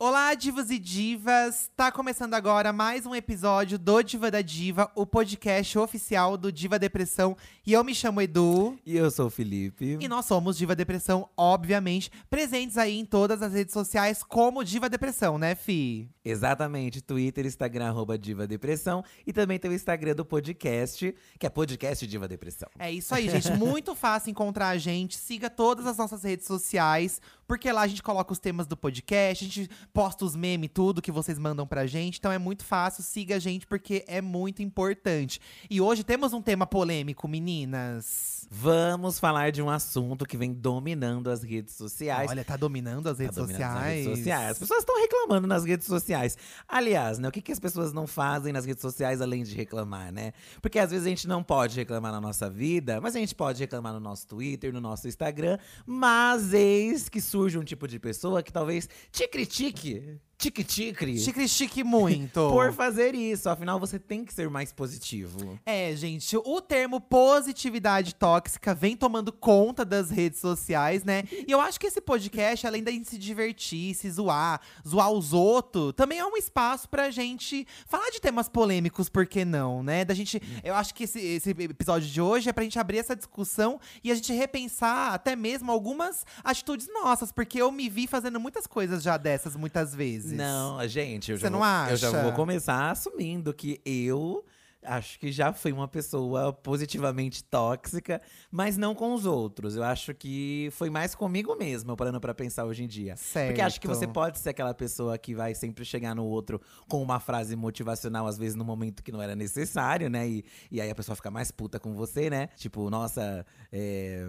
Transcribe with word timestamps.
Olá, 0.00 0.32
divas 0.34 0.70
e 0.70 0.78
divas! 0.78 1.72
Tá 1.74 1.90
começando 1.90 2.32
agora 2.34 2.72
mais 2.72 3.04
um 3.04 3.16
episódio 3.16 3.76
do 3.76 4.00
Diva 4.00 4.30
da 4.30 4.40
Diva, 4.40 4.88
o 4.94 5.04
podcast 5.04 5.76
oficial 5.76 6.36
do 6.36 6.52
Diva 6.52 6.78
Depressão. 6.78 7.36
E 7.66 7.72
eu 7.72 7.82
me 7.82 7.92
chamo 7.92 8.22
Edu. 8.22 8.78
E 8.86 8.96
eu 8.96 9.10
sou 9.10 9.26
o 9.26 9.30
Felipe. 9.30 9.98
E 10.00 10.06
nós 10.06 10.24
somos 10.24 10.56
Diva 10.56 10.76
Depressão, 10.76 11.28
obviamente, 11.36 12.12
presentes 12.30 12.78
aí 12.78 12.96
em 12.96 13.04
todas 13.04 13.42
as 13.42 13.52
redes 13.52 13.72
sociais 13.72 14.22
como 14.22 14.62
Diva 14.62 14.88
Depressão, 14.88 15.36
né, 15.36 15.56
Fi? 15.56 16.08
Exatamente, 16.24 17.00
Twitter, 17.00 17.44
Instagram, 17.44 17.88
arroba 17.88 18.16
Diva 18.16 18.46
Depressão. 18.46 19.02
E 19.26 19.32
também 19.32 19.58
tem 19.58 19.68
o 19.68 19.74
Instagram 19.74 20.14
do 20.14 20.24
podcast, 20.24 21.12
que 21.40 21.44
é 21.44 21.50
podcast 21.50 22.06
Diva 22.06 22.28
Depressão. 22.28 22.68
É 22.78 22.92
isso 22.92 23.12
aí, 23.12 23.28
gente. 23.28 23.50
Muito 23.58 23.96
fácil 23.96 24.30
encontrar 24.30 24.68
a 24.68 24.78
gente. 24.78 25.16
Siga 25.16 25.50
todas 25.50 25.86
as 25.86 25.96
nossas 25.96 26.22
redes 26.22 26.46
sociais, 26.46 27.20
porque 27.48 27.72
lá 27.72 27.80
a 27.80 27.86
gente 27.88 28.02
coloca 28.02 28.30
os 28.30 28.38
temas 28.38 28.66
do 28.66 28.76
podcast, 28.76 29.42
a 29.44 29.48
gente 29.48 29.70
posta 29.92 30.24
os 30.24 30.36
memes, 30.36 30.70
tudo 30.72 31.00
que 31.00 31.10
vocês 31.10 31.38
mandam 31.38 31.66
pra 31.66 31.86
gente. 31.86 32.18
Então 32.18 32.30
é 32.30 32.38
muito 32.38 32.62
fácil, 32.62 33.02
siga 33.02 33.36
a 33.36 33.38
gente, 33.38 33.66
porque 33.66 34.04
é 34.06 34.20
muito 34.20 34.62
importante. 34.62 35.40
E 35.70 35.80
hoje 35.80 36.04
temos 36.04 36.34
um 36.34 36.42
tema 36.42 36.66
polêmico, 36.66 37.26
meninas. 37.26 38.46
Vamos 38.50 39.18
falar 39.18 39.50
de 39.50 39.62
um 39.62 39.68
assunto 39.70 40.26
que 40.26 40.36
vem 40.36 40.52
dominando 40.52 41.30
as 41.30 41.42
redes 41.42 41.74
sociais. 41.74 42.30
Olha, 42.30 42.44
tá 42.44 42.56
dominando 42.56 43.08
as 43.08 43.18
redes 43.18 43.34
Tá 43.34 43.42
dominando 43.42 43.62
as 43.62 43.68
sociais. 43.72 44.04
redes 44.04 44.18
sociais. 44.18 44.50
As 44.52 44.58
pessoas 44.58 44.80
estão 44.80 45.00
reclamando 45.00 45.46
nas 45.46 45.64
redes 45.64 45.86
sociais. 45.86 46.36
Aliás, 46.68 47.18
né, 47.18 47.28
o 47.28 47.32
que, 47.32 47.40
que 47.40 47.52
as 47.52 47.58
pessoas 47.58 47.92
não 47.92 48.06
fazem 48.06 48.52
nas 48.52 48.66
redes 48.66 48.82
sociais 48.82 49.20
além 49.22 49.42
de 49.42 49.54
reclamar, 49.54 50.12
né? 50.12 50.32
Porque 50.60 50.78
às 50.78 50.90
vezes 50.90 51.06
a 51.06 51.08
gente 51.08 51.26
não 51.26 51.42
pode 51.42 51.76
reclamar 51.76 52.12
na 52.12 52.20
nossa 52.20 52.48
vida, 52.50 53.00
mas 53.00 53.16
a 53.16 53.18
gente 53.18 53.34
pode 53.34 53.58
reclamar 53.60 53.94
no 53.94 54.00
nosso 54.00 54.26
Twitter, 54.26 54.72
no 54.72 54.80
nosso 54.80 55.08
Instagram. 55.08 55.58
Mas 55.86 56.52
eis 56.52 57.08
que 57.08 57.20
surge 57.20 57.37
um 57.58 57.64
tipo 57.64 57.86
de 57.86 57.98
pessoa 57.98 58.42
que 58.42 58.52
talvez 58.52 58.88
te 59.10 59.26
critique. 59.28 60.20
Tique-ticre. 60.38 61.18
Te 61.18 61.32
critique 61.32 61.82
muito. 61.82 62.48
Por 62.54 62.72
fazer 62.72 63.12
isso. 63.12 63.50
Afinal, 63.50 63.80
você 63.80 63.98
tem 63.98 64.24
que 64.24 64.32
ser 64.32 64.48
mais 64.48 64.72
positivo. 64.72 65.58
É, 65.66 65.92
gente, 65.96 66.36
o 66.36 66.60
termo 66.60 67.00
positividade 67.00 68.14
tóxica 68.14 68.72
vem 68.72 68.96
tomando 68.96 69.32
conta 69.32 69.84
das 69.84 70.10
redes 70.10 70.38
sociais, 70.38 71.02
né? 71.02 71.24
E 71.44 71.50
eu 71.50 71.60
acho 71.60 71.80
que 71.80 71.88
esse 71.88 72.00
podcast, 72.00 72.64
além 72.68 72.84
de 72.84 73.04
se 73.04 73.18
divertir, 73.18 73.96
se 73.96 74.08
zoar, 74.08 74.60
zoar 74.86 75.10
os 75.10 75.32
outros, 75.32 75.92
também 75.94 76.20
é 76.20 76.24
um 76.24 76.36
espaço 76.36 76.88
pra 76.88 77.10
gente 77.10 77.66
falar 77.88 78.08
de 78.10 78.20
temas 78.20 78.48
polêmicos, 78.48 79.08
por 79.08 79.26
que 79.26 79.44
não, 79.44 79.82
né? 79.82 80.04
Da 80.04 80.14
gente, 80.14 80.40
eu 80.62 80.76
acho 80.76 80.94
que 80.94 81.02
esse, 81.02 81.18
esse 81.18 81.50
episódio 81.50 82.08
de 82.08 82.20
hoje 82.20 82.48
é 82.48 82.52
pra 82.52 82.62
gente 82.62 82.78
abrir 82.78 82.98
essa 82.98 83.16
discussão 83.16 83.80
e 84.04 84.12
a 84.12 84.14
gente 84.14 84.32
repensar 84.32 85.14
até 85.14 85.34
mesmo 85.34 85.72
algumas 85.72 86.24
atitudes 86.44 86.88
nossas, 86.94 87.32
porque 87.32 87.60
eu 87.60 87.72
me 87.72 87.88
vi 87.88 88.06
fazendo 88.06 88.38
muitas 88.38 88.68
coisas 88.68 89.02
já 89.02 89.16
dessas 89.16 89.56
muitas 89.56 89.92
vezes. 89.92 90.27
Não, 90.34 90.86
gente, 90.88 91.30
eu 91.30 91.38
Você 91.38 91.44
já, 91.44 91.50
não 91.50 91.58
vou, 91.58 91.90
eu 91.90 91.96
já 91.96 92.08
acha? 92.08 92.22
vou 92.22 92.32
começar 92.32 92.90
assumindo 92.90 93.52
que 93.52 93.80
eu 93.84 94.44
acho 94.82 95.18
que 95.18 95.30
já 95.32 95.52
fui 95.52 95.72
uma 95.72 95.88
pessoa 95.88 96.52
positivamente 96.52 97.42
tóxica, 97.44 98.20
mas 98.50 98.76
não 98.76 98.94
com 98.94 99.12
os 99.12 99.26
outros. 99.26 99.76
Eu 99.76 99.82
acho 99.82 100.14
que 100.14 100.68
foi 100.72 100.88
mais 100.90 101.14
comigo 101.14 101.54
mesmo, 101.56 101.96
parando 101.96 102.20
pra 102.20 102.34
pensar 102.34 102.64
hoje 102.64 102.84
em 102.84 102.86
dia. 102.86 103.16
Certo. 103.16 103.48
Porque 103.48 103.60
acho 103.60 103.80
que 103.80 103.86
você 103.86 104.06
pode 104.06 104.38
ser 104.38 104.50
aquela 104.50 104.72
pessoa 104.74 105.18
que 105.18 105.34
vai 105.34 105.54
sempre 105.54 105.84
chegar 105.84 106.14
no 106.14 106.24
outro 106.24 106.60
com 106.88 107.02
uma 107.02 107.20
frase 107.20 107.56
motivacional, 107.56 108.26
às 108.26 108.38
vezes 108.38 108.54
no 108.54 108.64
momento 108.64 109.02
que 109.02 109.12
não 109.12 109.20
era 109.20 109.34
necessário, 109.34 110.08
né? 110.08 110.28
E, 110.28 110.44
e 110.70 110.80
aí 110.80 110.90
a 110.90 110.94
pessoa 110.94 111.16
fica 111.16 111.30
mais 111.30 111.50
puta 111.50 111.78
com 111.78 111.94
você, 111.94 112.30
né? 112.30 112.48
Tipo, 112.56 112.88
nossa, 112.88 113.44
é. 113.72 114.28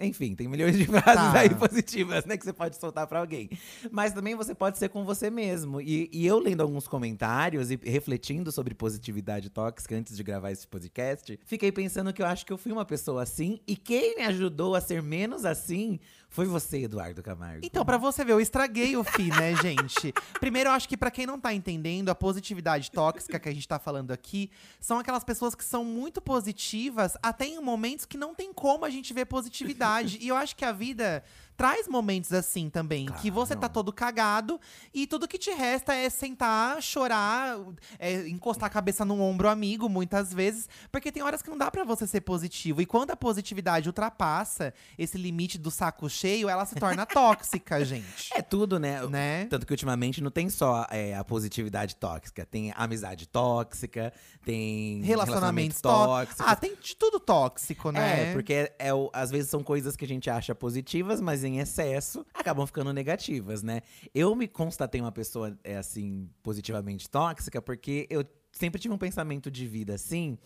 Enfim, 0.00 0.34
tem 0.34 0.48
milhões 0.48 0.76
de 0.76 0.84
frases 0.88 1.04
Tá. 1.32 1.40
aí 1.40 1.54
positivas, 1.54 2.24
né, 2.24 2.36
que 2.36 2.44
você 2.44 2.52
pode 2.52 2.76
soltar 2.76 3.06
pra 3.06 3.18
alguém. 3.20 3.50
Mas 3.90 4.12
também 4.12 4.34
você 4.34 4.54
pode 4.54 4.78
ser 4.78 4.88
com 4.88 5.04
você 5.04 5.30
mesmo. 5.30 5.80
E, 5.80 6.08
e 6.12 6.26
eu 6.26 6.38
lendo 6.38 6.62
alguns 6.62 6.88
comentários 6.88 7.70
e 7.70 7.78
refletindo 7.84 8.50
sobre 8.50 8.74
positividade 8.74 9.50
tóxica 9.50 9.94
antes 9.94 10.16
de 10.16 10.22
gravar 10.22 10.50
esse 10.50 10.66
podcast, 10.66 11.38
fiquei 11.44 11.70
pensando 11.70 12.12
que 12.12 12.22
eu 12.22 12.26
acho 12.26 12.44
que 12.46 12.52
eu 12.52 12.58
fui 12.58 12.72
uma 12.72 12.84
pessoa 12.84 13.22
assim. 13.22 13.60
E 13.66 13.76
quem 13.76 14.16
me 14.16 14.22
ajudou 14.22 14.74
a 14.74 14.80
ser 14.80 15.02
menos 15.02 15.44
assim 15.44 16.00
foi 16.32 16.46
você, 16.46 16.84
Eduardo 16.84 17.22
Camargo. 17.22 17.60
Então, 17.62 17.84
pra 17.84 17.98
você 17.98 18.24
ver, 18.24 18.32
eu 18.32 18.40
estraguei 18.40 18.96
o 18.96 19.04
fim, 19.04 19.28
né, 19.28 19.54
gente? 19.60 20.14
Primeiro, 20.40 20.70
eu 20.70 20.72
acho 20.72 20.88
que 20.88 20.96
pra 20.96 21.10
quem 21.10 21.26
não 21.26 21.38
tá 21.38 21.52
entendendo, 21.52 22.08
a 22.08 22.14
positividade 22.14 22.90
tóxica 22.90 23.38
que 23.38 23.50
a 23.50 23.54
gente 23.54 23.68
tá 23.68 23.78
falando 23.78 24.12
aqui 24.12 24.50
são 24.80 24.98
aquelas 24.98 25.22
pessoas 25.22 25.54
que 25.54 25.62
são 25.62 25.84
muito 25.84 26.22
positivas, 26.22 27.18
até 27.22 27.44
em 27.44 27.60
momentos 27.60 28.06
que 28.06 28.16
não 28.16 28.34
tem 28.34 28.50
como 28.50 28.86
a 28.86 28.90
gente 28.90 29.12
ver 29.12 29.26
positividade. 29.26 30.18
e 30.22 30.28
eu 30.28 30.34
acho 30.34 30.56
que 30.56 30.64
a 30.64 30.72
vida 30.72 31.22
traz 31.62 31.86
momentos 31.86 32.32
assim 32.32 32.68
também, 32.68 33.06
que 33.20 33.30
você 33.30 33.54
tá 33.54 33.60
Claro. 33.60 33.74
todo 33.74 33.92
cagado 33.92 34.60
e 34.92 35.06
tudo 35.06 35.28
que 35.28 35.38
te 35.38 35.52
resta 35.52 35.94
é 35.94 36.10
sentar, 36.10 36.82
chorar, 36.82 37.56
é, 38.00 38.26
encostar 38.28 38.66
a 38.66 38.70
cabeça 38.70 39.04
num 39.04 39.20
ombro 39.22 39.48
amigo, 39.48 39.88
muitas 39.88 40.34
vezes, 40.34 40.68
porque 40.90 41.12
tem 41.12 41.22
horas 41.22 41.40
que 41.40 41.48
não 41.48 41.56
dá 41.56 41.70
pra 41.70 41.84
você 41.84 42.04
ser 42.04 42.22
positivo. 42.22 42.82
E 42.82 42.86
quando 42.86 43.12
a 43.12 43.16
positividade 43.16 43.88
ultrapassa 43.88 44.74
esse 44.98 45.16
limite 45.16 45.56
do 45.56 45.70
saco 45.70 46.10
cheio, 46.10 46.48
ela 46.48 46.64
se 46.66 46.74
torna 46.74 47.06
tóxica, 47.06 47.84
gente. 47.84 48.30
É 48.34 48.42
tudo, 48.42 48.80
né? 48.80 49.06
Né? 49.06 49.46
Tanto 49.46 49.64
que 49.64 49.72
ultimamente 49.72 50.20
não 50.20 50.32
tem 50.32 50.50
só 50.50 50.84
é, 50.90 51.14
a 51.14 51.22
positividade 51.22 51.94
tóxica, 51.94 52.44
tem 52.44 52.72
amizade 52.74 53.28
tóxica, 53.28 54.12
tem 54.44 55.00
Relacionamentos 55.02 55.80
relacionamentos 55.80 55.80
tóxicos. 55.80 56.44
Ah, 56.44 56.56
tem 56.56 56.74
de 56.74 56.96
tudo 56.96 57.20
tóxico, 57.20 57.92
né? 57.92 58.30
É, 58.30 58.32
porque 58.32 58.72
é, 58.80 58.92
o- 58.92 59.08
às 59.12 59.30
vezes 59.30 59.48
são 59.48 59.62
coisas 59.62 59.94
que 59.94 60.04
a 60.04 60.08
gente 60.08 60.28
acha 60.28 60.52
positivas, 60.56 61.20
mas 61.20 61.44
em 61.44 61.51
excesso 61.58 62.24
acabam 62.34 62.66
ficando 62.66 62.92
negativas, 62.92 63.62
né? 63.62 63.80
Eu 64.14 64.34
me 64.34 64.46
constatei 64.48 65.00
uma 65.00 65.12
pessoa, 65.12 65.58
é, 65.64 65.76
assim, 65.76 66.28
positivamente 66.42 67.08
tóxica, 67.08 67.60
porque 67.60 68.06
eu 68.10 68.24
sempre 68.52 68.80
tive 68.80 68.94
um 68.94 68.98
pensamento 68.98 69.50
de 69.50 69.66
vida 69.66 69.94
assim. 69.94 70.38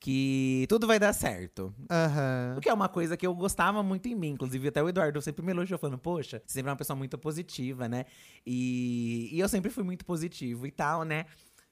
Que 0.00 0.64
tudo 0.68 0.86
vai 0.86 0.96
dar 0.96 1.12
certo. 1.12 1.74
Aham. 1.90 2.54
O 2.56 2.60
que 2.60 2.68
é 2.68 2.72
uma 2.72 2.88
coisa 2.88 3.16
que 3.16 3.26
eu 3.26 3.34
gostava 3.34 3.82
muito 3.82 4.06
em 4.06 4.14
mim. 4.14 4.28
Inclusive, 4.28 4.68
até 4.68 4.80
o 4.80 4.88
Eduardo 4.88 5.20
sempre 5.20 5.44
me 5.44 5.50
elogiou, 5.50 5.76
falando, 5.76 5.98
poxa, 5.98 6.40
você 6.46 6.54
sempre 6.54 6.68
é 6.68 6.72
uma 6.72 6.76
pessoa 6.76 6.96
muito 6.96 7.18
positiva, 7.18 7.88
né? 7.88 8.04
E, 8.46 9.28
e 9.32 9.40
eu 9.40 9.48
sempre 9.48 9.72
fui 9.72 9.82
muito 9.82 10.04
positivo 10.04 10.68
e 10.68 10.70
tal, 10.70 11.02
né? 11.02 11.24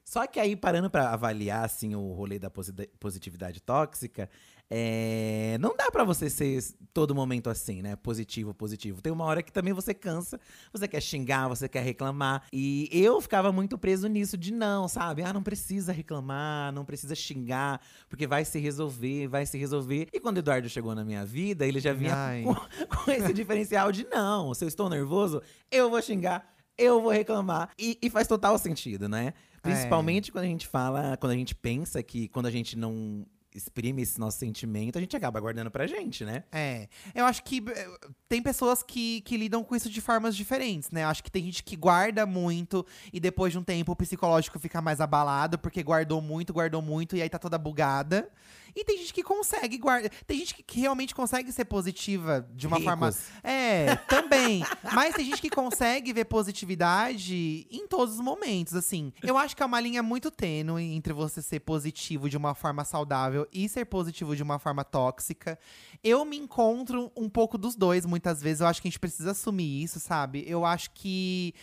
Só 0.03 0.27
que 0.27 0.39
aí, 0.41 0.57
parando 0.57 0.89
pra 0.89 1.11
avaliar, 1.11 1.63
assim, 1.63 1.95
o 1.95 2.11
rolê 2.11 2.37
da 2.37 2.49
posi- 2.49 2.73
positividade 2.99 3.61
tóxica, 3.61 4.29
é, 4.69 5.57
não 5.59 5.75
dá 5.75 5.89
pra 5.89 6.03
você 6.03 6.29
ser 6.29 6.61
todo 6.93 7.15
momento 7.15 7.49
assim, 7.49 7.81
né? 7.81 7.95
Positivo, 7.95 8.53
positivo. 8.53 9.01
Tem 9.01 9.13
uma 9.13 9.23
hora 9.23 9.41
que 9.41 9.51
também 9.51 9.71
você 9.71 9.93
cansa, 9.93 10.39
você 10.73 10.87
quer 10.87 11.01
xingar, 11.01 11.47
você 11.47 11.69
quer 11.69 11.83
reclamar. 11.83 12.43
E 12.51 12.89
eu 12.91 13.21
ficava 13.21 13.51
muito 13.51 13.77
preso 13.77 14.07
nisso 14.07 14.37
de 14.37 14.51
não, 14.51 14.87
sabe? 14.87 15.23
Ah, 15.23 15.31
não 15.31 15.41
precisa 15.43 15.93
reclamar, 15.93 16.73
não 16.73 16.83
precisa 16.83 17.15
xingar, 17.15 17.79
porque 18.09 18.27
vai 18.27 18.43
se 18.43 18.59
resolver, 18.59 19.27
vai 19.27 19.45
se 19.45 19.57
resolver. 19.57 20.07
E 20.11 20.19
quando 20.19 20.37
o 20.37 20.39
Eduardo 20.39 20.67
chegou 20.67 20.93
na 20.93 21.05
minha 21.05 21.25
vida, 21.25 21.65
ele 21.65 21.79
já 21.79 21.93
vinha 21.93 22.15
com, 22.43 22.55
com 23.05 23.11
esse 23.11 23.33
diferencial 23.33 23.91
de 23.91 24.05
não, 24.05 24.53
se 24.53 24.65
eu 24.65 24.67
estou 24.67 24.89
nervoso, 24.89 25.41
eu 25.71 25.89
vou 25.89 26.01
xingar, 26.01 26.53
eu 26.77 27.01
vou 27.01 27.11
reclamar. 27.11 27.69
E, 27.79 27.97
e 28.01 28.09
faz 28.09 28.27
total 28.27 28.57
sentido, 28.57 29.07
né? 29.07 29.33
Principalmente 29.61 30.31
quando 30.31 30.45
a 30.45 30.47
gente 30.47 30.67
fala, 30.67 31.17
quando 31.17 31.31
a 31.31 31.35
gente 31.35 31.55
pensa 31.55 32.01
que 32.03 32.27
quando 32.29 32.45
a 32.45 32.51
gente 32.51 32.77
não 32.77 33.25
exprime 33.57 34.01
esse 34.01 34.19
nosso 34.19 34.37
sentimento, 34.37 34.97
a 34.97 35.01
gente 35.01 35.15
acaba 35.15 35.39
guardando 35.39 35.71
pra 35.71 35.87
gente, 35.87 36.23
né? 36.23 36.43
É. 36.51 36.87
Eu 37.13 37.25
acho 37.25 37.43
que 37.43 37.63
eh, 37.67 37.89
tem 38.29 38.41
pessoas 38.41 38.83
que, 38.83 39.21
que 39.21 39.37
lidam 39.37 39.63
com 39.63 39.75
isso 39.75 39.89
de 39.89 40.01
formas 40.01 40.35
diferentes, 40.35 40.91
né? 40.91 41.03
Eu 41.03 41.07
acho 41.07 41.23
que 41.23 41.31
tem 41.31 41.43
gente 41.43 41.63
que 41.63 41.75
guarda 41.75 42.25
muito 42.25 42.85
e 43.11 43.19
depois 43.19 43.51
de 43.51 43.59
um 43.59 43.63
tempo 43.63 43.91
o 43.91 43.95
psicológico 43.95 44.59
fica 44.59 44.81
mais 44.81 45.01
abalado 45.01 45.57
porque 45.57 45.81
guardou 45.83 46.21
muito, 46.21 46.53
guardou 46.53 46.81
muito 46.81 47.15
e 47.15 47.21
aí 47.21 47.29
tá 47.29 47.39
toda 47.39 47.57
bugada. 47.57 48.29
E 48.77 48.83
tem 48.83 48.95
gente 48.99 49.11
que 49.11 49.23
consegue 49.23 49.75
guardar. 49.79 50.11
Tem 50.27 50.37
gente 50.37 50.53
que, 50.53 50.79
realmente 50.79 51.15
consegue 51.15 51.51
ser 51.51 51.65
positiva 51.65 52.47
de 52.53 52.67
uma 52.67 52.79
forma. 52.79 53.07
Ricos. 53.07 53.23
É, 53.43 53.95
também. 54.07 54.63
Mas 54.93 55.15
tem 55.15 55.25
gente 55.25 55.41
que 55.41 55.49
consegue 55.49 56.13
ver 56.13 56.25
positividade 56.25 57.65
em 57.71 57.87
todos 57.87 58.13
os 58.13 58.21
momentos, 58.21 58.75
assim. 58.75 59.11
Eu 59.23 59.35
acho 59.35 59.55
que 59.57 59.63
é 59.63 59.65
uma 59.65 59.81
linha 59.81 60.03
muito 60.03 60.29
tênue 60.29 60.93
entre 60.93 61.11
você 61.11 61.41
ser 61.41 61.61
positivo 61.61 62.29
de 62.29 62.37
uma 62.37 62.53
forma 62.53 62.85
saudável 62.85 63.47
e 63.51 63.67
ser 63.67 63.85
positivo 63.85 64.35
de 64.35 64.43
uma 64.43 64.59
forma 64.59 64.83
tóxica. 64.83 65.57
Eu 66.03 66.23
me 66.23 66.37
encontro 66.37 67.11
um 67.17 67.27
pouco 67.27 67.57
dos 67.57 67.75
dois, 67.75 68.05
muitas 68.05 68.43
vezes. 68.43 68.61
Eu 68.61 68.67
acho 68.67 68.79
que 68.79 68.87
a 68.87 68.91
gente 68.91 68.99
precisa 68.99 69.31
assumir 69.31 69.81
isso, 69.81 69.99
sabe? 69.99 70.43
Eu 70.47 70.63
acho 70.63 70.91
que. 70.91 71.55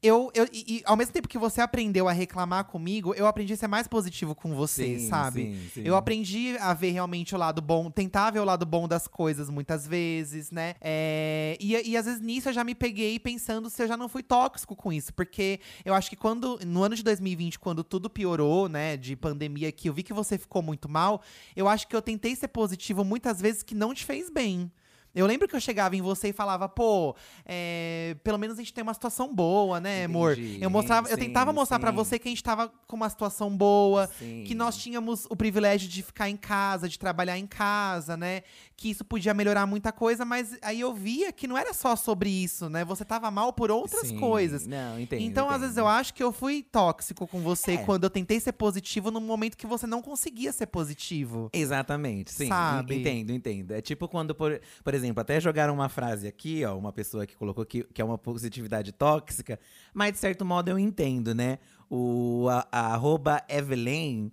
Eu, 0.00 0.30
eu 0.32 0.46
e, 0.52 0.76
e 0.76 0.82
ao 0.84 0.96
mesmo 0.96 1.12
tempo 1.12 1.26
que 1.26 1.36
você 1.36 1.60
aprendeu 1.60 2.06
a 2.08 2.12
reclamar 2.12 2.64
comigo, 2.66 3.14
eu 3.14 3.26
aprendi 3.26 3.52
a 3.52 3.56
ser 3.56 3.66
mais 3.66 3.88
positivo 3.88 4.32
com 4.32 4.54
você, 4.54 4.96
Sim, 4.96 5.08
sabe? 5.08 5.42
sim, 5.46 5.68
sim. 5.74 5.82
Eu 5.84 5.96
aprendi 5.96 6.56
a 6.58 6.72
ver 6.72 6.92
realmente 6.92 7.34
o 7.34 7.38
lado 7.38 7.60
bom, 7.60 7.90
tentar 7.90 8.30
ver 8.30 8.38
o 8.38 8.44
lado 8.44 8.64
bom 8.64 8.86
das 8.86 9.08
coisas 9.08 9.50
muitas 9.50 9.88
vezes, 9.88 10.52
né? 10.52 10.76
É, 10.80 11.56
e, 11.60 11.90
e 11.90 11.96
às 11.96 12.06
vezes 12.06 12.20
nisso 12.20 12.48
eu 12.48 12.52
já 12.52 12.62
me 12.62 12.76
peguei 12.76 13.18
pensando 13.18 13.68
se 13.68 13.82
eu 13.82 13.88
já 13.88 13.96
não 13.96 14.08
fui 14.08 14.22
tóxico 14.22 14.76
com 14.76 14.92
isso. 14.92 15.12
Porque 15.12 15.58
eu 15.84 15.92
acho 15.92 16.08
que 16.08 16.16
quando, 16.16 16.60
no 16.64 16.84
ano 16.84 16.94
de 16.94 17.02
2020, 17.02 17.58
quando 17.58 17.82
tudo 17.82 18.08
piorou, 18.08 18.68
né, 18.68 18.96
de 18.96 19.16
pandemia, 19.16 19.72
que 19.72 19.88
eu 19.88 19.92
vi 19.92 20.04
que 20.04 20.12
você 20.12 20.38
ficou 20.38 20.62
muito 20.62 20.88
mal, 20.88 21.20
eu 21.56 21.66
acho 21.66 21.88
que 21.88 21.96
eu 21.96 22.02
tentei 22.02 22.36
ser 22.36 22.48
positivo 22.48 23.02
muitas 23.04 23.40
vezes 23.40 23.64
que 23.64 23.74
não 23.74 23.92
te 23.92 24.04
fez 24.04 24.30
bem. 24.30 24.70
Eu 25.14 25.26
lembro 25.26 25.48
que 25.48 25.56
eu 25.56 25.60
chegava 25.60 25.96
em 25.96 26.00
você 26.02 26.28
e 26.28 26.32
falava, 26.32 26.68
pô, 26.68 27.16
é, 27.44 28.16
pelo 28.22 28.38
menos 28.38 28.56
a 28.58 28.60
gente 28.62 28.72
tem 28.72 28.82
uma 28.82 28.94
situação 28.94 29.34
boa, 29.34 29.80
né, 29.80 30.04
amor? 30.04 30.32
Entendi, 30.38 30.62
Eu 30.62 30.70
mostrava, 30.70 31.08
eu 31.08 31.16
sim, 31.16 31.24
tentava 31.24 31.52
mostrar 31.52 31.78
pra 31.78 31.90
sim. 31.90 31.96
você 31.96 32.18
que 32.18 32.28
a 32.28 32.30
gente 32.30 32.42
tava 32.44 32.68
com 32.86 32.96
uma 32.96 33.08
situação 33.08 33.54
boa, 33.56 34.08
Sim. 34.18 34.44
que 34.46 34.54
nós 34.54 34.76
tínhamos 34.76 35.26
o 35.30 35.34
privilégio 35.36 35.88
de 35.88 36.02
ficar 36.02 36.28
em 36.28 36.36
casa, 36.36 36.88
de 36.88 36.98
trabalhar 36.98 37.38
em 37.38 37.46
casa, 37.46 38.16
né? 38.16 38.42
Que 38.76 38.90
isso 38.90 39.04
podia 39.04 39.34
melhorar 39.34 39.66
muita 39.66 39.90
coisa, 39.90 40.24
mas 40.24 40.56
aí 40.62 40.80
eu 40.80 40.94
via 40.94 41.32
que 41.32 41.48
não 41.48 41.56
era 41.58 41.72
só 41.74 41.96
sobre 41.96 42.28
isso, 42.30 42.68
né? 42.68 42.84
Você 42.84 43.04
tava 43.04 43.30
mal 43.30 43.52
por 43.52 43.70
outras 43.70 44.08
Sim, 44.08 44.18
coisas. 44.20 44.66
Não, 44.66 45.00
entendo. 45.00 45.22
então, 45.22 45.50
às 45.50 45.60
vezes, 45.62 45.76
eu 45.76 45.88
acho 45.88 46.14
que 46.14 46.22
eu 46.22 46.30
fui 46.32 46.62
tóxico 46.62 47.26
com 47.26 47.40
você 47.40 47.72
É. 47.72 47.76
quando 47.78 48.04
eu 48.04 48.10
tentei 48.10 48.38
ser 48.38 48.52
positivo 48.52 49.10
no 49.10 49.20
momento 49.20 49.56
que 49.56 49.66
você 49.66 49.86
não 49.86 50.00
conseguia 50.00 50.52
ser 50.52 50.66
positivo. 50.66 51.50
Exatamente, 51.52 52.30
sim. 52.32 52.46
Sabe? 52.48 52.94
en- 52.94 53.00
Entendo, 53.00 53.32
entendo. 53.32 53.72
É 53.72 53.80
tipo 53.80 54.06
quando, 54.06 54.34
por, 54.34 54.60
por 54.84 54.94
exemplo, 54.94 54.97
até 55.16 55.40
jogaram 55.40 55.74
uma 55.74 55.88
frase 55.88 56.26
aqui, 56.26 56.64
ó, 56.64 56.76
uma 56.76 56.92
pessoa 56.92 57.26
que 57.26 57.36
colocou 57.36 57.64
que, 57.64 57.84
que 57.84 58.00
é 58.00 58.04
uma 58.04 58.18
positividade 58.18 58.92
tóxica, 58.92 59.58
mas 59.94 60.12
de 60.12 60.18
certo 60.18 60.44
modo 60.44 60.68
eu 60.68 60.78
entendo, 60.78 61.34
né? 61.34 61.58
O 61.90 62.46
a, 62.50 62.66
a 62.70 62.80
arroba 62.94 63.42
Evelyn 63.48 64.30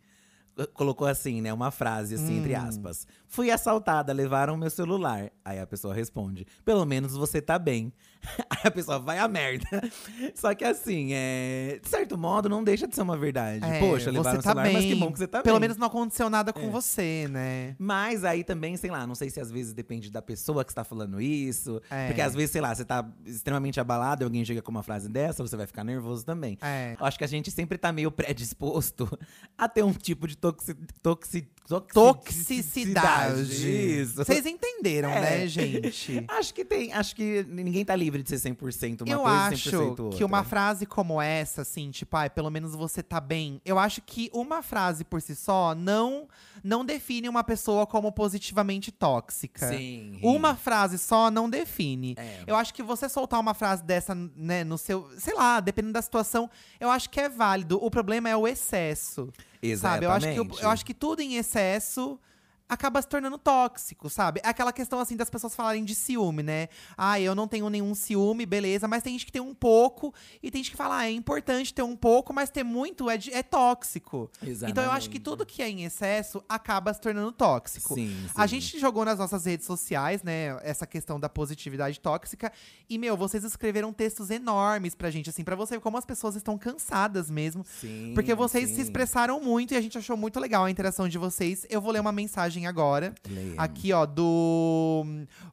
eh, 0.57 0.67
colocou 0.73 1.07
assim, 1.07 1.41
né? 1.41 1.53
Uma 1.53 1.71
frase 1.71 2.15
assim, 2.15 2.37
entre 2.39 2.53
Hum. 2.55 2.61
aspas. 2.67 3.07
Fui 3.27 3.49
assaltada, 3.51 4.11
levaram 4.13 4.57
meu 4.57 4.69
celular. 4.69 5.31
Aí 5.43 5.59
a 5.59 5.67
pessoa 5.67 5.93
responde: 5.93 6.45
pelo 6.63 6.85
menos 6.85 7.13
você 7.13 7.41
tá 7.41 7.57
bem. 7.59 7.91
Aí 8.49 8.59
a 8.63 8.71
pessoa 8.71 8.99
vai 8.99 9.17
a 9.19 9.27
merda. 9.27 9.65
Só 10.35 10.53
que 10.53 10.63
assim, 10.63 11.09
é, 11.13 11.79
de 11.81 11.89
certo 11.89 12.17
modo, 12.17 12.49
não 12.49 12.63
deixa 12.63 12.87
de 12.87 12.95
ser 12.95 13.01
uma 13.01 13.17
verdade. 13.17 13.63
É, 13.65 13.79
Poxa, 13.79 14.11
levaram 14.11 14.31
você 14.33 14.39
o 14.39 14.43
tá 14.43 14.49
celular, 14.49 14.73
mas 14.73 14.83
que 14.83 14.89
bem. 14.91 14.99
bom 14.99 15.11
que 15.11 15.19
você 15.19 15.27
tá 15.27 15.41
Pelo 15.41 15.55
bem. 15.55 15.61
menos 15.61 15.77
não 15.77 15.87
aconteceu 15.87 16.29
nada 16.29 16.51
com 16.53 16.61
É. 16.67 16.69
você, 16.69 17.27
né? 17.29 17.75
Mas 17.79 18.23
aí 18.23 18.43
também, 18.43 18.75
sei 18.77 18.89
lá, 18.91 19.05
não 19.05 19.15
sei 19.15 19.29
se 19.29 19.39
às 19.39 19.51
vezes 19.51 19.73
depende 19.73 20.11
da 20.11 20.21
pessoa 20.21 20.63
que 20.65 20.71
está 20.71 20.83
falando 20.83 21.21
isso. 21.21 21.81
É. 21.89 22.07
Porque 22.07 22.21
às 22.21 22.33
vezes, 22.33 22.51
sei 22.51 22.61
lá, 22.61 22.73
você 22.73 22.83
tá 22.85 23.05
extremamente 23.25 23.79
abalado 23.79 24.23
e 24.23 24.25
alguém 24.25 24.43
chega 24.43 24.61
com 24.61 24.71
uma 24.71 24.83
frase 24.83 25.07
dessa, 25.09 25.41
você 25.45 25.55
vai 25.55 25.67
ficar 25.67 25.83
nervoso 25.83 26.25
também. 26.25 26.57
É. 26.61 26.95
Eu 26.99 27.05
acho 27.05 27.17
que 27.17 27.23
a 27.23 27.27
gente 27.27 27.51
sempre 27.51 27.77
tá 27.77 27.91
meio 27.91 28.11
predisposto 28.11 29.07
a 29.57 29.67
ter 29.67 29.83
um 29.83 29.93
tipo 29.93 30.27
de 30.27 30.35
toxi, 30.37 30.73
toxi, 31.01 31.47
Toxicidade. 31.67 34.01
Isso. 34.01 34.15
Vocês 34.15 34.45
entenderam, 34.45 35.09
É. 35.09 35.21
né, 35.21 35.47
gente? 35.47 36.23
Acho 36.29 36.53
que 36.53 36.63
tem, 36.63 36.93
acho 36.93 37.15
que 37.15 37.45
ninguém 37.49 37.83
tá 37.83 37.95
livre 37.95 38.21
de 38.21 38.29
ser 38.29 38.49
100% 38.51 39.01
uma 39.01 39.11
eu 39.11 39.19
coisa 39.21 39.35
e 39.35 39.53
acho 39.53 39.71
100% 39.71 39.99
outra. 39.99 40.17
que 40.17 40.23
uma 40.23 40.43
frase 40.43 40.85
como 40.85 41.21
essa, 41.21 41.61
assim, 41.63 41.89
tipo, 41.91 42.15
ai, 42.15 42.29
pelo 42.29 42.49
menos 42.49 42.75
você 42.75 43.01
tá 43.01 43.19
bem. 43.19 43.59
Eu 43.65 43.79
acho 43.79 44.01
que 44.01 44.29
uma 44.33 44.61
frase 44.61 45.03
por 45.03 45.21
si 45.21 45.35
só 45.35 45.73
não, 45.75 46.27
não 46.63 46.85
define 46.85 47.27
uma 47.29 47.43
pessoa 47.43 47.85
como 47.87 48.11
positivamente 48.11 48.91
tóxica. 48.91 49.69
Sim. 49.69 50.19
Uma 50.21 50.55
frase 50.55 50.97
só 50.97 51.31
não 51.31 51.49
define. 51.49 52.15
É. 52.17 52.43
Eu 52.47 52.55
acho 52.55 52.73
que 52.73 52.83
você 52.83 53.09
soltar 53.09 53.39
uma 53.39 53.53
frase 53.53 53.83
dessa, 53.83 54.13
né, 54.13 54.63
no 54.63 54.77
seu. 54.77 55.09
Sei 55.17 55.33
lá, 55.33 55.59
dependendo 55.59 55.93
da 55.93 56.01
situação, 56.01 56.49
eu 56.79 56.89
acho 56.89 57.09
que 57.09 57.19
é 57.19 57.29
válido. 57.29 57.83
O 57.83 57.89
problema 57.89 58.29
é 58.29 58.35
o 58.35 58.47
excesso. 58.47 59.29
Sabe? 59.77 60.05
Eu 60.05 60.11
acho, 60.11 60.27
que, 60.27 60.33
Exatamente. 60.33 60.63
eu 60.63 60.69
acho 60.69 60.85
que 60.85 60.93
tudo 60.93 61.21
em 61.21 61.35
excesso 61.35 62.19
acaba 62.67 63.01
se 63.01 63.07
tornando 63.07 63.37
tóxico, 63.37 64.09
sabe? 64.09 64.41
É 64.43 64.49
aquela 64.49 64.73
questão 64.73 64.99
assim 64.99 65.15
das 65.15 65.29
pessoas 65.29 65.55
falarem 65.55 65.83
de 65.85 65.93
ciúme, 65.93 66.41
né? 66.41 66.67
Ah, 66.97 67.19
eu 67.19 67.35
não 67.35 67.47
tenho 67.47 67.69
nenhum 67.69 67.93
ciúme, 67.93 68.45
beleza, 68.45 68.87
mas 68.87 69.03
tem 69.03 69.13
gente 69.13 69.25
que 69.25 69.31
tem 69.31 69.41
um 69.41 69.53
pouco 69.53 70.13
e 70.41 70.49
tem 70.49 70.63
gente 70.63 70.71
que 70.71 70.77
fala, 70.77 70.97
ah, 70.99 71.05
é 71.07 71.11
importante 71.11 71.73
ter 71.73 71.83
um 71.83 71.95
pouco, 71.95 72.33
mas 72.33 72.49
ter 72.49 72.63
muito 72.63 73.09
é, 73.09 73.17
de- 73.17 73.31
é 73.31 73.43
tóxico. 73.43 74.31
Então 74.41 74.83
eu 74.83 74.91
acho 74.91 75.09
que 75.09 75.17
Exatamente. 75.17 75.19
tudo 75.21 75.45
que 75.45 75.61
é 75.61 75.69
em 75.69 75.83
excesso 75.85 76.43
acaba 76.49 76.93
se 76.93 76.99
tornando 77.01 77.31
tóxico. 77.31 77.93
Sim, 77.93 78.15
A 78.33 78.47
sim. 78.47 78.59
gente 78.59 78.79
jogou 78.79 79.05
nas 79.05 79.19
nossas 79.19 79.45
redes 79.45 79.65
sociais, 79.65 80.23
né, 80.23 80.57
essa 80.63 80.87
questão 80.87 81.19
da 81.19 81.29
positividade 81.29 81.99
tóxica. 81.99 82.51
E, 82.89 82.97
meu, 82.97 83.15
vocês 83.15 83.43
escreveram 83.43 83.93
textos 83.93 84.29
enormes 84.29 84.95
pra 84.95 85.11
gente, 85.11 85.29
assim, 85.29 85.43
pra 85.43 85.55
você 85.55 85.75
ver 85.75 85.81
como 85.81 85.97
as 85.97 86.05
pessoas 86.05 86.35
estão 86.35 86.57
cansadas 86.57 87.29
mesmo. 87.29 87.63
Sim, 87.79 88.11
Porque 88.15 88.33
vocês 88.33 88.69
se 88.69 88.75
sim. 88.75 88.81
expressaram 88.81 89.39
muito 89.39 89.73
e 89.73 89.77
a 89.77 89.81
gente 89.81 89.97
achou 89.97 90.17
muito 90.17 90.39
legal 90.39 90.63
a 90.65 90.71
interação 90.71 91.07
de 91.07 91.17
vocês. 91.17 91.65
Eu 91.69 91.79
vou 91.81 91.91
ler 91.91 91.99
uma 91.99 92.11
mensagem 92.11 92.54
agora. 92.63 93.13
Leia. 93.27 93.55
Aqui, 93.57 93.91
ó, 93.91 94.05
do 94.05 95.03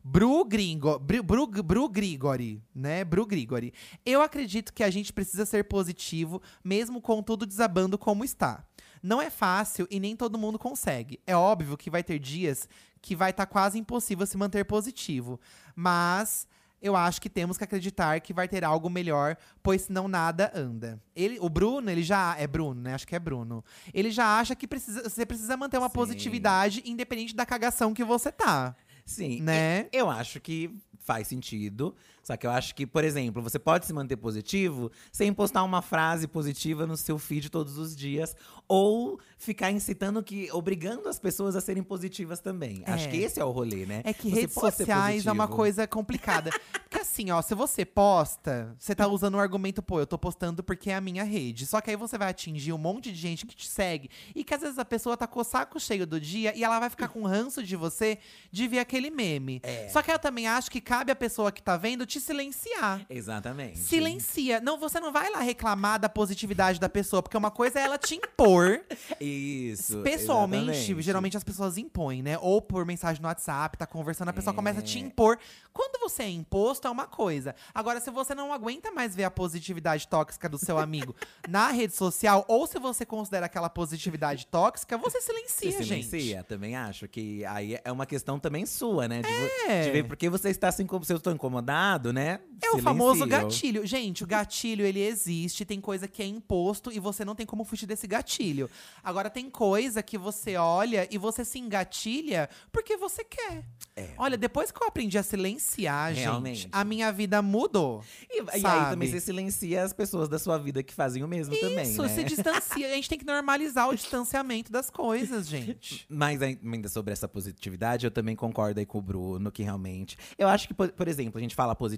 Bru 0.05 0.45
Gringo, 0.45 0.99
Bru, 0.99 1.23
Bru, 1.23 1.47
Bru 1.47 1.89
Grigori, 1.89 2.63
né? 2.75 3.05
Bru 3.05 3.27
Grigori. 3.27 3.73
Eu 4.05 4.23
acredito 4.23 4.73
que 4.73 4.83
a 4.83 4.91
gente 4.91 5.13
precisa 5.13 5.45
ser 5.47 5.65
positivo, 5.65 6.43
mesmo 6.63 7.01
com 7.01 7.23
tudo 7.23 7.47
desabando 7.47 7.97
como 7.97 8.25
está. 8.25 8.65
Não 9.03 9.21
é 9.21 9.31
fácil 9.31 9.89
e 9.91 9.99
nem 9.99 10.15
todo 10.15 10.39
mundo 10.39 10.59
consegue. 10.59 11.19
É 11.27 11.35
óbvio 11.35 11.77
que 11.77 11.91
vai 11.91 12.05
ter 12.05 12.19
dias 12.19 12.69
que 13.01 13.17
vai 13.17 13.31
estar 13.31 13.47
quase 13.47 13.79
impossível 13.79 14.25
se 14.27 14.37
manter 14.37 14.65
positivo. 14.65 15.41
Mas 15.75 16.47
eu 16.83 16.97
acho 16.97 17.21
que 17.21 17.31
temos 17.31 17.57
que 17.57 17.65
acreditar 17.65 18.21
que 18.21 18.33
vai 18.33 18.49
ter 18.49 18.65
algo 18.65 18.91
melhor, 18.91 19.37
pois 19.63 19.83
senão 19.83 20.09
nada 20.09 20.51
anda. 20.55 21.01
Ele, 21.15 21.39
o 21.41 21.49
Bruno, 21.49 21.89
ele 21.89 22.03
já 22.03 22.37
é 22.37 22.47
Bruno, 22.47 22.83
né? 22.83 22.95
Acho 22.95 23.07
que 23.07 23.15
é 23.15 23.21
Bruno. 23.21 23.65
Ele 23.95 24.11
já 24.11 24.39
acha 24.39 24.57
que 24.57 24.67
precisa, 24.67 25.09
você 25.09 25.25
precisa 25.25 25.57
manter 25.57 25.79
uma 25.79 25.89
Sim. 25.89 25.95
positividade 25.95 26.83
independente 26.85 27.37
da 27.37 27.47
cagação 27.47 27.95
que 27.95 28.03
você 28.03 28.33
tá, 28.33 28.75
Sim. 29.07 29.41
né? 29.41 29.87
Eu 29.93 30.11
acho 30.11 30.41
que 30.41 30.77
faz 30.99 31.29
sentido. 31.29 31.95
Só 32.33 32.37
que 32.37 32.47
eu 32.47 32.51
acho 32.51 32.75
que, 32.75 32.87
por 32.87 33.05
exemplo, 33.05 33.43
você 33.43 33.59
pode 33.59 33.85
se 33.85 33.93
manter 33.93 34.17
positivo 34.17 34.91
sem 35.13 35.35
postar 35.35 35.63
uma 35.65 35.83
frase 35.83 36.27
positiva 36.27 36.87
no 36.87 36.97
seu 36.97 37.19
feed 37.19 37.51
todos 37.51 37.77
os 37.77 37.95
dias. 37.95 38.35
Ou 38.67 39.21
ficar 39.37 39.71
incitando 39.71 40.23
que. 40.23 40.51
obrigando 40.51 41.09
as 41.11 41.19
pessoas 41.19 41.55
a 41.55 41.61
serem 41.61 41.83
positivas 41.83 42.41
também. 42.41 42.83
É. 42.87 42.93
Acho 42.93 43.11
que 43.11 43.19
esse 43.19 43.39
é 43.39 43.45
o 43.45 43.51
rolê, 43.51 43.85
né? 43.85 44.01
É 44.03 44.15
que 44.15 44.31
Você 44.31 44.41
redes 44.41 44.55
sociais 44.55 45.27
é 45.27 45.33
uma 45.33 45.47
coisa 45.47 45.87
complicada. 45.87 46.51
Porque 46.73 47.03
assim, 47.03 47.31
ó, 47.31 47.43
se 47.43 47.55
você 47.55 47.85
posta, 47.85 48.75
você 48.79 48.95
tá 48.95 49.07
usando 49.07 49.35
o 49.35 49.39
argumento, 49.39 49.83
pô, 49.83 50.01
eu 50.01 50.07
tô 50.07 50.17
postando 50.17 50.63
porque 50.63 50.91
é 50.91 50.95
a 50.95 51.01
minha 51.03 51.25
rede. 51.25 51.67
Só 51.67 51.83
que 51.83 51.91
aí 51.91 51.97
você 51.97 52.17
vai 52.17 52.31
atingir 52.31 52.73
um 52.73 52.79
monte 52.79 53.13
de 53.13 53.19
gente 53.19 53.45
que 53.45 53.55
te 53.55 53.69
segue. 53.69 54.09
E 54.35 54.43
que 54.43 54.55
às 54.55 54.63
vezes 54.63 54.79
a 54.79 54.87
pessoa 54.87 55.19
tá 55.19 55.27
com 55.27 55.41
o 55.41 55.45
saco 55.45 55.79
cheio 55.79 56.07
do 56.07 56.19
dia 56.19 56.57
e 56.57 56.65
ela 56.65 56.81
vai 56.81 56.89
ficar 56.89 57.09
com 57.09 57.25
ranço 57.25 57.63
de 57.63 57.77
você 57.77 58.19
de 58.51 58.67
ver 58.67 58.79
aquele 58.79 59.11
meme. 59.11 59.61
É. 59.63 59.89
Só 59.89 60.01
que 60.01 60.11
eu 60.11 60.19
também 60.19 60.47
acho 60.47 60.71
que 60.71 60.81
cabe 60.81 61.13
à 61.13 61.17
pessoa 61.17 61.53
que 61.53 61.63
tá 61.63 61.77
vendo 61.77 62.07
te 62.07 62.22
silenciar. 62.23 63.05
Exatamente. 63.11 63.79
Silencia. 63.79 64.61
Não, 64.61 64.79
você 64.79 64.99
não 65.01 65.13
vai 65.13 65.31
lá 65.31 65.41
reclamar 65.41 65.99
da 66.01 66.09
positividade 66.09 66.81
da 66.81 66.89
pessoa, 66.89 67.23
porque 67.23 67.37
uma 67.37 67.51
coisa 67.51 67.79
é 67.81 67.83
ela 67.85 67.99
te 67.99 68.15
impor. 68.15 68.81
Isso. 69.21 70.01
Pessoalmente, 70.03 70.71
exatamente. 70.71 71.03
geralmente 71.03 71.37
as 71.37 71.45
pessoas 71.45 71.77
impõem, 71.79 72.23
né? 72.23 72.39
Ou 72.39 72.61
por 72.61 72.85
mensagem 72.85 73.21
no 73.23 73.29
WhatsApp, 73.29 73.77
tá 73.79 73.87
conversando, 73.87 74.29
a 74.29 74.33
pessoa 74.33 74.53
É. 74.53 74.57
começa 74.57 74.81
a 74.81 74.83
te 74.83 74.99
impor. 74.99 75.39
Quando 75.73 75.99
você 76.01 76.23
é 76.25 76.29
imposto, 76.31 76.87
é 76.87 76.91
uma 76.91 77.07
coisa. 77.07 77.55
Agora, 77.75 78.01
se 78.01 78.11
você 78.11 78.35
não 78.35 78.53
aguenta 78.53 78.91
mais 78.91 79.15
ver 79.15 79.25
a 79.25 79.31
positividade 79.31 80.07
tóxica 80.09 80.49
do 80.49 80.59
seu 80.59 80.79
amigo 80.79 81.15
na 81.49 81.69
rede 81.69 81.95
social, 81.97 82.45
ou 82.49 82.67
se 82.67 82.79
você 82.79 83.05
considera 83.07 83.47
aquela 83.47 83.69
positividade 83.71 84.47
tóxica, 84.47 84.97
você 84.99 85.21
silencia, 85.21 85.73
Se 85.73 85.83
gente. 85.83 86.07
silencia, 86.07 86.45
também 86.45 86.77
acho 86.77 87.09
que 87.09 87.45
aí 87.47 87.79
é 87.85 87.91
uma 87.93 88.07
questão 88.07 88.39
também 88.39 88.67
sua, 88.67 89.09
né? 89.09 89.23
De, 89.23 89.71
É. 89.71 89.83
de 89.85 89.91
ver 89.91 90.05
porque 90.05 90.29
você 90.29 90.51
está 90.51 90.69
assim, 90.69 90.87
como 90.87 91.05
se 91.05 91.13
eu 91.13 91.17
estou 91.17 91.33
incomodado, 91.33 92.02
né? 92.11 92.41
É 92.63 92.71
o 92.71 92.79
famoso 92.79 93.27
gatilho. 93.27 93.85
Gente, 93.85 94.23
o 94.23 94.27
gatilho, 94.27 94.87
ele 94.87 95.01
existe, 95.01 95.65
tem 95.65 95.81
coisa 95.81 96.07
que 96.07 96.23
é 96.23 96.27
imposto 96.27 96.93
e 96.93 97.01
você 97.01 97.25
não 97.25 97.35
tem 97.35 97.45
como 97.45 97.65
fugir 97.65 97.87
desse 97.87 98.07
gatilho. 98.07 98.71
Agora, 99.03 99.29
tem 99.29 99.51
coisa 99.51 100.03
que 100.03 100.17
você 100.17 100.57
olha 100.57 101.09
e 101.11 101.19
você 101.19 101.45
se 101.45 101.59
engatilha 101.59 102.49
porque 102.71 102.97
você 102.97 103.25
quer. 103.25 103.65
É. 103.97 104.11
Olha, 104.17 104.39
depois 104.39 104.71
que 104.71 104.83
eu 104.83 104.87
aprendi 104.87 105.19
a 105.19 105.23
silenciar, 105.23 106.15
Realmente. 106.15 106.63
gente, 106.63 106.69
a 106.73 106.85
minha 106.85 107.13
vida 107.13 107.43
mudou. 107.43 108.03
E, 108.31 108.41
e 108.41 108.67
aí 108.67 108.91
também 108.91 109.11
você 109.11 109.21
silencia 109.21 109.83
as 109.83 109.93
pessoas 109.93 110.29
da 110.29 110.39
sua 110.39 110.57
vida 110.57 110.83
que 110.83 110.95
fazem 110.95 111.23
o 111.23 111.29
mesmo 111.29 111.55
também, 111.59 111.91
Isso, 111.91 112.01
né? 112.01 112.09
se 112.09 112.25
distancia. 112.25 112.87
A 112.87 112.95
gente 112.95 113.09
tem 113.09 113.19
que 113.19 113.27
normalizar 113.27 113.89
o 113.89 113.95
distanciamento 113.95 114.71
das 114.73 114.89
coisas, 114.89 115.47
gente. 115.47 116.07
Mas 116.09 116.41
ainda 116.41 116.89
sobre 116.89 117.13
essa 117.13 117.29
positividade, 117.29 118.07
eu 118.07 118.11
também 118.11 118.37
concordo 118.37 118.81
aí 118.81 118.87
com 118.87 118.99
o 118.99 119.03
Bruno, 119.03 119.51
que 119.51 119.63
realmente. 119.63 120.17
Eu 120.39 120.49
acho 120.49 120.69
que, 120.69 120.75
por, 120.75 120.91
por 120.91 121.09
exemplo, 121.09 121.39
a 121.39 121.41
gente 121.43 121.55
fala 121.55 121.75
positividade, 121.75 121.92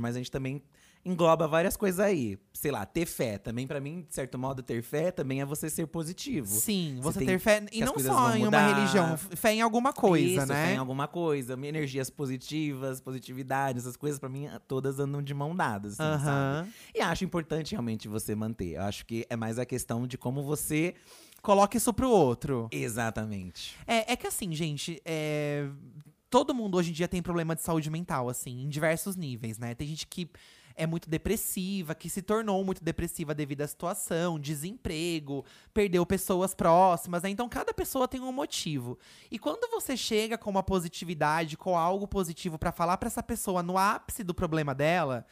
mas 0.00 0.14
a 0.16 0.18
gente 0.18 0.30
também 0.30 0.62
engloba 1.04 1.48
várias 1.48 1.76
coisas 1.76 1.98
aí. 1.98 2.38
Sei 2.52 2.70
lá, 2.70 2.84
ter 2.84 3.06
fé. 3.06 3.38
Também, 3.38 3.66
pra 3.66 3.80
mim, 3.80 4.04
de 4.06 4.14
certo 4.14 4.38
modo, 4.38 4.62
ter 4.62 4.82
fé 4.82 5.10
também 5.10 5.40
é 5.40 5.46
você 5.46 5.70
ser 5.70 5.86
positivo. 5.86 6.46
Sim, 6.46 6.98
Você 7.00 7.20
você 7.20 7.24
ter 7.24 7.38
fé. 7.38 7.64
E 7.72 7.80
não 7.82 7.98
só 7.98 8.34
em 8.36 8.40
uma 8.42 8.44
mudar. 8.46 8.74
religião, 8.74 9.16
fé 9.16 9.54
em 9.54 9.62
alguma 9.62 9.92
coisa, 9.94 10.42
Isso, 10.42 10.46
né? 10.46 10.66
fé 10.66 10.74
em 10.74 10.76
alguma 10.76 11.08
coisa. 11.08 11.54
Energias 11.54 12.10
positivas, 12.10 13.00
positividade, 13.00 13.78
essas 13.78 13.96
coisas, 13.96 14.18
pra 14.18 14.28
mim, 14.28 14.48
todas 14.68 14.98
andam 14.98 15.22
de 15.22 15.32
mão 15.32 15.56
dadas, 15.56 15.98
assim, 15.98 16.22
sabe? 16.24 16.28
Aham. 16.28 16.68
E 16.94 17.00
acho 17.00 17.24
importante 17.24 17.72
realmente 17.72 18.06
você 18.06 18.34
manter. 18.34 18.74
Eu 18.74 18.82
acho 18.82 19.06
que 19.06 19.24
é 19.30 19.36
mais 19.36 19.58
a 19.58 19.64
questão 19.64 20.06
de 20.06 20.18
como 20.18 20.42
você. 20.42 20.94
Coloca 21.42 21.74
isso 21.74 21.90
pro 21.94 22.10
outro. 22.10 22.68
Exatamente. 22.70 23.74
É, 23.86 24.12
é 24.12 24.16
que 24.16 24.26
assim, 24.26 24.52
gente, 24.52 25.00
é, 25.06 25.66
todo 26.30 26.54
mundo 26.54 26.76
hoje 26.76 26.90
em 26.90 26.92
dia 26.94 27.08
tem 27.08 27.20
problema 27.20 27.56
de 27.56 27.62
saúde 27.62 27.90
mental, 27.90 28.28
assim, 28.28 28.62
em 28.62 28.68
diversos 28.68 29.16
níveis, 29.16 29.58
né? 29.58 29.74
Tem 29.74 29.86
gente 29.88 30.06
que 30.06 30.30
é 30.76 30.86
muito 30.86 31.10
depressiva, 31.10 31.94
que 31.94 32.08
se 32.08 32.22
tornou 32.22 32.64
muito 32.64 32.82
depressiva 32.82 33.34
devido 33.34 33.62
à 33.62 33.66
situação, 33.66 34.38
desemprego, 34.38 35.44
perdeu 35.74 36.06
pessoas 36.06 36.54
próximas, 36.54 37.22
né? 37.22 37.28
Então 37.28 37.48
cada 37.48 37.74
pessoa 37.74 38.08
tem 38.08 38.20
um 38.20 38.32
motivo. 38.32 38.98
E 39.30 39.38
quando 39.38 39.68
você 39.70 39.96
chega 39.96 40.38
com 40.38 40.48
uma 40.48 40.62
positividade, 40.62 41.56
com 41.56 41.76
algo 41.76 42.06
positivo 42.06 42.58
para 42.58 42.72
falar 42.72 42.96
para 42.96 43.08
essa 43.08 43.22
pessoa 43.22 43.62
no 43.62 43.76
ápice 43.76 44.22
do 44.22 44.32
problema 44.32 44.74
dela, 44.74 45.26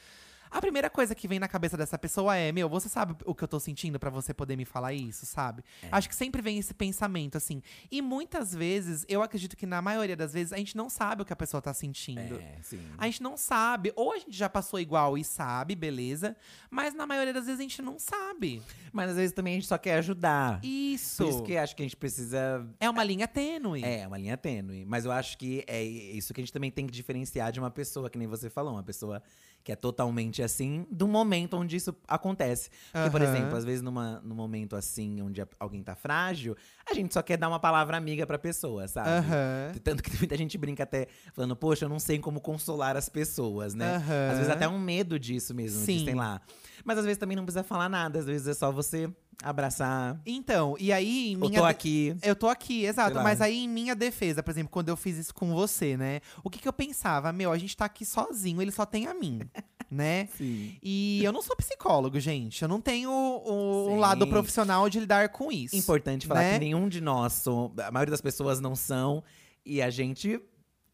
a 0.50 0.60
primeira 0.60 0.88
coisa 0.88 1.14
que 1.14 1.28
vem 1.28 1.38
na 1.38 1.48
cabeça 1.48 1.76
dessa 1.76 1.98
pessoa 1.98 2.36
é: 2.36 2.50
Meu, 2.52 2.68
você 2.68 2.88
sabe 2.88 3.14
o 3.24 3.34
que 3.34 3.44
eu 3.44 3.48
tô 3.48 3.60
sentindo 3.60 3.98
para 3.98 4.10
você 4.10 4.32
poder 4.32 4.56
me 4.56 4.64
falar 4.64 4.92
isso, 4.92 5.26
sabe? 5.26 5.62
É. 5.82 5.88
Acho 5.92 6.08
que 6.08 6.14
sempre 6.14 6.40
vem 6.40 6.58
esse 6.58 6.74
pensamento, 6.74 7.36
assim. 7.36 7.62
E 7.90 8.00
muitas 8.00 8.54
vezes, 8.54 9.04
eu 9.08 9.22
acredito 9.22 9.56
que 9.56 9.66
na 9.66 9.80
maioria 9.82 10.16
das 10.16 10.32
vezes, 10.32 10.52
a 10.52 10.56
gente 10.56 10.76
não 10.76 10.88
sabe 10.88 11.22
o 11.22 11.24
que 11.24 11.32
a 11.32 11.36
pessoa 11.36 11.60
tá 11.60 11.72
sentindo. 11.74 12.36
É, 12.36 12.58
sim. 12.62 12.80
A 12.96 13.06
gente 13.06 13.22
não 13.22 13.36
sabe. 13.36 13.92
Ou 13.96 14.12
a 14.12 14.18
gente 14.18 14.36
já 14.36 14.48
passou 14.48 14.80
igual 14.80 15.16
e 15.18 15.24
sabe, 15.24 15.74
beleza. 15.74 16.36
Mas 16.70 16.94
na 16.94 17.06
maioria 17.06 17.32
das 17.32 17.46
vezes 17.46 17.60
a 17.60 17.62
gente 17.62 17.82
não 17.82 17.98
sabe. 17.98 18.62
Mas 18.92 19.10
às 19.10 19.16
vezes 19.16 19.32
também 19.32 19.54
a 19.54 19.56
gente 19.56 19.68
só 19.68 19.78
quer 19.78 19.98
ajudar. 19.98 20.60
Isso. 20.62 21.22
Por 21.22 21.30
isso 21.30 21.42
que 21.42 21.56
acho 21.56 21.76
que 21.76 21.82
a 21.82 21.84
gente 21.84 21.96
precisa. 21.96 22.66
É 22.80 22.88
uma 22.88 23.04
linha 23.04 23.28
tênue. 23.28 23.82
É, 23.84 24.06
uma 24.06 24.18
linha 24.18 24.36
tênue. 24.36 24.84
Mas 24.84 25.04
eu 25.04 25.12
acho 25.12 25.36
que 25.36 25.64
é 25.66 25.82
isso 25.82 26.32
que 26.32 26.40
a 26.40 26.42
gente 26.42 26.52
também 26.52 26.70
tem 26.70 26.86
que 26.86 26.92
diferenciar 26.92 27.52
de 27.52 27.60
uma 27.60 27.70
pessoa, 27.70 28.08
que 28.10 28.18
nem 28.18 28.26
você 28.26 28.48
falou, 28.48 28.72
uma 28.72 28.82
pessoa 28.82 29.22
que 29.62 29.72
é 29.72 29.76
totalmente 29.76 30.37
assim, 30.42 30.86
do 30.90 31.06
momento 31.06 31.56
onde 31.56 31.76
isso 31.76 31.94
acontece. 32.06 32.70
Porque, 32.92 33.06
uhum. 33.06 33.10
por 33.10 33.22
exemplo, 33.22 33.56
às 33.56 33.64
vezes 33.64 33.82
numa, 33.82 34.20
num 34.24 34.34
momento 34.34 34.76
assim, 34.76 35.20
onde 35.22 35.42
alguém 35.58 35.82
tá 35.82 35.94
frágil, 35.94 36.56
a 36.88 36.94
gente 36.94 37.12
só 37.14 37.22
quer 37.22 37.36
dar 37.36 37.48
uma 37.48 37.58
palavra 37.58 37.96
amiga 37.96 38.26
pra 38.26 38.38
pessoa, 38.38 38.88
sabe? 38.88 39.08
Uhum. 39.08 39.80
Tanto 39.82 40.02
que 40.02 40.16
muita 40.16 40.36
gente 40.36 40.56
brinca 40.56 40.82
até 40.82 41.08
falando, 41.32 41.54
poxa, 41.56 41.84
eu 41.84 41.88
não 41.88 41.98
sei 41.98 42.18
como 42.18 42.40
consolar 42.40 42.96
as 42.96 43.08
pessoas, 43.08 43.74
né? 43.74 43.98
Uhum. 43.98 44.30
Às 44.30 44.38
vezes 44.38 44.52
até 44.52 44.68
um 44.68 44.78
medo 44.78 45.18
disso 45.18 45.54
mesmo, 45.54 45.84
Sim. 45.84 46.04
sei 46.04 46.14
lá. 46.14 46.40
Mas 46.84 46.98
às 46.98 47.04
vezes 47.04 47.18
também 47.18 47.36
não 47.36 47.44
precisa 47.44 47.64
falar 47.64 47.88
nada, 47.88 48.18
às 48.18 48.26
vezes 48.26 48.46
é 48.46 48.54
só 48.54 48.72
você 48.72 49.10
abraçar. 49.42 50.20
Então, 50.26 50.76
e 50.78 50.92
aí 50.92 51.32
em 51.32 51.36
minha. 51.36 51.58
Eu 51.58 51.62
tô 51.62 51.64
aqui. 51.64 52.16
Eu 52.22 52.36
tô 52.36 52.48
aqui, 52.48 52.84
exato. 52.84 53.16
Mas 53.16 53.40
aí 53.40 53.64
em 53.64 53.68
minha 53.68 53.94
defesa, 53.94 54.42
por 54.42 54.50
exemplo, 54.50 54.70
quando 54.70 54.88
eu 54.88 54.96
fiz 54.96 55.16
isso 55.16 55.34
com 55.34 55.52
você, 55.52 55.96
né? 55.96 56.20
O 56.42 56.50
que 56.50 56.58
que 56.58 56.68
eu 56.68 56.72
pensava? 56.72 57.32
Meu, 57.32 57.52
a 57.52 57.58
gente 57.58 57.76
tá 57.76 57.84
aqui 57.84 58.04
sozinho, 58.04 58.60
ele 58.60 58.72
só 58.72 58.84
tem 58.84 59.06
a 59.06 59.14
mim. 59.14 59.40
né? 59.90 60.28
Sim. 60.36 60.76
E 60.82 61.22
eu 61.24 61.32
não 61.32 61.42
sou 61.42 61.56
psicólogo, 61.56 62.20
gente. 62.20 62.62
Eu 62.62 62.68
não 62.68 62.80
tenho 62.80 63.10
o, 63.10 63.92
o 63.92 63.96
lado 63.96 64.26
profissional 64.26 64.88
de 64.88 65.00
lidar 65.00 65.30
com 65.30 65.50
isso. 65.50 65.76
Importante 65.76 66.26
falar 66.26 66.40
né? 66.40 66.52
que 66.54 66.60
nenhum 66.60 66.88
de 66.88 67.00
nós, 67.00 67.44
a 67.46 67.90
maioria 67.90 68.10
das 68.10 68.20
pessoas 68.20 68.60
não 68.60 68.76
são. 68.76 69.22
E 69.64 69.82
a 69.82 69.90
gente 69.90 70.40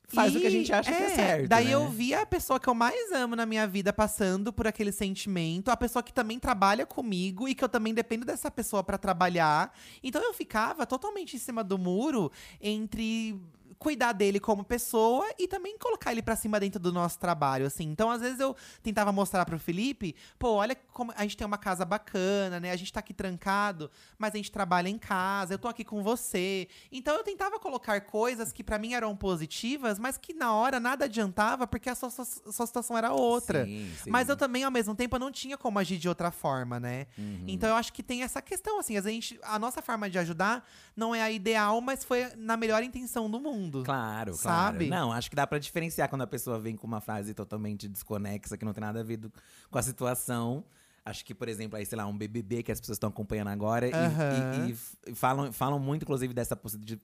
faz 0.07 0.35
e, 0.35 0.39
o 0.39 0.41
que 0.41 0.47
a 0.47 0.51
gente 0.51 0.73
acha 0.73 0.91
é, 0.91 0.97
que 0.97 1.03
é 1.03 1.09
certo. 1.09 1.49
Daí 1.49 1.67
né? 1.67 1.75
eu 1.75 1.89
vi 1.89 2.15
a 2.15 2.25
pessoa 2.25 2.61
que 2.61 2.69
eu 2.69 2.75
mais 2.75 3.13
amo 3.13 3.35
na 3.35 3.47
minha 3.47 3.67
vida 3.67 3.93
passando 3.93 4.53
por 4.53 4.67
aquele 4.67 4.93
sentimento, 4.93 5.71
a 5.71 5.77
pessoa 5.77 6.03
que 6.03 6.13
também 6.13 6.39
trabalha 6.39 6.87
comigo 6.87 7.49
e 7.49 7.55
que 7.55 7.65
eu 7.65 7.69
também 7.69 7.93
dependo 7.95 8.25
dessa 8.25 8.51
pessoa 8.51 8.83
para 8.85 8.99
trabalhar. 8.99 9.73
Então 10.03 10.23
eu 10.23 10.33
ficava 10.33 10.87
totalmente 10.87 11.37
em 11.37 11.39
cima 11.39 11.65
do 11.65 11.79
muro 11.79 12.31
entre 12.61 13.41
cuidar 13.79 14.13
dele 14.13 14.41
como 14.41 14.65
pessoa 14.65 15.27
e 15.39 15.49
também 15.49 15.79
colocar 15.79 16.13
ele 16.13 16.23
para 16.23 16.37
cima 16.37 16.61
dentro 16.61 16.81
do 16.81 16.93
nosso 16.93 17.19
trabalho, 17.19 17.67
assim. 17.67 17.85
Então, 17.85 18.11
às 18.11 18.21
vezes 18.21 18.41
eu 18.41 18.57
tentava 18.83 19.13
mostrar 19.13 19.45
pro 19.45 19.59
Felipe, 19.59 20.15
pô, 20.39 20.53
olha 20.55 20.75
como 20.93 21.13
a 21.17 21.23
gente 21.23 21.37
tem 21.37 21.47
uma 21.47 21.59
casa 21.59 21.85
bacana, 21.85 22.61
né? 22.61 22.71
A 22.71 22.77
gente 22.77 22.93
tá 22.93 23.01
aqui 23.01 23.13
trancado, 23.13 23.91
mas 24.19 24.35
a 24.35 24.37
gente 24.37 24.51
trabalha 24.51 24.89
em 24.89 24.99
casa, 24.99 25.55
eu 25.55 25.59
tô 25.59 25.69
aqui 25.69 25.85
com 25.85 26.03
você. 26.03 26.69
Então, 26.91 27.15
eu 27.17 27.25
tentava 27.25 27.59
colocar 27.59 28.01
coisas 28.03 28.53
que 28.53 28.63
para 28.63 28.79
mim 28.79 28.95
eram 28.95 29.15
positivas, 29.17 29.99
mas 29.99 30.17
que 30.17 30.33
na 30.33 30.55
hora 30.55 30.79
nada 30.79 31.05
adiantava 31.07 31.67
porque 31.67 31.91
a 31.91 31.95
sua, 31.95 32.11
sua, 32.11 32.25
sua 32.25 32.67
situação 32.67 32.97
era 32.97 33.13
outra. 33.13 33.65
Sim, 33.65 33.91
sim. 34.03 34.11
Mas 34.11 34.29
eu 34.29 34.37
também, 34.37 34.65
ao 34.65 34.71
mesmo 34.71 34.95
tempo, 34.95 35.17
eu 35.17 35.21
não 35.21 35.33
tinha 35.33 35.57
como 35.57 35.79
agir 35.79 35.99
de 35.99 36.09
outra 36.09 36.31
forma, 36.31 36.79
né? 36.79 37.07
Uhum. 37.19 37.45
Então, 37.49 37.69
eu 37.69 37.77
acho 37.77 37.93
que 37.93 38.03
tem 38.03 38.23
essa 38.23 38.41
questão, 38.41 38.79
assim, 38.79 38.97
a 38.97 39.01
gente, 39.01 39.39
a 39.43 39.59
nossa 39.59 39.83
forma 39.83 40.09
de 40.09 40.19
ajudar 40.19 40.67
não 40.97 41.15
é 41.15 41.23
a 41.23 41.31
ideal, 41.31 41.81
mas 41.81 42.05
foi 42.05 42.27
na 42.37 42.57
melhor 42.57 42.83
intenção 42.83 43.31
do 43.31 43.41
mundo 43.41 43.64
mundo. 43.65 43.83
Claro, 43.85 44.35
sabe? 44.35 44.89
Claro. 44.89 45.07
Não, 45.07 45.13
acho 45.13 45.29
que 45.31 45.37
dá 45.37 45.47
para 45.47 45.59
diferenciar 45.59 46.09
quando 46.09 46.23
a 46.23 46.27
pessoa 46.27 46.59
vem 46.59 46.77
com 46.77 46.87
uma 46.87 47.01
frase 47.01 47.35
totalmente 47.35 47.89
desconexa, 47.89 48.57
que 48.57 48.65
não 48.65 48.73
tem 48.73 48.83
nada 48.83 49.01
a 49.01 49.03
ver 49.03 49.17
do, 49.17 49.33
com 49.71 49.79
a 49.79 49.83
situação. 49.83 50.65
Acho 51.07 51.23
que, 51.23 51.35
por 51.35 51.51
exemplo, 51.51 51.77
aí, 51.77 51.85
sei 51.85 51.99
lá, 51.99 52.07
um 52.07 52.17
BBB 52.17 52.63
que 52.63 52.73
as 52.73 52.81
pessoas 52.81 52.97
estão 52.97 53.11
acompanhando 53.11 53.49
agora 53.49 53.87
uhum. 53.87 54.69
e, 54.69 54.71
e, 54.71 55.11
e, 55.13 55.15
falam, 55.15 55.53
falam 55.53 55.79
muito, 55.79 56.03
inclusive, 56.03 56.33
dessa 56.33 56.57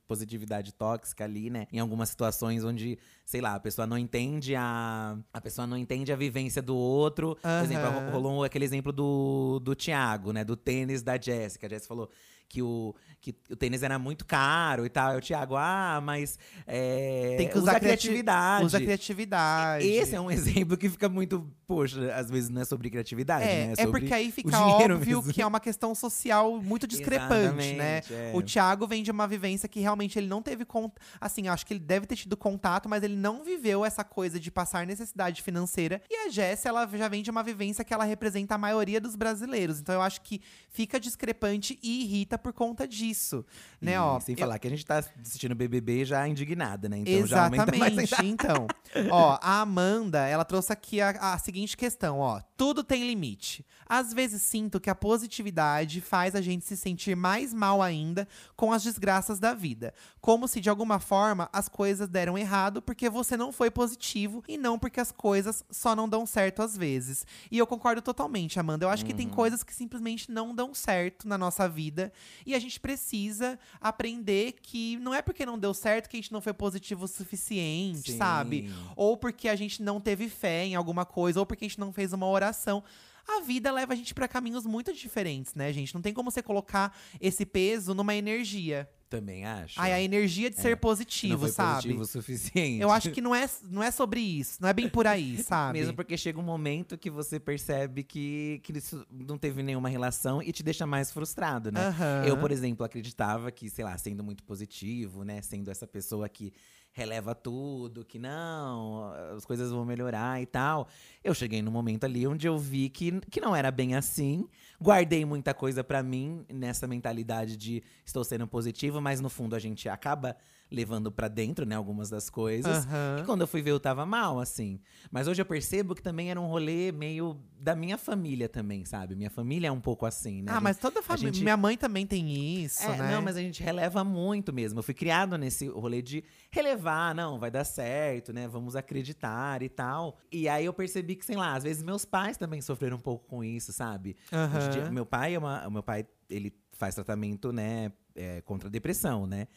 positividade 0.09 0.73
tóxica 0.73 1.25
ali, 1.25 1.51
né? 1.51 1.67
Em 1.71 1.81
algumas 1.81 2.09
situações 2.09 2.65
onde, 2.65 2.99
sei 3.27 3.43
lá, 3.43 3.57
a 3.57 3.61
pessoa 3.61 3.87
não 3.87 3.99
entende 3.99 4.57
a. 4.57 5.19
A 5.31 5.41
pessoa 5.43 5.67
não 5.67 5.77
entende 5.77 6.11
a 6.11 6.17
vivência 6.17 6.63
do 6.63 6.75
outro. 6.75 7.37
Uhum. 7.45 7.59
Por 7.59 7.65
exemplo, 7.65 8.11
rolou 8.11 8.43
aquele 8.43 8.65
exemplo 8.65 8.91
do, 8.91 9.61
do 9.63 9.75
Thiago, 9.75 10.33
né? 10.33 10.45
Do 10.45 10.57
tênis 10.57 11.03
da 11.03 11.21
Jéssica. 11.21 11.67
A 11.67 11.71
Jéssica 11.71 11.89
falou 11.89 12.09
que 12.51 12.61
o, 12.61 12.93
que 13.21 13.33
o 13.49 13.55
tênis 13.55 13.85
era 13.85 13.97
muito 13.97 14.27
caro 14.27 14.85
e 14.85 14.89
tal. 14.89 15.17
o 15.17 15.21
Thiago, 15.21 15.55
ah, 15.57 16.01
mas 16.03 16.37
é, 16.67 17.37
tem 17.39 17.49
que 17.49 17.57
usar 17.57 17.73
usa 17.73 17.81
criatividade. 17.81 18.65
Usa 18.67 18.81
criatividade. 18.81 19.87
Esse 19.87 20.17
é 20.17 20.21
um 20.21 20.29
exemplo 20.33 20.77
que 20.77 20.91
fica 20.91 21.09
muito, 21.09 21.49
poxa, 21.65 22.13
às 22.13 22.29
vezes 22.29 22.51
não 22.51 22.61
é 22.61 22.65
sobre 22.65 22.91
criatividade, 22.91 23.45
é, 23.45 23.67
né? 23.69 23.75
É, 23.79 23.83
é 23.83 23.87
porque 23.87 24.13
aí 24.13 24.33
fica 24.33 24.59
óbvio 24.59 25.19
mesmo. 25.19 25.33
que 25.33 25.41
é 25.41 25.47
uma 25.47 25.61
questão 25.61 25.95
social 25.95 26.61
muito 26.61 26.89
discrepante, 26.89 27.75
né? 27.75 28.01
É. 28.11 28.33
O 28.35 28.43
Thiago 28.43 28.85
vem 28.85 29.05
de 29.05 29.13
uma 29.13 29.29
vivência 29.29 29.69
que 29.69 29.79
realmente 29.79 30.19
ele 30.19 30.27
não 30.27 30.43
teve 30.43 30.65
contato. 30.65 31.01
Assim, 31.21 31.47
acho 31.47 31.65
que 31.65 31.73
ele 31.73 31.81
deve 31.81 32.07
ter 32.07 32.17
tido 32.17 32.37
contato, 32.37 32.89
mas 32.89 33.05
ele 33.05 33.15
não 33.17 33.45
viveu 33.45 33.85
essa 33.85 34.03
coisa 34.03 34.41
de 34.41 34.51
passar 34.51 34.85
necessidade 34.85 35.41
financeira. 35.41 36.03
E 36.11 36.27
a 36.27 36.29
Jess, 36.29 36.67
ela 36.67 36.85
já 36.93 37.07
vem 37.07 37.23
de 37.23 37.31
uma 37.31 37.45
vivência 37.45 37.85
que 37.85 37.95
ela 37.95 38.03
representa 38.03 38.57
a 38.57 38.59
maioria 38.59 39.01
dos 39.01 39.15
brasileiros. 39.15 39.79
Então 39.79 39.95
eu 39.95 40.03
acho 40.03 40.21
que 40.23 40.41
fica 40.69 40.99
discrepante 40.99 41.79
e 41.81 42.03
irrita 42.03 42.40
por 42.41 42.53
conta 42.53 42.89
disso, 42.89 43.45
né? 43.81 43.93
E, 43.93 43.99
ó, 43.99 44.19
sem 44.19 44.35
eu... 44.35 44.39
falar 44.39 44.59
que 44.59 44.67
a 44.67 44.71
gente 44.71 44.85
tá 44.85 44.99
assistindo 44.99 45.55
BBB 45.55 46.05
já 46.05 46.27
indignada, 46.27 46.89
né? 46.89 46.99
Então 46.99 47.13
Exatamente. 47.13 48.07
Já 48.07 48.23
então, 48.25 48.67
ó, 49.11 49.39
a 49.41 49.61
Amanda, 49.61 50.27
ela 50.27 50.45
trouxe 50.45 50.73
aqui 50.73 51.01
a, 51.01 51.11
a 51.11 51.39
seguinte 51.39 51.77
questão, 51.77 52.19
ó. 52.19 52.41
Tudo 52.57 52.83
tem 52.83 53.07
limite. 53.07 53.65
Às 53.87 54.13
vezes 54.13 54.43
sinto 54.43 54.79
que 54.79 54.89
a 54.89 54.95
positividade 54.95 56.01
faz 56.01 56.35
a 56.35 56.41
gente 56.41 56.65
se 56.65 56.77
sentir 56.77 57.17
mais 57.17 57.53
mal 57.53 57.83
ainda 57.83 58.29
com 58.57 58.73
as 58.73 58.83
desgraças 58.83 59.39
da 59.39 59.53
vida, 59.53 59.93
como 60.21 60.47
se 60.47 60.61
de 60.61 60.71
alguma 60.71 61.01
forma 61.01 61.49
as 61.53 61.69
coisas 61.69 62.09
deram 62.09 62.39
errado 62.39 62.81
porque 62.81 63.11
você 63.11 63.37
não 63.37 63.51
foi 63.51 63.71
positivo 63.71 64.45
e 64.47 64.57
não 64.57 64.79
porque 64.79 65.01
as 65.01 65.11
coisas 65.11 65.65
só 65.71 65.97
não 65.97 66.09
dão 66.09 66.25
certo 66.25 66.63
às 66.63 66.77
vezes. 66.77 67.27
E 67.51 67.59
eu 67.59 67.67
concordo 67.67 68.01
totalmente, 68.01 68.61
Amanda. 68.61 68.85
Eu 68.85 68.91
acho 68.91 69.03
uhum. 69.03 69.11
que 69.11 69.17
tem 69.17 69.27
uhum. 69.27 69.35
coisas 69.35 69.63
que 69.63 69.75
simplesmente 69.75 70.31
não 70.31 70.55
dão 70.55 70.73
certo 70.73 71.27
na 71.27 71.37
nossa 71.37 71.69
vida 71.69 72.13
e 72.47 72.55
a 72.55 72.59
gente 72.59 72.79
precisa 72.81 73.59
aprender 73.81 74.55
que 74.63 74.97
não 74.99 75.15
é 75.15 75.23
porque 75.23 75.47
não 75.47 75.59
deu 75.59 75.75
certo 75.75 76.09
que 76.09 76.17
a 76.17 76.21
gente 76.21 76.33
não 76.33 76.41
foi 76.41 76.53
positivo 76.53 77.05
o 77.05 77.09
suficiente, 77.09 78.13
Sim. 78.13 78.19
sabe? 78.19 78.73
Ou 78.97 79.17
porque 79.17 79.49
a 79.49 79.57
gente 79.57 79.83
não 79.83 80.01
teve 80.01 80.29
fé 80.29 80.65
em 80.65 80.75
alguma 80.75 81.05
coisa, 81.05 81.41
ou 81.41 81.47
porque 81.47 81.65
a 81.65 81.69
gente 81.69 81.81
não 81.81 81.93
fez 81.93 82.13
uma 82.13 82.27
oração 82.27 82.83
a 83.29 83.41
vida 83.43 83.71
leva 83.71 83.93
a 83.93 83.97
gente 83.97 84.13
para 84.13 84.27
caminhos 84.27 84.67
muito 84.67 84.93
diferentes, 84.93 85.55
né, 85.55 85.73
gente? 85.73 85.95
Não 85.95 86.03
tem 86.03 86.13
como 86.13 86.31
você 86.31 86.43
colocar 86.43 86.97
esse 87.21 87.47
peso 87.47 87.95
numa 87.95 88.15
energia. 88.15 88.89
Também 89.11 89.45
acho. 89.45 89.75
Ai, 89.81 89.93
a 89.93 90.01
energia 90.01 90.49
de 90.49 90.57
é. 90.57 90.63
ser 90.63 90.77
positivo, 90.77 91.33
não 91.33 91.41
foi 91.41 91.49
sabe? 91.49 91.75
positivo 91.75 92.03
o 92.03 92.07
suficiente. 92.07 92.81
Eu 92.81 92.93
acho 92.93 93.11
que 93.11 93.21
não 93.21 93.35
é, 93.35 93.51
não 93.65 93.83
é 93.83 93.91
sobre 93.91 94.21
isso, 94.21 94.59
não 94.63 94.69
é 94.69 94.73
bem 94.73 94.89
por 94.89 95.05
aí, 95.05 95.37
sabe? 95.43 95.81
Mesmo 95.81 95.95
porque 95.95 96.17
chega 96.17 96.39
um 96.39 96.45
momento 96.45 96.97
que 96.97 97.11
você 97.11 97.41
percebe 97.41 98.05
que, 98.05 98.61
que 98.63 98.79
isso 98.79 99.05
não 99.11 99.37
teve 99.37 99.65
nenhuma 99.65 99.89
relação 99.89 100.41
e 100.41 100.53
te 100.53 100.63
deixa 100.63 100.87
mais 100.87 101.11
frustrado, 101.11 101.73
né? 101.73 101.89
Uhum. 101.89 102.25
Eu, 102.29 102.39
por 102.39 102.53
exemplo, 102.53 102.87
acreditava 102.87 103.51
que, 103.51 103.69
sei 103.69 103.85
lá, 103.85 103.99
sendo 103.99 104.23
muito 104.23 104.45
positivo, 104.45 105.25
né? 105.25 105.43
Sendo 105.43 105.73
essa 105.73 105.89
pessoa 105.89 106.29
que 106.29 106.53
releva 106.93 107.35
tudo, 107.35 108.05
que 108.05 108.19
não, 108.19 109.13
as 109.37 109.45
coisas 109.45 109.71
vão 109.71 109.85
melhorar 109.85 110.41
e 110.43 110.47
tal. 110.47 110.89
Eu 111.23 111.35
cheguei 111.35 111.63
no 111.63 111.71
momento 111.71 112.05
ali 112.05 112.27
onde 112.27 112.47
eu 112.47 112.59
vi 112.59 112.89
que, 112.89 113.21
que 113.31 113.41
não 113.41 113.55
era 113.55 113.71
bem 113.71 113.95
assim. 113.95 114.49
Guardei 114.81 115.25
muita 115.25 115.55
coisa 115.55 115.85
para 115.85 116.03
mim 116.03 116.45
nessa 116.53 116.87
mentalidade 116.87 117.57
de 117.57 117.83
estou 118.05 118.25
sendo 118.25 118.47
positivo, 118.47 119.01
mas 119.01 119.21
no 119.21 119.31
fundo 119.31 119.55
a 119.55 119.59
gente 119.59 119.89
acaba 119.89 120.37
levando 120.71 121.11
para 121.11 121.27
dentro, 121.27 121.67
né, 121.67 121.75
algumas 121.75 122.09
das 122.09 122.31
coisas. 122.31 122.85
Uhum. 122.85 123.23
E 123.23 123.25
quando 123.25 123.41
eu 123.41 123.47
fui 123.47 123.61
ver, 123.61 123.71
eu 123.73 123.81
tava 123.81 124.07
mal, 124.07 124.39
assim. 124.39 124.81
Mas 125.11 125.27
hoje 125.27 125.43
eu 125.43 125.47
percebo 125.47 125.95
que 125.95 126.03
também 126.03 126.31
era 126.31 126.41
um 126.41 126.47
rolê 126.47 126.93
meio 126.93 127.41
da 127.59 127.75
minha 127.75 127.99
família 127.99 128.49
também, 128.49 128.85
sabe? 128.85 129.17
Minha 129.17 129.31
família 129.31 129.69
é 129.69 129.73
um 129.73 129.81
pouco 129.81 130.07
assim, 130.07 130.43
né? 130.43 130.53
Ah, 130.55 130.61
mas 130.61 130.79
toda 130.79 131.03
família. 131.03 131.33
Gente... 131.33 131.43
Minha 131.43 131.57
mãe 131.57 131.77
também 131.77 132.07
tem 132.07 132.63
isso, 132.63 132.85
é, 132.85 132.97
né? 132.97 133.11
Não, 133.13 133.21
mas 133.21 133.37
a 133.37 133.41
gente 133.41 133.63
releva 133.63 134.05
muito 134.05 134.53
mesmo. 134.53 134.79
Eu 134.79 134.83
fui 134.83 134.95
criado 134.95 135.37
nesse 135.37 135.67
rolê 135.69 136.01
de 136.01 136.23
relevar, 136.51 137.15
não, 137.15 137.39
vai 137.39 137.51
dar 137.51 137.65
certo, 137.65 138.33
né? 138.33 138.47
Vamos 138.47 138.77
acreditar 138.77 139.63
e 139.63 139.69
tal. 139.69 140.19
E 140.31 140.49
aí 140.49 140.65
eu 140.65 140.73
percebi 140.73 141.17
que, 141.17 141.25
sei 141.25 141.37
lá, 141.37 141.55
às 141.55 141.65
vezes 141.65 141.83
meus 141.83 142.05
pais 142.05 142.37
também 142.37 142.61
sofreram 142.61 142.97
um 142.97 143.01
pouco 143.01 143.27
com 143.27 143.43
isso, 143.43 143.73
sabe? 143.73 144.17
Uhum. 144.33 144.71
Dia, 144.71 144.91
meu 144.91 145.05
pai 145.05 145.35
é 145.35 145.39
uma. 145.39 145.67
O 145.67 145.71
meu 145.71 145.83
pai, 145.83 146.07
ele 146.29 146.55
faz 146.73 146.95
tratamento, 146.95 147.53
né, 147.53 147.93
é, 148.15 148.41
contra 148.41 148.69
a 148.69 148.71
depressão, 148.71 149.27
né? 149.27 149.49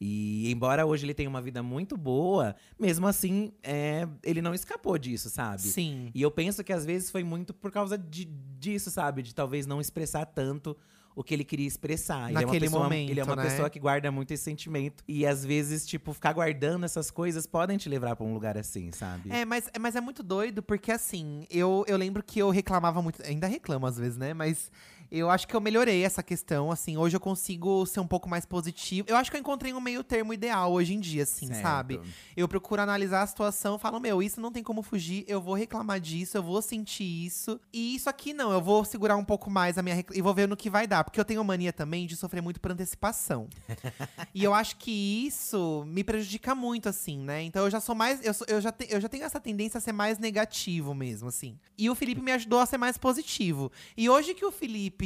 E 0.00 0.50
embora 0.52 0.86
hoje 0.86 1.04
ele 1.04 1.14
tenha 1.14 1.28
uma 1.28 1.42
vida 1.42 1.62
muito 1.62 1.96
boa, 1.96 2.54
mesmo 2.78 3.06
assim, 3.06 3.52
é, 3.62 4.06
ele 4.22 4.40
não 4.40 4.54
escapou 4.54 4.96
disso, 4.96 5.28
sabe? 5.28 5.62
Sim. 5.62 6.10
E 6.14 6.22
eu 6.22 6.30
penso 6.30 6.62
que 6.62 6.72
às 6.72 6.84
vezes 6.86 7.10
foi 7.10 7.24
muito 7.24 7.52
por 7.52 7.72
causa 7.72 7.98
de, 7.98 8.24
disso, 8.24 8.90
sabe? 8.90 9.22
De 9.22 9.34
talvez 9.34 9.66
não 9.66 9.80
expressar 9.80 10.24
tanto 10.26 10.76
o 11.16 11.24
que 11.24 11.34
ele 11.34 11.42
queria 11.42 11.66
expressar. 11.66 12.28
ele 12.30 12.36
é 12.36 12.40
uma 12.40 12.46
Naquele 12.46 12.66
pessoa, 12.66 12.82
momento, 12.84 13.10
Ele 13.10 13.18
é 13.18 13.24
uma 13.24 13.34
né? 13.34 13.42
pessoa 13.42 13.68
que 13.68 13.80
guarda 13.80 14.08
muito 14.12 14.30
esse 14.30 14.44
sentimento. 14.44 15.02
E 15.08 15.26
às 15.26 15.44
vezes, 15.44 15.84
tipo, 15.84 16.12
ficar 16.12 16.32
guardando 16.32 16.84
essas 16.84 17.10
coisas 17.10 17.44
podem 17.44 17.76
te 17.76 17.88
levar 17.88 18.14
pra 18.14 18.24
um 18.24 18.32
lugar 18.32 18.56
assim, 18.56 18.92
sabe? 18.92 19.28
É, 19.32 19.44
mas, 19.44 19.68
mas 19.80 19.96
é 19.96 20.00
muito 20.00 20.22
doido, 20.22 20.62
porque 20.62 20.92
assim, 20.92 21.44
eu, 21.50 21.84
eu 21.88 21.96
lembro 21.96 22.22
que 22.22 22.38
eu 22.38 22.50
reclamava 22.50 23.02
muito. 23.02 23.20
Ainda 23.24 23.48
reclamo 23.48 23.84
às 23.84 23.98
vezes, 23.98 24.16
né? 24.16 24.32
Mas 24.32 24.70
eu 25.10 25.30
acho 25.30 25.46
que 25.48 25.54
eu 25.56 25.60
melhorei 25.60 26.04
essa 26.04 26.22
questão, 26.22 26.70
assim. 26.70 26.96
Hoje 26.96 27.16
eu 27.16 27.20
consigo 27.20 27.84
ser 27.86 28.00
um 28.00 28.06
pouco 28.06 28.28
mais 28.28 28.44
positivo. 28.44 29.08
Eu 29.08 29.16
acho 29.16 29.30
que 29.30 29.36
eu 29.36 29.40
encontrei 29.40 29.72
um 29.72 29.80
meio 29.80 30.02
termo 30.04 30.32
ideal 30.32 30.72
hoje 30.72 30.94
em 30.94 31.00
dia, 31.00 31.22
assim, 31.22 31.46
Certo. 31.48 31.62
sabe? 31.62 32.00
Eu 32.36 32.46
procuro 32.48 32.82
analisar 32.82 33.22
a 33.22 33.26
situação 33.26 33.78
falo, 33.78 33.98
meu, 34.00 34.22
isso 34.22 34.40
não 34.40 34.52
tem 34.52 34.62
como 34.62 34.82
fugir, 34.82 35.24
eu 35.28 35.40
vou 35.40 35.54
reclamar 35.54 36.00
disso, 36.00 36.36
eu 36.36 36.42
vou 36.42 36.60
sentir 36.62 37.04
isso. 37.04 37.60
E 37.72 37.94
isso 37.94 38.08
aqui 38.10 38.32
não, 38.34 38.52
eu 38.52 38.60
vou 38.60 38.84
segurar 38.84 39.16
um 39.16 39.24
pouco 39.24 39.50
mais 39.50 39.78
a 39.78 39.82
minha 39.82 39.94
recla- 39.94 40.16
e 40.16 40.20
vou 40.22 40.34
ver 40.34 40.46
no 40.48 40.56
que 40.56 40.68
vai 40.70 40.86
dar. 40.86 41.04
Porque 41.04 41.18
eu 41.20 41.24
tenho 41.24 41.42
mania 41.44 41.72
também 41.72 42.06
de 42.06 42.16
sofrer 42.16 42.42
muito 42.42 42.60
por 42.60 42.70
antecipação. 42.72 43.48
e 44.34 44.44
eu 44.44 44.52
acho 44.54 44.76
que 44.76 44.90
isso 45.26 45.84
me 45.86 46.02
prejudica 46.04 46.54
muito, 46.54 46.88
assim, 46.88 47.18
né? 47.18 47.42
Então 47.42 47.64
eu 47.64 47.70
já 47.70 47.80
sou 47.80 47.94
mais. 47.94 48.24
Eu, 48.24 48.34
sou- 48.34 48.46
eu, 48.48 48.60
já, 48.60 48.70
te- 48.72 48.86
eu 48.90 49.00
já 49.00 49.08
tenho 49.08 49.24
essa 49.24 49.40
tendência 49.40 49.78
a 49.78 49.80
ser 49.80 49.92
mais 49.92 50.18
negativo 50.18 50.94
mesmo, 50.94 51.28
assim. 51.28 51.58
E 51.76 51.88
o 51.88 51.94
Felipe 51.94 52.20
me 52.20 52.32
ajudou 52.32 52.60
a 52.60 52.66
ser 52.66 52.78
mais 52.78 52.98
positivo. 52.98 53.70
E 53.96 54.08
hoje 54.10 54.34
que 54.34 54.44
o 54.44 54.50
Felipe 54.52 54.97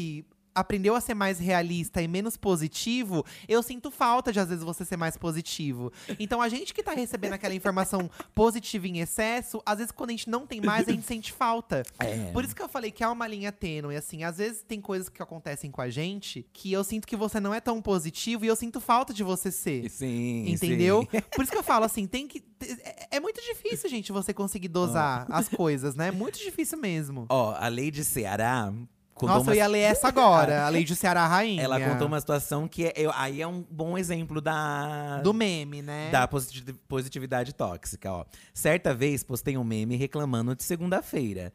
aprendeu 0.54 0.94
a 0.94 1.00
ser 1.00 1.14
mais 1.14 1.38
realista 1.38 2.02
e 2.02 2.08
menos 2.08 2.36
positivo, 2.36 3.24
eu 3.48 3.62
sinto 3.62 3.90
falta 3.90 4.32
de 4.32 4.40
às 4.40 4.48
vezes 4.48 4.64
você 4.64 4.84
ser 4.84 4.96
mais 4.96 5.16
positivo. 5.16 5.92
Então 6.18 6.40
a 6.40 6.48
gente 6.48 6.74
que 6.74 6.82
tá 6.82 6.92
recebendo 6.92 7.32
aquela 7.32 7.54
informação 7.54 8.10
positiva 8.34 8.86
em 8.86 9.00
excesso, 9.00 9.62
às 9.64 9.78
vezes 9.78 9.92
quando 9.92 10.10
a 10.10 10.12
gente 10.12 10.28
não 10.28 10.46
tem 10.46 10.60
mais, 10.60 10.88
a 10.88 10.92
gente 10.92 11.06
sente 11.06 11.32
falta. 11.32 11.82
É. 11.98 12.30
Por 12.32 12.44
isso 12.44 12.54
que 12.54 12.62
eu 12.62 12.68
falei 12.68 12.90
que 12.90 13.02
há 13.02 13.10
uma 13.10 13.26
linha 13.26 13.50
tênue, 13.50 13.96
assim. 13.96 14.24
Às 14.24 14.38
vezes 14.38 14.62
tem 14.62 14.80
coisas 14.80 15.08
que 15.08 15.22
acontecem 15.22 15.70
com 15.70 15.80
a 15.80 15.88
gente 15.88 16.46
que 16.52 16.72
eu 16.72 16.84
sinto 16.84 17.06
que 17.06 17.16
você 17.16 17.40
não 17.40 17.54
é 17.54 17.60
tão 17.60 17.80
positivo 17.80 18.44
e 18.44 18.48
eu 18.48 18.56
sinto 18.56 18.80
falta 18.80 19.12
de 19.12 19.22
você 19.22 19.50
ser. 19.50 19.88
Sim, 19.90 20.48
Entendeu? 20.48 21.06
sim. 21.10 21.20
Por 21.34 21.42
isso 21.42 21.52
que 21.52 21.58
eu 21.58 21.62
falo 21.62 21.84
assim, 21.84 22.06
tem 22.06 22.26
que. 22.26 22.42
É, 22.60 23.16
é 23.16 23.20
muito 23.20 23.40
difícil, 23.40 23.88
gente, 23.88 24.12
você 24.12 24.32
conseguir 24.34 24.68
dosar 24.68 25.26
as 25.30 25.48
coisas, 25.48 25.94
né? 25.94 26.08
É 26.08 26.12
muito 26.12 26.38
difícil 26.38 26.78
mesmo. 26.78 27.26
Ó, 27.28 27.54
a 27.54 27.68
lei 27.68 27.90
de 27.90 28.04
Ceará. 28.04 28.72
Contou 29.14 29.36
Nossa, 29.36 29.50
uma- 29.50 29.54
eu 29.54 29.58
ia 29.58 29.66
ler 29.66 29.80
essa 29.80 30.08
agora, 30.08 30.64
a 30.64 30.68
lei 30.68 30.84
de 30.84 30.94
Ceará 30.96 31.26
Rainha. 31.26 31.62
Ela 31.62 31.78
contou 31.80 32.06
uma 32.06 32.18
situação 32.20 32.66
que 32.66 32.86
é, 32.86 32.92
eu- 32.96 33.12
aí 33.14 33.40
é 33.42 33.46
um 33.46 33.64
bom 33.70 33.96
exemplo 33.98 34.40
da. 34.40 35.18
Do 35.22 35.32
meme, 35.34 35.82
né? 35.82 36.10
Da 36.10 36.26
positi- 36.26 36.72
positividade 36.88 37.52
tóxica, 37.54 38.10
ó. 38.12 38.24
Certa 38.54 38.94
vez 38.94 39.22
postei 39.22 39.56
um 39.56 39.64
meme 39.64 39.96
reclamando 39.96 40.54
de 40.56 40.62
segunda-feira. 40.62 41.52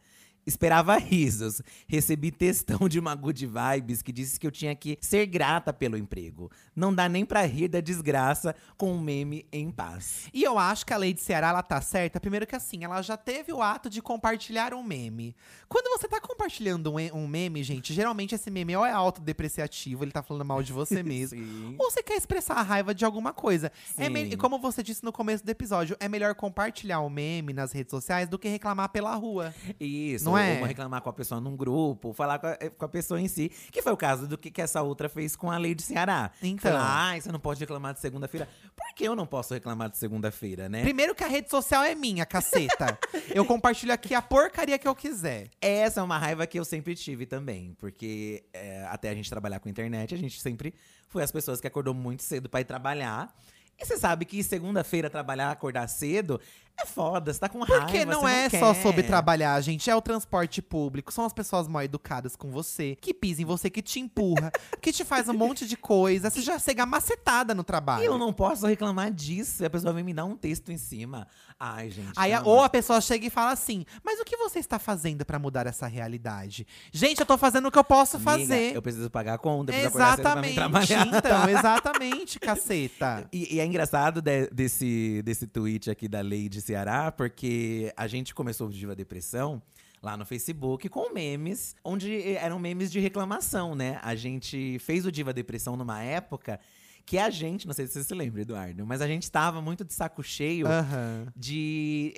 Esperava 0.48 0.98
risos. 0.98 1.62
Recebi 1.88 2.32
textão 2.32 2.88
de 2.88 2.98
uma 3.00 3.14
good 3.14 3.46
vibes 3.46 4.02
que 4.02 4.14
disse 4.14 4.40
que 4.40 4.48
eu 4.48 4.52
tinha 4.52 4.74
que 4.74 4.98
ser 5.02 5.26
grata 5.28 5.74
pelo 5.74 5.98
emprego. 5.98 6.50
Não 6.74 6.94
dá 6.96 7.10
nem 7.10 7.26
pra 7.26 7.42
rir 7.44 7.68
da 7.68 7.82
desgraça 7.82 8.56
com 8.78 8.94
um 8.94 9.02
meme 9.02 9.46
em 9.52 9.70
paz. 9.70 10.30
E 10.34 10.42
eu 10.44 10.58
acho 10.58 10.86
que 10.86 10.94
a 10.94 10.98
lei 10.98 11.14
de 11.14 11.20
Ceará, 11.22 11.50
ela 11.50 11.62
tá 11.62 11.82
certa. 11.82 12.20
Primeiro 12.20 12.48
que 12.48 12.56
assim, 12.56 12.84
ela 12.86 13.02
já 13.02 13.18
teve 13.18 13.52
o 13.52 13.62
ato 13.62 13.90
de 13.90 14.02
compartilhar 14.02 14.74
um 14.74 14.82
meme. 14.82 15.36
Quando 15.68 15.90
você 16.00 16.08
tá 16.08 16.22
compartilhando 16.22 16.94
um, 16.94 16.96
um 17.18 17.28
meme, 17.28 17.62
gente, 17.62 17.94
geralmente 17.94 18.34
esse 18.34 18.50
meme 18.50 18.76
ou 18.76 18.86
é 18.86 18.92
autodepreciativo, 18.92 20.04
ele 20.04 20.12
tá 20.12 20.24
falando 20.24 20.46
mal 20.46 20.64
de 20.64 20.72
você 20.72 21.04
mesmo. 21.04 21.76
Ou 21.78 21.92
você 21.92 22.02
quer 22.02 22.16
expressar 22.16 22.56
a 22.56 22.62
raiva 22.62 22.96
de 22.96 23.04
alguma 23.04 23.34
coisa. 23.34 23.72
É 23.98 24.10
me- 24.10 24.38
como 24.38 24.58
você 24.60 24.82
disse 24.82 25.04
no 25.04 25.12
começo 25.12 25.46
do 25.46 25.50
episódio, 25.50 25.98
é 26.00 26.08
melhor 26.08 26.34
compartilhar 26.36 27.02
o 27.02 27.10
meme 27.10 27.52
nas 27.52 27.72
redes 27.74 27.92
sociais 27.92 28.30
do 28.30 28.40
que 28.40 28.48
reclamar 28.48 28.90
pela 28.90 29.14
rua. 29.16 29.54
Isso, 29.80 30.24
Não 30.26 30.37
ou 30.38 30.44
é? 30.44 30.58
uma 30.58 30.68
reclamar 30.68 31.02
com 31.02 31.10
a 31.10 31.14
pessoa 31.14 31.42
num 31.42 31.56
grupo, 31.56 32.14
falar 32.14 32.40
com 32.40 32.48
a, 32.48 32.56
com 32.56 32.86
a 32.86 32.90
pessoa 32.90 33.20
em 33.20 33.28
si. 33.28 33.50
Que 33.72 33.82
foi 33.82 33.92
o 33.92 33.98
caso 33.98 34.28
do 34.28 34.38
que, 34.38 34.52
que 34.52 34.62
essa 34.62 34.82
outra 34.82 35.10
fez 35.10 35.36
com 35.36 35.52
a 35.52 35.58
lei 35.58 35.76
de 35.76 35.84
Ceará. 35.84 36.32
Então. 36.42 36.72
Falar, 36.72 36.86
ai, 36.86 37.22
você 37.22 37.32
não 37.32 37.40
pode 37.40 37.60
reclamar 37.60 37.94
de 37.94 38.00
segunda-feira. 38.00 38.48
Por 38.76 38.96
que 38.96 39.04
eu 39.04 39.16
não 39.16 39.26
posso 39.26 39.54
reclamar 39.54 39.90
de 39.90 39.98
segunda-feira, 39.98 40.68
né? 40.68 40.82
Primeiro 40.82 41.14
que 41.14 41.24
a 41.24 41.28
rede 41.28 41.50
social 41.50 41.84
é 41.84 41.94
minha, 41.94 42.26
caceta. 42.26 42.98
eu 43.34 43.46
compartilho 43.46 43.94
aqui 43.94 44.16
a 44.16 44.22
porcaria 44.22 44.78
que 44.78 44.88
eu 44.88 44.96
quiser. 44.96 45.50
Essa 45.62 46.00
é 46.00 46.04
uma 46.04 46.18
raiva 46.18 46.48
que 46.48 46.60
eu 46.60 46.66
sempre 46.66 46.96
tive 46.96 47.26
também, 47.26 47.76
porque 47.78 48.44
é, 48.54 48.86
até 48.90 49.10
a 49.10 49.14
gente 49.14 49.30
trabalhar 49.30 49.60
com 49.60 49.70
internet, 49.70 50.14
a 50.16 50.18
gente 50.18 50.42
sempre 50.42 50.74
foi 51.08 51.24
as 51.24 51.32
pessoas 51.32 51.62
que 51.62 51.68
acordou 51.68 51.94
muito 51.94 52.24
cedo 52.24 52.50
pra 52.50 52.62
ir 52.62 52.66
trabalhar. 52.66 53.34
E 53.80 53.86
você 53.86 53.96
sabe 53.96 54.26
que 54.26 54.42
segunda-feira 54.42 55.08
trabalhar, 55.10 55.52
acordar 55.52 55.88
cedo 55.88 56.42
é 56.80 56.86
foda, 56.86 57.34
você 57.34 57.40
tá 57.40 57.50
com 57.50 57.60
raiva. 57.60 57.86
Porque 57.86 58.06
não 58.06 58.28
é 58.28 58.50
só 58.50 58.74
quer. 58.74 58.82
sobre 58.84 59.04
trabalhar, 59.04 59.60
gente. 59.62 59.90
É 59.90 59.96
o 59.96 60.02
transporte 60.02 60.62
público. 60.62 61.12
São 61.12 61.26
as 61.26 61.34
pessoas 61.34 61.68
mal 61.68 61.82
educadas 61.84 62.36
com 62.36 62.52
você, 62.52 62.96
que 63.02 63.14
pisam 63.14 63.44
em 63.44 63.46
você, 63.46 63.70
que 63.70 63.82
te 63.82 64.00
empurra, 64.00 64.52
que 64.82 64.92
te 64.92 65.04
faz 65.04 65.28
um 65.28 65.34
monte 65.34 65.68
de 65.68 65.76
coisa. 65.76 66.30
Você 66.30 66.42
já 66.42 66.60
chega 66.60 66.86
macetada 66.86 67.54
no 67.56 67.62
E 67.62 67.66
trabalho. 67.66 68.04
eu 68.04 68.18
não 68.18 68.32
posso 68.32 68.66
reclamar 68.68 69.12
disso. 69.12 69.64
E 69.64 69.66
a 69.66 69.70
pessoa 69.70 69.92
vem 69.94 70.04
me 70.04 70.14
dar 70.14 70.26
um 70.26 70.36
texto 70.36 70.72
em 70.72 70.78
cima. 70.78 71.28
Ai, 71.60 71.90
gente. 71.90 72.12
Aí, 72.16 72.32
a- 72.34 72.44
ou 72.44 72.62
a 72.62 72.70
pessoa 72.70 73.02
chega 73.02 73.26
e 73.26 73.30
fala 73.32 73.52
assim: 73.52 73.84
Mas 74.04 74.20
o 74.20 74.24
que 74.26 74.38
você 74.38 74.60
está 74.60 74.78
fazendo 74.78 75.26
pra 75.26 75.40
mudar 75.40 75.66
essa 75.66 75.88
realidade? 75.88 76.68
Gente, 76.92 77.20
eu 77.20 77.26
tô 77.26 77.36
fazendo 77.38 77.68
o 77.68 77.72
que 77.72 77.80
eu 77.80 77.84
posso 77.84 78.18
Amiga, 78.18 78.32
fazer. 78.32 78.76
Eu 78.76 78.82
preciso 78.82 79.10
pagar 79.10 79.34
a 79.34 79.38
conta, 79.40 79.72
preciso 79.74 79.88
acordar 79.90 80.16
cedo 80.18 80.22
Exatamente. 80.22 80.94
Então, 81.18 81.50
exatamente, 81.50 82.40
caceta. 82.40 83.28
E, 83.34 83.56
e 83.56 83.60
é 83.60 83.66
engraçado 83.66 84.22
de- 84.22 84.48
desse, 84.52 85.22
desse 85.24 85.48
tweet 85.48 85.90
aqui 85.90 86.08
da 86.08 86.22
lei 86.22 86.48
de 86.48 86.62
Ceará, 86.62 87.12
porque 87.12 87.92
a 87.98 88.06
gente 88.08 88.36
começou 88.36 88.68
o 88.68 88.72
Diva 88.72 88.96
Depressão 88.96 89.60
lá 90.00 90.16
no 90.16 90.28
Facebook 90.28 90.88
com 90.90 91.12
memes, 91.12 91.76
onde 91.84 92.36
eram 92.36 92.60
memes 92.60 92.92
de 92.92 93.00
reclamação, 93.00 93.74
né? 93.74 94.00
A 94.04 94.14
gente 94.14 94.78
fez 94.78 95.08
o 95.08 95.12
Diva 95.12 95.34
Depressão 95.34 95.76
numa 95.76 96.04
época 96.04 96.60
que 97.08 97.18
a 97.18 97.30
gente, 97.30 97.66
não 97.66 97.74
sei 97.74 97.88
se 97.88 97.94
você 97.94 98.04
se 98.04 98.14
lembra, 98.14 98.42
Eduardo, 98.42 98.86
mas 98.86 99.02
a 99.02 99.08
gente 99.08 99.32
tava 99.32 99.62
muito 99.62 99.86
de 99.86 99.94
saco 99.94 100.22
cheio 100.22 100.68
Aham. 100.68 101.26
de. 101.36 102.14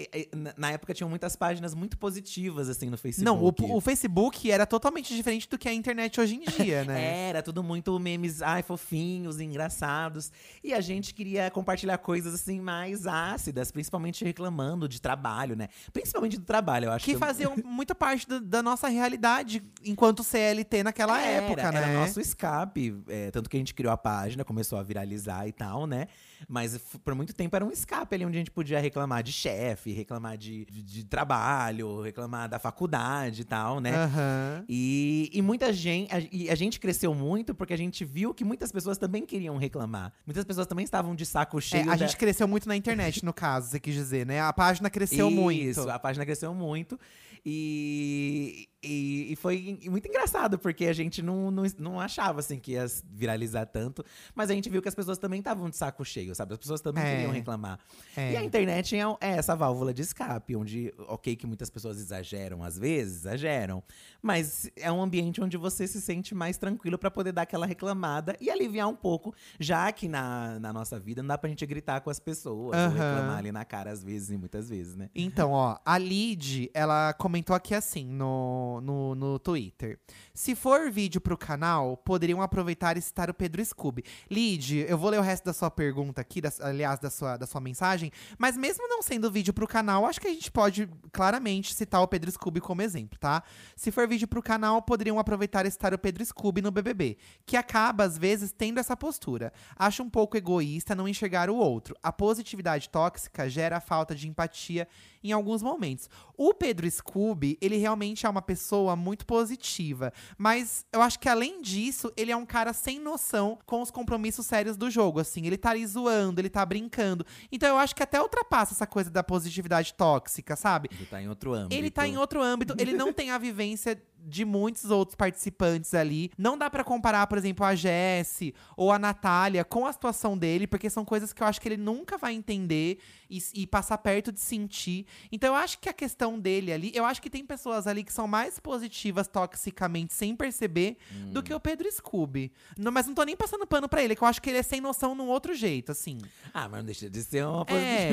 na- 0.57 0.71
época 0.71 0.95
tinham 0.95 1.07
muitas 1.07 1.35
páginas 1.35 1.75
muito 1.75 1.95
positivas, 1.95 2.67
assim, 2.69 2.89
no 2.89 2.97
Facebook. 2.97 3.23
Não, 3.23 3.69
o, 3.71 3.77
o 3.77 3.79
Facebook 3.81 4.49
era 4.49 4.65
totalmente 4.65 5.15
diferente 5.15 5.47
do 5.47 5.59
que 5.59 5.67
é 5.67 5.71
a 5.71 5.75
internet 5.75 6.19
hoje 6.19 6.35
em 6.37 6.39
dia, 6.63 6.83
né? 6.85 7.29
Era 7.29 7.43
tudo 7.43 7.61
muito 7.61 7.97
memes, 7.99 8.41
ai, 8.41 8.63
fofinhos, 8.63 9.39
engraçados. 9.39 10.31
E 10.63 10.73
a 10.73 10.81
gente 10.81 11.13
queria 11.13 11.51
compartilhar 11.51 11.99
coisas 11.99 12.33
assim 12.33 12.59
mais 12.59 13.05
ácidas, 13.05 13.71
principalmente 13.71 14.25
reclamando 14.25 14.89
de 14.89 14.99
trabalho, 14.99 15.55
né? 15.55 15.67
Principalmente 15.93 16.35
do 16.37 16.45
trabalho, 16.45 16.85
eu 16.85 16.91
acho 16.93 17.05
Que 17.05 17.15
faziam 17.15 17.55
muita 17.63 17.93
parte 17.93 18.27
do- 18.27 18.41
da 18.41 18.63
nossa 18.63 18.87
realidade 18.87 19.61
enquanto 19.85 20.23
CLT 20.23 20.81
naquela 20.81 21.21
Era, 21.21 21.45
época, 21.45 21.71
né? 21.71 21.77
Era 21.83 21.93
nosso 21.93 22.19
escape. 22.19 22.95
é, 23.07 23.29
tanto 23.29 23.47
que 23.49 23.55
a 23.55 23.59
gente 23.59 23.75
criou 23.75 23.93
a 23.93 23.97
página, 23.97 24.43
começou 24.43 24.78
a 24.79 24.83
viralizar 24.83 25.47
e 25.47 25.51
tal, 25.51 25.85
né? 25.85 26.07
Mas 26.47 26.77
por 27.03 27.13
muito 27.13 27.33
tempo 27.33 27.53
era 27.55 27.65
um 27.65 27.69
escape 27.71 28.15
ali 28.15 28.25
onde 28.25 28.37
a 28.37 28.39
gente 28.39 28.49
podia 28.51 28.79
reclamar 28.79 29.21
de 29.21 29.31
chefe, 29.33 29.91
reclamar 29.91 30.37
de, 30.37 30.65
de, 30.65 30.81
de 30.81 31.03
trabalho, 31.03 32.01
reclamar 32.01 32.47
da 32.47 32.57
faculdade 32.57 33.41
e 33.41 33.45
tal, 33.45 33.79
né? 33.81 33.93
Aham. 33.95 34.65
E, 34.69 35.29
e 35.33 35.41
muita 35.41 35.71
gente. 35.73 36.13
A, 36.15 36.19
e 36.31 36.49
a 36.49 36.55
gente 36.55 36.79
cresceu 36.79 37.13
muito 37.13 37.53
porque 37.53 37.73
a 37.73 37.77
gente 37.77 38.05
viu 38.05 38.33
que 38.33 38.45
muitas 38.45 38.71
pessoas 38.71 38.97
também 38.97 39.25
queriam 39.25 39.57
reclamar. 39.57 40.13
Muitas 40.25 40.45
pessoas 40.45 40.65
também 40.65 40.85
estavam 40.85 41.13
de 41.13 41.25
saco 41.25 41.57
É, 41.57 41.61
cheio. 41.61 41.83
a 41.83 41.95
da- 41.95 41.97
gente 41.97 42.15
cresceu 42.17 42.47
muito 42.47 42.67
na 42.67 42.75
internet, 42.75 43.23
no 43.25 43.33
caso, 43.33 43.67
você 43.69 43.79
quis 43.79 43.93
dizer, 43.93 44.25
né? 44.25 44.39
A 44.41 44.53
página 44.53 44.89
cresceu 44.89 45.29
muito. 45.29 45.61
Isso, 45.61 45.89
a 45.89 45.99
página 45.99 46.25
cresceu 46.25 46.53
muito. 46.53 46.97
E, 47.45 48.67
e, 48.83 49.33
e 49.33 49.35
foi 49.35 49.77
muito 49.89 50.07
engraçado, 50.07 50.57
porque 50.57 50.85
a 50.85 50.93
gente 50.93 51.21
não, 51.21 51.51
não, 51.51 51.63
não 51.77 51.99
achava 51.99 52.39
assim 52.39 52.57
que 52.59 52.71
ia 52.73 52.85
viralizar 53.11 53.65
tanto. 53.65 54.03
Mas 54.33 54.49
a 54.49 54.53
gente 54.53 54.69
viu 54.69 54.81
que 54.81 54.87
as 54.87 54.95
pessoas 54.95 55.17
também 55.17 55.39
estavam 55.39 55.69
de 55.69 55.75
saco 55.75 56.03
cheio, 56.05 56.33
sabe? 56.33 56.53
As 56.53 56.59
pessoas 56.59 56.79
também 56.81 57.03
É. 57.03 57.09
queriam 57.11 57.31
reclamar. 57.31 57.79
É. 58.15 58.33
E 58.33 58.37
a 58.37 58.43
internet 58.43 58.95
é, 58.95 58.99
é 59.21 59.31
essa 59.37 59.55
válvula 59.55 59.93
de 59.93 60.01
escape, 60.01 60.55
onde, 60.55 60.93
ok, 61.07 61.35
que 61.35 61.45
muitas 61.47 61.69
pessoas 61.69 61.97
exageram 61.99 62.63
às 62.63 62.77
vezes, 62.77 63.17
exageram. 63.19 63.83
Mas 64.21 64.69
é 64.75 64.91
um 64.91 65.01
ambiente 65.01 65.41
onde 65.41 65.57
você 65.57 65.87
se 65.87 65.99
sente 66.01 66.33
mais 66.35 66.57
tranquilo 66.57 66.97
pra 66.97 67.09
poder 67.11 67.31
dar 67.31 67.41
aquela 67.43 67.65
reclamada 67.65 68.35
e 68.39 68.49
aliviar 68.49 68.87
um 68.87 68.95
pouco, 68.95 69.33
já 69.59 69.91
que 69.91 70.07
na, 70.07 70.59
na 70.59 70.71
nossa 70.71 70.99
vida 70.99 71.21
não 71.21 71.27
dá 71.27 71.37
pra 71.37 71.49
gente 71.49 71.65
gritar 71.65 72.01
com 72.01 72.09
as 72.09 72.19
pessoas, 72.19 72.77
ou 72.77 72.85
Aham. 72.85 72.89
reclamar 72.93 73.37
ali 73.39 73.51
na 73.51 73.65
cara 73.65 73.91
às 73.91 74.03
vezes 74.03 74.29
e 74.29 74.37
muitas 74.37 74.69
vezes, 74.69 74.95
né? 74.95 75.09
Então, 75.15 75.51
ó, 75.51 75.77
a 75.85 75.97
Lid, 75.97 76.69
ela 76.73 77.13
comentou 77.13 77.55
aqui 77.55 77.73
assim, 77.73 78.05
no, 78.05 78.68
no, 78.79 79.15
no, 79.15 79.39
Twitter. 79.39 79.99
Se 80.33 80.53
for 80.53 80.91
vídeo 80.91 81.19
pro 81.19 81.37
canal, 81.37 81.97
poderiam 81.97 82.41
aproveitar 82.41 82.95
e 82.95 83.01
citar 83.01 83.29
o 83.29 83.33
Pedro 83.33 83.63
Scooby. 83.65 84.03
Lid, 84.29 84.85
eu 84.87 84.97
vou 84.97 85.09
ler 85.09 85.19
o 85.19 85.23
resto 85.23 85.45
da 85.45 85.53
sua 85.53 85.71
pergunta 85.71 86.21
aqui, 86.21 86.41
aliás, 86.61 86.99
da 86.99 87.09
sua, 87.09 87.37
da 87.37 87.47
sua 87.47 87.59
mensagem. 87.59 88.11
Mas 88.37 88.55
mesmo 88.55 88.87
não 88.87 89.01
sendo 89.01 89.31
vídeo 89.31 89.53
pro 89.53 89.67
canal, 89.67 90.05
acho 90.05 90.21
que 90.21 90.27
a 90.27 90.33
gente 90.33 90.51
pode 90.51 90.87
claramente 91.11 91.73
citar 91.73 92.01
o 92.01 92.07
Pedro 92.07 92.31
Scooby 92.31 92.61
como 92.61 92.81
exemplo, 92.81 93.17
tá? 93.17 93.43
Se 93.75 93.91
for 93.91 94.07
vídeo 94.07 94.27
pro 94.27 94.43
canal, 94.43 94.81
poderiam 94.81 95.17
aproveitar 95.17 95.65
e 95.65 95.71
citar 95.71 95.93
o 95.93 95.97
Pedro 95.97 96.23
Scooby 96.23 96.61
no 96.61 96.71
BBB, 96.71 97.17
que 97.45 97.57
acaba, 97.57 98.03
às 98.03 98.17
vezes, 98.17 98.51
tendo 98.51 98.79
essa 98.79 98.95
postura. 98.95 99.51
Acho 99.75 100.03
um 100.03 100.09
pouco 100.09 100.37
egoísta 100.37 100.93
não 100.93 101.07
enxergar 101.07 101.49
o 101.49 101.55
outro. 101.55 101.95
A 102.03 102.11
positividade 102.11 102.89
tóxica 102.89 103.49
gera 103.49 103.79
falta 103.79 104.13
de 104.13 104.27
empatia 104.27 104.87
em 105.23 105.31
alguns 105.31 105.61
momentos. 105.61 106.09
O 106.37 106.53
Pedro 106.53 106.89
Scooby, 106.89 107.57
ele 107.61 107.77
realmente 107.77 108.25
é 108.25 108.29
uma 108.29 108.41
pessoa 108.41 108.58
muito 108.95 109.25
positiva, 109.25 110.13
mas 110.37 110.85
eu 110.91 111.01
acho 111.01 111.19
que 111.19 111.29
além 111.29 111.61
disso, 111.61 112.11
ele 112.15 112.31
é 112.31 112.35
um 112.35 112.45
cara 112.45 112.73
sem 112.73 112.99
noção 112.99 113.57
com 113.65 113.81
os 113.81 113.91
compromissos 113.91 114.45
sérios 114.45 114.77
do 114.77 114.89
jogo, 114.89 115.19
assim, 115.19 115.45
ele 115.45 115.57
tá 115.57 115.71
ali 115.71 115.85
zoando, 115.85 116.39
ele 116.39 116.49
tá 116.49 116.65
brincando. 116.65 117.25
Então 117.51 117.69
eu 117.69 117.77
acho 117.77 117.95
que 117.95 118.03
até 118.03 118.21
ultrapassa 118.21 118.73
essa 118.73 118.87
coisa 118.87 119.09
da 119.09 119.23
positividade 119.23 119.93
tóxica, 119.93 120.55
sabe? 120.55 120.89
Ele 120.91 121.05
tá 121.05 121.21
em 121.21 121.29
outro 121.29 121.53
âmbito. 121.53 121.75
Ele 121.75 121.89
tá 121.89 122.07
em 122.07 122.17
outro 122.17 122.41
âmbito, 122.41 122.75
ele 122.77 122.93
não 122.93 123.13
tem 123.13 123.31
a 123.31 123.37
vivência 123.37 124.01
de 124.21 124.43
muitos 124.45 124.85
outros 124.91 125.15
participantes 125.15 125.93
ali. 125.93 126.31
Não 126.37 126.57
dá 126.57 126.69
pra 126.69 126.83
comparar, 126.83 127.25
por 127.27 127.37
exemplo, 127.37 127.65
a 127.65 127.73
Jessie 127.75 128.53
ou 128.77 128.91
a 128.91 128.99
Natália 128.99 129.63
com 129.63 129.85
a 129.85 129.93
situação 129.93 130.37
dele, 130.37 130.67
porque 130.67 130.89
são 130.89 131.03
coisas 131.05 131.33
que 131.33 131.41
eu 131.41 131.47
acho 131.47 131.59
que 131.61 131.67
ele 131.67 131.77
nunca 131.77 132.17
vai 132.17 132.33
entender 132.33 132.99
e, 133.29 133.41
e 133.53 133.67
passar 133.67 133.97
perto 133.99 134.31
de 134.31 134.39
sentir. 134.39 135.05
Então 135.31 135.49
eu 135.49 135.55
acho 135.55 135.79
que 135.79 135.87
a 135.89 135.93
questão 135.93 136.39
dele 136.39 136.71
ali, 136.71 136.91
eu 136.93 137.05
acho 137.05 137.21
que 137.21 137.29
tem 137.29 137.45
pessoas 137.45 137.87
ali 137.87 138.03
que 138.03 138.11
são 138.13 138.27
mais 138.27 138.59
positivas 138.59 139.27
toxicamente 139.27 140.13
sem 140.13 140.35
perceber 140.35 140.97
do 141.31 141.41
que 141.41 141.53
o 141.53 141.59
Pedro 141.59 141.91
Scooby. 141.91 142.51
Não, 142.77 142.91
mas 142.91 143.07
não 143.07 143.13
tô 143.13 143.23
nem 143.23 143.35
passando 143.35 143.65
pano 143.65 143.87
pra 143.89 144.03
ele, 144.03 144.15
que 144.15 144.21
eu 144.23 144.27
acho 144.27 144.41
que 144.41 144.49
ele 144.49 144.57
é 144.59 144.63
sem 144.63 144.81
noção 144.81 145.15
num 145.15 145.27
outro 145.27 145.53
jeito, 145.53 145.91
assim. 145.91 146.17
Ah, 146.53 146.67
mas 146.67 146.79
não 146.79 146.85
deixa 146.85 147.09
de 147.09 147.21
ser 147.23 147.45
uma 147.45 147.61
É, 147.61 147.65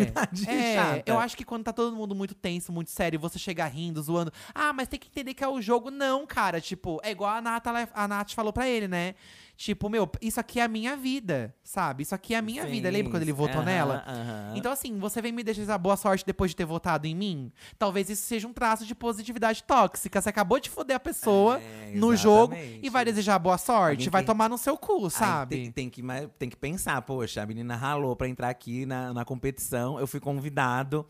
positividade 0.06 0.48
é, 0.50 0.74
chata. 0.74 1.02
eu 1.10 1.18
acho 1.18 1.36
que 1.36 1.44
quando 1.44 1.64
tá 1.64 1.72
todo 1.72 1.94
mundo 1.96 2.14
muito 2.14 2.34
tenso, 2.34 2.72
muito 2.72 2.90
sério, 2.90 3.18
você 3.18 3.38
chega 3.38 3.66
rindo, 3.66 4.02
zoando. 4.02 4.32
Ah, 4.54 4.72
mas 4.72 4.88
tem 4.88 4.98
que 4.98 5.08
entender 5.08 5.34
que 5.34 5.42
é 5.44 5.48
o 5.48 5.60
jogo. 5.60 5.90
Não, 5.96 6.26
cara. 6.26 6.60
Tipo, 6.60 7.00
é 7.02 7.10
igual 7.10 7.30
a 7.30 7.40
Nath, 7.40 7.64
a 7.94 8.06
Nath 8.08 8.32
falou 8.32 8.52
pra 8.52 8.68
ele, 8.68 8.86
né? 8.86 9.14
Tipo, 9.56 9.88
meu, 9.88 10.06
isso 10.20 10.38
aqui 10.38 10.60
é 10.60 10.64
a 10.64 10.68
minha 10.68 10.94
vida, 10.98 11.54
sabe? 11.64 12.02
Isso 12.02 12.14
aqui 12.14 12.34
é 12.34 12.36
a 12.38 12.42
minha 12.42 12.64
Sim, 12.64 12.70
vida. 12.72 12.90
Lembra 12.90 13.10
quando 13.10 13.22
ele 13.22 13.32
votou 13.32 13.56
aham, 13.62 13.64
nela? 13.64 14.04
aham. 14.06 14.52
Então, 14.54 14.70
assim, 14.70 14.98
você 14.98 15.22
vem 15.22 15.32
me 15.32 15.42
desejar 15.42 15.78
boa 15.78 15.96
sorte 15.96 16.26
depois 16.26 16.50
de 16.50 16.56
ter 16.56 16.66
votado 16.66 17.06
em 17.06 17.14
mim? 17.14 17.50
Talvez 17.78 18.10
isso 18.10 18.22
seja 18.26 18.46
um 18.46 18.52
traço 18.52 18.84
de 18.84 18.94
positividade 18.94 19.62
tóxica. 19.64 20.20
Você 20.20 20.28
acabou 20.28 20.60
de 20.60 20.68
foder 20.68 20.96
a 20.96 21.00
pessoa 21.00 21.58
É, 21.58 21.92
no 21.94 22.14
jogo 22.14 22.54
e 22.82 22.90
vai 22.90 23.02
desejar 23.02 23.38
boa 23.38 23.56
sorte? 23.56 24.00
Alguém 24.00 24.10
vai 24.10 24.22
tomar 24.24 24.50
no 24.50 24.58
seu 24.58 24.76
cu, 24.76 25.06
Aí 25.06 25.10
sabe? 25.10 25.56
tem, 25.56 25.72
tem 25.72 25.90
que, 25.90 26.02
tem 26.38 26.50
que 26.50 26.56
pensar, 26.56 27.00
poxa, 27.00 27.40
a 27.42 27.46
menina 27.46 27.74
ralou 27.76 28.14
pra 28.14 28.28
entrar 28.28 28.50
aqui 28.50 28.84
na, 28.84 29.14
na 29.14 29.24
competição, 29.24 29.98
eu 29.98 30.06
fui 30.06 30.20
convidado. 30.20 31.06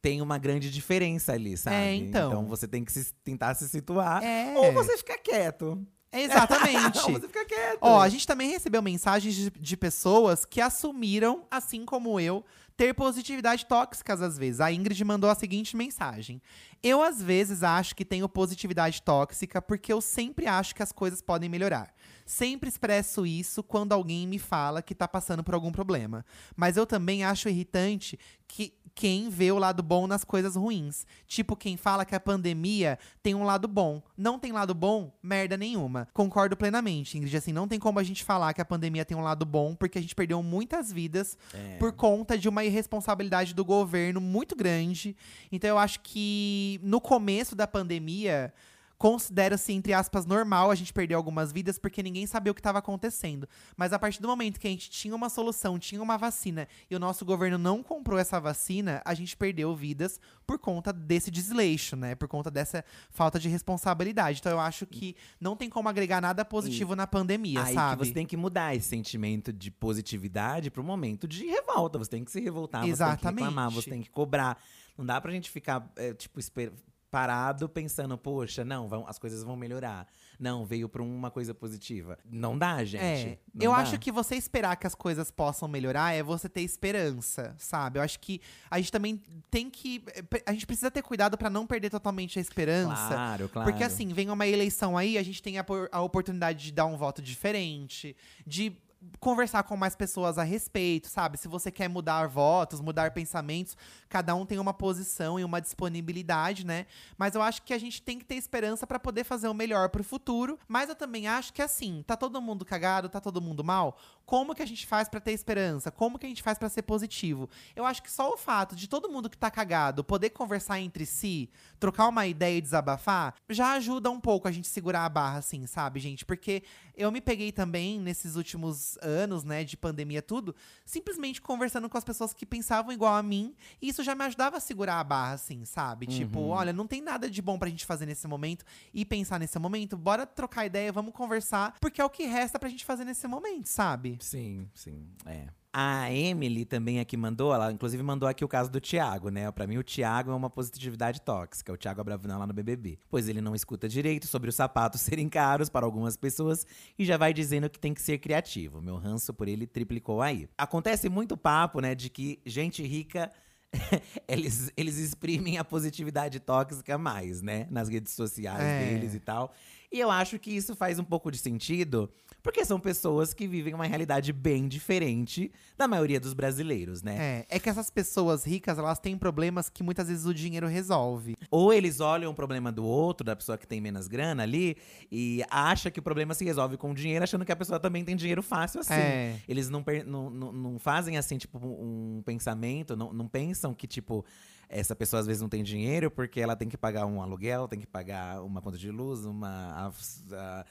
Tem 0.00 0.22
uma 0.22 0.38
grande 0.38 0.70
diferença 0.70 1.32
ali, 1.32 1.56
sabe? 1.56 1.76
É, 1.76 1.94
então. 1.94 2.46
você 2.46 2.68
tem 2.68 2.84
que 2.84 2.92
se- 2.92 3.12
tentar 3.24 3.54
se 3.54 3.68
situar. 3.68 4.22
É. 4.22 4.54
Ou 4.56 4.72
você 4.72 4.96
fica 4.96 5.18
quieto. 5.18 5.84
Exatamente. 6.12 6.98
Ou 7.04 7.12
você 7.12 7.26
fica 7.26 7.44
quieto. 7.44 7.78
Ó, 7.80 8.00
a 8.00 8.08
gente 8.08 8.26
também 8.26 8.48
recebeu 8.50 8.80
mensagens 8.82 9.34
de, 9.34 9.50
de 9.50 9.76
pessoas 9.76 10.44
que 10.44 10.60
assumiram, 10.60 11.44
assim 11.50 11.84
como 11.84 12.18
eu, 12.18 12.44
ter 12.76 12.94
positividade 12.94 13.66
tóxicas 13.66 14.22
às 14.22 14.38
vezes. 14.38 14.60
A 14.60 14.72
Ingrid 14.72 15.02
mandou 15.04 15.28
a 15.28 15.34
seguinte 15.34 15.76
mensagem: 15.76 16.40
Eu 16.82 17.02
às 17.02 17.20
vezes 17.20 17.62
acho 17.62 17.94
que 17.94 18.04
tenho 18.04 18.28
positividade 18.28 19.02
tóxica 19.02 19.60
porque 19.60 19.92
eu 19.92 20.00
sempre 20.00 20.46
acho 20.46 20.74
que 20.74 20.82
as 20.82 20.92
coisas 20.92 21.20
podem 21.20 21.48
melhorar. 21.48 21.92
Sempre 22.24 22.68
expresso 22.68 23.26
isso 23.26 23.62
quando 23.62 23.92
alguém 23.94 24.26
me 24.26 24.38
fala 24.38 24.82
que 24.82 24.94
tá 24.94 25.08
passando 25.08 25.42
por 25.42 25.54
algum 25.54 25.72
problema. 25.72 26.24
Mas 26.54 26.76
eu 26.76 26.86
também 26.86 27.24
acho 27.24 27.48
irritante 27.48 28.18
que 28.46 28.74
quem 28.98 29.28
vê 29.30 29.52
o 29.52 29.58
lado 29.60 29.80
bom 29.80 30.08
nas 30.08 30.24
coisas 30.24 30.56
ruins. 30.56 31.06
Tipo 31.28 31.54
quem 31.54 31.76
fala 31.76 32.04
que 32.04 32.16
a 32.16 32.18
pandemia 32.20 32.98
tem 33.22 33.32
um 33.32 33.44
lado 33.44 33.68
bom. 33.68 34.02
Não 34.16 34.40
tem 34.40 34.50
lado 34.50 34.74
bom? 34.74 35.12
Merda 35.22 35.56
nenhuma. 35.56 36.08
Concordo 36.12 36.56
plenamente, 36.56 37.16
Ingrid. 37.16 37.36
Assim, 37.36 37.52
não 37.52 37.68
tem 37.68 37.78
como 37.78 38.00
a 38.00 38.02
gente 38.02 38.24
falar 38.24 38.52
que 38.52 38.60
a 38.60 38.64
pandemia 38.64 39.04
tem 39.04 39.16
um 39.16 39.20
lado 39.22 39.46
bom, 39.46 39.76
porque 39.76 39.98
a 39.98 40.02
gente 40.02 40.16
perdeu 40.16 40.42
muitas 40.42 40.92
vidas 40.92 41.38
É. 41.54 41.76
por 41.76 41.92
conta 41.92 42.36
de 42.36 42.48
uma 42.48 42.64
irresponsabilidade 42.64 43.54
do 43.54 43.64
governo 43.64 44.20
muito 44.20 44.56
grande. 44.56 45.16
Então 45.52 45.70
eu 45.70 45.78
acho 45.78 46.00
que 46.00 46.80
no 46.82 47.00
começo 47.00 47.54
da 47.54 47.68
pandemia. 47.68 48.52
Considera-se, 48.98 49.72
entre 49.72 49.92
aspas, 49.92 50.26
normal 50.26 50.72
a 50.72 50.74
gente 50.74 50.92
perder 50.92 51.14
algumas 51.14 51.52
vidas 51.52 51.78
porque 51.78 52.02
ninguém 52.02 52.26
sabia 52.26 52.50
o 52.50 52.54
que 52.54 52.58
estava 52.60 52.80
acontecendo. 52.80 53.48
Mas 53.76 53.92
a 53.92 53.98
partir 53.98 54.20
do 54.20 54.26
momento 54.26 54.58
que 54.58 54.66
a 54.66 54.70
gente 54.70 54.90
tinha 54.90 55.14
uma 55.14 55.28
solução, 55.28 55.78
tinha 55.78 56.02
uma 56.02 56.18
vacina 56.18 56.66
e 56.90 56.96
o 56.96 56.98
nosso 56.98 57.24
governo 57.24 57.56
não 57.56 57.80
comprou 57.80 58.18
essa 58.18 58.40
vacina, 58.40 59.00
a 59.04 59.14
gente 59.14 59.36
perdeu 59.36 59.72
vidas 59.76 60.20
por 60.44 60.58
conta 60.58 60.92
desse 60.92 61.30
desleixo, 61.30 61.94
né? 61.94 62.16
Por 62.16 62.26
conta 62.26 62.50
dessa 62.50 62.84
falta 63.08 63.38
de 63.38 63.48
responsabilidade. 63.48 64.40
Então 64.40 64.50
eu 64.50 64.58
acho 64.60 64.84
que 64.84 65.14
não 65.40 65.54
tem 65.54 65.70
como 65.70 65.88
agregar 65.88 66.20
nada 66.20 66.44
positivo 66.44 66.96
na 66.96 67.06
pandemia, 67.06 67.62
Aí 67.62 67.74
sabe? 67.74 68.00
que 68.00 68.06
você 68.08 68.12
tem 68.12 68.26
que 68.26 68.36
mudar 68.36 68.74
esse 68.74 68.88
sentimento 68.88 69.52
de 69.52 69.70
positividade 69.70 70.72
pro 70.72 70.82
momento 70.82 71.28
de 71.28 71.46
revolta. 71.46 71.98
Você 71.98 72.10
tem 72.10 72.24
que 72.24 72.32
se 72.32 72.40
revoltar, 72.40 72.80
você 72.80 72.86
tem 72.86 72.90
que 72.96 72.96
Exatamente. 73.02 73.38
reclamar, 73.44 73.70
você 73.70 73.90
tem 73.90 74.02
que 74.02 74.10
cobrar. 74.10 74.60
Não 74.96 75.06
dá 75.06 75.20
pra 75.20 75.30
gente 75.30 75.48
ficar, 75.48 75.88
é, 75.94 76.12
tipo, 76.12 76.40
esper- 76.40 76.72
parado 77.10 77.68
pensando, 77.68 78.16
poxa, 78.18 78.64
não, 78.64 78.88
vão, 78.88 79.06
as 79.06 79.18
coisas 79.18 79.42
vão 79.42 79.56
melhorar. 79.56 80.06
Não, 80.38 80.64
veio 80.64 80.88
pra 80.88 81.02
uma 81.02 81.30
coisa 81.30 81.54
positiva. 81.54 82.18
Não 82.30 82.56
dá, 82.56 82.84
gente. 82.84 83.02
É, 83.02 83.38
Não 83.52 83.64
eu 83.64 83.70
dá. 83.72 83.78
acho 83.78 83.98
que 83.98 84.12
você 84.12 84.36
esperar 84.36 84.76
que 84.76 84.86
as 84.86 84.94
coisas 84.94 85.30
possam 85.30 85.66
melhorar 85.66 86.12
é 86.14 86.22
você 86.22 86.48
ter 86.48 86.60
esperança, 86.60 87.54
sabe? 87.58 87.98
Eu 87.98 88.02
acho 88.02 88.20
que 88.20 88.40
a 88.70 88.78
gente 88.78 88.92
também 88.92 89.22
tem 89.50 89.68
que. 89.68 90.04
A 90.46 90.52
gente 90.52 90.66
precisa 90.66 90.90
ter 90.90 91.02
cuidado 91.02 91.36
pra 91.36 91.50
não 91.50 91.66
perder 91.66 91.90
totalmente 91.90 92.38
a 92.38 92.42
esperança. 92.42 93.08
Claro, 93.08 93.48
claro. 93.48 93.70
Porque 93.70 93.82
assim, 93.82 94.12
vem 94.12 94.30
uma 94.30 94.46
eleição 94.46 94.96
aí, 94.96 95.18
a 95.18 95.22
gente 95.22 95.42
tem 95.42 95.58
a, 95.58 95.66
a 95.90 96.02
oportunidade 96.02 96.66
de 96.66 96.72
dar 96.72 96.86
um 96.86 96.96
voto 96.96 97.20
diferente, 97.20 98.16
de 98.46 98.76
conversar 99.20 99.62
com 99.62 99.76
mais 99.76 99.94
pessoas 99.94 100.38
a 100.38 100.42
respeito, 100.42 101.08
sabe? 101.08 101.38
Se 101.38 101.46
você 101.46 101.70
quer 101.70 101.88
mudar 101.88 102.26
votos, 102.26 102.80
mudar 102.80 103.12
pensamentos, 103.12 103.76
cada 104.08 104.34
um 104.34 104.44
tem 104.44 104.58
uma 104.58 104.74
posição 104.74 105.38
e 105.38 105.44
uma 105.44 105.60
disponibilidade, 105.60 106.66
né? 106.66 106.86
Mas 107.16 107.34
eu 107.34 107.42
acho 107.42 107.62
que 107.62 107.72
a 107.72 107.78
gente 107.78 108.02
tem 108.02 108.18
que 108.18 108.24
ter 108.24 108.34
esperança 108.34 108.86
pra 108.86 108.98
poder 108.98 109.24
fazer 109.24 109.48
o 109.48 109.54
melhor 109.54 109.88
pro 109.88 110.02
futuro. 110.02 110.58
Mas 110.66 110.88
eu 110.88 110.94
também 110.94 111.28
acho 111.28 111.52
que 111.52 111.62
assim, 111.62 112.02
tá 112.06 112.16
todo 112.16 112.40
mundo 112.40 112.64
cagado, 112.64 113.08
tá 113.08 113.20
todo 113.20 113.40
mundo 113.40 113.62
mal. 113.62 113.96
Como 114.26 114.54
que 114.54 114.62
a 114.62 114.66
gente 114.66 114.86
faz 114.86 115.08
pra 115.08 115.20
ter 115.20 115.32
esperança? 115.32 115.90
Como 115.90 116.18
que 116.18 116.26
a 116.26 116.28
gente 116.28 116.42
faz 116.42 116.58
pra 116.58 116.68
ser 116.68 116.82
positivo? 116.82 117.48
Eu 117.74 117.86
acho 117.86 118.02
que 118.02 118.10
só 118.10 118.32
o 118.32 118.36
fato 118.36 118.76
de 118.76 118.88
todo 118.88 119.08
mundo 119.08 119.30
que 119.30 119.38
tá 119.38 119.50
cagado 119.50 120.04
poder 120.04 120.30
conversar 120.30 120.80
entre 120.80 121.06
si, 121.06 121.50
trocar 121.78 122.08
uma 122.08 122.26
ideia 122.26 122.58
e 122.58 122.60
desabafar, 122.60 123.34
já 123.48 123.72
ajuda 123.72 124.10
um 124.10 124.20
pouco 124.20 124.46
a 124.46 124.52
gente 124.52 124.68
segurar 124.68 125.04
a 125.04 125.08
barra, 125.08 125.38
assim, 125.38 125.66
sabe, 125.66 125.98
gente? 125.98 126.26
Porque 126.26 126.62
eu 126.94 127.10
me 127.10 127.20
peguei 127.20 127.52
também 127.52 127.98
nesses 127.98 128.36
últimos 128.36 128.97
anos, 129.02 129.44
né, 129.44 129.64
de 129.64 129.76
pandemia, 129.76 130.22
tudo, 130.22 130.54
simplesmente 130.84 131.40
conversando 131.40 131.88
com 131.88 131.96
as 131.98 132.04
pessoas 132.04 132.32
que 132.32 132.46
pensavam 132.46 132.92
igual 132.92 133.14
a 133.14 133.22
mim, 133.22 133.54
e 133.80 133.88
isso 133.88 134.02
já 134.02 134.14
me 134.14 134.24
ajudava 134.24 134.56
a 134.56 134.60
segurar 134.60 135.00
a 135.00 135.04
barra, 135.04 135.34
assim, 135.34 135.64
sabe? 135.64 136.06
Tipo, 136.06 136.40
olha, 136.40 136.72
não 136.72 136.86
tem 136.86 137.00
nada 137.00 137.30
de 137.30 137.40
bom 137.42 137.58
pra 137.58 137.68
gente 137.68 137.84
fazer 137.86 138.06
nesse 138.06 138.26
momento 138.26 138.64
e 138.92 139.04
pensar 139.04 139.38
nesse 139.38 139.58
momento, 139.58 139.96
bora 139.96 140.26
trocar 140.26 140.66
ideia, 140.66 140.92
vamos 140.92 141.12
conversar, 141.12 141.76
porque 141.80 142.00
é 142.00 142.04
o 142.04 142.10
que 142.10 142.24
resta 142.24 142.58
pra 142.58 142.68
gente 142.68 142.84
fazer 142.84 143.04
nesse 143.04 143.26
momento, 143.26 143.66
sabe? 143.66 144.18
Sim, 144.20 144.68
sim, 144.74 145.06
é. 145.26 145.48
A 145.72 146.10
Emily 146.10 146.64
também 146.64 146.98
aqui 146.98 147.16
mandou, 147.16 147.52
ela 147.54 147.70
inclusive 147.70 148.02
mandou 148.02 148.28
aqui 148.28 148.44
o 148.44 148.48
caso 148.48 148.70
do 148.70 148.80
Thiago, 148.80 149.28
né? 149.28 149.50
Pra 149.52 149.66
mim, 149.66 149.76
o 149.76 149.82
Thiago 149.84 150.30
é 150.30 150.34
uma 150.34 150.48
positividade 150.48 151.20
tóxica, 151.20 151.72
o 151.72 151.76
Thiago 151.76 152.00
Abravanel 152.00 152.38
lá 152.38 152.46
no 152.46 152.54
BBB. 152.54 152.98
Pois 153.10 153.28
ele 153.28 153.40
não 153.40 153.54
escuta 153.54 153.88
direito 153.88 154.26
sobre 154.26 154.48
os 154.48 154.54
sapatos 154.56 155.00
serem 155.02 155.28
caros 155.28 155.68
para 155.68 155.84
algumas 155.84 156.16
pessoas 156.16 156.66
e 156.98 157.04
já 157.04 157.16
vai 157.16 157.34
dizendo 157.34 157.68
que 157.68 157.78
tem 157.78 157.92
que 157.92 158.00
ser 158.00 158.18
criativo. 158.18 158.80
Meu 158.80 158.96
ranço 158.96 159.32
por 159.34 159.46
ele 159.46 159.66
triplicou 159.66 160.22
aí. 160.22 160.48
Acontece 160.56 161.08
muito 161.08 161.36
papo, 161.36 161.80
né, 161.80 161.94
de 161.94 162.08
que 162.08 162.40
gente 162.46 162.82
rica. 162.82 163.30
eles, 164.26 164.72
eles 164.76 164.96
exprimem 164.96 165.58
a 165.58 165.64
positividade 165.64 166.40
tóxica 166.40 166.96
mais, 166.96 167.42
né? 167.42 167.66
Nas 167.70 167.88
redes 167.90 168.14
sociais 168.14 168.62
É. 168.62 168.84
deles 168.94 169.14
e 169.14 169.20
tal. 169.20 169.52
E 169.90 169.98
eu 169.98 170.10
acho 170.10 170.38
que 170.38 170.50
isso 170.50 170.76
faz 170.76 170.98
um 170.98 171.04
pouco 171.04 171.30
de 171.30 171.38
sentido, 171.38 172.10
porque 172.42 172.62
são 172.64 172.78
pessoas 172.78 173.32
que 173.32 173.48
vivem 173.48 173.72
uma 173.72 173.86
realidade 173.86 174.34
bem 174.34 174.68
diferente 174.68 175.50
da 175.78 175.88
maioria 175.88 176.20
dos 176.20 176.34
brasileiros, 176.34 177.02
né? 177.02 177.16
É, 177.18 177.56
é 177.56 177.58
que 177.58 177.70
essas 177.70 177.88
pessoas 177.88 178.44
ricas, 178.44 178.78
elas 178.78 178.98
têm 178.98 179.16
problemas 179.16 179.70
que 179.70 179.82
muitas 179.82 180.08
vezes 180.08 180.26
o 180.26 180.34
dinheiro 180.34 180.66
resolve. 180.66 181.36
Ou 181.50 181.72
eles 181.72 182.00
olham 182.00 182.30
o 182.30 182.34
problema 182.34 182.70
do 182.70 182.84
outro, 182.84 183.24
da 183.24 183.34
pessoa 183.34 183.56
que 183.56 183.66
tem 183.66 183.80
menos 183.80 184.08
grana 184.08 184.42
ali, 184.42 184.76
e 185.10 185.42
acha 185.50 185.90
que 185.90 186.00
o 186.00 186.02
problema 186.02 186.34
se 186.34 186.44
resolve 186.44 186.76
com 186.76 186.90
o 186.90 186.94
dinheiro, 186.94 187.24
achando 187.24 187.44
que 187.44 187.52
a 187.52 187.56
pessoa 187.56 187.80
também 187.80 188.04
tem 188.04 188.14
dinheiro 188.14 188.42
fácil 188.42 188.80
assim. 188.80 188.92
É. 188.92 189.36
Eles 189.48 189.70
não, 189.70 189.82
não, 190.06 190.30
não, 190.30 190.52
não 190.52 190.78
fazem 190.78 191.16
assim, 191.16 191.38
tipo, 191.38 191.58
um 191.58 192.22
pensamento, 192.26 192.94
não, 192.94 193.12
não 193.12 193.26
pensam 193.26 193.72
que, 193.72 193.86
tipo. 193.86 194.24
Essa 194.68 194.94
pessoa 194.94 195.20
às 195.20 195.26
vezes 195.26 195.40
não 195.40 195.48
tem 195.48 195.62
dinheiro 195.62 196.10
porque 196.10 196.40
ela 196.40 196.54
tem 196.54 196.68
que 196.68 196.76
pagar 196.76 197.06
um 197.06 197.22
aluguel, 197.22 197.66
tem 197.68 197.80
que 197.80 197.86
pagar 197.86 198.42
uma 198.42 198.60
conta 198.60 198.78
de 198.78 198.90
luz, 198.90 199.24
uma. 199.24 199.48
A, 199.48 199.92
a, 200.36 200.64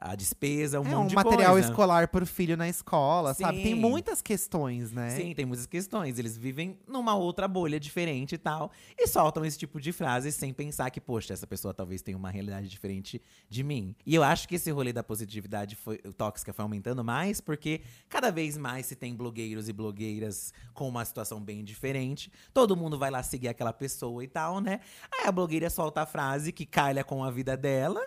a 0.00 0.14
despesa, 0.14 0.80
um 0.80 0.86
é 0.86 0.88
monte 0.88 1.04
um 1.04 1.06
de 1.08 1.14
material 1.14 1.52
coisa. 1.52 1.68
escolar 1.68 2.08
pro 2.08 2.24
filho 2.24 2.56
na 2.56 2.66
escola, 2.66 3.34
sabe? 3.34 3.62
Tem 3.62 3.74
Sim. 3.74 3.80
muitas 3.80 4.22
questões, 4.22 4.90
né? 4.90 5.10
Sim, 5.10 5.34
tem 5.34 5.44
muitas 5.44 5.66
questões. 5.66 6.18
Eles 6.18 6.38
vivem 6.38 6.78
numa 6.88 7.14
outra 7.14 7.46
bolha 7.46 7.78
diferente 7.78 8.34
e 8.34 8.38
tal. 8.38 8.70
E 8.98 9.06
soltam 9.06 9.44
esse 9.44 9.58
tipo 9.58 9.78
de 9.78 9.92
frases 9.92 10.34
sem 10.34 10.54
pensar 10.54 10.88
que, 10.90 11.02
poxa, 11.02 11.34
essa 11.34 11.46
pessoa 11.46 11.74
talvez 11.74 12.00
tenha 12.00 12.16
uma 12.16 12.30
realidade 12.30 12.66
diferente 12.66 13.20
de 13.48 13.62
mim. 13.62 13.94
E 14.06 14.14
eu 14.14 14.22
acho 14.22 14.48
que 14.48 14.54
esse 14.54 14.70
rolê 14.70 14.90
da 14.90 15.02
positividade 15.02 15.76
foi, 15.76 15.98
tóxica 15.98 16.50
foi 16.50 16.62
aumentando 16.62 17.04
mais, 17.04 17.38
porque 17.38 17.82
cada 18.08 18.30
vez 18.30 18.56
mais 18.56 18.86
se 18.86 18.96
tem 18.96 19.14
blogueiros 19.14 19.68
e 19.68 19.72
blogueiras 19.72 20.54
com 20.72 20.88
uma 20.88 21.04
situação 21.04 21.38
bem 21.42 21.62
diferente. 21.62 22.32
Todo 22.54 22.74
mundo 22.74 22.98
vai 22.98 23.10
lá 23.10 23.22
seguir 23.22 23.48
aquela 23.48 23.72
pessoa 23.72 24.24
e 24.24 24.28
tal, 24.28 24.60
né? 24.60 24.80
Aí 25.12 25.26
a 25.26 25.32
blogueira 25.32 25.68
solta 25.68 26.00
a 26.00 26.06
frase 26.06 26.52
que 26.52 26.64
calha 26.64 27.04
com 27.04 27.22
a 27.22 27.30
vida 27.30 27.54
dela. 27.54 28.00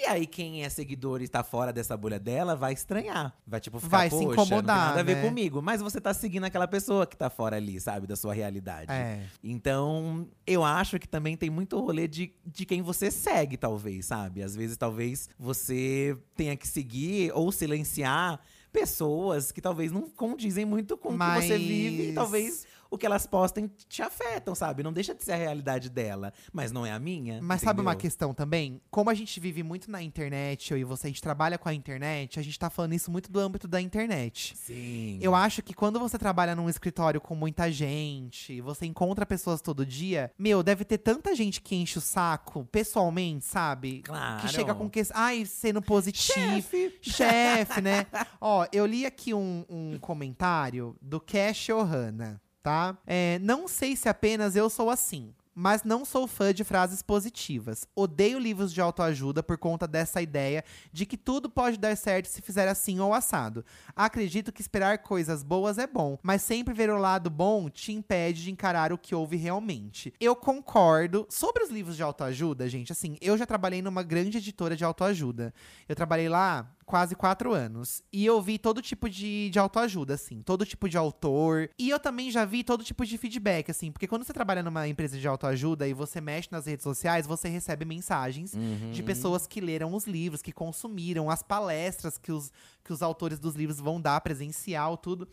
E 0.00 0.06
aí, 0.06 0.26
quem 0.26 0.62
é 0.64 0.68
seguidor 0.68 1.20
e 1.22 1.28
tá 1.28 1.42
fora 1.42 1.72
dessa 1.72 1.96
bolha 1.96 2.18
dela 2.20 2.54
vai 2.54 2.72
estranhar. 2.72 3.34
Vai, 3.46 3.58
tipo, 3.60 3.80
ficar, 3.80 3.96
Vai 3.98 4.10
se 4.10 4.16
"Poxa, 4.16 4.32
incomodar, 4.32 4.52
não 4.52 4.62
tem 4.62 4.88
nada 4.88 5.00
a 5.00 5.02
ver 5.02 5.16
né?" 5.16 5.28
comigo. 5.28 5.60
Mas 5.60 5.80
você 5.82 6.00
tá 6.00 6.14
seguindo 6.14 6.44
aquela 6.44 6.68
pessoa 6.68 7.06
que 7.06 7.16
tá 7.16 7.28
fora 7.28 7.56
ali, 7.56 7.80
sabe? 7.80 8.06
Da 8.06 8.14
sua 8.14 8.32
realidade. 8.32 8.90
É. 8.92 9.24
Então, 9.42 10.28
eu 10.46 10.62
acho 10.64 10.98
que 10.98 11.08
também 11.08 11.36
tem 11.36 11.50
muito 11.50 11.78
rolê 11.80 12.06
de, 12.06 12.32
de 12.46 12.64
quem 12.64 12.80
você 12.80 13.10
segue, 13.10 13.56
talvez, 13.56 14.06
sabe? 14.06 14.42
Às 14.42 14.54
vezes, 14.54 14.76
talvez 14.76 15.28
você 15.38 16.16
tenha 16.36 16.56
que 16.56 16.68
seguir 16.68 17.32
ou 17.34 17.50
silenciar 17.50 18.40
pessoas 18.72 19.50
que 19.50 19.60
talvez 19.60 19.90
não 19.90 20.02
condizem 20.08 20.64
muito 20.64 20.96
com 20.96 21.08
o 21.14 21.18
que 21.18 21.40
você 21.42 21.58
vive. 21.58 22.02
E 22.02 22.06
Mas- 22.06 22.14
talvez 22.14 22.66
o 22.90 22.96
que 22.96 23.06
elas 23.06 23.26
postem 23.26 23.70
te 23.88 24.02
afetam, 24.02 24.54
sabe? 24.54 24.82
Não 24.82 24.92
deixa 24.92 25.14
de 25.14 25.22
ser 25.22 25.32
a 25.32 25.36
realidade 25.36 25.90
dela, 25.90 26.32
mas 26.52 26.72
não 26.72 26.84
é 26.86 26.92
a 26.92 26.98
minha. 26.98 27.40
Mas 27.42 27.60
sabe 27.60 27.80
uma 27.80 27.92
entendeu? 27.92 28.02
questão 28.02 28.34
também? 28.34 28.80
Como 28.90 29.10
a 29.10 29.14
gente 29.14 29.38
vive 29.40 29.62
muito 29.62 29.90
na 29.90 30.02
internet, 30.02 30.72
eu 30.72 30.78
e 30.78 30.84
você, 30.84 31.06
a 31.06 31.10
gente 31.10 31.22
trabalha 31.22 31.58
com 31.58 31.68
a 31.68 31.74
internet, 31.74 32.38
a 32.38 32.42
gente 32.42 32.58
tá 32.58 32.70
falando 32.70 32.94
isso 32.94 33.10
muito 33.10 33.30
do 33.30 33.38
âmbito 33.38 33.68
da 33.68 33.80
internet. 33.80 34.56
Sim. 34.56 35.18
Eu 35.20 35.34
acho 35.34 35.62
que 35.62 35.74
quando 35.74 35.98
você 35.98 36.18
trabalha 36.18 36.54
num 36.54 36.68
escritório 36.68 37.20
com 37.20 37.34
muita 37.34 37.70
gente, 37.70 38.60
você 38.60 38.86
encontra 38.86 39.26
pessoas 39.26 39.60
todo 39.60 39.84
dia, 39.84 40.32
meu, 40.38 40.62
deve 40.62 40.84
ter 40.84 40.98
tanta 40.98 41.34
gente 41.34 41.60
que 41.60 41.76
enche 41.76 41.98
o 41.98 42.00
saco 42.00 42.66
pessoalmente, 42.70 43.44
sabe? 43.44 44.02
Claro. 44.02 44.40
Que 44.40 44.48
chega 44.48 44.74
com 44.74 44.88
que. 44.88 45.02
Ai, 45.14 45.44
sendo 45.44 45.80
positivo. 45.82 46.38
Chefe. 46.38 46.98
Chefe, 47.00 47.80
né? 47.80 48.06
Ó, 48.40 48.66
eu 48.72 48.86
li 48.86 49.06
aqui 49.06 49.34
um, 49.34 49.64
um 49.68 49.98
comentário 49.98 50.96
do 51.00 51.20
Cash 51.20 51.68
Ohana, 51.70 52.40
tá? 52.62 52.96
É, 53.06 53.38
não 53.40 53.68
sei 53.68 53.96
se 53.96 54.08
apenas 54.08 54.56
eu 54.56 54.68
sou 54.68 54.90
assim. 54.90 55.34
Mas 55.60 55.82
não 55.82 56.04
sou 56.04 56.28
fã 56.28 56.54
de 56.54 56.62
frases 56.62 57.02
positivas. 57.02 57.84
Odeio 57.96 58.38
livros 58.38 58.72
de 58.72 58.80
autoajuda 58.80 59.42
por 59.42 59.58
conta 59.58 59.88
dessa 59.88 60.22
ideia 60.22 60.62
de 60.92 61.04
que 61.04 61.16
tudo 61.16 61.50
pode 61.50 61.76
dar 61.76 61.96
certo 61.96 62.26
se 62.26 62.40
fizer 62.40 62.68
assim 62.68 63.00
ou 63.00 63.12
assado. 63.12 63.64
Acredito 63.96 64.52
que 64.52 64.60
esperar 64.60 64.98
coisas 64.98 65.42
boas 65.42 65.76
é 65.76 65.84
bom, 65.84 66.16
mas 66.22 66.42
sempre 66.42 66.72
ver 66.72 66.90
o 66.90 66.96
lado 66.96 67.28
bom 67.28 67.68
te 67.68 67.90
impede 67.90 68.44
de 68.44 68.52
encarar 68.52 68.92
o 68.92 68.98
que 68.98 69.16
houve 69.16 69.36
realmente. 69.36 70.14
Eu 70.20 70.36
concordo. 70.36 71.26
Sobre 71.28 71.64
os 71.64 71.70
livros 71.70 71.96
de 71.96 72.04
autoajuda, 72.04 72.68
gente, 72.68 72.92
assim, 72.92 73.16
eu 73.20 73.36
já 73.36 73.44
trabalhei 73.44 73.82
numa 73.82 74.04
grande 74.04 74.38
editora 74.38 74.76
de 74.76 74.84
autoajuda. 74.84 75.52
Eu 75.88 75.96
trabalhei 75.96 76.28
lá 76.28 76.72
quase 76.86 77.16
quatro 77.16 77.52
anos. 77.52 78.00
E 78.12 78.24
eu 78.24 78.40
vi 78.40 78.58
todo 78.58 78.80
tipo 78.80 79.10
de, 79.10 79.50
de 79.50 79.58
autoajuda, 79.58 80.14
assim. 80.14 80.40
Todo 80.40 80.64
tipo 80.64 80.88
de 80.88 80.96
autor. 80.96 81.68
E 81.78 81.90
eu 81.90 81.98
também 81.98 82.30
já 82.30 82.44
vi 82.44 82.62
todo 82.62 82.84
tipo 82.84 83.04
de 83.04 83.18
feedback, 83.18 83.70
assim. 83.70 83.90
Porque 83.90 84.06
quando 84.06 84.24
você 84.24 84.32
trabalha 84.32 84.62
numa 84.62 84.86
empresa 84.88 85.18
de 85.18 85.28
autoajuda 85.28 85.47
e 85.86 85.92
você 85.92 86.20
mexe 86.20 86.48
nas 86.50 86.66
redes 86.66 86.82
sociais, 86.82 87.26
você 87.26 87.48
recebe 87.48 87.84
mensagens 87.84 88.54
Uhum. 88.54 88.90
de 88.92 89.02
pessoas 89.02 89.46
que 89.46 89.60
leram 89.60 89.94
os 89.94 90.06
livros, 90.06 90.42
que 90.42 90.52
consumiram 90.52 91.30
as 91.30 91.42
palestras 91.42 92.18
que 92.18 92.32
os, 92.32 92.52
que 92.84 92.92
os 92.92 93.02
autores 93.02 93.38
dos 93.38 93.54
livros 93.54 93.78
vão 93.78 94.00
dar, 94.00 94.20
presencial, 94.20 94.96
tudo. 94.96 95.28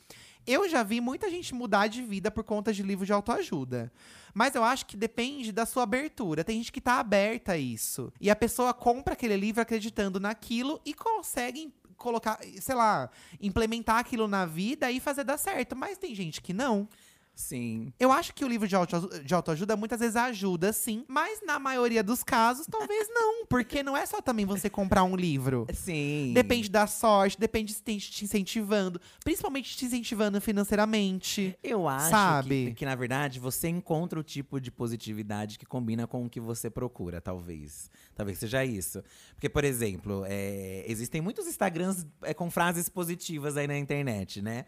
Eu 0.46 0.70
já 0.70 0.84
vi 0.84 1.02
muita 1.02 1.30
gente 1.30 1.56
mudar 1.56 1.88
de 1.88 2.02
vida 2.04 2.30
por 2.30 2.44
conta 2.44 2.72
de 2.72 2.84
livro 2.84 3.06
de 3.06 3.12
autoajuda. 3.14 3.92
Mas 4.34 4.54
eu 4.54 4.64
acho 4.64 4.86
que 4.86 4.96
depende 4.96 5.52
da 5.52 5.66
sua 5.66 5.84
abertura. 5.84 6.44
Tem 6.44 6.58
gente 6.58 6.72
que 6.72 6.82
tá 6.82 7.00
aberta 7.00 7.54
a 7.54 7.58
isso. 7.58 8.12
E 8.22 8.30
a 8.30 8.36
pessoa 8.36 8.74
compra 8.74 9.14
aquele 9.14 9.36
livro 9.38 9.62
acreditando 9.62 10.20
naquilo 10.20 10.80
e 10.86 10.94
consegue 10.94 11.74
colocar, 11.98 12.40
sei 12.60 12.76
lá, 12.76 13.10
implementar 13.42 13.98
aquilo 13.98 14.28
na 14.28 14.46
vida 14.46 14.92
e 14.92 15.00
fazer 15.00 15.24
dar 15.24 15.38
certo. 15.38 15.76
Mas 15.76 15.98
tem 15.98 16.14
gente 16.14 16.42
que 16.42 16.54
não. 16.54 16.88
Sim. 17.36 17.94
Eu 18.00 18.12
acho 18.12 18.34
que 18.34 18.46
o 18.46 18.48
livro 18.48 18.68
de, 18.68 18.76
auto, 18.76 19.10
de 19.24 19.34
autoajuda 19.34 19.76
muitas 19.76 20.00
vezes 20.00 20.16
ajuda, 20.16 20.72
sim. 20.72 21.04
Mas 21.08 21.42
na 21.46 21.60
maioria 21.60 22.02
dos 22.02 22.24
casos, 22.24 22.66
talvez 22.66 23.08
não. 23.10 23.46
Porque 23.46 23.84
não 23.84 23.96
é 23.96 24.06
só 24.06 24.22
também 24.22 24.46
você 24.46 24.70
comprar 24.70 25.04
um 25.04 25.16
livro. 25.16 25.68
Sim. 25.74 26.32
Depende 26.34 26.70
da 26.70 26.88
sorte, 26.88 27.38
depende 27.38 27.74
se 27.74 27.84
tem 27.84 27.98
te 27.98 28.24
incentivando. 28.24 29.00
Principalmente 29.24 29.76
te 29.76 29.86
incentivando 29.86 30.40
financeiramente. 30.40 31.58
Eu 31.62 31.88
acho 31.88 32.10
Sabe? 32.10 32.68
Que, 32.68 32.74
que, 32.76 32.86
na 32.86 32.96
verdade, 32.96 33.40
você 33.40 33.68
encontra 33.68 34.20
o 34.20 34.24
tipo 34.24 34.60
de 34.60 34.72
positividade 34.72 35.60
que 35.60 35.66
combina 35.66 36.08
com 36.08 36.26
o 36.26 36.30
que 36.30 36.40
você 36.40 36.70
procura, 36.70 37.20
talvez. 37.20 37.90
Talvez 38.16 38.38
seja 38.38 38.64
isso. 38.64 39.04
Porque, 39.34 39.50
por 39.50 39.66
exemplo, 39.66 40.24
é, 40.26 40.86
existem 40.88 41.20
muitos 41.20 41.48
Instagrams 41.48 42.08
é, 42.22 42.34
com 42.34 42.50
frases 42.50 42.88
positivas 42.88 43.58
aí 43.58 43.68
na 43.68 43.78
internet, 43.78 44.42
né? 44.42 44.66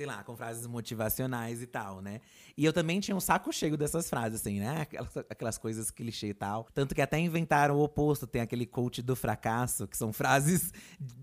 Sei 0.00 0.06
lá, 0.06 0.24
com 0.24 0.34
frases 0.34 0.66
motivacionais 0.66 1.60
e 1.60 1.66
tal, 1.66 2.00
né? 2.00 2.22
E 2.56 2.64
eu 2.64 2.72
também 2.72 3.00
tinha 3.00 3.14
um 3.14 3.20
saco 3.20 3.52
cheio 3.52 3.76
dessas 3.76 4.08
frases, 4.08 4.40
assim, 4.40 4.58
né? 4.58 4.80
Aquelas, 4.80 5.16
aquelas 5.28 5.58
coisas 5.58 5.90
clichê 5.90 6.28
e 6.28 6.32
tal. 6.32 6.66
Tanto 6.72 6.94
que 6.94 7.02
até 7.02 7.18
inventaram 7.18 7.76
o 7.76 7.82
oposto. 7.82 8.26
Tem 8.26 8.40
aquele 8.40 8.64
coach 8.64 9.02
do 9.02 9.14
fracasso, 9.14 9.86
que 9.86 9.94
são 9.94 10.10
frases 10.10 10.72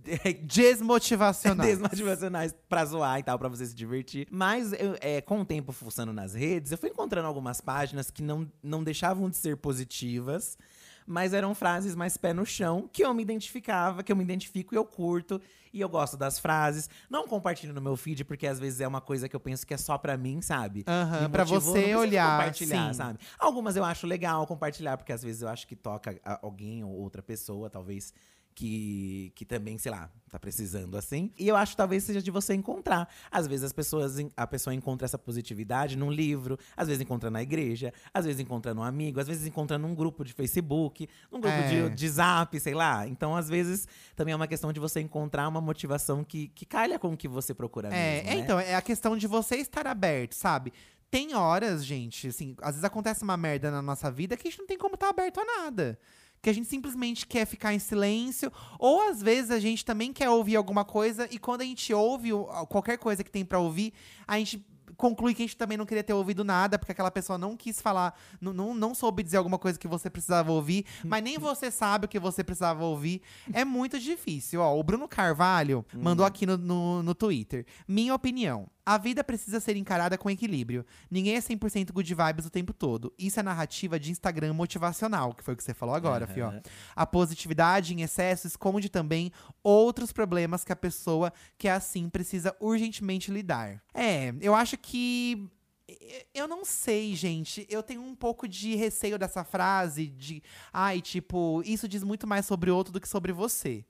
Desmotivacional. 0.46 1.66
desmotivacionais 1.66 2.54
pra 2.70 2.86
zoar 2.86 3.18
e 3.18 3.24
tal, 3.24 3.40
pra 3.40 3.50
você 3.50 3.66
se 3.66 3.74
divertir. 3.74 4.28
Mas 4.30 4.72
eu, 4.74 4.96
é, 5.02 5.22
com 5.22 5.42
o 5.42 5.46
tempo 5.46 5.72
fuçando 5.72 6.14
nas 6.14 6.36
redes, 6.36 6.72
eu 6.72 6.78
fui 6.78 6.92
encontrando 6.92 7.28
algumas 7.28 7.60
páginas 7.60 8.12
que 8.12 8.22
não, 8.22 8.48
não 8.62 8.84
deixavam 8.84 9.28
de 9.28 9.38
ser 9.38 9.58
positivas, 9.58 10.56
mas 11.08 11.34
eram 11.34 11.56
frases 11.56 11.96
mais 11.96 12.18
pé 12.18 12.34
no 12.34 12.46
chão, 12.46 12.90
que 12.92 13.04
eu 13.04 13.14
me 13.14 13.24
identificava, 13.24 14.04
que 14.04 14.12
eu 14.12 14.16
me 14.16 14.24
identifico 14.24 14.76
e 14.76 14.78
eu 14.78 14.86
curto. 14.86 15.42
E 15.74 15.82
eu 15.82 15.90
gosto 15.90 16.18
das 16.18 16.40
frases. 16.40 16.90
Não 17.10 17.28
compartilho 17.28 17.74
no 17.74 17.82
meu 17.82 17.96
feed, 17.96 18.24
porque 18.26 18.48
às 18.48 18.60
vezes 18.60 18.82
é 18.82 18.88
uma 18.88 19.02
coisa 19.02 19.30
que 19.30 19.36
eu 19.36 19.40
penso 19.40 19.66
que 19.68 19.74
é 19.74 19.78
só 19.78 19.98
pra 19.98 20.18
mim, 20.18 20.42
sabe? 20.42 20.84
Aham, 20.88 21.24
Me 21.24 21.30
pra 21.30 21.44
você 21.44 21.96
olhar, 21.96 22.38
compartilhar, 22.38 22.88
sim. 22.88 22.98
sabe? 22.98 23.20
Algumas 23.38 23.76
eu 23.76 23.84
acho 23.84 24.08
legal 24.08 24.48
compartilhar, 24.48 24.98
porque 24.98 25.12
às 25.14 25.22
vezes 25.22 25.42
eu 25.42 25.48
acho 25.50 25.68
que 25.68 25.76
toca 25.76 26.20
alguém 26.42 26.84
ou 26.84 26.92
outra 26.92 27.22
pessoa, 27.22 27.70
talvez. 27.70 28.14
Que, 28.60 29.32
que 29.36 29.46
também, 29.46 29.78
sei 29.78 29.92
lá, 29.92 30.10
tá 30.32 30.40
precisando 30.40 30.98
assim. 30.98 31.32
E 31.38 31.48
eu 31.48 31.56
acho 31.56 31.74
que 31.74 31.78
talvez 31.78 32.04
seja 32.04 32.24
de 32.24 32.32
você 32.32 32.56
encontrar. 32.56 33.08
Às 33.30 33.46
vezes 33.46 33.64
as 33.66 33.72
pessoas, 33.72 34.16
a 34.36 34.48
pessoa 34.48 34.74
encontra 34.74 35.06
essa 35.06 35.16
positividade 35.18 35.96
num 35.96 36.10
livro, 36.10 36.58
às 36.76 36.88
vezes 36.88 37.00
encontra 37.00 37.30
na 37.30 37.40
igreja, 37.44 37.94
às 38.12 38.26
vezes 38.26 38.42
encontra 38.42 38.74
num 38.74 38.82
amigo, 38.82 39.20
às 39.20 39.28
vezes 39.28 39.46
encontra 39.46 39.78
num 39.78 39.94
grupo 39.94 40.26
de 40.26 40.34
Facebook, 40.34 41.08
num 41.32 41.40
grupo 41.40 41.56
É. 41.56 41.68
de, 41.90 41.96
de 41.96 42.10
zap, 42.10 42.60
sei 42.60 42.74
lá. 42.74 43.08
Então, 43.08 43.36
às 43.36 43.48
vezes, 43.48 43.88
também 44.16 44.34
é 44.34 44.36
uma 44.36 44.48
questão 44.48 44.74
de 44.74 44.80
você 44.80 45.02
encontrar 45.02 45.48
uma 45.48 45.62
motivação 45.62 46.24
que, 46.24 46.48
que 46.48 46.66
calha 46.66 46.98
com 46.98 47.14
o 47.14 47.18
que 47.18 47.28
você 47.28 47.54
procura 47.54 47.90
É, 47.90 47.92
mesmo. 47.92 48.30
é, 48.32 48.36
né? 48.38 48.42
então, 48.42 48.60
é 48.60 48.74
a 48.74 48.82
questão 48.82 49.16
de 49.16 49.28
você 49.28 49.58
estar 49.58 49.86
aberto, 49.86 50.34
sabe? 50.34 50.74
Tem 51.12 51.36
horas, 51.36 51.86
gente, 51.86 52.30
assim, 52.30 52.56
às 52.60 52.72
vezes 52.72 52.84
acontece 52.84 53.22
uma 53.24 53.38
merda 53.38 53.70
na 53.70 53.84
nossa 53.84 54.10
vida 54.10 54.36
que 54.36 54.48
a 54.48 54.50
gente 54.50 54.60
não 54.60 54.66
tem 54.68 54.80
como 54.80 54.96
estar 54.96 55.10
aberto 55.10 55.40
a 55.40 55.46
nada. 55.46 55.98
Que 56.42 56.50
a 56.50 56.54
gente 56.54 56.68
simplesmente 56.68 57.26
quer 57.26 57.46
ficar 57.46 57.74
em 57.74 57.80
silêncio. 57.80 58.52
Ou 58.80 59.02
às 59.10 59.22
vezes 59.22 59.52
a 59.52 59.60
gente 59.60 59.84
também 59.84 60.14
quer 60.14 60.30
ouvir 60.30 60.56
alguma 60.56 60.86
coisa 60.86 61.28
e 61.32 61.38
quando 61.38 61.62
a 61.62 61.66
gente 61.66 61.94
ouve 61.94 62.30
qualquer 62.70 62.98
coisa 62.98 63.24
que 63.24 63.32
tem 63.32 63.44
pra 63.44 63.60
ouvir, 63.60 63.94
a 64.28 64.38
gente 64.38 64.66
conclui 64.98 65.34
que 65.34 65.44
a 65.44 65.46
gente 65.46 65.56
também 65.56 65.78
não 65.78 65.86
queria 65.86 66.04
ter 66.04 66.14
ouvido 66.14 66.44
nada, 66.44 66.78
porque 66.78 66.92
aquela 66.92 67.12
pessoa 67.12 67.38
não 67.38 67.56
quis 67.56 67.82
falar, 67.82 68.18
não, 68.42 68.52
não, 68.52 68.74
não 68.74 68.96
soube 68.96 69.24
dizer 69.24 69.38
alguma 69.38 69.58
coisa 69.58 69.78
que 69.78 69.88
você 69.88 70.10
precisava 70.10 70.52
ouvir, 70.52 70.86
mas 71.06 71.24
nem 71.24 71.38
você 71.38 71.70
sabe 71.72 72.06
o 72.06 72.10
que 72.10 72.20
você 72.20 72.44
precisava 72.44 72.84
ouvir. 72.84 73.22
É 73.54 73.64
muito 73.64 74.00
difícil. 74.00 74.62
Ó, 74.62 74.78
o 74.78 74.84
Bruno 74.84 75.08
Carvalho 75.08 75.86
mandou 75.94 76.26
aqui 76.26 76.46
no, 76.46 76.58
no, 76.58 77.04
no 77.04 77.16
Twitter. 77.16 77.66
Minha 77.88 78.16
opinião. 78.16 78.70
A 78.88 78.98
vida 78.98 79.22
precisa 79.22 79.60
ser 79.60 79.76
encarada 79.76 80.18
com 80.18 80.30
equilíbrio. 80.30 80.86
Ninguém 81.12 81.36
é 81.36 81.40
100% 81.40 81.92
good 81.92 82.16
vibes 82.16 82.46
o 82.46 82.50
tempo 82.50 82.72
todo. 82.72 83.14
Isso 83.20 83.38
é 83.38 83.44
narrativa 83.44 84.00
de 84.00 84.12
Instagram 84.12 84.54
motivacional, 84.54 85.34
que 85.34 85.44
foi 85.44 85.56
o 85.56 85.58
que 85.58 85.64
você 85.66 85.74
falou 85.74 85.94
agora, 85.94 86.24
Aham. 86.24 86.34
fio. 86.34 86.62
A 86.96 87.06
positividade 87.06 87.94
em 87.94 88.02
excesso 88.02 88.48
esconde 88.48 88.88
também 88.88 89.30
outros 89.62 90.14
problemas 90.14 90.64
que 90.64 90.72
a 90.72 90.76
pessoa 90.76 91.34
que 91.58 91.68
é 91.68 91.72
assim 91.74 92.08
precisa 92.08 92.56
urgentemente 92.62 93.30
lidar. 93.30 93.84
É, 93.94 94.34
eu 94.40 94.56
acho 94.56 94.78
que. 94.78 94.87
Eu 96.34 96.48
não 96.48 96.66
sei, 96.66 97.16
gente. 97.16 97.66
Eu 97.70 97.82
tenho 97.82 98.02
um 98.02 98.16
pouco 98.16 98.48
de 98.48 98.76
receio 98.76 99.18
dessa 99.18 99.44
frase 99.44 100.08
de. 100.08 100.44
Ai, 100.74 101.02
tipo, 101.02 101.62
isso 101.66 101.88
diz 101.88 102.04
muito 102.04 102.28
mais 102.28 102.46
sobre 102.46 102.70
o 102.70 102.76
outro 102.76 102.92
do 102.92 103.00
que 103.00 103.08
sobre 103.08 103.32
você. 103.32 103.86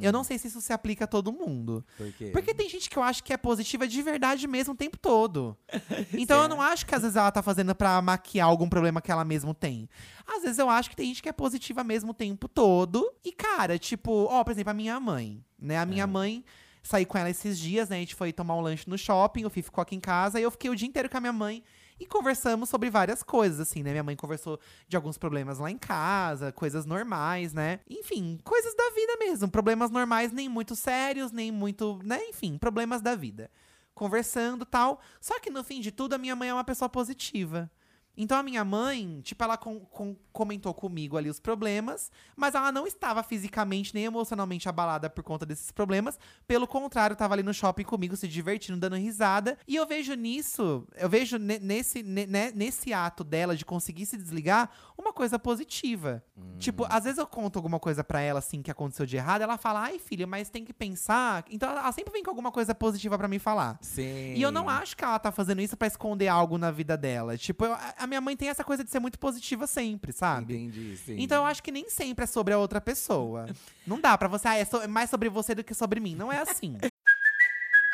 Eu 0.00 0.12
não 0.12 0.24
sei 0.24 0.38
se 0.38 0.48
isso 0.48 0.60
se 0.62 0.72
aplica 0.72 1.04
a 1.04 1.06
todo 1.06 1.30
mundo. 1.30 1.84
Por 1.98 2.10
quê? 2.12 2.30
Porque 2.32 2.54
tem 2.54 2.68
gente 2.68 2.88
que 2.88 2.96
eu 2.96 3.02
acho 3.02 3.22
que 3.22 3.32
é 3.32 3.36
positiva 3.36 3.86
de 3.86 4.00
verdade 4.00 4.46
mesmo 4.48 4.72
o 4.72 4.76
tempo 4.76 4.96
todo. 4.96 5.56
Então 6.14 6.42
eu 6.42 6.48
não 6.48 6.60
acho 6.60 6.86
que 6.86 6.94
às 6.94 7.02
vezes 7.02 7.16
ela 7.16 7.30
tá 7.30 7.42
fazendo 7.42 7.74
pra 7.74 8.00
maquiar 8.00 8.48
algum 8.48 8.68
problema 8.68 9.02
que 9.02 9.12
ela 9.12 9.24
mesmo 9.24 9.52
tem. 9.52 9.88
Às 10.26 10.42
vezes 10.42 10.58
eu 10.58 10.70
acho 10.70 10.88
que 10.88 10.96
tem 10.96 11.08
gente 11.08 11.22
que 11.22 11.28
é 11.28 11.32
positiva 11.32 11.84
mesmo 11.84 12.12
o 12.12 12.14
tempo 12.14 12.48
todo. 12.48 13.12
E, 13.22 13.30
cara, 13.32 13.78
tipo, 13.78 14.24
ó, 14.24 14.42
por 14.42 14.52
exemplo, 14.52 14.70
a 14.70 14.74
minha 14.74 14.98
mãe, 14.98 15.44
né? 15.58 15.76
A 15.78 15.84
minha 15.84 16.06
mãe. 16.06 16.42
Saí 16.84 17.06
com 17.06 17.16
ela 17.16 17.30
esses 17.30 17.58
dias, 17.58 17.88
né? 17.88 17.96
A 17.96 18.00
gente 18.00 18.14
foi 18.14 18.30
tomar 18.30 18.54
um 18.56 18.60
lanche 18.60 18.88
no 18.88 18.98
shopping, 18.98 19.46
o 19.46 19.50
Fih 19.50 19.62
ficou 19.62 19.80
aqui 19.80 19.96
em 19.96 20.00
casa, 20.00 20.38
e 20.38 20.42
eu 20.42 20.50
fiquei 20.50 20.70
o 20.70 20.76
dia 20.76 20.86
inteiro 20.86 21.08
com 21.08 21.16
a 21.16 21.20
minha 21.20 21.32
mãe 21.32 21.64
e 21.98 22.04
conversamos 22.04 22.68
sobre 22.68 22.90
várias 22.90 23.22
coisas, 23.22 23.58
assim, 23.58 23.82
né? 23.82 23.90
Minha 23.92 24.02
mãe 24.02 24.14
conversou 24.14 24.60
de 24.86 24.94
alguns 24.94 25.16
problemas 25.16 25.58
lá 25.58 25.70
em 25.70 25.78
casa, 25.78 26.52
coisas 26.52 26.84
normais, 26.84 27.54
né? 27.54 27.80
Enfim, 27.88 28.38
coisas 28.44 28.74
da 28.76 28.90
vida 28.90 29.16
mesmo. 29.18 29.48
Problemas 29.48 29.90
normais, 29.90 30.30
nem 30.30 30.46
muito 30.46 30.76
sérios, 30.76 31.32
nem 31.32 31.50
muito, 31.50 31.98
né? 32.04 32.20
Enfim, 32.28 32.58
problemas 32.58 33.00
da 33.00 33.14
vida. 33.14 33.50
Conversando 33.94 34.66
tal. 34.66 35.00
Só 35.22 35.40
que 35.40 35.48
no 35.48 35.64
fim 35.64 35.80
de 35.80 35.90
tudo, 35.90 36.14
a 36.14 36.18
minha 36.18 36.36
mãe 36.36 36.50
é 36.50 36.54
uma 36.54 36.64
pessoa 36.64 36.88
positiva. 36.88 37.70
Então 38.16 38.38
a 38.38 38.42
minha 38.42 38.64
mãe, 38.64 39.20
tipo, 39.22 39.42
ela 39.42 39.56
com- 39.56 39.80
com- 39.80 40.16
comentou 40.32 40.72
comigo 40.74 41.16
ali 41.16 41.28
os 41.30 41.38
problemas, 41.40 42.10
mas 42.36 42.54
ela 42.54 42.70
não 42.72 42.86
estava 42.86 43.22
fisicamente 43.22 43.94
nem 43.94 44.04
emocionalmente 44.04 44.68
abalada 44.68 45.08
por 45.10 45.22
conta 45.22 45.44
desses 45.46 45.70
problemas. 45.70 46.18
Pelo 46.46 46.66
contrário, 46.66 47.14
estava 47.14 47.34
ali 47.34 47.42
no 47.42 47.54
shopping 47.54 47.84
comigo, 47.84 48.16
se 48.16 48.26
divertindo, 48.28 48.78
dando 48.78 48.96
risada. 48.96 49.58
E 49.66 49.76
eu 49.76 49.86
vejo 49.86 50.14
nisso, 50.14 50.86
eu 50.96 51.08
vejo 51.08 51.38
ne- 51.38 51.58
nesse, 51.58 52.02
ne- 52.02 52.26
né, 52.26 52.52
nesse 52.54 52.92
ato 52.92 53.22
dela 53.24 53.56
de 53.56 53.64
conseguir 53.64 54.06
se 54.06 54.16
desligar 54.16 54.70
uma 54.98 55.12
coisa 55.12 55.38
positiva. 55.38 56.22
Tipo, 56.58 56.86
às 56.88 57.04
vezes 57.04 57.18
eu 57.18 57.26
conto 57.26 57.56
alguma 57.56 57.78
coisa 57.80 58.02
pra 58.04 58.20
ela, 58.20 58.38
assim, 58.38 58.62
que 58.62 58.70
aconteceu 58.70 59.04
de 59.06 59.16
errado, 59.16 59.42
ela 59.42 59.58
fala, 59.58 59.80
ai, 59.82 59.98
filha, 59.98 60.26
mas 60.26 60.48
tem 60.48 60.64
que 60.64 60.72
pensar. 60.72 61.44
Então 61.50 61.68
ela 61.70 61.90
sempre 61.92 62.12
vem 62.12 62.22
com 62.22 62.30
alguma 62.30 62.50
coisa 62.52 62.74
positiva 62.74 63.18
pra 63.18 63.28
me 63.28 63.38
falar. 63.38 63.78
Sim. 63.82 64.34
E 64.34 64.42
eu 64.42 64.50
não 64.52 64.68
acho 64.68 64.96
que 64.96 65.04
ela 65.04 65.18
tá 65.18 65.30
fazendo 65.32 65.60
isso 65.60 65.76
pra 65.76 65.86
esconder 65.88 66.28
algo 66.28 66.56
na 66.58 66.70
vida 66.70 66.96
dela. 66.96 67.36
Tipo, 67.36 67.64
eu- 67.64 67.76
a 68.04 68.06
minha 68.06 68.20
mãe 68.20 68.36
tem 68.36 68.48
essa 68.48 68.62
coisa 68.62 68.84
de 68.84 68.90
ser 68.90 69.00
muito 69.00 69.18
positiva 69.18 69.66
sempre, 69.66 70.12
sabe? 70.12 70.54
Entendi, 70.54 70.96
sim. 70.96 71.16
Então 71.18 71.38
eu 71.38 71.46
acho 71.46 71.62
que 71.62 71.72
nem 71.72 71.88
sempre 71.90 72.24
é 72.24 72.26
sobre 72.26 72.54
a 72.54 72.58
outra 72.58 72.80
pessoa. 72.80 73.46
Não 73.86 74.00
dá 74.00 74.16
pra 74.16 74.28
você, 74.28 74.46
ah, 74.48 74.54
é, 74.56 74.64
so- 74.64 74.80
é 74.82 74.86
mais 74.86 75.10
sobre 75.10 75.28
você 75.28 75.54
do 75.54 75.64
que 75.64 75.74
sobre 75.74 75.98
mim. 76.00 76.14
Não 76.14 76.32
é 76.32 76.38
assim. 76.38 76.76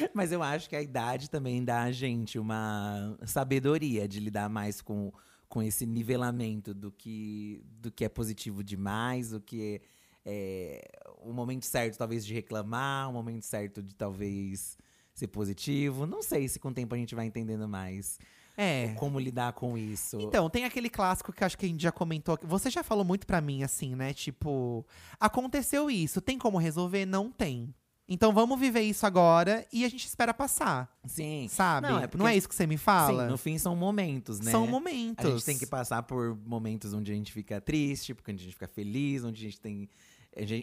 Mas 0.14 0.32
eu 0.32 0.42
acho 0.42 0.68
que 0.68 0.76
a 0.76 0.82
idade 0.82 1.28
também 1.30 1.64
dá 1.64 1.82
a 1.82 1.92
gente 1.92 2.38
uma 2.38 3.16
sabedoria 3.24 4.06
de 4.08 4.20
lidar 4.20 4.48
mais 4.48 4.80
com, 4.80 5.12
com 5.48 5.62
esse 5.62 5.86
nivelamento 5.86 6.72
do 6.74 6.90
que, 6.90 7.62
do 7.80 7.90
que 7.90 8.04
é 8.04 8.08
positivo 8.08 8.62
demais, 8.64 9.32
o 9.32 9.40
que 9.40 9.80
é, 10.24 10.30
é 10.32 10.90
o 11.22 11.32
momento 11.32 11.64
certo, 11.66 11.96
talvez, 11.98 12.24
de 12.24 12.34
reclamar, 12.34 13.08
o 13.10 13.12
momento 13.12 13.42
certo 13.44 13.82
de 13.82 13.94
talvez 13.94 14.76
ser 15.14 15.26
positivo. 15.28 16.06
Não 16.06 16.22
sei 16.22 16.48
se 16.48 16.58
com 16.58 16.68
o 16.68 16.74
tempo 16.74 16.94
a 16.94 16.98
gente 16.98 17.14
vai 17.14 17.26
entendendo 17.26 17.68
mais 17.68 18.18
É. 18.56 18.94
como 18.94 19.18
lidar 19.18 19.52
com 19.52 19.76
isso. 19.76 20.18
Então, 20.20 20.48
tem 20.48 20.64
aquele 20.64 20.88
clássico 20.88 21.32
que 21.32 21.44
acho 21.44 21.58
que 21.58 21.66
a 21.66 21.68
gente 21.68 21.82
já 21.82 21.92
comentou. 21.92 22.38
Você 22.44 22.70
já 22.70 22.82
falou 22.82 23.04
muito 23.04 23.26
pra 23.26 23.40
mim, 23.40 23.62
assim, 23.62 23.94
né? 23.94 24.14
Tipo, 24.14 24.84
aconteceu 25.18 25.90
isso, 25.90 26.20
tem 26.20 26.38
como 26.38 26.56
resolver? 26.58 27.04
Não 27.04 27.30
tem. 27.30 27.74
Então 28.12 28.32
vamos 28.32 28.58
viver 28.58 28.80
isso 28.80 29.06
agora 29.06 29.64
e 29.72 29.84
a 29.84 29.88
gente 29.88 30.04
espera 30.04 30.34
passar, 30.34 30.92
Sim. 31.06 31.46
sabe? 31.48 31.86
Não, 31.86 31.94
Não 31.94 32.00
é 32.00 32.04
é, 32.04 32.06
porque- 32.08 32.32
isso 32.34 32.48
que 32.48 32.54
você 32.56 32.66
me 32.66 32.76
fala? 32.76 33.24
Sim, 33.26 33.30
no 33.30 33.38
fim 33.38 33.56
são 33.56 33.76
momentos, 33.76 34.40
né? 34.40 34.50
São 34.50 34.66
momentos. 34.66 35.24
A 35.24 35.30
gente 35.30 35.44
tem 35.44 35.56
que 35.56 35.64
passar 35.66 36.02
por 36.02 36.36
momentos 36.44 36.92
onde 36.92 37.12
a 37.12 37.14
gente 37.14 37.32
fica 37.32 37.60
triste, 37.60 38.12
porque 38.12 38.32
a 38.32 38.34
gente 38.34 38.52
fica 38.52 38.66
feliz, 38.66 39.22
onde 39.22 39.40
a 39.40 39.48
gente 39.48 39.60
tem. 39.60 39.88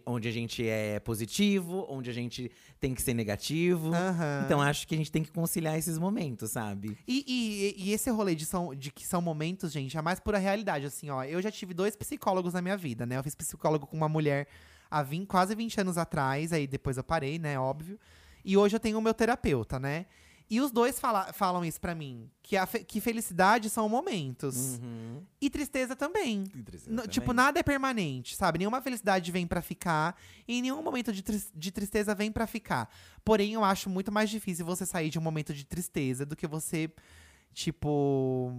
Onde 0.06 0.30
a 0.30 0.32
gente 0.32 0.66
é 0.66 0.98
positivo, 1.02 1.86
onde 1.90 2.10
a 2.10 2.14
gente 2.14 2.50
tem 2.80 2.94
que 2.96 3.02
ser 3.02 3.14
negativo. 3.14 3.94
Aham. 3.94 4.44
Então 4.46 4.62
acho 4.62 4.88
que 4.88 4.96
a 4.96 4.98
gente 4.98 5.12
tem 5.12 5.22
que 5.24 5.30
conciliar 5.32 5.78
esses 5.78 5.98
momentos, 5.98 6.52
sabe? 6.52 6.98
E, 7.06 7.26
e- 7.78 7.84
e 7.90 7.92
esse 7.94 8.10
rolê 8.10 8.34
de, 8.34 8.46
são, 8.46 8.74
de 8.74 8.90
que 8.92 9.06
são 9.06 9.22
momentos, 9.22 9.74
gente, 9.74 9.98
é 9.98 10.02
mais 10.02 10.22
pura 10.22 10.38
realidade. 10.38 10.86
Assim, 10.86 11.10
ó, 11.10 11.22
eu 11.24 11.42
já 11.42 11.52
tive 11.52 11.74
dois 11.74 11.98
psicólogos 11.98 12.54
na 12.54 12.62
minha 12.62 12.78
vida, 12.78 13.06
né? 13.06 13.18
Eu 13.18 13.24
fiz 13.24 13.36
psicólogo 13.36 13.86
com 13.86 13.98
uma 13.98 14.08
mulher 14.08 14.48
há 14.90 15.04
20, 15.04 15.28
quase 15.28 15.56
20 15.56 15.80
anos 15.82 15.98
atrás, 15.98 16.52
aí 16.54 16.66
depois 16.68 16.98
eu 16.98 17.04
parei, 17.04 17.38
né? 17.40 17.60
Óbvio. 17.60 18.00
E 18.44 18.56
hoje 18.58 18.76
eu 18.76 18.80
tenho 18.80 18.98
o 18.98 19.02
meu 19.02 19.14
terapeuta, 19.14 19.80
né? 19.80 20.06
E 20.50 20.62
os 20.62 20.72
dois 20.72 20.98
fala- 20.98 21.34
falam 21.34 21.66
isso 21.66 21.82
pra 21.82 21.94
mim: 21.94 22.32
que, 22.42 22.56
a 22.56 22.66
fe- 22.66 22.82
que 22.86 23.02
felicidade 23.02 23.70
são 23.70 23.90
momentos. 23.90 24.80
Uhum. 24.82 25.22
E 25.42 25.50
tristeza 25.50 25.94
também. 25.94 26.46
E 26.56 26.64
tristeza 26.64 26.90
N- 26.90 26.96
também. 27.02 27.10
tipo, 27.12 27.34
nada 27.34 27.60
é 27.60 27.64
permanente, 27.64 28.34
sabe? 28.34 28.58
Nenhuma 28.60 28.82
felicidade 28.82 29.30
vem 29.30 29.46
pra 29.46 29.62
ficar 29.62 30.16
e 30.48 30.62
nenhum 30.62 30.82
momento 30.82 31.12
de, 31.12 31.22
de 31.54 31.72
tristeza 31.72 32.16
vem 32.16 32.32
pra 32.32 32.48
ficar. 32.48 32.90
Porém, 33.26 33.56
eu 33.56 33.64
acho 33.66 33.90
muito 33.90 34.10
mais 34.10 34.30
difícil 34.30 34.66
você 34.66 34.86
sair 34.86 35.10
de 35.10 35.20
um 35.20 35.22
momento 35.22 35.54
de 35.54 35.66
tristeza 35.66 36.26
do 36.26 36.34
que 36.34 36.48
você, 36.48 36.90
tipo. 37.54 38.54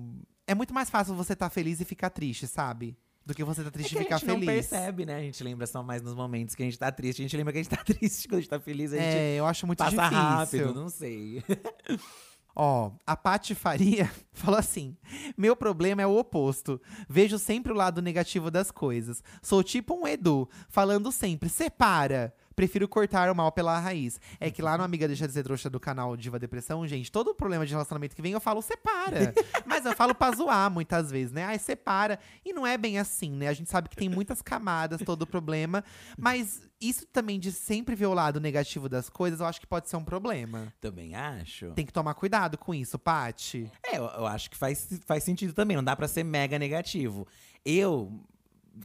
É 0.47 0.55
muito 0.55 0.73
mais 0.75 0.91
fácil 0.91 1.15
você 1.15 1.33
estar 1.35 1.49
feliz 1.51 1.81
e 1.81 1.85
ficar 1.85 2.11
triste, 2.11 2.47
sabe? 2.47 2.97
Do 3.29 3.35
que 3.35 3.45
você 3.45 3.61
tá 3.63 3.69
É 3.69 3.71
triste 3.71 3.91
que 3.91 3.97
e 3.97 3.99
a 3.99 4.03
ficar 4.05 4.17
gente 4.19 4.27
não 4.29 4.35
feliz. 4.41 4.47
percebe, 4.69 5.05
né? 5.05 5.17
A 5.17 5.21
gente 5.21 5.45
lembra 5.45 5.67
só 5.67 5.83
mais 5.83 6.01
nos 6.01 6.15
momentos 6.15 6.55
que 6.55 6.63
a 6.63 6.65
gente 6.67 6.79
tá 6.79 6.91
triste. 6.91 7.21
A 7.21 7.25
gente 7.25 7.37
lembra 7.37 7.53
que 7.53 7.59
a 7.59 7.63
gente 7.63 7.71
tá 7.77 7.85
triste 7.85 8.27
quando 8.27 8.39
a 8.39 8.41
gente 8.41 8.49
tá 8.49 8.59
feliz. 8.59 8.91
A 8.95 8.97
gente 8.97 9.07
É, 9.07 9.37
eu 9.37 9.45
acho 9.45 9.67
muito 9.67 9.79
passa 9.81 9.91
difícil. 9.91 10.19
rápido, 10.19 10.75
não 10.75 10.89
sei. 10.89 11.43
Ó, 12.57 12.91
a 13.07 13.17
Paty 13.17 13.55
Faria 13.55 14.11
falou 14.33 14.59
assim: 14.59 14.97
Meu 15.37 15.55
problema 15.55 16.01
é 16.03 16.07
o 16.07 16.17
oposto. 16.19 16.81
Vejo 17.09 17.39
sempre 17.39 17.71
o 17.73 17.77
lado 17.77 18.01
negativo 18.03 18.51
das 18.51 18.71
coisas. 18.71 19.23
Sou 19.43 19.63
tipo 19.63 19.95
um 19.95 20.09
Edu, 20.09 20.49
falando 20.69 21.13
sempre: 21.13 21.49
separa. 21.49 22.35
Prefiro 22.59 22.89
cortar 22.89 23.31
o 23.31 23.37
mal 23.37 23.53
pela 23.53 23.79
raiz. 23.79 24.21
É 24.41 24.51
que 24.51 24.61
lá 24.61 24.77
no 24.77 24.83
Amiga 24.83 25.07
Deixa 25.07 25.29
de 25.29 25.33
Ser 25.33 25.45
Trouxa 25.45 25.71
do 25.71 25.79
canal 25.79 26.17
Diva 26.17 26.41
Depressão, 26.41 26.85
gente, 26.89 27.13
todo 27.13 27.33
problema 27.33 27.65
de 27.65 27.71
relacionamento 27.71 28.17
que 28.17 28.21
vem 28.21 28.33
eu 28.33 28.41
falo 28.41 28.61
separa. 28.61 29.33
Mas 29.65 29.87
eu 29.87 29.95
falo 29.95 30.13
pra 30.13 30.33
zoar 30.33 30.69
muitas 30.69 31.09
vezes, 31.09 31.31
né? 31.31 31.45
Ai, 31.45 31.57
separa. 31.57 32.19
E 32.45 32.53
não 32.53 32.67
é 32.67 32.77
bem 32.77 32.99
assim, 32.99 33.31
né? 33.31 33.47
A 33.47 33.53
gente 33.53 33.71
sabe 33.71 33.89
que 33.89 33.95
tem 33.95 34.09
muitas 34.09 34.43
camadas, 34.43 35.01
todo 35.07 35.25
problema. 35.25 35.85
Mas 36.19 36.61
isso 36.81 37.07
também 37.07 37.39
de 37.39 37.53
sempre 37.53 37.95
ver 37.95 38.07
o 38.07 38.13
lado 38.13 38.41
negativo 38.41 38.89
das 38.89 39.09
coisas, 39.09 39.39
eu 39.39 39.47
acho 39.47 39.61
que 39.61 39.67
pode 39.67 39.89
ser 39.89 39.95
um 39.95 40.05
problema. 40.05 40.75
Também 40.81 41.15
acho. 41.15 41.71
Tem 41.75 41.87
que 41.87 41.93
tomar 41.93 42.15
cuidado 42.15 42.59
com 42.59 42.75
isso, 42.75 42.99
Paty. 42.99 43.71
É, 43.87 43.99
eu, 43.99 44.03
eu 44.03 44.27
acho 44.27 44.51
que 44.51 44.57
faz, 44.57 44.99
faz 45.07 45.23
sentido 45.23 45.53
também. 45.53 45.77
Não 45.77 45.85
dá 45.85 45.95
pra 45.95 46.09
ser 46.09 46.25
mega 46.25 46.59
negativo. 46.59 47.25
Eu, 47.65 48.21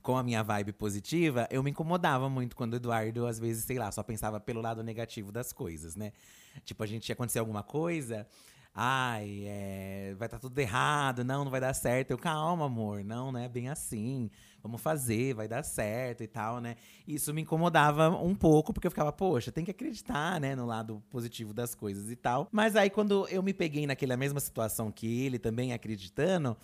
com 0.01 0.17
a 0.17 0.23
minha 0.23 0.43
vibe 0.43 0.73
positiva, 0.73 1.47
eu 1.51 1.61
me 1.61 1.71
incomodava 1.71 2.29
muito 2.29 2.55
quando 2.55 2.73
o 2.73 2.75
Eduardo, 2.77 3.27
às 3.27 3.39
vezes, 3.39 3.65
sei 3.65 3.77
lá, 3.77 3.91
só 3.91 4.03
pensava 4.03 4.39
pelo 4.39 4.61
lado 4.61 4.83
negativo 4.83 5.31
das 5.31 5.53
coisas, 5.53 5.95
né? 5.95 6.11
Tipo, 6.63 6.83
a 6.83 6.85
gente 6.87 7.09
ia 7.09 7.13
acontecer 7.13 7.39
alguma 7.39 7.63
coisa. 7.63 8.27
Ai, 8.75 9.43
é, 9.45 10.15
vai 10.17 10.25
estar 10.25 10.39
tudo 10.39 10.57
errado, 10.57 11.23
não, 11.23 11.43
não 11.43 11.51
vai 11.51 11.61
dar 11.61 11.73
certo. 11.75 12.09
Eu, 12.09 12.17
calma, 12.17 12.65
amor, 12.65 13.03
não, 13.03 13.31
não 13.31 13.39
é 13.39 13.47
bem 13.47 13.69
assim. 13.69 14.31
Vamos 14.63 14.81
fazer, 14.81 15.35
vai 15.35 15.47
dar 15.47 15.61
certo 15.61 16.23
e 16.23 16.27
tal, 16.27 16.59
né? 16.59 16.75
Isso 17.07 17.33
me 17.33 17.41
incomodava 17.41 18.09
um 18.09 18.33
pouco, 18.33 18.73
porque 18.73 18.87
eu 18.87 18.91
ficava, 18.91 19.11
poxa, 19.11 19.51
tem 19.51 19.63
que 19.63 19.69
acreditar, 19.69 20.39
né, 20.39 20.55
no 20.55 20.65
lado 20.65 21.03
positivo 21.11 21.53
das 21.53 21.75
coisas 21.75 22.09
e 22.09 22.15
tal. 22.15 22.47
Mas 22.51 22.75
aí, 22.75 22.89
quando 22.89 23.27
eu 23.27 23.43
me 23.43 23.53
peguei 23.53 23.85
naquela 23.85 24.17
mesma 24.17 24.39
situação 24.39 24.91
que 24.91 25.23
ele, 25.23 25.37
também 25.37 25.71
acreditando, 25.71 26.57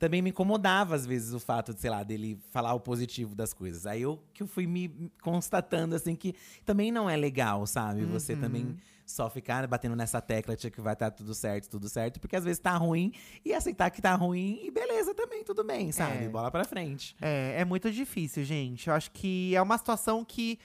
também 0.00 0.22
me 0.22 0.30
incomodava, 0.30 0.94
às 0.94 1.04
vezes, 1.04 1.34
o 1.34 1.38
fato 1.38 1.74
de, 1.74 1.80
sei 1.80 1.90
lá, 1.90 2.02
dele 2.02 2.40
falar 2.50 2.72
o 2.72 2.80
positivo 2.80 3.34
das 3.34 3.52
coisas. 3.52 3.86
Aí 3.86 4.00
eu 4.00 4.18
que 4.32 4.42
eu 4.42 4.46
fui 4.46 4.66
me 4.66 5.10
constatando, 5.20 5.94
assim, 5.94 6.16
que 6.16 6.34
também 6.64 6.90
não 6.90 7.08
é 7.08 7.16
legal, 7.18 7.66
sabe? 7.66 8.06
Você 8.06 8.34
também 8.34 8.78
só 9.04 9.28
ficar 9.28 9.66
batendo 9.66 9.94
nessa 9.94 10.18
tecla 10.20 10.56
de 10.56 10.70
que 10.70 10.80
vai 10.80 10.94
estar 10.94 11.10
tudo 11.10 11.34
certo, 11.34 11.68
tudo 11.68 11.86
certo, 11.86 12.18
porque 12.18 12.34
às 12.34 12.44
vezes 12.44 12.58
tá 12.58 12.74
ruim 12.76 13.12
e 13.44 13.52
aceitar 13.52 13.90
que 13.90 14.00
tá 14.00 14.14
ruim 14.14 14.60
e 14.64 14.70
beleza 14.70 15.12
também, 15.14 15.44
tudo 15.44 15.62
bem, 15.62 15.92
sabe? 15.92 16.24
É. 16.24 16.28
Bola 16.28 16.50
pra 16.50 16.64
frente. 16.64 17.14
É, 17.20 17.60
é 17.60 17.64
muito 17.66 17.90
difícil, 17.90 18.42
gente. 18.42 18.88
Eu 18.88 18.94
acho 18.94 19.10
que 19.10 19.54
é 19.54 19.60
uma 19.60 19.76
situação 19.76 20.24
que 20.24 20.58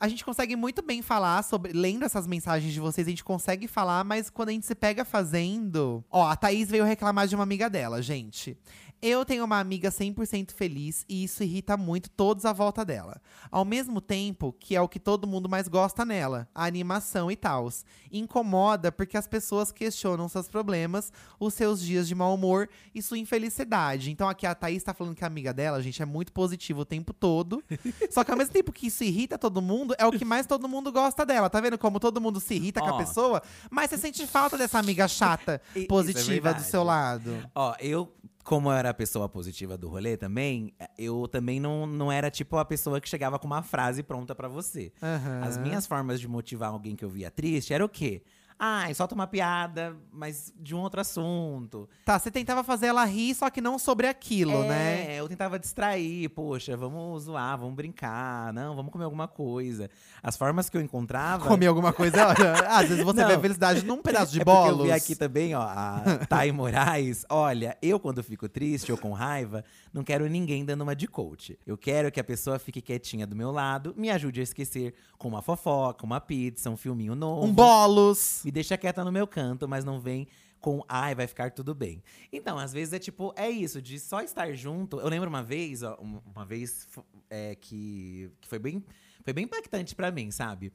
a 0.00 0.08
gente 0.08 0.24
consegue 0.24 0.56
muito 0.56 0.80
bem 0.80 1.02
falar 1.02 1.42
sobre. 1.44 1.74
Lendo 1.74 2.06
essas 2.06 2.26
mensagens 2.26 2.72
de 2.72 2.80
vocês, 2.80 3.06
a 3.06 3.10
gente 3.10 3.22
consegue 3.22 3.68
falar, 3.68 4.02
mas 4.02 4.30
quando 4.30 4.48
a 4.48 4.52
gente 4.52 4.66
se 4.66 4.74
pega 4.74 5.04
fazendo. 5.04 6.02
Ó, 6.10 6.26
a 6.26 6.34
Thaís 6.34 6.70
veio 6.70 6.84
reclamar 6.84 7.28
de 7.28 7.34
uma 7.34 7.44
amiga 7.44 7.68
dela, 7.68 8.00
gente. 8.00 8.56
Eu 9.02 9.24
tenho 9.24 9.44
uma 9.44 9.58
amiga 9.58 9.90
100% 9.90 10.52
feliz 10.52 11.06
e 11.08 11.24
isso 11.24 11.42
irrita 11.42 11.74
muito 11.74 12.10
todos 12.10 12.44
à 12.44 12.52
volta 12.52 12.84
dela. 12.84 13.18
Ao 13.50 13.64
mesmo 13.64 13.98
tempo 13.98 14.54
que 14.58 14.76
é 14.76 14.80
o 14.80 14.88
que 14.88 15.00
todo 15.00 15.26
mundo 15.26 15.48
mais 15.48 15.68
gosta 15.68 16.04
nela, 16.04 16.46
a 16.54 16.66
animação 16.66 17.30
e 17.30 17.36
tals. 17.36 17.82
Incomoda 18.12 18.92
porque 18.92 19.16
as 19.16 19.26
pessoas 19.26 19.72
questionam 19.72 20.28
seus 20.28 20.48
problemas, 20.48 21.10
os 21.38 21.54
seus 21.54 21.80
dias 21.80 22.06
de 22.06 22.14
mau 22.14 22.34
humor 22.34 22.68
e 22.94 23.00
sua 23.00 23.16
infelicidade. 23.16 24.10
Então 24.10 24.28
aqui 24.28 24.46
a 24.46 24.54
Thaís 24.54 24.82
tá 24.82 24.92
falando 24.92 25.14
que 25.14 25.24
a 25.24 25.28
amiga 25.28 25.54
dela, 25.54 25.82
gente, 25.82 26.02
é 26.02 26.06
muito 26.06 26.30
positiva 26.30 26.80
o 26.80 26.84
tempo 26.84 27.14
todo. 27.14 27.64
Só 28.10 28.22
que 28.22 28.30
ao 28.30 28.36
mesmo 28.36 28.52
tempo 28.52 28.70
que 28.70 28.88
isso 28.88 29.02
irrita 29.02 29.38
todo 29.38 29.62
mundo, 29.62 29.94
é 29.98 30.06
o 30.06 30.12
que 30.12 30.26
mais 30.26 30.46
todo 30.46 30.68
mundo 30.68 30.92
gosta 30.92 31.24
dela. 31.24 31.48
Tá 31.48 31.58
vendo 31.58 31.78
como 31.78 31.98
todo 31.98 32.20
mundo 32.20 32.38
se 32.38 32.54
irrita 32.54 32.80
com 32.80 32.88
a 32.88 32.98
pessoa? 32.98 33.42
Mas 33.70 33.88
você 33.88 33.96
sente 33.96 34.26
falta 34.26 34.58
dessa 34.58 34.78
amiga 34.78 35.08
chata, 35.08 35.62
é 35.74 35.84
positiva 35.86 36.50
do 36.50 36.54
verdade. 36.54 36.64
seu 36.64 36.82
lado. 36.84 37.50
Ó, 37.54 37.74
eu, 37.80 38.12
como 38.44 38.68
eu 38.68 38.72
era 38.72 38.90
a 38.90 38.94
pessoa 38.94 39.28
positiva 39.28 39.76
do 39.76 39.88
rolê 39.88 40.16
também, 40.16 40.72
eu 40.98 41.28
também 41.28 41.60
não, 41.60 41.86
não 41.86 42.10
era 42.10 42.30
tipo 42.30 42.56
a 42.56 42.64
pessoa 42.64 43.00
que 43.00 43.08
chegava 43.08 43.38
com 43.38 43.46
uma 43.46 43.62
frase 43.62 44.02
pronta 44.02 44.34
pra 44.34 44.48
você. 44.48 44.92
Aham. 45.02 45.42
As 45.42 45.58
minhas 45.58 45.86
formas 45.86 46.20
de 46.20 46.28
motivar 46.28 46.70
alguém 46.70 46.96
que 46.96 47.04
eu 47.04 47.10
via 47.10 47.30
triste 47.30 47.72
era 47.72 47.84
o 47.84 47.88
quê? 47.88 48.22
Ah, 48.62 48.92
solta 48.94 49.14
uma 49.14 49.26
piada, 49.26 49.96
mas 50.12 50.52
de 50.60 50.74
um 50.74 50.80
outro 50.80 51.00
assunto. 51.00 51.88
Tá, 52.04 52.18
você 52.18 52.30
tentava 52.30 52.62
fazer 52.62 52.88
ela 52.88 53.02
rir, 53.06 53.34
só 53.34 53.48
que 53.48 53.58
não 53.58 53.78
sobre 53.78 54.06
aquilo, 54.06 54.64
é, 54.64 54.68
né? 54.68 55.14
eu 55.18 55.26
tentava 55.26 55.58
distrair, 55.58 56.28
poxa, 56.28 56.76
vamos 56.76 57.22
zoar, 57.22 57.56
vamos 57.56 57.74
brincar, 57.74 58.52
não, 58.52 58.76
vamos 58.76 58.92
comer 58.92 59.04
alguma 59.04 59.26
coisa. 59.26 59.88
As 60.22 60.36
formas 60.36 60.68
que 60.68 60.76
eu 60.76 60.82
encontrava. 60.82 61.48
Comer 61.48 61.68
alguma 61.68 61.90
coisa. 61.90 62.28
olha, 62.28 62.52
Às 62.68 62.90
vezes 62.90 63.02
você 63.02 63.22
Não. 63.22 63.28
vê 63.28 63.34
a 63.34 63.40
felicidade 63.40 63.82
num 63.86 63.96
pedaço 64.02 64.30
de 64.32 64.42
é 64.42 64.44
porque 64.44 64.60
bolos. 64.60 64.80
eu 64.80 64.84
vi 64.84 64.92
aqui 64.92 65.14
também, 65.16 65.54
ó, 65.54 65.62
a 65.62 66.02
Thay 66.28 66.52
Moraes. 66.52 67.24
Olha, 67.30 67.78
eu 67.80 67.98
quando 67.98 68.22
fico 68.22 68.46
triste 68.46 68.92
ou 68.92 68.98
com 68.98 69.12
raiva, 69.14 69.64
não 69.90 70.04
quero 70.04 70.28
ninguém 70.28 70.66
dando 70.66 70.82
uma 70.82 70.94
de 70.94 71.06
coach. 71.08 71.58
Eu 71.66 71.78
quero 71.78 72.12
que 72.12 72.20
a 72.20 72.24
pessoa 72.24 72.58
fique 72.58 72.82
quietinha 72.82 73.26
do 73.26 73.34
meu 73.34 73.50
lado, 73.50 73.94
me 73.96 74.10
ajude 74.10 74.40
a 74.40 74.42
esquecer 74.42 74.92
com 75.16 75.28
uma 75.28 75.40
fofoca, 75.40 76.04
uma 76.04 76.20
pizza, 76.20 76.68
um 76.68 76.76
filminho 76.76 77.14
novo. 77.14 77.46
Um 77.46 77.52
bolos. 77.52 78.44
Me 78.50 78.52
deixa 78.52 78.76
quieta 78.76 79.04
no 79.04 79.12
meu 79.12 79.28
canto, 79.28 79.68
mas 79.68 79.84
não 79.84 80.00
vem 80.00 80.26
com 80.58 80.82
ai, 80.88 81.14
vai 81.14 81.28
ficar 81.28 81.52
tudo 81.52 81.72
bem. 81.72 82.02
Então, 82.32 82.58
às 82.58 82.72
vezes 82.72 82.92
é 82.92 82.98
tipo, 82.98 83.32
é 83.36 83.48
isso, 83.48 83.80
de 83.80 83.96
só 84.00 84.20
estar 84.22 84.52
junto. 84.54 84.98
Eu 84.98 85.08
lembro 85.08 85.28
uma 85.28 85.40
vez, 85.40 85.84
ó, 85.84 85.96
um- 86.02 86.20
uma 86.34 86.44
vez 86.44 86.88
é, 87.30 87.54
que, 87.54 88.28
que 88.40 88.48
foi 88.48 88.58
bem, 88.58 88.84
foi 89.22 89.32
bem 89.32 89.44
impactante 89.44 89.94
pra 89.94 90.10
mim, 90.10 90.32
sabe? 90.32 90.72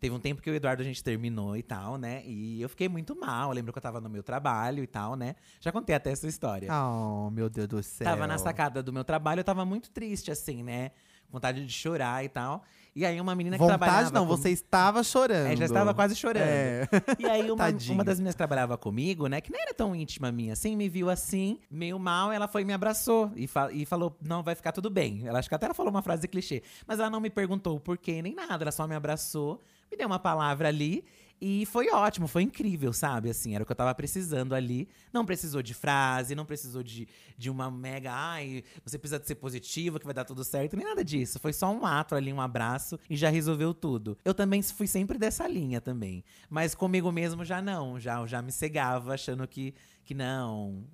Teve 0.00 0.14
um 0.14 0.18
tempo 0.18 0.40
que 0.40 0.48
o 0.50 0.54
Eduardo 0.54 0.80
a 0.80 0.84
gente 0.86 1.04
terminou 1.04 1.54
e 1.54 1.62
tal, 1.62 1.98
né? 1.98 2.22
E 2.24 2.62
eu 2.62 2.68
fiquei 2.70 2.88
muito 2.88 3.14
mal. 3.14 3.50
Eu 3.50 3.54
lembro 3.56 3.72
que 3.74 3.78
eu 3.78 3.82
tava 3.82 4.00
no 4.00 4.08
meu 4.08 4.22
trabalho 4.22 4.82
e 4.82 4.86
tal, 4.86 5.14
né? 5.14 5.34
Já 5.60 5.70
contei 5.70 5.94
até 5.94 6.10
essa 6.10 6.26
história. 6.26 6.72
Oh, 6.72 7.28
meu 7.30 7.50
Deus 7.50 7.68
do 7.68 7.82
céu. 7.82 8.06
Tava 8.06 8.26
na 8.26 8.38
sacada 8.38 8.82
do 8.82 8.90
meu 8.90 9.04
trabalho, 9.04 9.40
eu 9.40 9.44
tava 9.44 9.66
muito 9.66 9.90
triste, 9.90 10.30
assim, 10.30 10.62
né? 10.62 10.92
Vontade 11.30 11.66
de 11.66 11.72
chorar 11.72 12.24
e 12.24 12.28
tal. 12.30 12.62
E 12.98 13.06
aí 13.06 13.20
uma 13.20 13.34
menina 13.34 13.56
que 13.56 13.64
trabalhava. 13.64 13.98
Vontade 13.98 14.14
não, 14.14 14.26
com- 14.26 14.36
você 14.36 14.50
estava 14.50 15.02
chorando. 15.04 15.46
é, 15.52 15.56
já 15.56 15.64
estava 15.64 15.94
quase 15.94 16.16
chorando. 16.16 16.42
É. 16.42 16.88
E 17.18 17.26
aí, 17.26 17.50
uma, 17.50 17.64
uma 17.94 18.04
das 18.04 18.18
meninas 18.18 18.34
que 18.34 18.38
trabalhava 18.38 18.76
comigo, 18.76 19.26
né, 19.28 19.40
que 19.40 19.52
nem 19.52 19.60
era 19.62 19.72
tão 19.72 19.94
íntima 19.94 20.32
minha 20.32 20.52
assim, 20.52 20.74
me 20.76 20.88
viu 20.88 21.08
assim, 21.08 21.58
meio 21.70 21.98
mal, 21.98 22.32
ela 22.32 22.48
foi 22.48 22.62
e 22.62 22.64
me 22.64 22.72
abraçou 22.72 23.30
e, 23.36 23.46
fa- 23.46 23.70
e 23.72 23.86
falou: 23.86 24.16
Não, 24.20 24.42
vai 24.42 24.54
ficar 24.54 24.72
tudo 24.72 24.90
bem. 24.90 25.22
Ela 25.24 25.38
acho 25.38 25.48
que 25.48 25.54
até 25.54 25.66
ela 25.66 25.74
falou 25.74 25.90
uma 25.90 26.02
frase 26.02 26.26
clichê, 26.26 26.62
mas 26.86 26.98
ela 26.98 27.08
não 27.08 27.20
me 27.20 27.30
perguntou 27.30 27.76
o 27.76 27.80
porquê 27.80 28.20
nem 28.20 28.34
nada, 28.34 28.64
ela 28.64 28.72
só 28.72 28.86
me 28.88 28.94
abraçou, 28.96 29.60
me 29.90 29.96
deu 29.96 30.06
uma 30.06 30.18
palavra 30.18 30.68
ali. 30.68 31.04
E 31.40 31.64
foi 31.66 31.88
ótimo, 31.90 32.26
foi 32.26 32.42
incrível, 32.42 32.92
sabe? 32.92 33.30
Assim, 33.30 33.54
era 33.54 33.62
o 33.62 33.66
que 33.66 33.70
eu 33.70 33.76
tava 33.76 33.94
precisando 33.94 34.54
ali. 34.54 34.88
Não 35.12 35.24
precisou 35.24 35.62
de 35.62 35.72
frase, 35.72 36.34
não 36.34 36.44
precisou 36.44 36.82
de, 36.82 37.06
de 37.36 37.48
uma 37.48 37.70
mega, 37.70 38.12
ai, 38.12 38.64
você 38.84 38.98
precisa 38.98 39.20
de 39.20 39.26
ser 39.26 39.36
positiva, 39.36 40.00
que 40.00 40.04
vai 40.04 40.14
dar 40.14 40.24
tudo 40.24 40.42
certo, 40.42 40.76
nem 40.76 40.84
nada 40.84 41.04
disso. 41.04 41.38
Foi 41.38 41.52
só 41.52 41.70
um 41.70 41.86
ato 41.86 42.14
ali, 42.14 42.32
um 42.32 42.40
abraço 42.40 42.98
e 43.08 43.16
já 43.16 43.28
resolveu 43.28 43.72
tudo. 43.72 44.18
Eu 44.24 44.34
também 44.34 44.62
fui 44.62 44.86
sempre 44.86 45.16
dessa 45.16 45.46
linha 45.46 45.80
também. 45.80 46.24
Mas 46.50 46.74
comigo 46.74 47.12
mesmo 47.12 47.44
já 47.44 47.62
não, 47.62 48.00
já, 48.00 48.26
já 48.26 48.42
me 48.42 48.50
cegava, 48.50 49.14
achando 49.14 49.46
que, 49.46 49.74
que 50.04 50.14
não, 50.14 50.84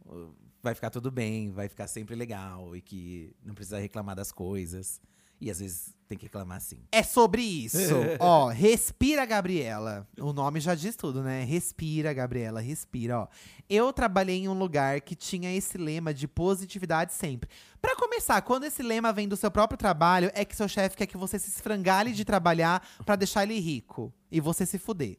vai 0.63 0.75
ficar 0.75 0.91
tudo 0.91 1.11
bem, 1.11 1.51
vai 1.51 1.69
ficar 1.69 1.87
sempre 1.87 2.15
legal 2.15 2.75
e 2.77 2.81
que 2.81 3.35
não 3.45 3.55
precisa 3.55 3.79
reclamar 3.79 4.17
das 4.17 4.33
coisas. 4.33 5.01
E 5.45 5.51
às 5.51 5.61
vezes 5.61 5.95
tem 6.09 6.17
que 6.17 6.25
reclamar 6.25 6.59
sim. 6.59 6.79
É 6.91 7.03
sobre 7.03 7.43
isso. 7.43 7.77
ó, 8.19 8.49
respira, 8.49 9.27
Gabriela. 9.27 10.09
O 10.19 10.33
nome 10.33 10.59
já 10.59 10.75
diz 10.75 10.97
tudo, 10.97 11.23
né? 11.23 11.45
Respira, 11.45 12.15
Gabriela, 12.15 12.63
respira, 12.63 13.21
ó. 13.21 13.29
Eu 13.69 13.93
trabalhei 13.93 14.39
em 14.39 14.49
um 14.49 14.55
lugar 14.55 15.03
que 15.03 15.15
tinha 15.15 15.55
esse 15.55 15.77
lema 15.77 16.15
de 16.15 16.27
positividade 16.27 17.13
sempre. 17.13 17.51
Pra 17.79 17.95
começar, 17.95 18.41
quando 18.41 18.65
esse 18.65 18.83
lema 18.83 19.13
vem 19.13 19.29
do 19.29 19.37
seu 19.37 19.51
próprio 19.51 19.77
trabalho, 19.77 20.31
é 20.33 20.47
que 20.47 20.57
seu 20.57 20.67
chefe 20.67 20.97
quer 20.97 21.07
que 21.07 21.19
você 21.19 21.39
se 21.39 21.51
esfrangale 21.51 22.15
de 22.15 22.25
trabalhar 22.25 22.83
pra 23.05 23.15
deixar 23.15 23.43
ele 23.43 23.61
rico 23.61 24.11
e 24.33 24.41
você 24.41 24.65
se 24.65 24.79
fuder. 24.79 25.19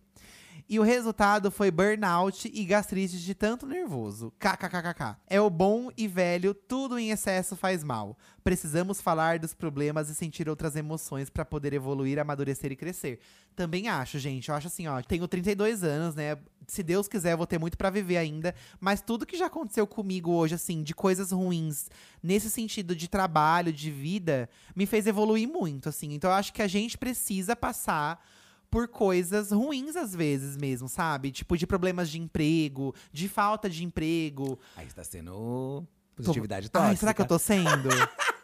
E 0.68 0.80
o 0.80 0.84
resultado 0.84 1.52
foi 1.52 1.70
burnout 1.70 2.50
e 2.52 2.66
gastrite 2.66 3.20
de 3.20 3.36
tanto 3.36 3.68
nervoso. 3.68 4.34
KKKKK. 4.40 5.16
É 5.28 5.40
o 5.40 5.48
bom 5.48 5.92
e 5.96 6.08
velho, 6.08 6.56
tudo 6.56 6.98
em 6.98 7.12
excesso 7.12 7.56
faz 7.56 7.84
mal. 7.84 8.18
Precisamos 8.44 9.00
falar 9.00 9.38
dos 9.38 9.54
problemas 9.54 10.10
e 10.10 10.16
sentir 10.16 10.50
outras 10.50 10.76
emoções 10.76 11.30
pra 11.30 11.46
poder 11.46 11.74
evoluir, 11.74 12.18
amadurecer 12.18 12.72
e 12.72 12.76
crescer. 12.76 13.20
Também 13.56 13.88
acho, 13.90 14.18
gente. 14.18 14.50
Eu 14.50 14.56
acho 14.56 14.66
assim, 14.66 14.88
ó. 14.88 15.00
Tenho 15.04 15.28
32 15.28 15.84
anos, 15.84 16.16
né? 16.16 16.36
Se 16.68 16.82
Deus 16.82 17.08
quiser, 17.08 17.34
eu 17.34 17.38
vou 17.38 17.46
ter 17.46 17.60
muito 17.60 17.78
pra 17.78 17.92
viver 17.92 18.18
ainda. 18.18 18.56
Mas 18.80 19.02
tudo 19.02 19.26
que 19.26 19.38
já 19.38 19.46
aconteceu 19.46 19.86
comigo 19.86 20.32
hoje, 20.32 20.56
assim, 20.56 20.82
de 20.82 20.96
coisas 20.96 21.32
ruins, 21.32 21.92
nesse 22.24 22.50
sentido 22.50 22.96
de 22.96 23.08
trabalho, 23.08 23.72
de 23.72 23.92
vida, 23.92 24.50
me 24.76 24.88
fez 24.88 25.06
evoluir 25.06 25.48
muito, 25.48 25.90
assim. 25.90 26.14
Então 26.16 26.32
eu 26.32 26.36
acho 26.36 26.52
que 26.52 26.64
a 26.64 26.68
gente 26.68 26.98
precisa 26.98 27.56
passar 27.56 28.20
por 28.70 28.88
coisas 28.88 29.52
ruins 29.52 29.96
às 29.96 30.14
vezes 30.16 30.58
mesmo, 30.58 30.88
sabe? 30.90 31.32
Tipo, 31.32 31.58
de 31.58 31.66
problemas 31.68 32.10
de 32.10 32.20
emprego, 32.20 32.94
de 33.12 33.28
falta 33.30 33.70
de 33.70 33.84
emprego. 33.84 34.60
Aí 34.76 34.88
está 34.88 35.04
sendo 35.04 35.86
positividade 36.16 36.68
Ai, 36.68 36.82
tóxica. 36.82 36.96
será 37.00 37.14
que 37.14 37.22
eu 37.22 37.28
tô 37.28 37.40
sendo? 37.40 37.90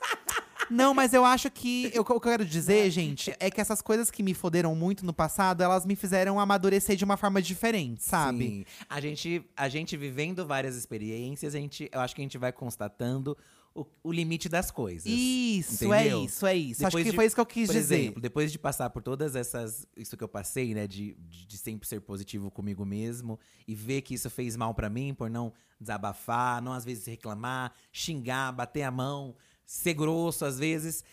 Não, 0.69 0.93
mas 0.93 1.13
eu 1.13 1.25
acho 1.25 1.51
que. 1.51 1.91
eu- 1.93 2.01
O 2.01 2.05
que 2.05 2.11
eu 2.13 2.19
quero 2.21 2.45
dizer, 2.45 2.89
gente, 2.91 3.33
é 3.41 3.51
que 3.51 3.59
essas 3.59 3.81
coisas 3.81 4.09
que 4.09 4.23
me 4.23 4.33
foderam 4.33 4.73
muito 4.73 5.05
no 5.05 5.11
passado, 5.13 5.61
elas 5.61 5.85
me 5.85 5.97
fizeram 5.97 6.39
amadurecer 6.39 6.95
de 6.95 7.03
uma 7.03 7.17
forma 7.17 7.41
diferente, 7.41 8.01
sabe? 8.05 8.47
Sim. 8.47 8.65
A 8.89 9.01
gente, 9.01 9.43
a 9.57 9.67
gente 9.67 9.97
vivendo 9.97 10.45
várias 10.47 10.77
experiências, 10.77 11.55
a 11.55 11.59
gente, 11.59 11.89
eu 11.91 11.99
acho 11.99 12.15
que 12.15 12.21
a 12.21 12.23
gente 12.23 12.37
vai 12.37 12.53
constatando 12.53 13.37
o, 13.73 13.85
o 14.03 14.11
limite 14.11 14.49
das 14.49 14.69
coisas. 14.71 15.05
Isso, 15.05 15.85
Entendeu? 15.85 15.93
é 15.93 16.07
isso, 16.25 16.45
é 16.45 16.55
isso. 16.55 16.85
acho 16.85 16.89
Depois 16.91 17.03
que 17.03 17.09
de- 17.11 17.15
foi 17.15 17.25
isso 17.25 17.35
que 17.35 17.41
eu 17.41 17.45
quis 17.45 17.67
Por 17.67 17.73
dizer. 17.75 17.95
exemplo, 17.95 18.21
depois 18.21 18.51
de 18.51 18.59
passar 18.59 18.89
por 18.89 19.01
todas 19.01 19.35
essas. 19.35 19.87
Isso 19.95 20.17
que 20.17 20.23
eu 20.23 20.27
passei, 20.27 20.73
né? 20.73 20.87
De, 20.87 21.15
de, 21.19 21.45
de 21.45 21.57
sempre 21.57 21.87
ser 21.87 22.01
positivo 22.01 22.51
comigo 22.51 22.85
mesmo 22.85 23.39
e 23.67 23.73
ver 23.73 24.01
que 24.01 24.13
isso 24.13 24.29
fez 24.29 24.55
mal 24.55 24.73
pra 24.73 24.89
mim 24.89 25.13
por 25.13 25.29
não 25.29 25.53
desabafar, 25.79 26.61
não 26.61 26.73
às 26.73 26.85
vezes 26.85 27.05
reclamar, 27.05 27.73
xingar, 27.91 28.51
bater 28.51 28.83
a 28.83 28.91
mão, 28.91 29.35
ser 29.65 29.93
grosso 29.93 30.45
às 30.45 30.57
vezes. 30.59 31.03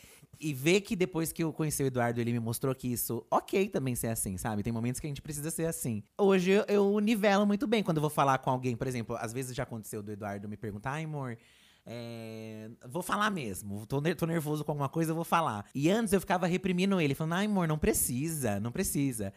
E 0.40 0.54
ver 0.54 0.82
que 0.82 0.94
depois 0.94 1.32
que 1.32 1.42
eu 1.42 1.52
conheci 1.52 1.82
o 1.82 1.86
Eduardo, 1.86 2.20
ele 2.20 2.30
me 2.32 2.38
mostrou 2.38 2.72
que 2.72 2.86
isso, 2.86 3.26
ok 3.28 3.68
também 3.68 3.96
ser 3.96 4.06
assim, 4.06 4.36
sabe? 4.36 4.62
Tem 4.62 4.72
momentos 4.72 5.00
que 5.00 5.06
a 5.06 5.10
gente 5.10 5.20
precisa 5.20 5.50
ser 5.50 5.66
assim. 5.66 6.00
Hoje 6.16 6.52
eu, 6.52 6.64
eu 6.68 7.00
nivelo 7.00 7.44
muito 7.44 7.66
bem 7.66 7.82
quando 7.82 7.96
eu 7.96 8.00
vou 8.00 8.10
falar 8.10 8.38
com 8.38 8.48
alguém, 8.50 8.76
por 8.76 8.86
exemplo, 8.86 9.16
às 9.16 9.32
vezes 9.32 9.52
já 9.56 9.64
aconteceu 9.64 10.00
do 10.00 10.12
Eduardo 10.12 10.48
me 10.48 10.56
perguntar, 10.56 10.92
ai, 10.92 11.04
amor, 11.04 11.36
é, 11.90 12.68
vou 12.86 13.02
falar 13.02 13.30
mesmo. 13.30 13.86
Tô, 13.86 14.02
tô 14.14 14.26
nervoso 14.26 14.62
com 14.62 14.72
alguma 14.72 14.90
coisa, 14.90 15.12
eu 15.12 15.14
vou 15.16 15.24
falar. 15.24 15.64
E 15.74 15.88
antes 15.88 16.12
eu 16.12 16.20
ficava 16.20 16.46
reprimindo 16.46 17.00
ele, 17.00 17.14
falando, 17.14 17.32
ai, 17.32 17.46
amor, 17.46 17.66
não 17.66 17.78
precisa, 17.78 18.60
não 18.60 18.70
precisa. 18.70 19.32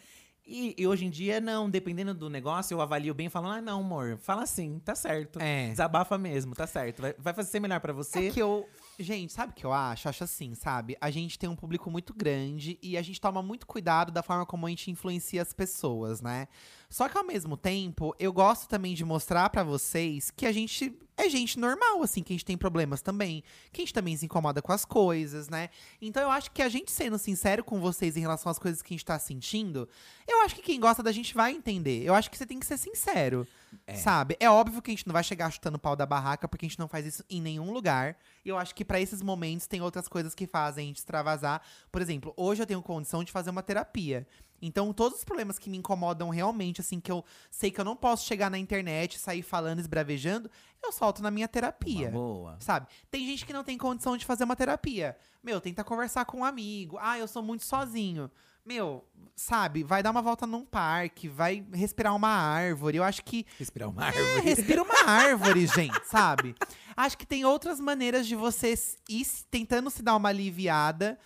E, 0.45 0.75
e 0.77 0.85
hoje 0.85 1.05
em 1.05 1.09
dia, 1.09 1.39
não, 1.39 1.69
dependendo 1.69 2.13
do 2.13 2.29
negócio, 2.29 2.75
eu 2.75 2.81
avalio 2.81 3.13
bem 3.13 3.29
falando, 3.29 3.53
ah, 3.53 3.61
não, 3.61 3.79
amor, 3.79 4.17
fala 4.17 4.43
assim, 4.43 4.79
tá 4.79 4.93
certo. 4.93 5.39
É. 5.39 5.69
Desabafa 5.69 6.17
mesmo, 6.17 6.53
tá 6.53 6.67
certo. 6.67 7.01
Vai, 7.01 7.15
vai 7.17 7.33
fazer 7.33 7.61
melhor 7.61 7.79
pra 7.79 7.93
você. 7.93 8.27
É 8.27 8.31
que 8.31 8.41
eu. 8.41 8.67
Gente, 8.99 9.31
sabe 9.31 9.53
o 9.53 9.55
que 9.55 9.65
eu 9.65 9.71
acho? 9.71 10.09
Acho 10.09 10.25
assim, 10.25 10.53
sabe? 10.53 10.97
A 10.99 11.09
gente 11.09 11.39
tem 11.39 11.49
um 11.49 11.55
público 11.55 11.89
muito 11.89 12.13
grande 12.13 12.77
e 12.81 12.97
a 12.97 13.01
gente 13.01 13.21
toma 13.21 13.41
muito 13.41 13.65
cuidado 13.65 14.11
da 14.11 14.21
forma 14.21 14.45
como 14.45 14.65
a 14.65 14.69
gente 14.69 14.91
influencia 14.91 15.41
as 15.41 15.53
pessoas, 15.53 16.21
né? 16.21 16.49
Só 16.91 17.07
que 17.07 17.17
ao 17.17 17.23
mesmo 17.23 17.55
tempo, 17.55 18.13
eu 18.19 18.33
gosto 18.33 18.67
também 18.67 18.93
de 18.93 19.05
mostrar 19.05 19.49
pra 19.49 19.63
vocês 19.63 20.29
que 20.29 20.45
a 20.45 20.51
gente 20.51 20.93
é 21.15 21.29
gente 21.29 21.57
normal, 21.57 22.03
assim, 22.03 22.21
que 22.21 22.33
a 22.33 22.35
gente 22.35 22.43
tem 22.43 22.57
problemas 22.57 23.01
também, 23.01 23.43
que 23.71 23.81
a 23.81 23.85
gente 23.85 23.93
também 23.93 24.17
se 24.17 24.25
incomoda 24.25 24.61
com 24.61 24.73
as 24.73 24.83
coisas, 24.83 25.47
né? 25.47 25.69
Então 26.01 26.21
eu 26.21 26.29
acho 26.29 26.51
que 26.51 26.61
a 26.61 26.67
gente 26.67 26.91
sendo 26.91 27.17
sincero 27.17 27.63
com 27.63 27.79
vocês 27.79 28.17
em 28.17 28.19
relação 28.19 28.51
às 28.51 28.59
coisas 28.59 28.81
que 28.81 28.93
a 28.93 28.95
gente 28.95 29.05
tá 29.05 29.17
sentindo, 29.17 29.87
eu 30.27 30.41
acho 30.41 30.55
que 30.55 30.61
quem 30.61 30.79
gosta 30.81 31.01
da 31.01 31.13
gente 31.13 31.33
vai 31.33 31.53
entender. 31.53 32.03
Eu 32.03 32.13
acho 32.13 32.29
que 32.29 32.37
você 32.37 32.45
tem 32.45 32.59
que 32.59 32.65
ser 32.65 32.77
sincero. 32.77 33.47
Sabe? 33.95 34.35
É 34.37 34.49
óbvio 34.49 34.81
que 34.81 34.91
a 34.91 34.93
gente 34.93 35.07
não 35.07 35.13
vai 35.13 35.23
chegar 35.23 35.49
chutando 35.49 35.77
o 35.77 35.79
pau 35.79 35.95
da 35.95 36.05
barraca, 36.05 36.45
porque 36.45 36.65
a 36.65 36.69
gente 36.69 36.79
não 36.79 36.89
faz 36.89 37.05
isso 37.05 37.23
em 37.29 37.41
nenhum 37.41 37.71
lugar. 37.71 38.17
E 38.43 38.49
eu 38.49 38.57
acho 38.57 38.75
que 38.75 38.83
pra 38.83 38.99
esses 38.99 39.21
momentos 39.21 39.65
tem 39.65 39.79
outras 39.79 40.09
coisas 40.09 40.35
que 40.35 40.45
fazem 40.45 40.83
a 40.83 40.87
gente 40.87 40.97
extravasar. 40.97 41.61
Por 41.89 42.01
exemplo, 42.01 42.33
hoje 42.35 42.61
eu 42.61 42.67
tenho 42.67 42.81
condição 42.81 43.23
de 43.23 43.31
fazer 43.31 43.49
uma 43.49 43.63
terapia. 43.63 44.27
Então, 44.61 44.93
todos 44.93 45.19
os 45.19 45.23
problemas 45.23 45.57
que 45.57 45.69
me 45.69 45.77
incomodam 45.77 46.29
realmente, 46.29 46.81
assim, 46.81 46.99
que 46.99 47.11
eu 47.11 47.23
sei 47.49 47.71
que 47.71 47.79
eu 47.81 47.85
não 47.85 47.95
posso 47.95 48.25
chegar 48.25 48.49
na 48.51 48.57
internet, 48.57 49.17
sair 49.17 49.41
falando, 49.41 49.79
esbravejando, 49.79 50.49
eu 50.83 50.91
solto 50.91 51.21
na 51.23 51.31
minha 51.31 51.47
terapia. 51.47 52.09
Uma 52.09 52.11
boa. 52.11 52.57
Sabe? 52.59 52.87
Tem 53.09 53.25
gente 53.25 53.45
que 53.45 53.53
não 53.53 53.63
tem 53.63 53.77
condição 53.77 54.15
de 54.17 54.25
fazer 54.25 54.43
uma 54.43 54.55
terapia. 54.55 55.17
Meu, 55.43 55.59
tenta 55.59 55.83
conversar 55.83 56.25
com 56.25 56.39
um 56.39 56.45
amigo. 56.45 56.97
Ah, 56.99 57.17
eu 57.17 57.27
sou 57.27 57.41
muito 57.41 57.65
sozinho. 57.65 58.29
Meu, 58.63 59.03
sabe? 59.35 59.83
Vai 59.83 60.03
dar 60.03 60.11
uma 60.11 60.21
volta 60.21 60.45
num 60.45 60.63
parque, 60.63 61.27
vai 61.27 61.65
respirar 61.73 62.15
uma 62.15 62.29
árvore. 62.29 62.97
Eu 62.97 63.03
acho 63.03 63.23
que 63.23 63.43
Respirar 63.57 63.89
uma 63.89 64.03
é, 64.03 64.07
árvore. 64.07 64.41
respira 64.41 64.83
uma 64.83 65.09
árvore, 65.09 65.65
gente, 65.73 65.99
sabe? 66.05 66.55
Acho 66.95 67.17
que 67.17 67.25
tem 67.25 67.43
outras 67.43 67.79
maneiras 67.79 68.27
de 68.27 68.35
você 68.35 68.75
ir 69.09 69.25
tentando 69.49 69.89
se 69.89 70.03
dar 70.03 70.15
uma 70.15 70.29
aliviada 70.29 71.17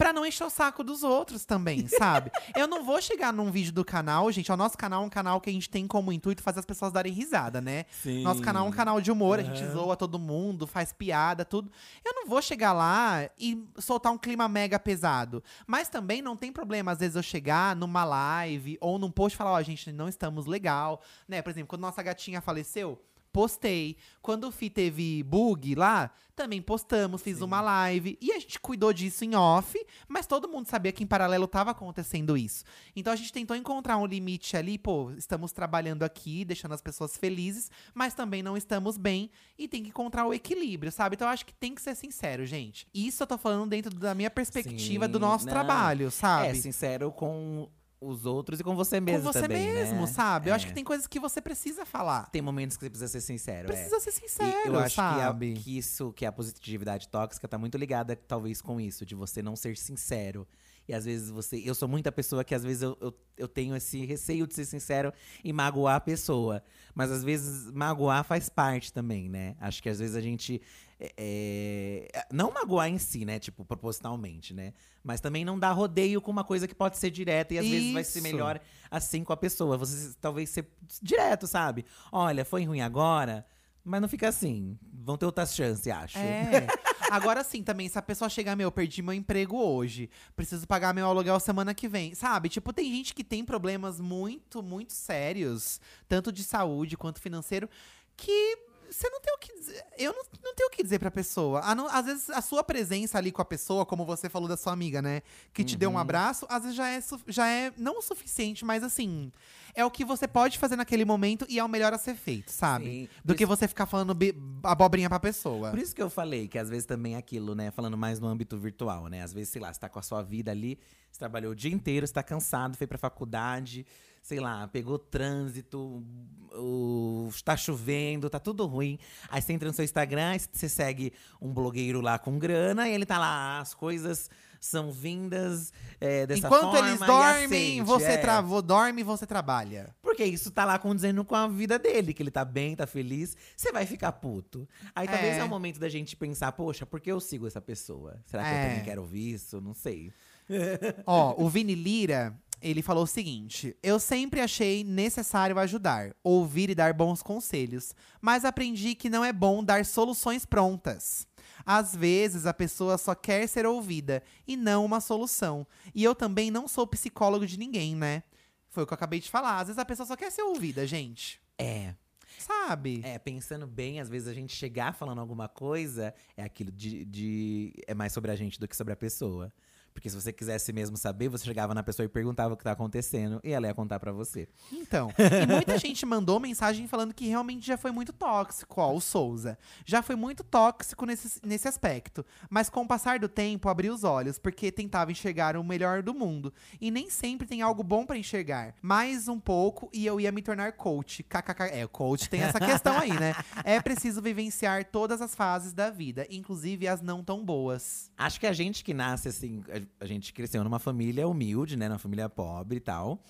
pra 0.00 0.14
não 0.14 0.24
encher 0.24 0.44
o 0.44 0.48
saco 0.48 0.82
dos 0.82 1.02
outros 1.02 1.44
também, 1.44 1.86
sabe? 1.86 2.32
Eu 2.56 2.66
não 2.66 2.82
vou 2.82 3.02
chegar 3.02 3.34
num 3.34 3.50
vídeo 3.50 3.70
do 3.70 3.84
canal, 3.84 4.32
gente. 4.32 4.50
O 4.50 4.56
nosso 4.56 4.78
canal 4.78 5.02
é 5.02 5.06
um 5.06 5.10
canal 5.10 5.42
que 5.42 5.50
a 5.50 5.52
gente 5.52 5.68
tem 5.68 5.86
como 5.86 6.10
intuito 6.10 6.42
fazer 6.42 6.60
as 6.60 6.64
pessoas 6.64 6.90
darem 6.90 7.12
risada, 7.12 7.60
né? 7.60 7.84
Sim. 7.90 8.22
Nosso 8.22 8.40
canal 8.40 8.64
é 8.64 8.68
um 8.70 8.72
canal 8.72 8.98
de 8.98 9.12
humor, 9.12 9.38
a 9.38 9.42
gente 9.42 9.62
zoa 9.66 9.98
todo 9.98 10.18
mundo, 10.18 10.66
faz 10.66 10.90
piada, 10.90 11.44
tudo. 11.44 11.70
Eu 12.02 12.14
não 12.14 12.26
vou 12.26 12.40
chegar 12.40 12.72
lá 12.72 13.28
e 13.38 13.62
soltar 13.76 14.10
um 14.10 14.16
clima 14.16 14.48
mega 14.48 14.78
pesado. 14.78 15.44
Mas 15.66 15.90
também 15.90 16.22
não 16.22 16.34
tem 16.34 16.50
problema, 16.50 16.92
às 16.92 16.98
vezes, 16.98 17.16
eu 17.16 17.22
chegar 17.22 17.76
numa 17.76 18.02
live 18.02 18.78
ou 18.80 18.98
num 18.98 19.10
post 19.10 19.34
e 19.34 19.36
falar, 19.36 19.52
ó, 19.52 19.62
gente, 19.62 19.92
não 19.92 20.08
estamos 20.08 20.46
legal. 20.46 21.02
Né? 21.28 21.42
Por 21.42 21.50
exemplo, 21.50 21.68
quando 21.68 21.82
nossa 21.82 22.02
gatinha 22.02 22.40
faleceu, 22.40 22.98
postei. 23.32 23.96
Quando 24.22 24.44
o 24.44 24.52
Fi 24.52 24.70
teve 24.70 25.22
bug 25.22 25.74
lá, 25.74 26.10
também 26.34 26.62
postamos, 26.62 27.22
fiz 27.22 27.40
uma 27.40 27.60
live. 27.60 28.16
E 28.20 28.32
a 28.32 28.38
gente 28.38 28.58
cuidou 28.58 28.92
disso 28.92 29.24
em 29.24 29.34
off, 29.34 29.78
mas 30.08 30.26
todo 30.26 30.48
mundo 30.48 30.66
sabia 30.66 30.92
que 30.92 31.04
em 31.04 31.06
paralelo 31.06 31.46
tava 31.46 31.70
acontecendo 31.70 32.36
isso. 32.36 32.64
Então 32.96 33.12
a 33.12 33.16
gente 33.16 33.32
tentou 33.32 33.56
encontrar 33.56 33.98
um 33.98 34.06
limite 34.06 34.56
ali, 34.56 34.78
pô, 34.78 35.10
estamos 35.12 35.52
trabalhando 35.52 36.02
aqui, 36.02 36.44
deixando 36.44 36.72
as 36.72 36.80
pessoas 36.80 37.16
felizes, 37.16 37.70
mas 37.94 38.14
também 38.14 38.42
não 38.42 38.56
estamos 38.56 38.96
bem 38.96 39.30
e 39.58 39.68
tem 39.68 39.82
que 39.82 39.90
encontrar 39.90 40.26
o 40.26 40.32
equilíbrio, 40.32 40.90
sabe? 40.90 41.14
Então 41.14 41.28
eu 41.28 41.32
acho 41.32 41.44
que 41.44 41.54
tem 41.54 41.74
que 41.74 41.82
ser 41.82 41.94
sincero, 41.94 42.46
gente. 42.46 42.86
Isso 42.94 43.22
eu 43.22 43.26
tô 43.26 43.36
falando 43.36 43.68
dentro 43.68 43.94
da 43.94 44.14
minha 44.14 44.30
perspectiva 44.30 45.06
do 45.06 45.18
Sim, 45.18 45.24
nosso 45.24 45.46
não. 45.46 45.52
trabalho, 45.52 46.10
sabe? 46.10 46.48
É, 46.48 46.54
sincero 46.54 47.12
com 47.12 47.68
os 48.00 48.24
outros 48.24 48.58
e 48.60 48.64
com 48.64 48.74
você 48.74 48.98
Com 48.98 49.04
mesmo 49.04 49.32
você 49.32 49.42
também, 49.42 49.72
mesmo, 49.74 50.00
né? 50.00 50.06
sabe? 50.06 50.48
Eu 50.50 50.54
acho 50.54 50.64
É. 50.64 50.68
que 50.68 50.74
tem 50.74 50.82
coisas 50.84 51.06
que 51.06 51.20
você 51.20 51.40
precisa 51.40 51.84
falar. 51.84 52.30
Tem 52.30 52.40
momentos 52.40 52.76
que 52.76 52.84
você 52.84 52.90
precisa 52.90 53.08
ser 53.10 53.20
sincero, 53.20 53.68
é. 53.68 53.72
Precisa 53.72 54.00
ser 54.00 54.10
E 54.10 54.12
sincero, 54.12 54.72
eu 54.72 54.78
acho 54.78 54.94
que, 54.94 55.00
a- 55.00 55.14
sabe? 55.18 55.52
que 55.54 55.76
isso, 55.78 56.12
que 56.14 56.24
a 56.24 56.32
positividade 56.32 57.08
tóxica 57.08 57.46
tá 57.46 57.58
muito 57.58 57.76
ligada, 57.76 58.16
talvez, 58.16 58.62
com 58.62 58.80
isso, 58.80 59.04
de 59.04 59.14
você 59.14 59.42
não 59.42 59.54
ser 59.54 59.76
sincero. 59.76 60.48
E 60.88 60.94
às 60.94 61.04
vezes 61.04 61.30
você. 61.30 61.56
Eu 61.64 61.74
sou 61.74 61.86
muita 61.86 62.10
pessoa 62.10 62.42
que 62.42 62.54
às 62.54 62.64
vezes 62.64 62.82
eu, 62.82 62.96
eu, 63.00 63.14
eu 63.36 63.46
tenho 63.46 63.76
esse 63.76 64.04
receio 64.04 64.44
de 64.46 64.54
ser 64.54 64.64
sincero 64.64 65.12
e 65.44 65.52
magoar 65.52 65.96
a 65.96 66.00
pessoa. 66.00 66.64
Mas 66.94 67.12
às 67.12 67.22
vezes 67.22 67.70
magoar 67.70 68.24
faz 68.24 68.48
parte 68.48 68.92
também, 68.92 69.28
né? 69.28 69.54
Acho 69.60 69.80
que 69.82 69.88
às 69.88 69.98
vezes 70.00 70.16
a 70.16 70.20
gente. 70.20 70.60
É, 71.00 72.08
é, 72.12 72.26
não 72.30 72.52
magoar 72.52 72.88
em 72.88 72.98
si, 72.98 73.24
né? 73.24 73.38
Tipo, 73.38 73.64
propositalmente, 73.64 74.52
né? 74.52 74.74
Mas 75.02 75.20
também 75.20 75.44
não 75.44 75.58
dar 75.58 75.72
rodeio 75.72 76.20
com 76.20 76.30
uma 76.30 76.44
coisa 76.44 76.68
que 76.68 76.74
pode 76.74 76.98
ser 76.98 77.10
direta 77.10 77.54
e 77.54 77.58
às 77.58 77.66
vezes 77.66 77.92
vai 77.92 78.04
ser 78.04 78.18
Isso. 78.18 78.28
melhor 78.28 78.60
assim 78.90 79.24
com 79.24 79.32
a 79.32 79.36
pessoa. 79.36 79.78
Você 79.78 80.14
talvez 80.20 80.50
ser 80.50 80.68
direto, 81.00 81.46
sabe? 81.46 81.86
Olha, 82.12 82.44
foi 82.44 82.64
ruim 82.64 82.82
agora, 82.82 83.46
mas 83.82 84.02
não 84.02 84.08
fica 84.08 84.28
assim. 84.28 84.78
Vão 84.92 85.16
ter 85.16 85.24
outras 85.24 85.54
chances, 85.54 85.86
acho. 85.86 86.18
É. 86.18 86.66
Agora 87.10 87.42
sim, 87.42 87.60
também, 87.64 87.88
se 87.88 87.98
a 87.98 88.02
pessoa 88.02 88.28
chegar, 88.28 88.54
meu, 88.54 88.70
perdi 88.70 89.02
meu 89.02 89.12
emprego 89.12 89.56
hoje, 89.56 90.08
preciso 90.36 90.64
pagar 90.64 90.94
meu 90.94 91.06
aluguel 91.06 91.40
semana 91.40 91.74
que 91.74 91.88
vem, 91.88 92.14
sabe? 92.14 92.48
Tipo, 92.48 92.72
tem 92.72 92.88
gente 92.92 93.12
que 93.12 93.24
tem 93.24 93.44
problemas 93.44 93.98
muito, 93.98 94.62
muito 94.62 94.92
sérios, 94.92 95.80
tanto 96.06 96.30
de 96.30 96.44
saúde 96.44 96.96
quanto 96.96 97.20
financeiro, 97.20 97.68
que 98.16 98.69
você 98.90 99.08
não 99.08 99.20
tem 99.20 99.32
o 99.34 99.38
que 99.38 99.54
dizer. 99.58 99.84
Eu 99.98 100.12
não, 100.12 100.22
não 100.44 100.54
tenho 100.54 100.68
o 100.68 100.70
que 100.70 100.82
dizer 100.82 100.98
pra 100.98 101.10
pessoa. 101.10 101.60
A 101.60 101.74
não- 101.74 101.86
às 101.86 102.06
vezes 102.06 102.30
a 102.30 102.40
sua 102.42 102.62
presença 102.64 103.16
ali 103.18 103.30
com 103.32 103.40
a 103.40 103.44
pessoa, 103.44 103.86
como 103.86 104.04
você 104.04 104.28
falou 104.28 104.48
da 104.48 104.56
sua 104.56 104.72
amiga, 104.72 105.00
né? 105.00 105.22
Que 105.52 105.62
te 105.64 105.74
Uhum. 105.74 105.78
deu 105.78 105.90
um 105.90 105.98
abraço, 105.98 106.46
às 106.48 106.62
vezes 106.62 106.76
já 106.76 106.88
é, 106.88 107.00
já 107.28 107.48
é 107.48 107.72
não 107.76 107.98
o 107.98 108.02
suficiente, 108.02 108.64
mas 108.64 108.82
assim. 108.82 109.30
É 109.72 109.84
o 109.84 109.90
que 109.90 110.04
você 110.04 110.26
pode 110.26 110.58
fazer 110.58 110.74
naquele 110.74 111.04
momento 111.04 111.46
e 111.48 111.56
é 111.60 111.62
o 111.64 111.68
melhor 111.68 111.94
a 111.94 111.98
ser 111.98 112.16
feito, 112.16 112.50
sabe? 112.50 112.84
Sim, 112.84 113.08
Do 113.24 113.36
que 113.36 113.44
isso- 113.44 113.56
você 113.56 113.68
ficar 113.68 113.86
falando 113.86 114.16
abobrinha 114.64 115.08
pra 115.08 115.20
pessoa. 115.20 115.70
Por 115.70 115.78
isso 115.78 115.94
que 115.94 116.02
eu 116.02 116.10
falei 116.10 116.48
que 116.48 116.58
às 116.58 116.68
vezes 116.68 116.84
também 116.86 117.14
é 117.14 117.18
aquilo, 117.18 117.54
né? 117.54 117.70
Falando 117.70 117.96
mais 117.96 118.18
no 118.18 118.26
âmbito 118.26 118.58
virtual, 118.58 119.06
né? 119.06 119.22
Às 119.22 119.32
vezes, 119.32 119.50
sei 119.50 119.62
lá, 119.62 119.72
você 119.72 119.78
tá 119.78 119.88
com 119.88 120.00
a 120.00 120.02
sua 120.02 120.22
vida 120.22 120.50
ali, 120.50 120.76
você 121.10 121.20
trabalhou 121.20 121.52
o 121.52 121.54
dia 121.54 121.72
inteiro, 121.72 122.04
você 122.04 122.12
tá 122.12 122.22
cansado, 122.22 122.76
foi 122.76 122.86
pra 122.88 122.98
faculdade, 122.98 123.86
sei 124.22 124.38
lá, 124.40 124.68
pegou 124.68 124.98
trânsito, 124.98 126.04
o, 126.52 127.30
tá 127.44 127.56
chovendo, 127.56 128.28
tá 128.30 128.38
tudo 128.38 128.66
ruim. 128.66 128.98
Aí 129.28 129.40
você 129.40 129.52
entra 129.52 129.68
no 129.68 129.74
seu 129.74 129.84
Instagram, 129.84 130.36
você 130.52 130.68
segue 130.68 131.12
um 131.40 131.52
blogueiro 131.52 132.00
lá 132.00 132.18
com 132.18 132.38
grana 132.38 132.88
e 132.88 132.92
ele 132.92 133.06
tá 133.06 133.18
lá, 133.18 133.60
as 133.60 133.74
coisas 133.74 134.28
são 134.60 134.92
vindas 134.92 135.72
é, 135.98 136.26
dessa 136.26 136.46
Enquanto 136.46 136.60
forma. 136.72 136.78
eles 136.80 137.00
e 137.00 137.06
dormem, 137.06 137.44
aceite, 137.44 137.80
você 137.82 138.04
é. 138.12 138.16
tra 138.18 138.42
vo- 138.42 138.60
dorme 138.60 139.00
e 139.00 139.04
você 139.04 139.26
trabalha. 139.26 139.94
Porque 140.02 140.22
isso 140.22 140.50
tá 140.50 140.66
lá 140.66 140.78
condizendo 140.78 141.24
com 141.24 141.34
a 141.34 141.48
vida 141.48 141.78
dele, 141.78 142.12
que 142.12 142.22
ele 142.22 142.30
tá 142.30 142.44
bem, 142.44 142.76
tá 142.76 142.86
feliz. 142.86 143.34
Você 143.56 143.72
vai 143.72 143.86
ficar 143.86 144.12
puto. 144.12 144.68
Aí 144.94 145.08
talvez 145.08 145.36
É. 145.36 145.38
é 145.38 145.44
o 145.44 145.48
momento 145.48 145.80
da 145.80 145.88
gente 145.88 146.14
pensar, 146.14 146.52
poxa, 146.52 146.84
por 146.84 147.00
que 147.00 147.10
eu 147.10 147.18
sigo 147.20 147.46
essa 147.46 147.60
pessoa? 147.60 148.20
Será 148.26 148.42
que 148.42 148.48
É. 148.50 148.64
eu 148.64 148.68
também 148.68 148.84
quero 148.84 149.00
ouvir 149.00 149.32
isso? 149.32 149.62
Não 149.62 149.72
sei. 149.72 150.12
Ó, 151.06 151.42
o 151.42 151.48
Vini 151.48 151.74
Lira, 151.74 152.36
ele 152.60 152.82
falou 152.82 153.04
o 153.04 153.06
seguinte: 153.06 153.76
Eu 153.82 153.98
sempre 153.98 154.40
achei 154.40 154.84
necessário 154.84 155.58
ajudar, 155.58 156.14
ouvir 156.22 156.70
e 156.70 156.74
dar 156.74 156.92
bons 156.94 157.22
conselhos, 157.22 157.94
mas 158.20 158.44
aprendi 158.44 158.94
que 158.94 159.08
não 159.10 159.24
é 159.24 159.32
bom 159.32 159.62
dar 159.64 159.84
soluções 159.84 160.44
prontas. 160.46 161.26
Às 161.64 161.94
vezes 161.94 162.46
a 162.46 162.54
pessoa 162.54 162.96
só 162.96 163.14
quer 163.14 163.46
ser 163.46 163.66
ouvida 163.66 164.22
e 164.46 164.56
não 164.56 164.84
uma 164.84 165.00
solução. 165.00 165.66
E 165.94 166.02
eu 166.02 166.14
também 166.14 166.50
não 166.50 166.66
sou 166.66 166.86
psicólogo 166.86 167.46
de 167.46 167.58
ninguém, 167.58 167.94
né? 167.94 168.22
Foi 168.70 168.82
o 168.84 168.86
que 168.86 168.92
eu 168.92 168.96
acabei 168.96 169.20
de 169.20 169.28
falar. 169.30 169.58
Às 169.58 169.66
vezes 169.68 169.78
a 169.78 169.84
pessoa 169.84 170.06
só 170.06 170.16
quer 170.16 170.30
ser 170.32 170.42
ouvida, 170.42 170.86
gente. 170.86 171.40
É, 171.58 171.94
Sabe? 172.38 173.02
é, 173.04 173.18
pensando 173.18 173.66
bem, 173.66 174.00
às 174.00 174.08
vezes 174.08 174.26
a 174.26 174.32
gente 174.32 174.54
chegar 174.56 174.94
falando 174.94 175.20
alguma 175.20 175.48
coisa 175.48 176.14
é 176.36 176.42
aquilo 176.42 176.72
de, 176.72 177.04
de- 177.04 177.72
É 177.86 177.92
mais 177.94 178.12
sobre 178.12 178.30
a 178.30 178.36
gente 178.36 178.58
do 178.58 178.66
que 178.66 178.74
sobre 178.76 178.92
a 178.94 178.96
pessoa. 178.96 179.52
Porque 180.00 180.08
se 180.08 180.16
você 180.18 180.32
quisesse 180.32 180.72
mesmo 180.72 180.96
saber, 180.96 181.28
você 181.28 181.44
chegava 181.44 181.74
na 181.74 181.82
pessoa 181.82 182.06
e 182.06 182.08
perguntava 182.08 182.54
o 182.54 182.56
que 182.56 182.64
tá 182.64 182.72
acontecendo 182.72 183.38
e 183.44 183.52
ela 183.52 183.66
ia 183.66 183.74
contar 183.74 184.00
pra 184.00 184.10
você. 184.10 184.48
Então, 184.72 185.12
e 185.20 185.46
muita 185.46 185.76
gente 185.76 186.06
mandou 186.06 186.40
mensagem 186.40 186.88
falando 186.88 187.12
que 187.12 187.28
realmente 187.28 187.66
já 187.66 187.76
foi 187.76 187.90
muito 187.90 188.10
tóxico, 188.10 188.80
ó, 188.80 188.94
o 188.94 189.00
Souza. 189.00 189.58
Já 189.84 190.00
foi 190.00 190.16
muito 190.16 190.42
tóxico 190.42 191.04
nesse, 191.04 191.38
nesse 191.44 191.68
aspecto. 191.68 192.24
Mas 192.48 192.70
com 192.70 192.80
o 192.80 192.88
passar 192.88 193.18
do 193.18 193.28
tempo, 193.28 193.68
abriu 193.68 193.92
os 193.92 194.02
olhos, 194.02 194.38
porque 194.38 194.72
tentava 194.72 195.12
enxergar 195.12 195.54
o 195.54 195.62
melhor 195.62 196.02
do 196.02 196.14
mundo. 196.14 196.50
E 196.80 196.90
nem 196.90 197.10
sempre 197.10 197.46
tem 197.46 197.60
algo 197.60 197.82
bom 197.82 198.06
pra 198.06 198.16
enxergar. 198.16 198.74
Mais 198.80 199.28
um 199.28 199.38
pouco 199.38 199.90
e 199.92 200.06
eu 200.06 200.18
ia 200.18 200.32
me 200.32 200.40
tornar 200.40 200.72
coach. 200.72 201.22
KKK. 201.24 201.64
É, 201.72 201.84
o 201.84 201.88
coach 201.90 202.30
tem 202.30 202.40
essa 202.40 202.58
questão 202.58 202.98
aí, 202.98 203.12
né? 203.12 203.34
É 203.64 203.78
preciso 203.82 204.22
vivenciar 204.22 204.86
todas 204.86 205.20
as 205.20 205.34
fases 205.34 205.74
da 205.74 205.90
vida, 205.90 206.26
inclusive 206.30 206.88
as 206.88 207.02
não 207.02 207.22
tão 207.22 207.44
boas. 207.44 208.10
Acho 208.16 208.40
que 208.40 208.46
a 208.46 208.52
gente 208.54 208.82
que 208.82 208.94
nasce 208.94 209.28
assim, 209.28 209.62
a, 209.98 210.06
gente 210.06 210.32
cresceu 210.32 210.62
numa 210.62 210.78
família 210.78 211.26
humilde, 211.26 211.76
né? 211.76 211.88
Numa 211.88 211.98
família 211.98 212.28
pobre 212.28 212.76
e 212.76 212.80
tal. 212.80 213.22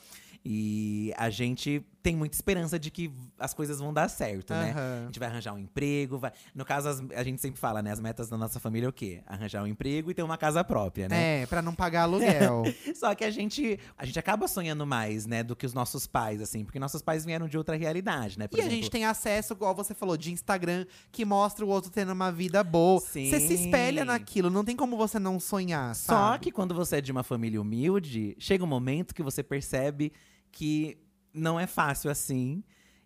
E 0.44 1.12
a 1.16 1.30
gente 1.30 1.84
tem 2.03 2.16
muita 2.16 2.34
esperança 2.34 2.78
de 2.78 2.90
que 2.90 3.12
as 3.38 3.53
coisas 3.53 3.78
vão 3.78 3.92
dar 3.92 4.09
certo, 4.09 4.55
né? 4.55 4.74
A 5.03 5.07
gente 5.07 5.18
vai 5.18 5.28
arranjar 5.28 5.53
um 5.53 5.59
emprego, 5.59 6.16
vai… 6.18 6.32
No 6.55 6.64
caso, 6.64 6.88
as- 6.88 7.03
a 7.14 7.22
gente 7.22 7.40
sempre 7.40 7.61
fala, 7.61 7.82
né? 7.82 7.92
As 7.92 8.01
metas 8.01 8.28
da 8.28 8.38
nossa 8.38 8.59
família 8.59 8.86
é 8.86 8.88
o 8.88 8.92
quê? 8.92 9.22
Arranjar 9.26 9.62
um 9.62 9.66
emprego 9.66 10.11
e 10.11 10.14
ter 10.14 10.22
uma 10.22 10.38
casa 10.38 10.64
própria, 10.64 11.09
né? 11.09 11.42
É, 11.42 11.46
pra 11.46 11.61
não 11.61 11.74
pagar 11.74 12.03
aluguel. 12.09 12.62
Só 12.94 13.14
que 13.14 13.22
a 13.22 13.30
gente, 13.30 13.78
a 13.98 14.07
gente 14.07 14.18
acaba 14.18 14.48
sonhando 14.48 14.86
mais, 14.86 15.26
né? 15.26 15.42
Do 15.42 15.55
que 15.55 15.66
os 15.66 15.74
nossos 15.74 16.07
pais, 16.07 16.40
assim. 16.40 16.64
Porque 16.64 16.78
nossos 16.78 17.03
pais 17.03 17.24
vieram 17.24 17.46
de 17.46 17.59
outra 17.59 17.76
realidade, 17.76 18.38
né? 18.38 18.48
Por 18.48 18.57
e 18.59 18.61
a 18.61 18.64
exemplo, 18.64 18.76
gente 18.82 18.90
tem 18.90 19.05
acesso, 19.05 19.53
igual 19.53 19.74
você 19.74 19.92
falou, 19.94 20.16
de 20.16 20.32
Instagram, 20.32 20.86
que 21.12 21.24
mostra 21.24 21.64
o 21.64 21.68
outro 21.68 21.90
tendo 21.90 22.12
uma 22.12 22.32
vida 22.32 22.64
boa. 22.64 23.01
Você 23.01 23.28
se 23.40 23.48
Sim. 23.48 23.64
espelha 23.64 24.05
naquilo, 24.05 24.48
não 24.48 24.64
tem 24.64 24.74
como 24.74 24.96
você 24.96 25.18
não 25.18 25.38
sonhar, 25.38 25.94
Só 25.94 26.12
sabe? 26.14 26.44
que 26.44 26.51
quando 26.53 26.74
você 26.74 26.96
é 26.96 27.01
de 27.01 27.12
uma 27.12 27.22
família 27.22 27.61
humilde, 27.61 28.34
chega 28.38 28.64
um 28.64 28.66
momento 28.66 29.14
que 29.14 29.22
você 29.22 29.42
percebe 29.42 30.12
que 30.51 30.96
não 31.33 31.59
é 31.59 31.66
fácil 31.66 32.11
assim. 32.11 32.62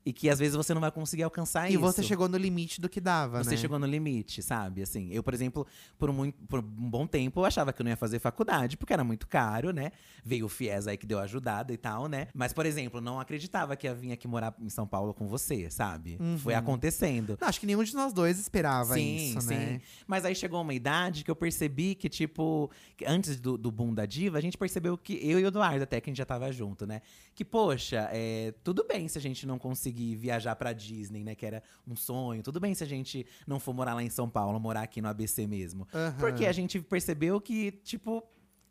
E 0.07 0.13
que 0.13 0.29
às 0.29 0.39
vezes 0.39 0.55
você 0.55 0.75
não 0.75 0.83
vai 0.83 0.91
conseguir 0.91 1.23
alcançar 1.23 1.71
E 1.71 1.75
isso. 1.75 1.81
você 1.81 2.03
chegou 2.03 2.29
no 2.29 2.37
limite 2.37 2.79
do 2.79 2.91
que 2.91 3.01
dava, 3.01 3.43
Você 3.43 3.53
né? 3.53 3.57
chegou 3.57 3.79
no 3.79 3.87
limite, 3.87 4.43
sabe? 4.43 4.83
Assim, 4.83 5.09
eu, 5.11 5.23
por 5.23 5.33
exemplo, 5.33 5.67
por, 5.99 6.13
muito, 6.13 6.37
por 6.47 6.61
um 6.61 6.63
bom 6.91 7.07
tempo, 7.07 7.41
eu 7.41 7.45
achava 7.47 7.73
que 7.73 7.81
eu 7.81 7.85
não 7.85 7.91
ia 7.91 7.97
fazer 7.97 8.19
faculdade, 8.19 8.77
porque 8.77 8.93
era 8.93 9.03
muito 9.03 9.27
caro, 9.27 9.73
né? 9.73 9.93
Veio 10.23 10.45
o 10.45 10.49
FIES 10.49 10.87
aí 10.89 10.99
que 10.99 11.07
deu 11.07 11.19
ajudada 11.21 11.73
e 11.73 11.79
tal, 11.79 12.07
né? 12.07 12.29
Mas, 12.35 12.53
por 12.53 12.67
exemplo, 12.67 13.01
não 13.01 13.19
acreditava 13.19 13.75
que 13.77 13.87
ia 13.87 13.95
vir 13.95 14.13
aqui 14.13 14.29
morar 14.29 14.55
em 14.61 14.69
São 14.69 14.87
Paulo 14.87 15.15
com 15.15 15.27
você, 15.27 15.71
sabe? 15.71 16.19
Foi 16.39 16.53
acontecendo. 16.55 17.39
Não, 17.41 17.49
acho 17.49 17.59
que 17.59 17.65
nenhum 17.67 17.83
de 17.83 17.95
nós 17.95 18.13
dois 18.13 18.39
esperava 18.39 18.95
Sim, 18.95 19.31
isso, 19.31 19.41
sim. 19.41 19.55
né? 19.55 19.81
Mas 20.07 20.27
aí 20.27 20.35
chegou 20.35 20.61
uma 20.61 20.75
idade 20.75 21.25
que 21.25 21.31
eu 21.31 21.37
percebi 21.37 21.95
que, 21.95 22.11
tipo, 22.11 22.71
que 22.95 23.07
antes 23.07 23.41
do, 23.41 23.57
do 23.57 23.71
boom 23.71 23.95
da 23.95 24.05
diva, 24.05 24.37
a 24.37 24.41
gente 24.43 24.59
percebeu 24.59 24.99
que 24.99 25.15
eu 25.27 25.41
e 25.41 25.45
o 25.45 25.47
Eduardo, 25.47 25.85
até 25.85 25.99
que 25.99 26.11
a 26.11 26.13
gente 26.13 26.19
já 26.19 26.27
tava 26.27 26.53
junto, 26.53 26.87
né? 26.87 27.01
Que, 27.35 27.43
poxa, 27.45 28.09
é, 28.13 28.53
tudo 28.63 28.85
bem 28.87 29.09
se 29.09 29.17
a 29.17 29.21
gente 29.21 29.47
não 29.47 29.59
conseguir 29.59 29.94
viajar 30.17 30.57
pra 30.57 30.73
Disney, 30.73 31.23
né? 31.23 31.35
Que 31.35 31.47
era 31.47 31.63
um 31.87 31.95
sonho. 31.95 32.43
Tudo 32.43 32.59
bem 32.59 32.75
se 32.75 32.83
a 32.83 32.87
gente 32.87 33.27
não 33.47 33.61
for 33.61 33.73
morar 33.75 33.95
lá 33.95 34.03
em 34.03 34.11
São 34.11 34.29
Paulo, 34.29 34.59
morar 34.59 34.83
aqui 34.83 35.01
no 35.01 35.09
ABC 35.09 35.47
mesmo. 35.47 35.87
Aham. 35.95 36.17
Porque 36.19 36.47
a 36.47 36.53
gente 36.53 36.81
percebeu 36.81 37.41
que, 37.41 37.73
tipo, 37.85 38.23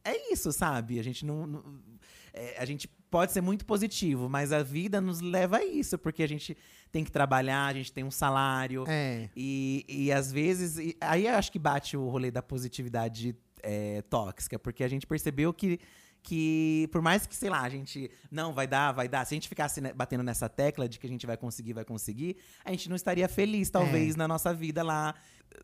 é 0.04 0.34
isso, 0.34 0.52
sabe? 0.52 1.00
A 1.00 1.04
gente 1.04 1.26
não. 1.26 1.48
não- 1.48 1.64
é, 2.34 2.58
a 2.60 2.66
gente 2.66 2.88
pode 3.12 3.32
ser 3.32 3.42
muito 3.42 3.64
positivo, 3.64 4.28
mas 4.28 4.52
a 4.52 4.64
vida 4.64 5.00
nos 5.00 5.22
leva 5.22 5.58
a 5.58 5.66
isso, 5.66 6.00
porque 6.00 6.24
a 6.24 6.28
gente 6.28 6.58
tem 6.92 7.04
que 7.04 7.12
trabalhar, 7.12 7.68
a 7.68 7.74
gente 7.74 7.94
tem 7.94 8.04
um 8.04 8.10
salário. 8.12 8.86
É. 8.88 9.30
E, 9.36 9.86
e 9.88 10.12
às 10.12 10.32
vezes. 10.32 10.78
e 10.78 10.98
aí 11.00 11.28
eu 11.28 11.36
acho 11.36 11.52
que 11.52 11.60
bate 11.60 11.96
o 11.96 12.10
rolê 12.10 12.32
da 12.32 12.42
positividade 12.42 13.36
é, 13.62 14.02
tóxica, 14.04 14.58
porque 14.60 14.84
a 14.84 14.88
gente 14.88 15.06
percebeu 15.08 15.54
que. 15.54 15.80
Que 16.24 16.88
por 16.92 17.02
mais 17.02 17.28
que, 17.28 17.36
sei 17.36 17.50
lá, 17.50 17.62
a 17.62 17.70
gente 17.70 18.10
não 18.32 18.54
vai 18.54 18.66
dar, 18.66 18.94
vai 18.94 19.08
dar. 19.08 19.26
Se 19.26 19.34
a 19.34 19.36
gente 19.36 19.50
ficasse 19.50 19.82
né, 19.82 19.92
batendo 19.94 20.24
nessa 20.24 20.48
tecla 20.48 20.88
de 20.88 20.98
que 20.98 21.06
a 21.06 21.10
gente 21.10 21.28
vai 21.28 21.36
conseguir, 21.36 21.74
vai 21.74 21.84
conseguir, 21.84 22.38
a 22.64 22.72
gente 22.72 22.88
não 22.88 22.96
estaria 22.96 23.28
feliz, 23.28 23.70
talvez, 23.70 24.16
na 24.16 24.28
nossa 24.28 24.54
vida 24.54 24.82
lá, 24.82 25.14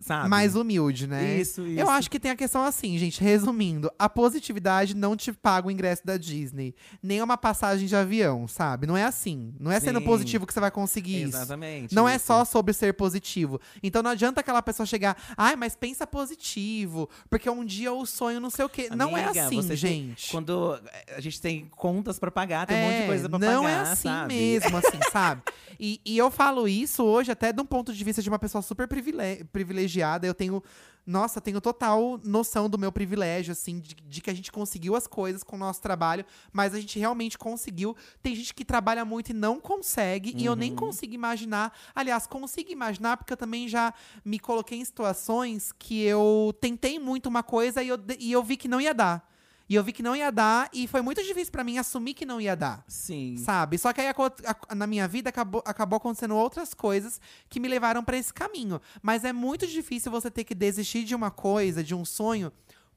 sabe? 0.02 0.30
Mais 0.30 0.56
humilde, 0.56 1.08
né? 1.08 1.38
Isso, 1.40 1.66
isso. 1.68 1.80
Eu 1.80 1.90
acho 1.90 2.10
que 2.10 2.20
tem 2.20 2.32
a 2.32 2.36
questão 2.36 2.64
assim, 2.64 2.98
gente. 2.98 3.22
Resumindo, 3.22 3.92
a 4.00 4.08
positividade 4.08 4.96
não 4.96 5.16
te 5.16 5.34
paga 5.34 5.68
o 5.68 5.72
ingresso 5.72 6.06
da 6.06 6.16
Disney. 6.16 6.74
Nem 7.04 7.22
uma 7.22 7.38
passagem 7.38 7.86
de 7.86 7.96
avião, 7.96 8.48
sabe? 8.48 8.88
Não 8.88 8.96
é 8.96 9.04
assim. 9.04 9.54
Não 9.60 9.70
é 9.72 9.80
sendo 9.80 10.00
Sim. 10.00 10.06
positivo 10.06 10.48
que 10.48 10.54
você 10.54 10.60
vai 10.62 10.72
conseguir 10.72 11.24
isso. 11.24 11.36
Exatamente. 11.38 11.94
Não 11.94 12.08
é 12.08 12.18
só 12.18 12.46
sobre 12.46 12.72
ser 12.74 12.94
positivo. 12.94 13.60
Então 13.84 14.02
não 14.02 14.12
adianta 14.12 14.40
aquela 14.40 14.62
pessoa 14.62 14.86
chegar, 14.86 15.18
ai, 15.38 15.56
mas 15.58 15.76
pensa 15.76 16.08
positivo, 16.08 17.10
porque 17.30 17.50
um 17.50 17.66
dia 17.66 17.92
o 17.92 18.06
sonho 18.06 18.40
não 18.40 18.50
sei 18.50 18.66
o 18.66 18.70
quê. 18.70 18.90
não 18.96 19.18
é 19.18 19.26
Amiga, 19.26 19.46
assim, 19.46 19.58
você 19.58 19.68
tem- 19.70 19.78
gente. 19.78 20.32
Quando 20.32 20.80
eh, 20.94 21.16
a 21.18 21.22
gente 21.22 21.42
tem 21.42 21.68
contas 21.72 22.18
pra 22.20 22.32
pagar, 22.32 22.66
tem 22.66 22.78
um 22.78 22.82
monte 22.86 22.96
de 22.98 23.02
É, 23.04 23.06
coisa 23.08 23.30
pra 23.30 23.40
não 23.40 23.64
pagar, 23.64 23.70
é 23.88 23.92
assim 23.92 24.08
sabe? 24.08 24.34
mesmo, 24.34 24.78
assim, 24.78 25.00
sabe? 25.12 25.42
E, 25.80 26.00
e 26.06 26.18
eu 26.18 26.30
falo 26.32 26.68
isso 26.68 27.04
hoje 27.04 27.32
até 27.32 27.52
de 27.54 27.62
um 27.62 27.66
ponto 27.66 27.94
de 27.94 28.04
vista 28.04 28.22
de 28.22 28.30
uma 28.30 28.40
pessoa 28.40 28.62
super 28.62 28.88
privile- 28.88 29.44
privilegiada. 29.70 30.26
Eu 30.26 30.34
tenho, 30.34 30.64
nossa, 31.06 31.40
tenho 31.40 31.62
total 31.62 32.20
noção 32.24 32.70
do 32.70 32.78
meu 32.78 32.92
privilégio, 32.92 33.52
assim, 33.52 33.80
de, 33.80 33.96
de 33.96 34.22
que 34.22 34.30
a 34.30 34.34
gente 34.34 34.52
conseguiu 34.52 34.96
as 34.96 35.06
coisas 35.06 35.44
com 35.44 35.56
o 35.56 35.60
nosso 35.60 35.82
trabalho, 35.82 36.26
mas 36.52 36.74
a 36.74 36.80
gente 36.80 36.98
realmente 36.98 37.38
conseguiu. 37.38 37.96
Tem 38.22 38.36
gente 38.36 38.54
que 38.54 38.66
trabalha 38.66 39.06
muito 39.06 39.30
e 39.30 39.34
não 39.34 39.60
consegue, 39.60 40.34
e 40.36 40.46
eu 40.46 40.56
nem 40.56 40.76
consigo 40.76 41.14
imaginar. 41.14 41.78
Aliás, 41.94 42.26
consigo 42.26 42.72
imaginar 42.72 43.18
porque 43.18 43.34
eu 43.34 43.38
também 43.38 43.68
já 43.68 43.94
me 44.26 44.40
coloquei 44.40 44.80
em 44.80 44.86
situações 44.86 45.72
que 45.72 46.02
eu 46.02 46.54
tentei 46.60 47.00
muito 47.00 47.28
uma 47.28 47.44
coisa 47.44 47.84
e 47.84 47.90
eu, 47.90 48.00
e 48.20 48.32
eu 48.32 48.44
vi 48.44 48.58
que 48.58 48.68
não 48.68 48.82
ia 48.82 48.94
dar. 48.94 49.30
E 49.70 49.76
eu 49.76 49.84
vi 49.84 49.94
que 49.94 50.02
não 50.02 50.16
ia 50.16 50.32
dar, 50.32 50.68
e 50.74 50.88
foi 50.88 51.02
muito 51.02 51.22
difícil 51.24 51.52
pra 51.52 51.64
mim 51.64 51.78
assumir 51.78 52.16
que 52.16 52.26
não 52.26 52.42
ia 52.42 52.56
dar. 52.56 52.84
Sim. 52.88 53.38
Sabe? 53.38 53.78
Só 53.78 53.94
que 53.94 54.02
aí 54.02 54.08
aco- 54.08 54.24
a- 54.24 54.74
na 54.76 54.88
minha 54.88 55.08
vida 55.08 55.30
acabou, 55.30 55.62
acabou 55.64 55.98
acontecendo 55.98 56.36
outras 56.36 56.74
coisas 56.74 57.22
que 57.48 57.60
me 57.60 57.68
levaram 57.68 58.04
pra 58.04 58.18
esse 58.18 58.34
caminho. 58.34 58.82
Mas 59.02 59.24
é 59.24 59.32
muito 59.32 59.68
difícil 59.68 60.12
você 60.12 60.32
ter 60.32 60.44
que 60.44 60.56
desistir 60.56 61.04
de 61.04 61.14
uma 61.14 61.30
coisa, 61.30 61.84
de 61.84 61.94
um 61.94 62.04
sonho, 62.04 62.52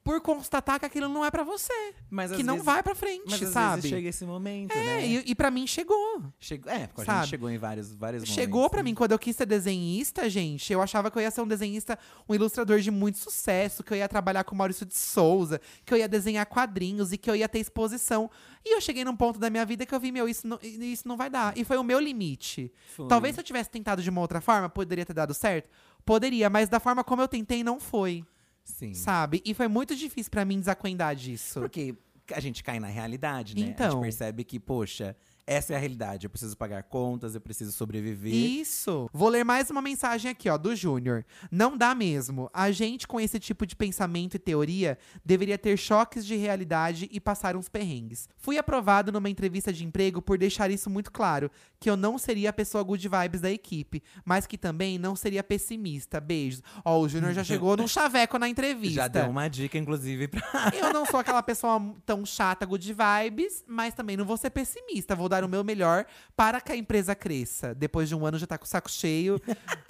por 0.04 0.20
constatar 0.20 0.80
que 0.80 0.84
aquilo 0.86 1.08
não 1.08 1.24
é 1.24 1.30
pra 1.30 1.44
você. 1.44 1.72
Mas 2.10 2.32
às 2.32 2.36
que 2.36 2.42
não 2.42 2.54
vezes- 2.54 2.66
vai 2.66 2.82
pra 2.82 2.94
frente, 2.94 3.22
Mas 3.30 3.40
às 3.42 3.50
sabe? 3.50 3.76
vezes 3.82 3.90
chega 3.90 4.08
esse 4.08 4.24
momento, 4.24 4.72
É, 4.72 4.84
né? 4.84 5.06
e, 5.06 5.22
e 5.30 5.34
pra 5.34 5.48
mim 5.50 5.64
chegou. 5.66 6.24
Chegou, 6.40 6.72
é, 6.72 6.88
porque 6.88 7.02
a 7.02 7.04
sabe? 7.04 7.18
gente 7.20 7.30
chegou 7.30 7.48
em 7.50 7.56
vários, 7.58 7.92
vários 7.92 8.24
Chegou 8.24 8.56
momentos, 8.62 8.70
pra 8.72 8.82
né? 8.82 8.90
mim 8.90 8.94
quando 8.94 9.12
eu 9.12 9.18
quis 9.18 9.36
ser 9.36 9.46
desenhista, 9.46 10.28
gente. 10.28 10.72
Eu 10.72 10.82
achava 10.82 11.08
que 11.10 11.16
eu 11.18 11.22
ia 11.22 11.30
ser 11.30 11.40
um 11.40 11.46
desenhista, 11.46 11.96
um 12.28 12.34
ilustrador 12.34 12.80
de 12.80 12.90
muito 12.90 13.18
sucesso, 13.18 13.84
que 13.84 13.92
eu 13.92 13.96
ia 13.96 14.08
trabalhar 14.08 14.42
com 14.44 14.56
Maurício 14.56 14.84
de 14.84 14.94
Souza, 14.96 15.60
que 15.84 15.94
eu 15.94 15.98
ia 15.98 16.08
desenhar 16.08 16.46
quadrinhos 16.46 17.12
e 17.12 17.18
que 17.18 17.30
eu 17.30 17.36
ia 17.36 17.48
ter 17.48 17.60
exposição. 17.60 18.28
E 18.64 18.74
eu 18.74 18.80
cheguei 18.80 19.04
num 19.04 19.14
ponto 19.16 19.38
da 19.38 19.50
minha 19.50 19.64
vida 19.64 19.86
que 19.86 19.94
eu 19.94 20.00
vi, 20.00 20.10
meu, 20.10 20.28
isso 20.28 20.46
não, 20.46 20.58
isso 20.62 21.06
não 21.06 21.16
vai 21.16 21.30
dar. 21.30 21.56
E 21.56 21.64
foi 21.64 21.76
o 21.76 21.84
meu 21.84 22.00
limite. 22.00 22.72
Foi. 22.96 23.06
Talvez 23.06 23.34
se 23.34 23.40
eu 23.40 23.44
tivesse 23.44 23.70
tentado 23.70 24.02
de 24.02 24.10
uma 24.10 24.20
outra 24.20 24.40
forma, 24.40 24.68
poderia 24.68 25.06
ter 25.06 25.14
dado 25.14 25.32
certo. 25.32 25.68
Poderia, 26.04 26.50
mas 26.50 26.68
da 26.68 26.80
forma 26.80 27.04
como 27.04 27.22
eu 27.22 27.28
tentei, 27.28 27.62
não 27.62 27.78
foi. 27.78 28.24
Sim. 28.64 28.94
Sabe? 28.94 29.42
E 29.44 29.54
foi 29.54 29.68
muito 29.68 29.94
difícil 29.96 30.30
pra 30.30 30.44
mim 30.44 30.58
desacuendar 30.58 31.14
disso. 31.16 31.60
Porque 31.60 31.94
a 32.32 32.40
gente 32.40 32.62
cai 32.62 32.78
na 32.78 32.86
realidade, 32.86 33.54
né? 33.56 33.62
A 33.62 33.66
Então. 33.66 33.90
gente 33.92 34.00
percebe 34.02 34.44
que, 34.44 34.58
poxa, 34.60 35.16
essa 35.46 35.72
é 35.72 35.76
a 35.76 35.78
realidade. 35.78 36.26
Eu 36.26 36.30
preciso 36.30 36.56
pagar 36.56 36.82
contas, 36.84 37.34
eu 37.34 37.40
preciso 37.40 37.72
sobreviver. 37.72 38.32
Isso. 38.32 39.08
Vou 39.12 39.28
ler 39.28 39.44
mais 39.44 39.70
uma 39.70 39.82
mensagem 39.82 40.30
aqui, 40.30 40.48
ó, 40.48 40.56
do 40.56 40.74
Júnior. 40.76 41.24
Não 41.50 41.76
dá 41.76 41.94
mesmo. 41.94 42.48
A 42.52 42.70
gente, 42.70 43.08
com 43.08 43.20
esse 43.20 43.38
tipo 43.40 43.66
de 43.66 43.74
pensamento 43.74 44.36
e 44.36 44.38
teoria, 44.38 44.98
deveria 45.24 45.58
ter 45.58 45.76
choques 45.76 46.24
de 46.24 46.36
realidade 46.36 47.08
e 47.10 47.20
passar 47.20 47.56
uns 47.56 47.68
perrengues. 47.68 48.28
Fui 48.36 48.56
aprovado 48.56 49.10
numa 49.10 49.28
entrevista 49.28 49.72
de 49.72 49.84
emprego 49.84 50.22
por 50.22 50.38
deixar 50.38 50.70
isso 50.70 50.88
muito 50.88 51.10
claro: 51.10 51.50
que 51.80 51.90
eu 51.90 51.96
não 51.96 52.18
seria 52.18 52.50
a 52.50 52.52
pessoa 52.52 52.84
good 52.84 53.08
vibes 53.08 53.40
da 53.40 53.50
equipe, 53.50 54.02
mas 54.24 54.46
que 54.46 54.56
também 54.56 54.98
não 54.98 55.16
seria 55.16 55.42
pessimista. 55.42 56.20
Beijos. 56.20 56.62
Ó, 56.84 57.00
o 57.00 57.08
Júnior 57.08 57.32
já 57.32 57.42
chegou 57.42 57.76
num 57.76 57.88
chaveco 57.88 58.38
na 58.38 58.48
entrevista. 58.48 58.94
Já 58.94 59.08
deu 59.08 59.28
uma 59.28 59.48
dica, 59.48 59.76
inclusive, 59.76 60.28
pra. 60.28 60.42
Eu 60.78 60.92
não 60.92 61.04
sou 61.04 61.18
aquela 61.18 61.42
pessoa 61.42 61.80
tão 62.06 62.24
chata, 62.24 62.64
good 62.64 62.94
vibes, 62.94 63.64
mas 63.66 63.94
também 63.94 64.16
não 64.16 64.24
vou 64.24 64.36
ser 64.36 64.50
pessimista. 64.50 65.16
Vou 65.16 65.31
dar 65.32 65.44
o 65.44 65.48
meu 65.48 65.64
melhor 65.64 66.04
para 66.36 66.60
que 66.60 66.70
a 66.72 66.76
empresa 66.76 67.14
cresça. 67.14 67.74
Depois 67.74 68.08
de 68.08 68.14
um 68.14 68.24
ano 68.26 68.38
já 68.38 68.46
tá 68.46 68.56
com 68.58 68.64
o 68.64 68.68
saco 68.68 68.90
cheio, 68.90 69.40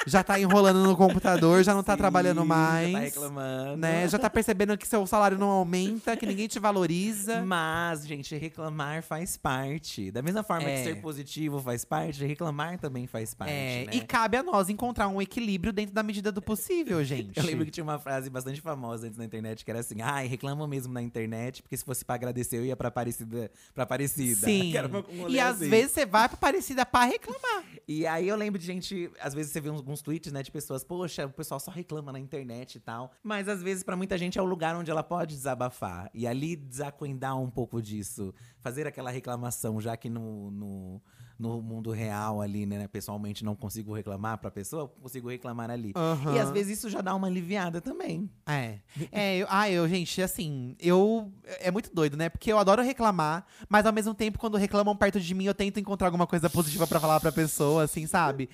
já 0.07 0.23
tá 0.23 0.39
enrolando 0.39 0.83
no 0.83 0.97
computador, 0.97 1.63
já 1.63 1.75
não 1.75 1.83
tá 1.83 1.93
Sim, 1.93 1.99
trabalhando 1.99 2.45
mais. 2.45 2.91
Já 2.93 2.99
tá 2.99 3.05
reclamando. 3.05 3.77
Né? 3.77 4.09
Já 4.09 4.19
tá 4.19 4.31
percebendo 4.31 4.77
que 4.79 4.87
seu 4.87 5.07
salário 5.07 5.39
não 5.39 5.49
aumenta, 5.49 6.17
que 6.17 6.27
ninguém 6.27 6.49
te 6.49 6.59
valoriza. 6.59 7.43
Mas, 7.43 8.07
gente, 8.07 8.37
reclamar 8.37 9.03
faz 9.03 9.37
parte. 9.37 10.11
Da 10.11 10.23
mesma 10.23 10.43
forma 10.43 10.69
É. 10.69 10.77
que 10.77 10.85
ser 10.85 11.01
positivo 11.01 11.61
faz 11.61 11.85
parte, 11.85 12.25
reclamar 12.25 12.79
também 12.79 13.07
faz 13.07 13.35
parte. 13.35 13.53
É, 13.53 13.85
né? 13.87 13.93
E 13.93 14.01
cabe 14.01 14.37
a 14.37 14.43
nós 14.43 14.69
encontrar 14.69 15.09
um 15.09 15.21
equilíbrio 15.21 15.73
dentro 15.73 15.95
da 15.95 16.03
medida 16.03 16.31
do 16.31 16.41
possível, 16.43 17.03
gente. 17.05 17.37
Eu 17.39 17.45
lembro 17.45 17.65
que 17.65 17.71
tinha 17.71 17.85
uma 17.85 17.99
frase 17.99 18.31
bastante 18.31 18.61
famosa 18.61 19.07
antes 19.07 19.19
na 19.19 19.25
internet 19.25 19.65
que 19.65 19.71
era 19.71 19.81
assim: 19.81 20.01
ai, 20.03 20.27
reclama 20.27 20.67
mesmo 20.69 20.93
na 20.93 21.03
internet, 21.03 21.63
porque 21.63 21.77
se 21.77 21.85
fosse 21.85 22.05
pra 22.05 22.15
agradecer, 22.15 22.57
eu 22.59 22.65
ia 22.65 22.77
pra 22.77 22.89
Aparecida. 22.89 23.51
Pra 23.75 23.85
Aparecida. 23.85 24.47
Sim. 24.47 24.63
Que 24.73 24.77
era 24.79 24.87
uma- 24.89 25.05
um 25.11 25.27
e 25.37 25.41
às 25.41 25.57
assim. 25.57 25.69
vezes 25.71 25.93
você 25.93 26.07
vai 26.07 26.29
pra 26.29 26.37
Parecida 26.37 26.85
pra 26.87 27.05
reclamar. 27.05 27.65
E 27.89 28.07
aí 28.07 28.29
eu 28.29 28.37
lembro 28.37 28.59
de 28.61 28.67
gente, 28.67 29.11
às 29.21 29.35
vezes 29.35 29.53
você 29.53 29.61
vê 29.61 29.69
uns- 29.71 29.79
alguns 29.79 30.01
tweets, 30.03 30.33
né, 30.33 30.43
de 30.43 30.51
pessoas, 30.53 30.85
poxa, 30.85 31.27
o 31.27 31.31
pessoal 31.33 31.59
só 31.59 31.71
reclama 31.71 32.13
na 32.13 32.19
internet 32.19 32.77
e 32.77 32.81
tal. 32.81 33.11
Mas 33.23 33.49
às 33.49 33.63
vezes 33.63 33.83
pra 33.83 33.97
muita 33.97 34.17
gente 34.17 34.39
é 34.39 34.43
o 34.43 34.45
lugar 34.45 34.77
onde 34.77 34.91
ela 34.91 35.03
pode 35.03 35.35
desabafar. 35.35 36.11
E 36.15 36.27
ali 36.27 36.55
desacuendar 36.57 37.39
um 37.39 37.51
pouco 37.51 37.83
disso. 37.83 38.33
Fazer 38.61 38.87
aquela 38.87 39.11
reclamação, 39.11 39.81
já 39.81 39.97
que 39.97 40.09
no, 40.09 40.51
no, 40.51 41.03
no 41.39 41.61
mundo 41.61 41.91
real 41.91 42.41
ali, 42.41 42.67
né, 42.67 42.87
pessoalmente 42.89 43.45
não 43.45 43.55
consigo 43.55 43.95
reclamar 43.95 44.39
pra 44.39 44.51
pessoa, 44.51 44.89
consigo 44.89 45.29
reclamar 45.29 45.71
ali. 45.71 45.93
Aham. 45.95 46.35
E 46.35 46.39
às 46.39 46.51
vezes 46.51 46.79
isso 46.79 46.91
já 46.91 47.01
dá 47.01 47.15
uma 47.15 47.27
aliviada 47.27 47.81
também. 47.81 48.31
É. 48.47 48.79
É, 49.11 49.39
eu, 49.39 49.47
ah, 49.51 49.71
eu, 49.71 49.89
gente, 49.89 50.21
assim, 50.23 50.77
eu. 50.79 51.33
É 51.61 51.71
muito 51.71 51.93
doido, 51.95 52.17
né? 52.17 52.29
Porque 52.29 52.53
eu 52.53 52.59
adoro 52.59 52.83
reclamar, 52.83 53.47
mas 53.69 53.87
ao 53.87 53.93
mesmo 53.93 54.15
tempo, 54.15 54.39
quando 54.39 54.57
reclamam 54.57 54.97
perto 54.97 55.21
de 55.21 55.35
mim, 55.35 55.45
eu 55.45 55.55
tento 55.55 55.81
encontrar 55.81 56.09
alguma 56.09 56.27
coisa 56.27 56.49
positiva 56.49 56.87
pra 56.87 57.01
falar 57.01 57.21
pra 57.21 57.33
pessoa, 57.33 57.85
assim, 57.85 58.07
sabe? 58.07 58.49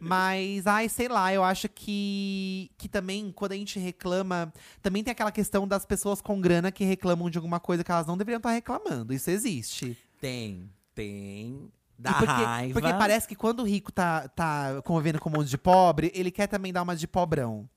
Mas, 0.00 0.66
ai, 0.66 0.88
sei 0.88 1.08
lá, 1.08 1.32
eu 1.32 1.42
acho 1.42 1.68
que, 1.68 2.70
que 2.76 2.88
também, 2.88 3.32
quando 3.32 3.52
a 3.52 3.56
gente 3.56 3.78
reclama, 3.78 4.52
também 4.82 5.02
tem 5.02 5.12
aquela 5.12 5.32
questão 5.32 5.66
das 5.66 5.84
pessoas 5.84 6.20
com 6.20 6.40
grana 6.40 6.70
que 6.70 6.84
reclamam 6.84 7.30
de 7.30 7.38
alguma 7.38 7.60
coisa 7.60 7.82
que 7.84 7.90
elas 7.90 8.06
não 8.06 8.16
deveriam 8.16 8.38
estar 8.38 8.50
reclamando. 8.52 9.12
Isso 9.12 9.30
existe. 9.30 9.96
Tem, 10.20 10.68
tem. 10.94 11.70
Dá 11.96 12.10
E 12.10 12.14
porque, 12.14 12.26
raiva. 12.32 12.72
porque 12.80 12.92
parece 12.94 13.28
que 13.28 13.34
quando 13.36 13.60
o 13.60 13.64
rico 13.64 13.92
tá, 13.92 14.26
tá 14.28 14.82
convivendo 14.84 15.20
com 15.20 15.28
um 15.28 15.32
monte 15.32 15.48
de 15.48 15.56
pobre, 15.56 16.10
ele 16.14 16.30
quer 16.30 16.46
também 16.48 16.72
dar 16.72 16.82
uma 16.82 16.96
de 16.96 17.06
pobrão. 17.06 17.68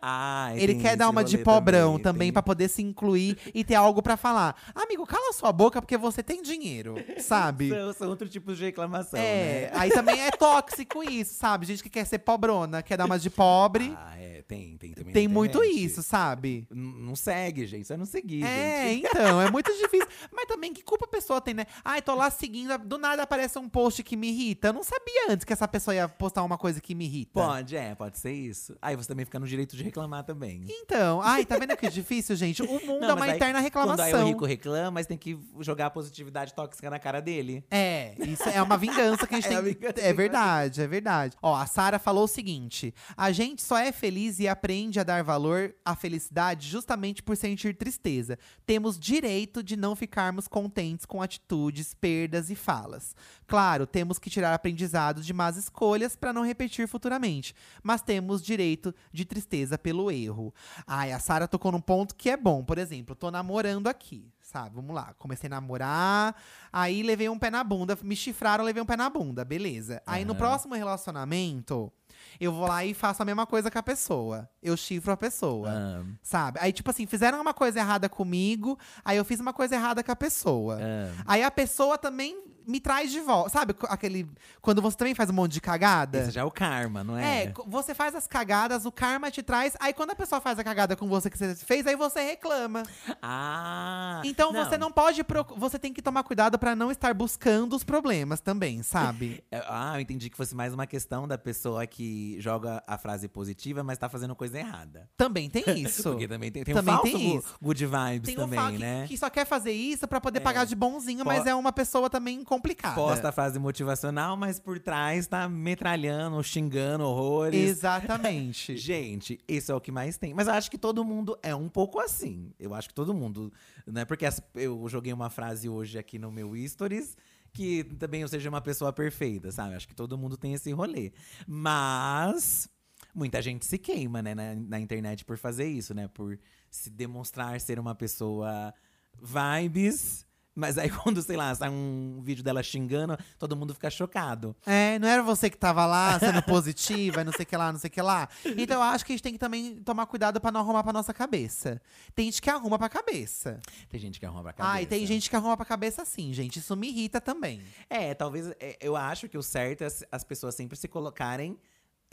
Ai, 0.00 0.58
Ele 0.58 0.76
quer 0.76 0.96
dar 0.96 1.08
uma 1.10 1.22
de 1.22 1.38
pobrão 1.38 1.98
também, 1.98 2.26
tem. 2.28 2.32
pra 2.32 2.42
poder 2.42 2.68
se 2.68 2.82
incluir 2.82 3.36
e 3.54 3.62
ter 3.64 3.74
algo 3.74 4.02
pra 4.02 4.16
falar. 4.16 4.56
Amigo, 4.74 5.06
cala 5.06 5.32
sua 5.32 5.52
boca 5.52 5.80
porque 5.80 5.96
você 5.96 6.22
tem 6.22 6.42
dinheiro, 6.42 6.94
sabe? 7.18 7.68
São, 7.70 7.92
são 7.92 8.08
outro 8.08 8.28
tipo 8.28 8.54
de 8.54 8.64
reclamação, 8.64 9.18
É, 9.20 9.70
né? 9.72 9.78
aí 9.78 9.90
também 9.90 10.20
é 10.20 10.30
tóxico 10.30 11.02
isso, 11.02 11.34
sabe? 11.34 11.66
Gente 11.66 11.82
que 11.82 11.90
quer 11.90 12.04
ser 12.06 12.18
pobrona, 12.20 12.82
quer 12.82 12.96
dar 12.96 13.04
uma 13.06 13.18
de 13.18 13.28
pobre. 13.30 13.94
Ah, 13.96 14.14
é 14.18 14.39
tem, 14.50 14.76
tem 14.76 14.92
também. 14.92 15.12
Tem 15.12 15.28
muito 15.28 15.62
isso, 15.62 16.02
sabe? 16.02 16.66
N- 16.70 17.06
Não 17.06 17.14
segue, 17.14 17.66
gente. 17.66 17.86
Só 17.86 17.96
não 17.96 18.04
seguir, 18.04 18.42
É, 18.44 18.88
gente. 18.88 19.06
então, 19.10 19.40
é 19.40 19.50
muito 19.50 19.72
difícil. 19.72 20.08
Mas 20.32 20.46
também, 20.46 20.72
que 20.72 20.82
culpa 20.82 21.04
a 21.04 21.08
pessoa 21.08 21.40
tem, 21.40 21.54
né? 21.54 21.66
Ai, 21.84 22.02
tô 22.02 22.14
lá 22.14 22.30
seguindo, 22.30 22.76
do 22.78 22.98
nada 22.98 23.22
aparece 23.22 23.58
um 23.58 23.68
post 23.68 24.02
que 24.02 24.16
me 24.16 24.28
irrita. 24.30 24.68
Eu 24.68 24.72
não 24.72 24.82
sabia 24.82 25.26
antes 25.30 25.44
que 25.44 25.52
essa 25.52 25.68
pessoa 25.68 25.94
ia 25.94 26.08
postar 26.08 26.42
uma 26.42 26.58
coisa 26.58 26.80
que 26.80 26.94
me 26.94 27.04
irrita. 27.04 27.30
Pode, 27.32 27.76
é, 27.76 27.94
pode 27.94 28.18
ser 28.18 28.32
isso. 28.32 28.76
Aí 28.82 28.96
você 28.96 29.08
também 29.08 29.24
fica 29.24 29.38
no 29.38 29.46
direito 29.46 29.76
de 29.76 29.82
reclamar 29.84 30.24
também. 30.24 30.64
Então, 30.68 31.20
ai, 31.22 31.44
tá 31.46 31.56
vendo 31.56 31.76
que 31.76 31.86
é 31.86 31.90
difícil, 31.90 32.34
gente? 32.34 32.62
O 32.62 32.66
mundo 32.84 33.04
é 33.04 33.08
mas 33.08 33.16
uma 33.16 33.24
aí, 33.26 33.30
eterna 33.36 33.60
Quando 33.70 34.00
aí 34.00 34.12
o 34.12 34.16
reclamação. 34.16 34.26
rico 34.26 34.44
reclama, 34.44 34.90
mas 34.90 35.06
tem 35.06 35.16
que 35.16 35.38
jogar 35.60 35.86
a 35.86 35.90
positividade 35.90 36.52
tóxica 36.54 36.90
na 36.90 36.98
cara 36.98 37.20
dele. 37.20 37.64
É, 37.70 38.14
isso 38.26 38.48
é 38.48 38.60
uma 38.60 38.76
vingança 38.76 39.26
que 39.26 39.34
a 39.36 39.40
gente 39.40 39.52
É 39.54 39.92
tem. 39.92 40.04
É 40.04 40.12
verdade, 40.12 40.82
é 40.82 40.86
verdade. 40.88 41.36
Ó, 41.40 41.54
a 41.54 41.66
Sara 41.66 41.98
falou 41.98 42.24
o 42.24 42.28
seguinte: 42.28 42.92
a 43.16 43.30
gente 43.30 43.62
só 43.62 43.78
é 43.78 43.92
feliz 43.92 44.39
e 44.40 44.48
aprende 44.48 44.98
a 44.98 45.04
dar 45.04 45.22
valor 45.22 45.74
à 45.84 45.94
felicidade 45.94 46.68
justamente 46.68 47.22
por 47.22 47.36
sentir 47.36 47.76
tristeza. 47.76 48.38
Temos 48.66 48.98
direito 48.98 49.62
de 49.62 49.76
não 49.76 49.94
ficarmos 49.94 50.48
contentes 50.48 51.06
com 51.06 51.22
atitudes, 51.22 51.94
perdas 51.94 52.50
e 52.50 52.54
falas. 52.54 53.14
Claro, 53.46 53.86
temos 53.86 54.18
que 54.18 54.30
tirar 54.30 54.54
aprendizado 54.54 55.22
de 55.22 55.32
más 55.32 55.56
escolhas 55.56 56.16
para 56.16 56.32
não 56.32 56.42
repetir 56.42 56.88
futuramente, 56.88 57.54
mas 57.82 58.02
temos 58.02 58.42
direito 58.42 58.94
de 59.12 59.24
tristeza 59.24 59.76
pelo 59.76 60.10
erro. 60.10 60.52
Ai, 60.86 61.12
a 61.12 61.18
Sara 61.18 61.46
tocou 61.46 61.70
num 61.70 61.80
ponto 61.80 62.14
que 62.14 62.30
é 62.30 62.36
bom. 62.36 62.64
Por 62.64 62.78
exemplo, 62.78 63.14
tô 63.14 63.30
namorando 63.30 63.86
aqui, 63.86 64.32
sabe? 64.40 64.74
Vamos 64.74 64.94
lá. 64.94 65.14
Comecei 65.18 65.48
a 65.48 65.50
namorar, 65.50 66.34
aí 66.72 67.02
levei 67.02 67.28
um 67.28 67.38
pé 67.38 67.50
na 67.50 67.62
bunda, 67.62 67.98
me 68.02 68.16
chifraram, 68.16 68.64
levei 68.64 68.82
um 68.82 68.86
pé 68.86 68.96
na 68.96 69.10
bunda, 69.10 69.44
beleza. 69.44 70.02
Aí 70.06 70.24
no 70.24 70.32
Aham. 70.32 70.38
próximo 70.38 70.74
relacionamento, 70.74 71.92
eu 72.38 72.52
vou 72.52 72.66
lá 72.66 72.84
e 72.84 72.92
faço 72.92 73.22
a 73.22 73.24
mesma 73.24 73.46
coisa 73.46 73.70
com 73.70 73.78
a 73.78 73.82
pessoa. 73.82 74.48
Eu 74.62 74.76
chifro 74.76 75.12
a 75.12 75.16
pessoa. 75.16 75.68
Ah, 75.70 76.02
Sabe? 76.22 76.58
Aí, 76.60 76.72
tipo 76.72 76.90
assim, 76.90 77.06
fizeram 77.06 77.40
uma 77.40 77.54
coisa 77.54 77.78
errada 77.80 78.08
comigo, 78.08 78.78
aí 79.04 79.16
eu 79.16 79.24
fiz 79.24 79.40
uma 79.40 79.52
coisa 79.52 79.74
errada 79.74 80.02
com 80.04 80.12
a 80.12 80.16
pessoa. 80.16 80.78
ah. 80.80 81.22
Aí 81.26 81.42
a 81.42 81.50
pessoa 81.50 81.96
também 81.96 82.49
me 82.66 82.80
traz 82.80 83.10
de 83.10 83.20
volta. 83.20 83.50
Sabe 83.50 83.74
aquele. 83.88 84.28
Quando 84.60 84.80
você 84.82 84.96
também 84.96 85.14
faz 85.14 85.30
um 85.30 85.32
monte 85.32 85.52
de 85.52 85.60
cagada? 85.60 86.18
Esse 86.18 86.30
já 86.32 86.40
é 86.42 86.44
o 86.44 86.50
karma, 86.50 87.02
não 87.04 87.16
é? 87.16 87.44
É, 87.44 87.52
você 87.66 87.94
faz 87.94 88.14
as 88.14 88.26
cagadas, 88.26 88.84
o 88.86 88.92
karma 88.92 89.30
te 89.30 89.42
traz. 89.42 89.76
Aí 89.80 89.92
quando 89.92 90.10
a 90.10 90.14
pessoa 90.14 90.40
faz 90.40 90.58
a 90.58 90.64
cagada 90.64 90.96
com 90.96 91.08
você 91.08 91.28
que 91.30 91.36
você 91.38 91.54
fez, 91.54 91.86
aí 91.86 91.96
você 91.96 92.20
reclama. 92.22 92.82
Ah! 93.22 94.20
Então 94.24 94.52
você 94.52 94.76
não 94.76 94.90
pode. 94.90 95.24
Você 95.56 95.78
tem 95.78 95.92
que 95.92 96.02
tomar 96.02 96.22
cuidado 96.22 96.58
pra 96.58 96.74
não 96.74 96.90
estar 96.90 97.14
buscando 97.14 97.74
os 97.76 97.84
problemas 97.84 98.40
também, 98.40 98.82
sabe? 98.82 99.42
É, 99.52 99.62
Ah, 99.68 99.92
eu 99.96 100.00
entendi 100.00 100.28
que 100.30 100.36
fosse 100.36 100.54
mais 100.54 100.72
uma 100.72 100.86
questão 100.86 101.26
da 101.26 101.36
pessoa 101.38 101.86
que 101.86 102.36
joga 102.40 102.82
a 102.86 102.96
frase 102.98 103.26
positiva, 103.28 103.82
mas 103.82 103.98
tá 103.98 104.08
fazendo 104.08 104.34
coisa 104.36 104.58
errada. 104.58 105.08
também 105.16 105.48
tem 105.50 105.62
isso. 105.82 106.02
Porque 106.10 106.28
também 106.28 106.50
tem, 106.52 106.62
tem 106.64 106.74
Também 106.74 106.94
um 106.94 106.96
falso 106.98 107.12
tem 107.12 107.36
isso. 107.36 107.54
good 107.62 107.86
vibes 107.86 108.26
Tem 108.26 108.36
um 108.36 108.40
também, 108.48 108.72
que, 108.72 108.78
né? 108.78 109.04
que 109.08 109.16
só 109.18 109.28
quer 109.30 109.44
fazer 109.46 109.72
isso 109.72 110.06
pra 110.06 110.20
poder 110.20 110.38
É. 110.38 110.42
pagar 110.42 110.64
de 110.66 110.74
bonzinho, 110.74 111.24
mas 111.24 111.46
é 111.46 111.54
uma 111.54 111.72
pessoa 111.72 112.08
também 112.10 112.44
complicada. 112.50 112.94
Posta 112.94 113.28
a 113.28 113.32
frase 113.32 113.58
motivacional, 113.58 114.36
mas 114.36 114.58
por 114.60 114.78
trás 114.78 115.26
tá 115.26 115.48
metralhando, 115.48 116.42
xingando 116.42 117.04
horrores. 117.04 117.58
Exatamente. 117.68 118.76
Gente, 118.78 119.38
isso 119.48 119.72
é 119.72 119.74
o 119.74 119.80
que 119.80 119.90
mais 119.92 120.18
tem. 120.18 120.34
Mas 120.34 120.46
eu 120.48 120.52
acho 120.54 120.70
que 120.70 120.76
todo 120.78 121.04
mundo 121.04 121.38
é 121.42 121.54
um 121.54 121.68
pouco 121.68 121.98
assim. 122.00 122.52
Eu 122.58 122.74
acho 122.74 122.88
que 122.88 122.94
todo 122.94 123.14
mundo, 123.14 123.52
né? 123.86 124.04
Porque 124.04 124.26
as- 124.26 124.42
eu 124.54 124.86
joguei 124.88 125.12
uma 125.12 125.30
frase 125.30 125.68
hoje 125.68 125.98
aqui 125.98 126.18
no 126.18 126.30
meu 126.30 126.52
stories 126.68 127.16
que 127.52 127.82
também 127.98 128.20
eu 128.22 128.28
seja 128.28 128.48
uma 128.48 128.60
pessoa 128.60 128.92
perfeita, 128.92 129.50
sabe? 129.50 129.74
Acho 129.74 129.88
que 129.88 129.94
todo 129.94 130.16
mundo 130.18 130.36
tem 130.36 130.52
esse 130.54 130.70
rolê. 130.72 131.12
Mas 131.48 132.68
muita 133.14 133.42
gente 133.42 133.66
se 133.66 133.76
queima, 133.78 134.22
né, 134.22 134.34
na, 134.34 134.54
na 134.54 134.78
internet 134.78 135.24
por 135.24 135.36
fazer 135.36 135.66
isso, 135.66 135.92
né? 135.94 136.08
Por 136.08 136.38
se 136.70 136.88
demonstrar 136.90 137.60
ser 137.60 137.78
uma 137.80 137.94
pessoa 137.94 138.72
vibes. 139.20 140.24
Mas 140.60 140.76
aí 140.76 140.90
quando, 140.92 141.22
sei 141.22 141.36
lá, 141.36 141.54
sai 141.54 141.70
um 141.70 142.20
vídeo 142.22 142.44
dela 142.44 142.62
xingando, 142.62 143.18
todo 143.38 143.56
mundo 143.56 143.72
fica 143.72 143.90
chocado. 143.90 144.54
É, 144.66 144.98
não 144.98 145.08
era 145.08 145.22
você 145.22 145.48
que 145.48 145.56
tava 145.56 145.86
lá 145.86 146.18
sendo 146.20 146.42
positiva, 146.42 147.24
não 147.24 147.32
sei 147.32 147.44
o 147.44 147.46
que 147.46 147.56
lá, 147.56 147.72
não 147.72 147.78
sei 147.78 147.88
o 147.88 147.90
que 147.90 148.02
lá. 148.02 148.28
Então 148.56 148.76
eu 148.76 148.82
acho 148.82 149.04
que 149.04 149.12
a 149.12 149.14
gente 149.14 149.22
tem 149.22 149.32
que 149.32 149.38
também 149.38 149.76
tomar 149.76 150.04
cuidado 150.06 150.40
pra 150.40 150.52
não 150.52 150.60
arrumar 150.60 150.82
pra 150.82 150.92
nossa 150.92 151.14
cabeça. 151.14 151.80
Tem 152.14 152.26
gente 152.26 152.42
que 152.42 152.50
arruma 152.50 152.78
pra 152.78 152.88
cabeça. 152.88 153.60
Tem 153.88 153.98
gente 153.98 154.20
que 154.20 154.26
arruma 154.26 154.42
pra 154.42 154.52
cabeça. 154.52 154.76
Ah, 154.76 154.82
e 154.82 154.86
tem 154.86 155.06
gente 155.06 155.30
que 155.30 155.34
arruma 155.34 155.56
pra 155.56 155.64
cabeça 155.64 156.04
sim, 156.04 156.32
gente. 156.34 156.58
Isso 156.58 156.76
me 156.76 156.88
irrita 156.88 157.20
também. 157.20 157.62
É, 157.88 158.12
talvez. 158.12 158.50
é, 158.60 158.76
eu 158.80 158.94
acho 158.94 159.28
que 159.28 159.38
o 159.38 159.42
certo 159.42 159.82
é 159.82 159.86
as, 159.86 160.04
as 160.12 160.24
pessoas 160.24 160.54
sempre 160.54 160.76
se 160.76 160.86
colocarem 160.86 161.58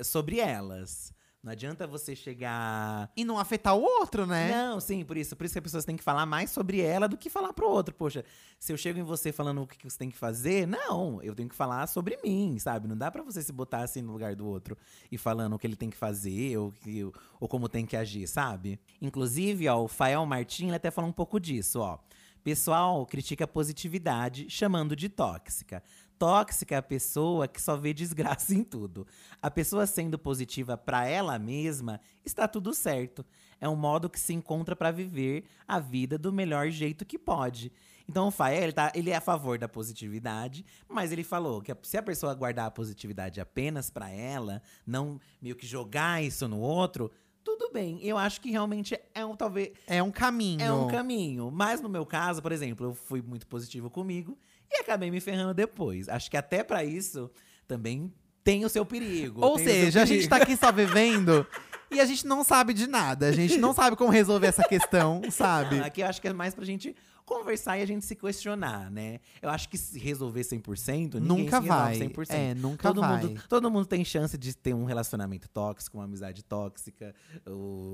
sobre 0.01 0.39
elas. 0.39 1.13
Não 1.47 1.53
adianta 1.53 1.87
você 1.87 2.13
chegar. 2.13 3.09
E 3.15 3.23
não 3.23 3.39
afetar 3.39 3.73
o 3.73 3.81
outro, 3.81 4.25
né? 4.25 4.51
Não, 4.51 4.81
sim, 4.81 5.05
por 5.05 5.15
isso. 5.15 5.33
Por 5.33 5.45
isso 5.45 5.53
que 5.53 5.59
as 5.59 5.63
pessoas 5.63 5.85
têm 5.85 5.95
que 5.95 6.03
falar 6.03 6.25
mais 6.25 6.51
sobre 6.51 6.81
ela 6.81 7.07
do 7.07 7.15
que 7.15 7.29
falar 7.29 7.53
pro 7.53 7.69
outro. 7.69 7.95
Poxa, 7.95 8.25
se 8.59 8.73
eu 8.73 8.75
chego 8.75 8.99
em 8.99 9.03
você 9.03 9.31
falando 9.31 9.61
o 9.61 9.65
que 9.65 9.89
você 9.89 9.97
tem 9.97 10.09
que 10.09 10.17
fazer, 10.17 10.67
não, 10.67 11.23
eu 11.23 11.33
tenho 11.33 11.47
que 11.47 11.55
falar 11.55 11.87
sobre 11.87 12.19
mim, 12.21 12.59
sabe? 12.59 12.85
Não 12.85 12.97
dá 12.97 13.09
pra 13.09 13.23
você 13.23 13.41
se 13.41 13.53
botar 13.53 13.79
assim 13.79 14.01
no 14.01 14.11
lugar 14.11 14.35
do 14.35 14.45
outro 14.45 14.77
e 15.09 15.17
falando 15.17 15.53
o 15.53 15.57
que 15.57 15.65
ele 15.65 15.77
tem 15.77 15.89
que 15.89 15.95
fazer 15.95 16.57
ou, 16.57 16.73
que, 16.83 17.09
ou 17.39 17.47
como 17.47 17.69
tem 17.69 17.85
que 17.85 17.95
agir, 17.95 18.27
sabe? 18.27 18.77
Inclusive, 19.01 19.69
ó, 19.69 19.81
o 19.81 19.87
Fael 19.87 20.25
Martin 20.25 20.65
ele 20.65 20.75
até 20.75 20.91
fala 20.91 21.07
um 21.07 21.13
pouco 21.13 21.39
disso, 21.39 21.79
ó. 21.79 21.97
Pessoal 22.43 23.05
critica 23.05 23.43
a 23.43 23.47
positividade, 23.47 24.49
chamando 24.49 24.95
de 24.97 25.09
tóxica. 25.09 25.81
Tóxica 26.17 26.75
é 26.75 26.77
a 26.77 26.81
pessoa 26.81 27.47
que 27.47 27.61
só 27.61 27.75
vê 27.75 27.93
desgraça 27.93 28.53
em 28.55 28.63
tudo. 28.63 29.05
A 29.41 29.49
pessoa 29.51 29.85
sendo 29.85 30.17
positiva 30.17 30.77
pra 30.77 31.05
ela 31.05 31.37
mesma, 31.37 31.99
está 32.25 32.47
tudo 32.47 32.73
certo. 32.73 33.25
É 33.59 33.67
um 33.67 33.75
modo 33.75 34.09
que 34.09 34.19
se 34.19 34.33
encontra 34.33 34.75
pra 34.75 34.91
viver 34.91 35.45
a 35.67 35.79
vida 35.79 36.17
do 36.17 36.31
melhor 36.31 36.69
jeito 36.69 37.05
que 37.05 37.17
pode. 37.17 37.71
Então 38.09 38.27
o 38.27 38.31
Fael, 38.31 38.63
ele, 38.63 38.71
tá, 38.71 38.91
ele 38.95 39.09
é 39.09 39.15
a 39.17 39.21
favor 39.21 39.57
da 39.57 39.67
positividade, 39.67 40.65
mas 40.87 41.11
ele 41.11 41.23
falou 41.23 41.61
que 41.61 41.75
se 41.83 41.97
a 41.97 42.03
pessoa 42.03 42.33
guardar 42.33 42.67
a 42.67 42.71
positividade 42.71 43.41
apenas 43.41 43.89
pra 43.89 44.09
ela, 44.09 44.61
não 44.85 45.19
meio 45.41 45.55
que 45.55 45.67
jogar 45.67 46.23
isso 46.23 46.47
no 46.47 46.59
outro, 46.59 47.11
tudo 47.43 47.69
bem. 47.73 47.99
Eu 48.01 48.17
acho 48.17 48.39
que 48.39 48.49
realmente 48.51 48.97
é 49.13 49.25
um 49.25 49.35
talvez 49.35 49.71
É 49.85 50.01
um 50.01 50.11
caminho. 50.11 50.61
é 50.61 50.71
um 50.71 50.87
caminho. 50.87 51.51
Mas 51.51 51.81
no 51.81 51.89
meu 51.89 52.05
caso, 52.05 52.41
por 52.41 52.51
exemplo, 52.51 52.87
eu 52.87 52.93
fui 52.93 53.21
muito 53.21 53.45
positivo 53.47 53.89
comigo 53.89 54.37
e 54.71 54.79
acabei 54.81 55.09
me 55.09 55.19
ferrando 55.19 55.53
depois. 55.53 56.09
Acho 56.09 56.29
que 56.29 56.37
até 56.37 56.63
pra 56.63 56.83
isso 56.83 57.29
também 57.67 58.13
tem 58.43 58.63
o 58.63 58.69
seu 58.69 58.85
perigo. 58.85 59.43
Ou 59.43 59.57
seja, 59.59 60.01
a 60.01 60.05
gente 60.05 60.27
perigo. 60.27 60.29
tá 60.29 60.37
aqui 60.37 60.55
só 60.55 60.71
vivendo 60.71 61.45
e 61.91 61.99
a 61.99 62.05
gente 62.05 62.25
não 62.25 62.43
sabe 62.43 62.73
de 62.73 62.87
nada. 62.87 63.27
A 63.27 63.31
gente 63.31 63.57
não 63.57 63.73
sabe 63.73 63.95
como 63.95 64.11
resolver 64.11 64.47
essa 64.47 64.63
questão, 64.63 65.21
sabe? 65.29 65.77
Não, 65.77 65.85
aqui 65.85 66.01
eu 66.01 66.07
acho 66.07 66.21
que 66.21 66.27
é 66.27 66.33
mais 66.33 66.55
pra 66.55 66.63
gente 66.65 66.95
conversar 67.27 67.77
e 67.77 67.81
a 67.81 67.85
gente 67.85 68.05
se 68.05 68.15
questionar, 68.15 68.89
né? 68.89 69.19
Eu 69.41 69.49
acho 69.49 69.67
que 69.67 69.77
se 69.77 69.99
resolver 69.99 70.41
100%, 70.41 71.15
ninguém 71.15 71.43
Nunca 71.45 71.61
se 71.61 71.67
vai. 71.67 71.99
100%. 71.99 72.25
É, 72.29 72.53
nunca 72.55 72.87
todo 72.87 73.01
vai. 73.01 73.21
Mundo, 73.23 73.43
todo 73.49 73.69
mundo 73.69 73.85
tem 73.85 74.03
chance 74.05 74.37
de 74.37 74.55
ter 74.55 74.73
um 74.73 74.85
relacionamento 74.85 75.49
tóxico, 75.49 75.97
uma 75.97 76.05
amizade 76.05 76.43
tóxica, 76.43 77.13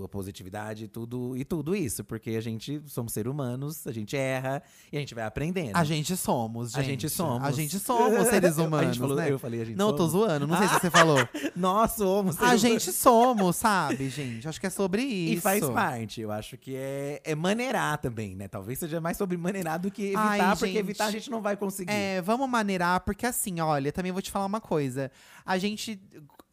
a 0.04 0.08
positividade, 0.08 0.88
tudo 0.88 1.36
e 1.36 1.44
tudo 1.44 1.76
isso, 1.76 2.04
porque 2.04 2.32
a 2.32 2.42
gente 2.42 2.82
somos 2.86 3.12
seres 3.12 3.32
humanos, 3.32 3.88
a 3.88 3.92
gente 3.92 4.16
erra 4.16 4.62
e 4.92 4.98
a 4.98 5.00
gente 5.00 5.16
vai 5.16 5.24
aprendendo. 5.26 5.76
A 5.76 5.84
gente 5.84 6.16
somos, 6.16 6.72
gente. 6.72 6.80
A 6.80 6.84
gente 6.84 7.10
somos. 7.10 7.44
A 7.48 7.52
gente 7.52 7.80
somos 7.80 8.28
seres 8.28 8.58
humanos, 8.60 8.98
falou- 8.98 9.18
né? 9.18 9.32
eu 9.32 9.40
falei 9.40 9.62
a 9.62 9.66
gente 9.66 9.78
Não, 9.78 9.88
eu 9.90 9.96
tô 9.96 10.08
somos. 10.08 10.12
zoando. 10.28 10.48
Não 10.48 10.58
sei 10.58 10.68
se 10.68 10.74
você 10.76 10.92
falou. 10.92 11.18
Nós 11.56 11.92
somos. 11.94 12.40
A 12.42 12.56
gente 12.56 12.92
somos, 12.92 13.56
sabe, 13.56 14.10
gente? 14.10 14.48
Acho 14.48 14.60
que 14.60 14.68
é 14.68 14.70
sobre 14.70 15.02
isso. 15.02 15.34
E 15.40 15.42
faz 15.42 15.68
parte. 15.70 16.22
Eu 16.22 16.32
acho 16.32 16.56
que 16.58 16.76
é, 16.76 17.20
é 17.24 17.34
maneirar 17.34 17.98
também, 17.98 18.36
né? 18.36 18.48
Talvez 18.48 18.78
seja 18.78 19.02
mais 19.02 19.18
sobre 19.24 19.38
maneirar 19.38 19.80
do 19.80 19.90
que 19.90 20.04
evitar, 20.08 20.30
Ai, 20.30 20.40
porque 20.52 20.68
gente. 20.68 20.78
evitar 20.78 21.06
a 21.06 21.12
gente 21.12 21.32
não 21.32 21.42
vai 21.42 21.56
conseguir. 21.56 21.92
É, 21.92 22.22
vamos 22.22 22.48
maneirar, 22.50 23.00
porque 23.02 23.26
assim, 23.26 23.60
olha, 23.62 23.92
também 23.92 24.12
vou 24.12 24.22
te 24.22 24.30
falar 24.30 24.46
uma 24.46 24.62
coisa. 24.62 25.10
A 25.46 25.58
gente, 25.58 26.00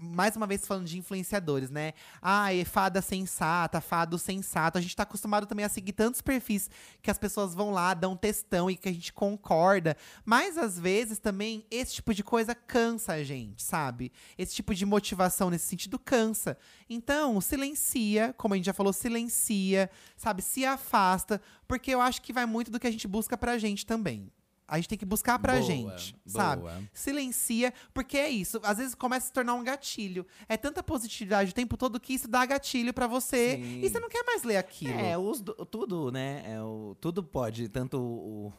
mais 0.00 0.34
uma 0.34 0.46
vez 0.46 0.66
falando 0.66 0.86
de 0.86 0.98
influenciadores, 0.98 1.68
né? 1.68 1.92
Ai, 2.22 2.64
fada 2.64 3.02
sensata, 3.02 3.80
fado 3.80 4.18
sensato. 4.18 4.78
A 4.78 4.80
gente 4.80 4.96
tá 4.96 5.02
acostumado 5.02 5.46
também 5.46 5.64
a 5.64 5.68
seguir 5.68 5.92
tantos 5.92 6.22
perfis 6.22 6.70
que 7.02 7.10
as 7.10 7.18
pessoas 7.18 7.54
vão 7.54 7.70
lá, 7.70 7.92
dão 7.92 8.16
textão 8.16 8.70
e 8.70 8.76
que 8.76 8.88
a 8.88 8.92
gente 8.92 9.12
concorda. 9.12 9.96
Mas 10.24 10.56
às 10.56 10.78
vezes 10.78 11.18
também 11.18 11.66
esse 11.70 11.94
tipo 11.94 12.14
de 12.14 12.24
coisa 12.24 12.54
cansa 12.54 13.12
a 13.14 13.22
gente, 13.22 13.62
sabe? 13.62 14.10
Esse 14.38 14.54
tipo 14.54 14.74
de 14.74 14.86
motivação 14.86 15.50
nesse 15.50 15.66
sentido 15.66 15.98
cansa. 15.98 16.56
Então, 16.88 17.40
silencia, 17.40 18.34
como 18.38 18.54
a 18.54 18.56
gente 18.56 18.66
já 18.66 18.72
falou, 18.72 18.92
silencia, 18.92 19.90
sabe? 20.16 20.40
Se 20.40 20.64
afasta, 20.64 21.40
porque 21.68 21.90
eu 21.90 22.00
acho 22.00 22.22
que 22.22 22.32
vai 22.32 22.46
muito 22.46 22.70
do 22.70 22.80
que 22.80 22.86
a 22.86 22.90
gente 22.90 23.06
busca 23.06 23.36
pra 23.36 23.58
gente 23.58 23.84
também. 23.84 24.32
A 24.70 24.76
gente 24.76 24.88
tem 24.88 24.98
que 24.98 25.04
buscar 25.04 25.38
pra 25.38 25.54
Boa, 25.54 25.64
gente, 25.64 26.14
boa. 26.24 26.44
sabe? 26.44 26.88
Silencia, 26.94 27.74
porque 27.92 28.16
é 28.16 28.28
isso. 28.28 28.60
Às 28.62 28.78
vezes 28.78 28.94
começa 28.94 29.24
a 29.24 29.28
se 29.28 29.32
tornar 29.32 29.54
um 29.54 29.64
gatilho. 29.64 30.24
É 30.48 30.56
tanta 30.56 30.82
positividade 30.82 31.50
o 31.50 31.54
tempo 31.54 31.76
todo 31.76 31.98
que 31.98 32.12
isso 32.14 32.28
dá 32.28 32.46
gatilho 32.46 32.94
pra 32.94 33.06
você. 33.06 33.56
Sim. 33.56 33.80
E 33.82 33.88
você 33.90 33.98
não 33.98 34.08
quer 34.08 34.22
mais 34.24 34.42
ler 34.44 34.56
aquilo. 34.58 34.92
É, 34.98 35.18
os 35.18 35.40
do- 35.40 35.54
tudo, 35.66 36.10
né? 36.12 36.42
É, 36.46 36.62
o, 36.62 36.96
tudo 37.00 37.22
pode, 37.22 37.68
tanto 37.68 37.98
o, 38.00 38.52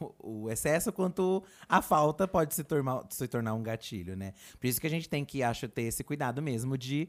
o 0.44 0.50
excesso 0.50 0.92
quanto 0.92 1.42
a 1.68 1.80
falta 1.80 2.28
pode 2.28 2.54
se 2.54 2.62
tornar, 2.62 3.04
se 3.08 3.26
tornar 3.26 3.54
um 3.54 3.62
gatilho, 3.62 4.16
né? 4.16 4.34
Por 4.60 4.66
isso 4.66 4.80
que 4.80 4.86
a 4.86 4.90
gente 4.90 5.08
tem 5.08 5.24
que, 5.24 5.42
acho, 5.42 5.68
ter 5.68 5.82
esse 5.82 6.04
cuidado 6.04 6.42
mesmo 6.42 6.76
de 6.76 7.08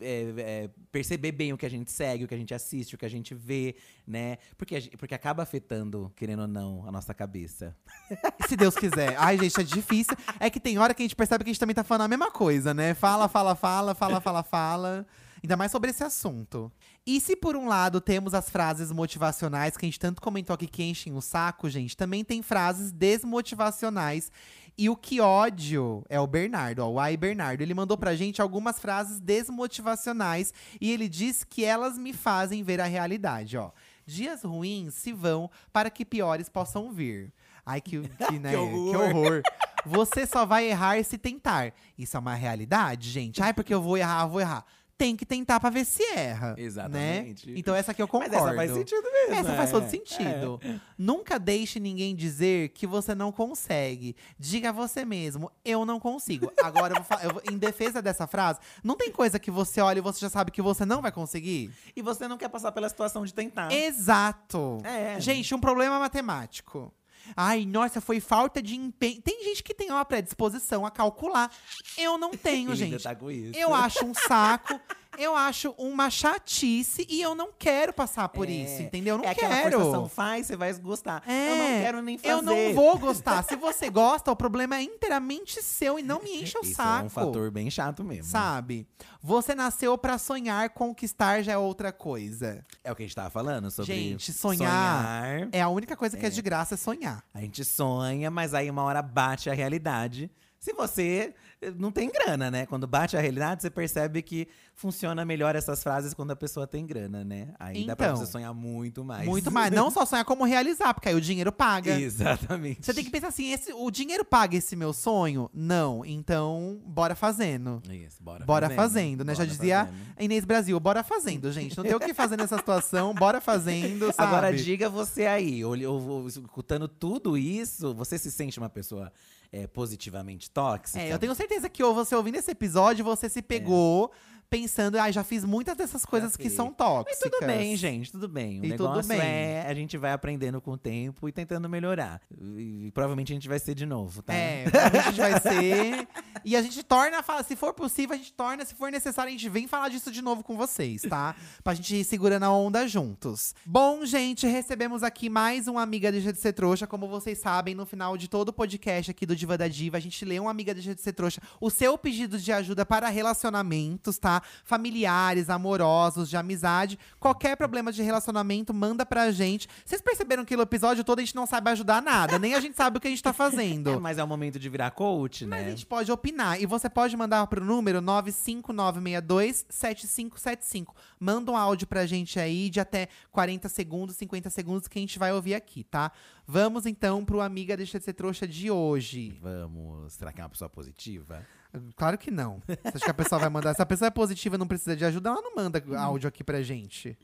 é, 0.00 0.34
é, 0.36 0.70
perceber 0.90 1.32
bem 1.32 1.52
o 1.52 1.56
que 1.58 1.64
a 1.66 1.70
gente 1.70 1.90
segue, 1.90 2.24
o 2.24 2.28
que 2.28 2.34
a 2.34 2.38
gente 2.38 2.52
assiste, 2.52 2.94
o 2.94 2.98
que 2.98 3.06
a 3.06 3.10
gente 3.10 3.34
vê, 3.34 3.76
né? 4.06 4.38
Porque, 4.56 4.80
porque 4.98 5.14
acaba 5.14 5.42
afetando, 5.42 6.12
querendo 6.16 6.40
ou 6.42 6.48
não, 6.48 6.86
a 6.86 6.92
nossa 6.92 7.14
cabeça. 7.14 7.76
Se 8.48 8.56
Deus 8.56 8.74
quiser. 8.74 9.16
Ai, 9.18 9.38
gente, 9.38 9.60
é 9.60 9.62
difícil. 9.62 10.16
É 10.40 10.50
que 10.50 10.60
tem 10.60 10.78
hora 10.78 10.94
que 10.94 11.02
a 11.02 11.04
gente 11.04 11.16
percebe 11.16 11.44
que 11.44 11.50
a 11.50 11.52
gente 11.52 11.60
também 11.60 11.74
tá 11.74 11.84
falando 11.84 12.02
a 12.02 12.08
mesma 12.08 12.30
coisa, 12.30 12.74
né? 12.74 12.94
Fala, 12.94 13.28
fala, 13.28 13.54
fala, 13.54 13.94
fala, 13.94 14.20
fala, 14.20 14.42
fala. 14.42 15.06
Ainda 15.42 15.56
mais 15.56 15.72
sobre 15.72 15.90
esse 15.90 16.04
assunto. 16.04 16.70
E 17.04 17.20
se 17.20 17.34
por 17.34 17.56
um 17.56 17.66
lado 17.66 18.00
temos 18.00 18.32
as 18.32 18.48
frases 18.48 18.92
motivacionais 18.92 19.76
que 19.76 19.84
a 19.84 19.88
gente 19.88 19.98
tanto 19.98 20.22
comentou 20.22 20.54
aqui 20.54 20.68
que 20.68 20.84
enchem 20.84 21.16
o 21.16 21.20
saco, 21.20 21.68
gente, 21.68 21.96
também 21.96 22.22
tem 22.22 22.42
frases 22.42 22.92
desmotivacionais. 22.92 24.30
E 24.78 24.88
o 24.88 24.96
que 24.96 25.20
ódio 25.20 26.04
é 26.08 26.18
o 26.20 26.26
Bernardo, 26.26 26.78
ó, 26.78 26.88
o 26.88 27.00
Ai 27.00 27.16
Bernardo. 27.16 27.60
Ele 27.60 27.74
mandou 27.74 27.98
pra 27.98 28.14
gente 28.14 28.40
algumas 28.40 28.78
frases 28.78 29.18
desmotivacionais 29.18 30.54
e 30.80 30.92
ele 30.92 31.08
diz 31.08 31.42
que 31.42 31.64
elas 31.64 31.98
me 31.98 32.12
fazem 32.12 32.62
ver 32.62 32.80
a 32.80 32.86
realidade, 32.86 33.58
ó. 33.58 33.72
Dias 34.06 34.42
ruins 34.42 34.94
se 34.94 35.12
vão 35.12 35.50
para 35.72 35.90
que 35.90 36.04
piores 36.04 36.48
possam 36.48 36.92
vir. 36.92 37.32
Ai, 37.64 37.80
que, 37.80 38.00
que, 38.28 38.38
né, 38.38 38.50
que 38.50 38.56
horror. 38.56 38.96
horror. 39.16 39.42
Você 39.84 40.26
só 40.26 40.46
vai 40.46 40.66
errar 40.66 41.02
se 41.04 41.18
tentar. 41.18 41.72
Isso 41.98 42.16
é 42.16 42.20
uma 42.20 42.34
realidade, 42.34 43.10
gente? 43.10 43.42
Ai, 43.42 43.52
porque 43.52 43.74
eu 43.74 43.82
vou 43.82 43.96
errar, 43.96 44.24
eu 44.24 44.28
vou 44.28 44.40
errar. 44.40 44.64
Tem 44.96 45.16
que 45.16 45.26
tentar 45.26 45.58
pra 45.58 45.68
ver 45.68 45.84
se 45.84 46.00
erra. 46.14 46.54
Exatamente. 46.56 47.50
Né? 47.50 47.54
Então 47.58 47.74
essa 47.74 47.90
aqui 47.90 48.00
eu 48.00 48.06
Mas 48.06 48.10
concordo. 48.12 48.36
essa 48.36 48.54
faz 48.54 48.70
sentido 48.72 49.02
mesmo. 49.10 49.34
Essa 49.34 49.56
faz 49.56 49.70
é. 49.70 49.72
todo 49.72 49.90
sentido. 49.90 50.60
Nunca 50.96 51.40
deixe 51.40 51.80
ninguém 51.80 52.14
dizer 52.14 52.68
que 52.68 52.86
você 52.86 53.12
não 53.12 53.32
consegue. 53.32 54.14
Diga 54.38 54.68
a 54.68 54.72
você 54.72 55.04
mesmo, 55.04 55.50
eu 55.64 55.84
não 55.84 55.98
consigo. 55.98 56.52
Agora, 56.62 56.94
eu 56.96 57.02
vou 57.02 57.18
eu 57.20 57.30
vou- 57.32 57.42
em 57.50 57.58
defesa 57.58 58.00
dessa 58.00 58.28
frase, 58.28 58.60
não 58.84 58.94
tem 58.96 59.10
coisa 59.10 59.40
que 59.40 59.50
você 59.50 59.80
olha 59.80 59.98
e 59.98 60.02
você 60.02 60.20
já 60.20 60.30
sabe 60.30 60.52
que 60.52 60.62
você 60.62 60.84
não 60.84 61.02
vai 61.02 61.10
conseguir? 61.10 61.72
E 61.96 62.02
você 62.02 62.28
não 62.28 62.38
quer 62.38 62.48
passar 62.48 62.70
pela 62.70 62.88
situação 62.88 63.24
de 63.24 63.34
tentar. 63.34 63.72
Exato. 63.72 64.78
É. 64.84 65.18
Gente, 65.20 65.52
um 65.52 65.58
problema 65.58 65.98
matemático. 65.98 66.94
Ai, 67.36 67.64
nossa, 67.66 68.00
foi 68.00 68.20
falta 68.20 68.62
de 68.62 68.76
empenho. 68.76 69.20
Tem 69.22 69.44
gente 69.44 69.62
que 69.62 69.74
tem 69.74 69.90
uma 69.90 70.04
predisposição 70.04 70.84
a 70.84 70.90
calcular. 70.90 71.50
Eu 71.96 72.18
não 72.18 72.30
tenho, 72.30 72.74
gente. 72.76 73.02
tá. 73.02 73.58
Eu 73.58 73.74
acho 73.74 74.04
um 74.04 74.14
saco. 74.14 74.80
Eu 75.18 75.36
acho 75.36 75.74
uma 75.76 76.08
chatice 76.10 77.06
e 77.08 77.20
eu 77.20 77.34
não 77.34 77.50
quero 77.58 77.92
passar 77.92 78.28
por 78.28 78.48
É. 78.48 78.52
isso, 78.52 78.82
entendeu? 78.82 79.16
Eu 79.16 79.18
não 79.22 79.28
é 79.28 79.34
quero. 79.34 80.08
faz, 80.08 80.46
você 80.46 80.56
vai 80.56 80.72
gostar. 80.74 81.22
É, 81.26 81.50
eu 81.50 81.56
não 81.56 81.82
quero 81.82 82.02
nem 82.02 82.18
fazer. 82.18 82.32
Eu 82.34 82.42
não 82.42 82.74
vou 82.74 82.96
gostar. 82.98 83.42
Se 83.44 83.54
você 83.56 83.90
gosta, 83.90 84.30
o 84.32 84.36
problema 84.36 84.76
é 84.76 84.82
inteiramente 84.82 85.62
seu 85.62 85.98
e 85.98 86.02
não 86.02 86.22
me 86.22 86.42
enche 86.42 86.56
o 86.58 86.62
Isso 86.62 86.74
saco. 86.74 87.02
é 87.02 87.06
um 87.06 87.10
fator 87.10 87.50
bem 87.50 87.70
chato 87.70 88.02
mesmo. 88.02 88.24
Sabe? 88.30 88.86
Você 89.22 89.54
nasceu 89.54 89.96
pra 89.98 90.18
sonhar, 90.18 90.70
conquistar 90.70 91.42
já 91.42 91.52
é 91.52 91.58
outra 91.58 91.92
coisa. 91.92 92.64
É 92.82 92.90
o 92.90 92.96
que 92.96 93.02
a 93.02 93.06
gente 93.06 93.14
tava 93.14 93.30
falando 93.30 93.70
sobre 93.70 93.92
Gente, 93.94 94.32
sonhar, 94.32 95.22
sonhar. 95.32 95.48
É 95.52 95.60
a 95.60 95.68
única 95.68 95.96
coisa 95.96 96.16
que 96.16 96.24
é 96.26 96.30
de 96.30 96.42
graça 96.42 96.74
é 96.74 96.76
sonhar. 96.76 97.22
A 97.34 97.40
gente 97.40 97.64
sonha, 97.64 98.30
mas 98.30 98.54
aí 98.54 98.70
uma 98.70 98.82
hora 98.82 99.02
bate 99.02 99.48
a 99.50 99.54
realidade. 99.54 100.30
Se 100.58 100.72
você 100.72 101.34
não 101.78 101.90
tem 101.92 102.10
grana, 102.10 102.50
né? 102.50 102.66
Quando 102.66 102.86
bate 102.86 103.16
a 103.16 103.20
realidade, 103.20 103.62
você 103.62 103.70
percebe 103.70 104.22
que 104.22 104.48
funciona 104.74 105.24
melhor 105.24 105.54
essas 105.54 105.82
frases 105.82 106.14
quando 106.14 106.30
a 106.32 106.36
pessoa 106.36 106.66
tem 106.66 106.84
grana, 106.86 107.22
né? 107.24 107.54
Aí 107.58 107.84
dá 107.86 107.94
pra 107.94 108.06
Então. 108.08 108.16
você 108.16 108.26
sonhar 108.30 108.52
muito 108.54 109.04
mais. 109.04 109.26
Muito 109.26 109.50
mais. 109.50 109.70
Não 109.72 109.90
só 109.90 110.04
sonhar, 110.04 110.24
como 110.24 110.44
realizar, 110.44 110.94
porque 110.94 111.08
aí 111.08 111.14
o 111.14 111.20
dinheiro 111.20 111.52
paga. 111.52 111.92
Exatamente. 112.00 112.84
Você 112.84 112.92
tem 112.94 113.04
que 113.04 113.10
pensar 113.10 113.28
assim: 113.28 113.52
esse, 113.52 113.72
o 113.72 113.90
dinheiro 113.90 114.24
paga 114.24 114.56
esse 114.56 114.74
meu 114.74 114.92
sonho? 114.92 115.50
Não. 115.52 116.04
Então, 116.04 116.80
bora 116.84 117.14
fazendo. 117.14 117.82
Isso, 117.90 118.22
bora, 118.22 118.44
Bora 118.44 118.70
fazendo, 118.70 119.24
né? 119.24 119.34
Já 119.34 119.44
bora 119.44 119.50
dizia 119.56 119.84
fazendo. 119.86 120.14
Inês 120.20 120.44
Brasil, 120.44 120.78
bora 120.80 121.02
fazendo, 121.02 121.50
gente. 121.52 121.76
Não 121.76 121.84
tem 121.84 121.94
o 121.94 122.00
que 122.00 122.14
fazer 122.14 122.36
nessa 122.36 122.56
situação, 122.56 123.14
bora 123.14 123.40
fazendo, 123.40 124.06
sabe? 124.12 124.28
Agora 124.28 124.52
diga 124.56 124.88
você 124.88 125.26
aí, 125.26 125.60
eu 125.60 125.98
vou 126.00 126.26
escutando 126.26 126.88
tudo 126.88 127.36
isso, 127.36 127.94
você 127.94 128.18
se 128.18 128.30
sente 128.30 128.58
uma 128.58 128.68
pessoa 128.68 129.12
é, 129.52 129.66
positivamente 129.66 130.50
tóxica? 130.50 130.98
É, 130.98 131.12
eu 131.12 131.18
tenho 131.18 131.34
certeza 131.34 131.68
que 131.68 131.82
ou 131.84 131.94
você 131.94 132.14
ouvindo 132.16 132.36
esse 132.36 132.50
episódio, 132.50 133.04
você 133.04 133.28
se 133.28 133.42
pegou 133.42 134.10
pensando, 134.52 134.98
ai, 134.98 135.10
já 135.10 135.24
fiz 135.24 135.46
muitas 135.46 135.74
dessas 135.74 136.04
coisas 136.04 136.36
que 136.36 136.50
são 136.50 136.66
Mas 136.66 136.76
tóxicas. 136.76 137.30
tudo 137.30 137.46
bem, 137.46 137.74
gente, 137.74 138.12
tudo 138.12 138.28
bem. 138.28 138.60
O 138.60 138.66
E 138.66 138.72
tudo 138.72 138.88
negócio 138.90 139.08
bem. 139.08 139.18
é 139.18 139.64
a 139.66 139.72
gente 139.72 139.96
vai 139.96 140.12
aprendendo 140.12 140.60
com 140.60 140.72
o 140.72 140.76
tempo 140.76 141.26
e 141.26 141.32
tentando 141.32 141.70
melhorar. 141.70 142.20
E, 142.58 142.90
provavelmente 142.92 143.32
a 143.32 143.34
gente 143.34 143.48
vai 143.48 143.58
ser 143.58 143.74
de 143.74 143.86
novo, 143.86 144.22
tá? 144.22 144.34
É, 144.34 144.66
a 144.94 145.00
gente 145.10 145.16
vai 145.18 145.40
ser. 145.40 146.06
E 146.44 146.54
a 146.54 146.60
gente 146.60 146.82
torna, 146.82 147.22
fala, 147.22 147.42
se 147.42 147.56
for 147.56 147.72
possível, 147.72 148.14
a 148.14 148.18
gente 148.18 148.32
torna, 148.34 148.62
se 148.64 148.74
for 148.74 148.92
necessário, 148.92 149.28
a 149.28 149.32
gente 149.32 149.48
vem 149.48 149.66
falar 149.66 149.88
disso 149.88 150.10
de 150.10 150.20
novo 150.20 150.42
com 150.42 150.54
vocês, 150.54 151.00
tá? 151.02 151.34
Pra 151.64 151.72
gente 151.72 151.96
ir 151.96 152.04
segurando 152.04 152.42
a 152.42 152.50
onda 152.52 152.86
juntos. 152.86 153.54
Bom, 153.64 154.04
gente, 154.04 154.46
recebemos 154.46 155.02
aqui 155.02 155.30
mais 155.30 155.66
um 155.66 155.78
Amiga 155.78 156.12
Deixa 156.12 156.30
de 156.30 156.38
Ser 156.38 156.52
Trouxa. 156.52 156.86
Como 156.86 157.08
vocês 157.08 157.38
sabem, 157.38 157.74
no 157.74 157.86
final 157.86 158.18
de 158.18 158.28
todo 158.28 158.50
o 158.50 158.52
podcast 158.52 159.10
aqui 159.10 159.24
do 159.24 159.34
Diva 159.34 159.56
da 159.56 159.66
Diva, 159.68 159.96
a 159.96 160.00
gente 160.00 160.22
lê 160.26 160.38
um 160.38 160.48
Amiga 160.48 160.74
Deixa 160.74 160.94
de 160.94 161.00
Ser 161.00 161.12
Trouxa, 161.14 161.40
o 161.58 161.70
seu 161.70 161.96
pedido 161.96 162.38
de 162.38 162.52
ajuda 162.52 162.84
para 162.84 163.08
relacionamentos, 163.08 164.18
tá? 164.18 164.41
Familiares, 164.64 165.50
amorosos, 165.50 166.28
de 166.28 166.36
amizade. 166.36 166.98
Qualquer 167.18 167.56
problema 167.56 167.92
de 167.92 168.02
relacionamento, 168.02 168.74
manda 168.74 169.06
pra 169.06 169.30
gente. 169.30 169.68
Vocês 169.84 170.00
perceberam 170.00 170.44
que 170.44 170.56
no 170.56 170.62
episódio 170.62 171.04
todo 171.04 171.18
a 171.18 171.22
gente 171.22 171.34
não 171.34 171.46
sabe 171.46 171.70
ajudar 171.70 172.02
nada, 172.02 172.38
nem 172.38 172.54
a 172.54 172.60
gente 172.60 172.76
sabe 172.76 172.98
o 172.98 173.00
que 173.00 173.08
a 173.08 173.10
gente 173.10 173.22
tá 173.22 173.32
fazendo. 173.32 173.92
É, 173.92 173.96
mas 173.98 174.18
é 174.18 174.24
o 174.24 174.28
momento 174.28 174.58
de 174.58 174.68
virar 174.68 174.90
coach, 174.90 175.46
Mas 175.46 175.60
a 175.60 175.64
né? 175.64 175.70
gente 175.70 175.86
pode 175.86 176.10
opinar. 176.10 176.60
E 176.60 176.66
você 176.66 176.88
pode 176.88 177.16
mandar 177.16 177.46
pro 177.46 177.64
número 177.64 178.00
95962-7575. 178.00 180.94
Manda 181.18 181.52
um 181.52 181.56
áudio 181.56 181.86
pra 181.86 182.06
gente 182.06 182.38
aí 182.40 182.70
de 182.70 182.80
até 182.80 183.08
40 183.30 183.68
segundos, 183.68 184.16
50 184.16 184.50
segundos 184.50 184.88
que 184.88 184.98
a 184.98 185.02
gente 185.02 185.18
vai 185.18 185.32
ouvir 185.32 185.54
aqui, 185.54 185.84
tá? 185.84 186.10
Vamos 186.46 186.86
então 186.86 187.24
pro 187.24 187.40
Amiga 187.40 187.76
Deixa 187.76 187.98
de 187.98 188.04
Ser 188.04 188.12
Trouxa 188.14 188.46
de 188.46 188.70
hoje. 188.70 189.38
Vamos. 189.40 190.12
Será 190.14 190.32
que 190.32 190.40
é 190.40 190.44
uma 190.44 190.50
pessoa 190.50 190.68
positiva? 190.68 191.46
Claro 191.96 192.18
que 192.18 192.30
não. 192.30 192.60
Você 192.66 192.78
acha 192.84 193.04
que 193.04 193.10
a 193.10 193.14
pessoa 193.14 193.38
vai 193.40 193.48
mandar? 193.48 193.74
Se 193.74 193.80
a 193.82 193.86
pessoa 193.86 194.08
é 194.08 194.10
positiva 194.10 194.56
e 194.56 194.58
não 194.58 194.66
precisa 194.66 194.94
de 194.96 195.04
ajuda, 195.04 195.30
ela 195.30 195.40
não 195.40 195.54
manda 195.54 195.82
áudio 195.98 196.28
aqui 196.28 196.44
pra 196.44 196.62
gente. 196.62 197.16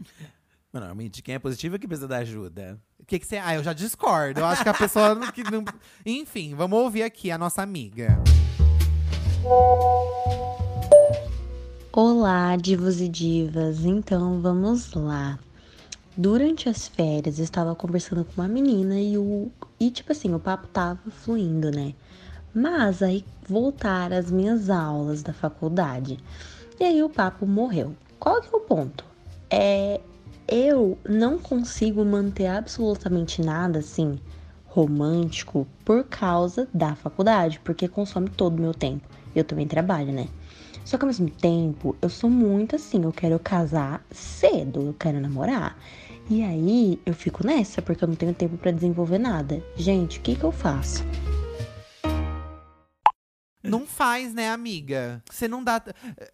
Mas, 0.72 0.82
Normalmente, 0.82 1.22
quem 1.22 1.34
é 1.34 1.38
positivo 1.38 1.76
é 1.76 1.78
que 1.78 1.86
precisa 1.86 2.09
da 2.09 2.18
ajuda. 2.18 2.78
O 2.99 3.05
que, 3.05 3.18
que 3.18 3.26
você. 3.26 3.38
Ah, 3.38 3.55
eu 3.55 3.62
já 3.62 3.72
discordo. 3.72 4.40
Eu 4.40 4.46
acho 4.46 4.62
que 4.62 4.68
a 4.68 4.74
pessoa. 4.74 5.14
não- 5.14 5.32
que 5.32 5.42
não... 5.42 5.64
Enfim, 6.05 6.55
vamos 6.55 6.78
ouvir 6.78 7.03
aqui 7.03 7.30
a 7.30 7.38
nossa 7.38 7.62
amiga. 7.62 8.18
Olá, 11.92 12.57
divos 12.57 13.01
e 13.01 13.09
divas. 13.09 13.84
Então, 13.84 14.40
vamos 14.40 14.92
lá. 14.94 15.38
Durante 16.16 16.68
as 16.68 16.88
férias, 16.88 17.38
eu 17.38 17.44
estava 17.44 17.74
conversando 17.74 18.24
com 18.24 18.40
uma 18.40 18.49
menina 18.49 19.01
e 19.01 19.16
o 19.16 19.51
e 19.78 19.90
tipo 19.90 20.11
assim, 20.12 20.34
o 20.34 20.40
papo 20.40 20.66
tava 20.66 20.99
fluindo, 21.11 21.70
né? 21.70 21.94
Mas 22.55 23.03
aí 23.03 23.24
voltaram 23.49 24.16
as 24.16 24.30
minhas 24.30 24.70
aulas 24.70 25.22
da 25.22 25.32
faculdade. 25.32 26.18
E 26.80 26.84
aí 26.84 27.03
o 27.03 27.11
papo 27.11 27.46
morreu. 27.46 27.94
Qual 28.18 28.40
que 28.40 28.49
é 28.49 28.57
o 28.57 28.61
ponto? 28.61 29.05
É 29.51 30.01
eu 30.51 30.96
não 31.07 31.38
consigo 31.38 32.03
manter 32.07 32.46
absolutamente 32.46 33.42
nada 33.42 33.80
assim 33.80 34.18
romântico 34.64 35.66
por 35.84 36.05
causa 36.05 36.66
da 36.72 36.94
faculdade, 36.94 37.61
porque 37.62 37.86
consome 37.86 38.30
todo 38.30 38.57
o 38.57 38.61
meu 38.62 38.72
tempo. 38.72 39.07
Eu 39.34 39.44
também 39.44 39.66
trabalho, 39.66 40.11
né? 40.11 40.26
Só 40.86 40.96
que 40.96 41.05
ao 41.05 41.09
mesmo 41.09 41.28
tempo, 41.28 41.94
eu 42.01 42.09
sou 42.09 42.30
muito 42.30 42.76
assim, 42.76 43.03
eu 43.05 43.12
quero 43.12 43.38
casar 43.38 44.03
cedo, 44.11 44.80
eu 44.80 44.94
quero 44.99 45.20
namorar. 45.20 45.76
E 46.30 46.42
aí 46.42 46.99
eu 47.05 47.12
fico 47.12 47.46
nessa, 47.46 47.82
porque 47.82 48.03
eu 48.03 48.09
não 48.09 48.14
tenho 48.14 48.32
tempo 48.32 48.57
pra 48.57 48.70
desenvolver 48.70 49.18
nada. 49.18 49.62
Gente, 49.76 50.18
o 50.18 50.22
que 50.22 50.34
que 50.34 50.44
eu 50.44 50.53
faço? 50.53 51.05
Não 53.69 53.87
faz, 53.87 54.33
né, 54.35 54.51
amiga? 54.51 55.23
Você 55.31 55.47
não 55.49 55.62
dá. 55.62 55.83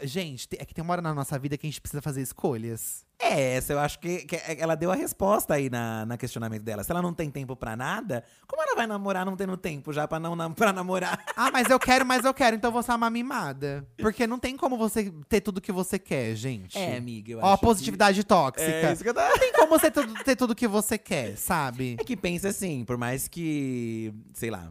Gente, 0.02 0.48
é 0.58 0.64
que 0.64 0.74
tem 0.74 0.82
uma 0.82 0.92
hora 0.92 1.02
na 1.02 1.14
nossa 1.14 1.38
vida 1.38 1.56
que 1.56 1.66
a 1.66 1.70
gente 1.70 1.80
precisa 1.80 2.00
fazer 2.02 2.22
escolhas. 2.22 3.04
É, 3.18 3.54
essa 3.54 3.72
eu 3.72 3.78
acho 3.78 4.00
que, 4.00 4.24
que 4.26 4.36
ela 4.58 4.74
deu 4.74 4.90
a 4.90 4.94
resposta 4.94 5.54
aí 5.54 5.70
na, 5.70 6.04
na 6.04 6.16
questionamento 6.18 6.62
dela. 6.62 6.82
Se 6.82 6.90
ela 6.90 7.00
não 7.00 7.14
tem 7.14 7.30
tempo 7.30 7.54
pra 7.54 7.76
nada, 7.76 8.24
como 8.46 8.60
ela 8.60 8.74
vai 8.74 8.86
namorar 8.86 9.24
não 9.24 9.36
tendo 9.36 9.56
tempo 9.56 9.92
já 9.92 10.06
pra, 10.06 10.18
não, 10.18 10.52
pra 10.52 10.72
namorar? 10.72 11.24
Ah, 11.36 11.50
mas 11.52 11.68
eu 11.68 11.78
quero, 11.78 12.04
mas 12.06 12.24
eu 12.24 12.32
quero, 12.34 12.56
então 12.56 12.70
você 12.70 12.90
é 12.90 12.94
uma 12.94 13.10
mimada. 13.10 13.86
Porque 13.98 14.26
não 14.26 14.38
tem 14.38 14.56
como 14.56 14.76
você 14.76 15.12
ter 15.28 15.40
tudo 15.40 15.60
que 15.60 15.72
você 15.72 15.98
quer, 15.98 16.34
gente. 16.34 16.76
É, 16.78 16.96
amiga, 16.96 17.32
eu 17.32 17.38
Ó, 17.40 17.52
acho 17.54 17.62
positividade 17.62 18.22
tóxica. 18.24 18.70
É 18.70 18.92
isso 18.92 19.02
que 19.02 19.08
eu 19.08 19.14
tava- 19.14 19.30
Não 19.30 19.38
tem 19.38 19.52
como 19.52 19.68
você 19.78 19.90
ter 19.90 20.36
tudo 20.36 20.54
que 20.54 20.68
você 20.68 20.96
quer, 20.98 21.36
sabe? 21.36 21.96
É 21.98 22.04
que 22.04 22.16
pensa 22.16 22.48
assim, 22.48 22.84
por 22.84 22.96
mais 22.96 23.26
que, 23.28 24.12
sei 24.32 24.50
lá, 24.50 24.70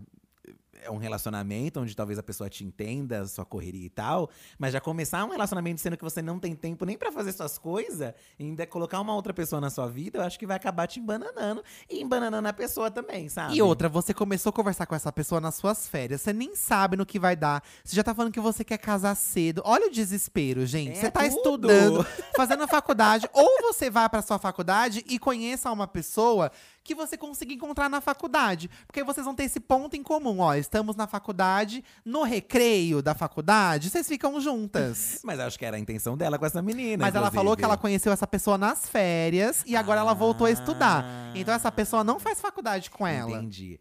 é 0.86 0.92
um 0.92 0.98
relacionamento 0.98 1.80
onde 1.80 1.96
talvez 1.96 2.20
a 2.20 2.24
pessoa 2.24 2.50
te 2.50 2.64
entenda, 2.64 3.26
sua 3.28 3.46
correria 3.46 3.86
e 3.86 3.90
tal, 3.90 4.30
mas 4.58 4.74
já 4.74 4.80
começar 4.80 5.24
um 5.26 5.30
relacionamento 5.30 5.82
sendo 5.82 5.98
que 5.98 6.04
você 6.04 6.22
não 6.22 6.40
tem 6.40 6.56
tempo 6.56 6.86
nem 6.86 6.98
pra 6.98 7.12
fazer 7.12 7.32
suas 7.32 7.58
coisas, 7.58 8.14
e 8.38 8.44
ainda 8.44 8.66
colocar 8.68 9.00
uma 9.00 9.16
outra 9.16 9.34
pessoa 9.34 9.60
na 9.60 9.70
sua 9.70 9.88
vida, 9.88 10.20
eu 10.20 10.24
acho 10.24 10.38
que 10.38 10.46
vai 10.46 10.58
acabar 10.58 10.88
te 10.88 11.00
embananando 11.00 11.64
e 11.90 12.02
embananando 12.02 12.48
a 12.48 12.54
pessoa 12.54 12.92
também, 12.92 13.30
sabe? 13.30 13.56
E 13.56 13.62
outra, 13.62 13.90
você 13.90 14.14
começou 14.14 14.50
a 14.50 14.54
conversar 14.54 14.86
com 14.86 14.96
essa 14.96 15.12
pessoa 15.12 15.40
nas 15.40 15.56
suas 15.56 15.88
férias. 15.88 16.22
Você 16.22 16.34
nem 16.34 16.56
sabe 16.56 16.98
no 16.98 17.06
que 17.06 17.20
vai 17.20 17.36
dar. 17.36 17.64
Você 17.84 17.96
já 17.96 18.04
tá 18.04 18.14
falando 18.14 18.32
que 18.32 18.40
você 18.40 18.64
quer 18.64 18.78
casar 18.78 19.16
cedo. 19.16 19.62
Olha 19.66 19.88
o 19.88 19.92
desespero, 19.92 20.66
gente. 20.66 20.98
É 20.98 21.02
você 21.02 21.12
tá 21.12 21.22
tudo. 21.22 21.38
estudando, 21.38 22.06
fazendo 22.36 22.64
a 22.64 22.68
faculdade. 22.68 23.28
ou 23.34 23.62
você 23.62 23.90
vai 23.90 24.10
pra 24.10 24.22
sua 24.22 24.40
faculdade 24.40 25.04
e 25.08 25.20
conheça 25.20 25.72
uma 25.72 25.88
pessoa 25.88 26.52
que 26.84 26.94
você 26.94 27.18
consiga 27.18 27.54
encontrar 27.54 27.90
na 27.90 28.02
faculdade. 28.02 28.70
Porque 28.86 29.04
vocês 29.04 29.26
vão 29.26 29.34
ter 29.34 29.44
esse 29.44 29.60
ponto 29.60 29.96
em 29.96 30.04
comum. 30.04 30.40
Ó, 30.40 30.54
estamos 30.56 30.96
na 30.96 31.08
faculdade, 31.08 31.84
no 32.04 32.24
recreio 32.24 33.02
da 33.02 33.16
faculdade, 33.16 33.90
vocês 33.90 34.08
ficam 34.08 34.40
juntas. 34.42 35.22
Mas 35.24 35.40
acho 35.40 35.58
que 35.58 35.66
era 35.66 35.78
a 35.78 35.80
intenção 35.80 36.18
dela 36.18 36.38
com 36.38 36.46
essa 36.46 36.62
menina. 36.62 37.06
Mas 37.06 37.16
ela 37.16 37.32
falou 37.32 37.54
inclusive. 37.54 37.58
que 37.58 37.66
ela 37.66 37.78
conheceu 37.78 38.12
essa 38.12 38.28
pessoa 38.28 38.58
nas 38.58 38.88
férias 38.88 39.64
e 39.66 39.76
agora 39.76 40.02
ela 40.02 40.14
voltou 40.14 40.48
a 40.48 40.52
estudar. 40.52 41.04
Ah. 41.04 41.34
Então 41.36 41.54
essa 41.54 41.72
pessoa 41.72 42.04
não 42.04 42.20
faz 42.20 42.42
faculdade 42.42 42.90
com 42.90 43.08
ela. 43.08 43.32
Entendi. 43.32 43.80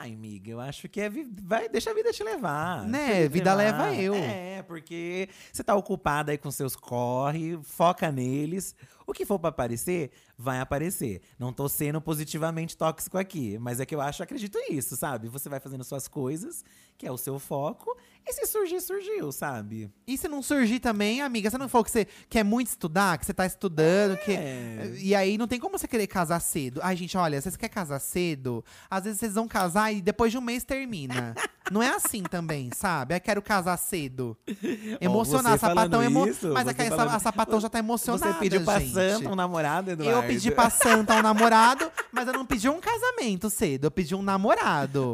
Ai, 0.00 0.12
amiga, 0.12 0.50
eu 0.50 0.60
acho 0.60 0.88
que 0.88 1.00
é. 1.00 1.10
Vai, 1.42 1.68
deixa 1.68 1.90
a 1.90 1.94
vida 1.94 2.12
te 2.12 2.22
levar. 2.24 2.84
Né, 2.84 3.22
te 3.22 3.28
vida 3.28 3.54
levar. 3.54 3.90
leva 3.90 4.02
eu. 4.02 4.14
É, 4.14 4.62
porque 4.62 5.28
você 5.52 5.62
tá 5.62 5.74
ocupada 5.74 6.32
aí 6.32 6.38
com 6.38 6.50
seus 6.50 6.74
corre, 6.74 7.58
foca 7.62 8.10
neles. 8.10 8.74
O 9.06 9.12
que 9.12 9.26
for 9.26 9.38
pra 9.38 9.50
aparecer, 9.50 10.10
vai 10.36 10.60
aparecer. 10.60 11.20
Não 11.38 11.52
tô 11.52 11.68
sendo 11.68 12.00
positivamente 12.00 12.76
tóxico 12.76 13.18
aqui, 13.18 13.58
mas 13.58 13.80
é 13.80 13.86
que 13.86 13.94
eu 13.94 14.00
acho, 14.00 14.22
acredito 14.22 14.58
nisso, 14.68 14.96
sabe? 14.96 15.28
Você 15.28 15.48
vai 15.48 15.60
fazendo 15.60 15.84
suas 15.84 16.08
coisas, 16.08 16.64
que 16.96 17.06
é 17.06 17.12
o 17.12 17.16
seu 17.18 17.38
foco, 17.38 17.96
e 18.26 18.32
se 18.32 18.46
surgir, 18.46 18.80
surgiu, 18.80 19.30
sabe? 19.30 19.90
E 20.06 20.16
se 20.16 20.28
não 20.28 20.42
surgir 20.42 20.80
também, 20.80 21.20
amiga, 21.20 21.50
você 21.50 21.58
não 21.58 21.68
falou 21.68 21.84
que 21.84 21.90
você 21.90 22.06
quer 22.28 22.42
muito 22.42 22.68
estudar, 22.68 23.18
que 23.18 23.26
você 23.26 23.34
tá 23.34 23.44
estudando, 23.44 24.16
que. 24.16 24.32
É. 24.32 24.94
E 24.98 25.14
aí 25.14 25.36
não 25.36 25.46
tem 25.46 25.60
como 25.60 25.78
você 25.78 25.86
querer 25.86 26.06
casar 26.06 26.40
cedo. 26.40 26.80
Ai, 26.82 26.96
gente, 26.96 27.16
olha, 27.18 27.40
se 27.40 27.50
você 27.50 27.58
quer 27.58 27.68
casar 27.68 27.98
cedo, 27.98 28.64
às 28.88 29.04
vezes 29.04 29.20
vocês 29.20 29.34
vão 29.34 29.46
casar 29.46 29.92
e 29.92 30.00
depois 30.00 30.32
de 30.32 30.38
um 30.38 30.40
mês 30.40 30.64
termina. 30.64 31.34
não 31.70 31.82
é 31.82 31.90
assim 31.90 32.22
também, 32.22 32.70
sabe? 32.74 33.12
Ai, 33.14 33.20
quero 33.20 33.42
casar 33.42 33.76
cedo. 33.76 34.36
Emocionar, 35.00 35.58
falando 35.58 35.76
sapatão 35.76 36.02
emo... 36.02 36.26
isso, 36.26 36.48
Mas 36.52 36.66
é 36.66 36.74
que 36.74 36.82
a, 36.82 36.88
falando- 36.88 37.10
a 37.10 37.18
sapatão 37.18 37.60
já 37.60 37.68
tá 37.68 37.78
emocionada. 37.78 38.32
Você 38.32 38.38
pediu 38.38 38.64
pra 38.64 38.78
gente. 38.78 38.93
Santa 38.94 39.28
um 39.28 39.34
namorado, 39.34 39.90
Eduardo? 39.90 40.16
Eu 40.16 40.22
pedi 40.26 40.50
pra 40.50 40.70
Santa 40.70 41.14
um 41.14 41.22
namorado, 41.22 41.90
mas 42.12 42.26
eu 42.26 42.32
não 42.32 42.46
pedi 42.46 42.68
um 42.68 42.80
casamento 42.80 43.50
cedo, 43.50 43.84
eu 43.84 43.90
pedi 43.90 44.14
um 44.14 44.22
namorado. 44.22 45.12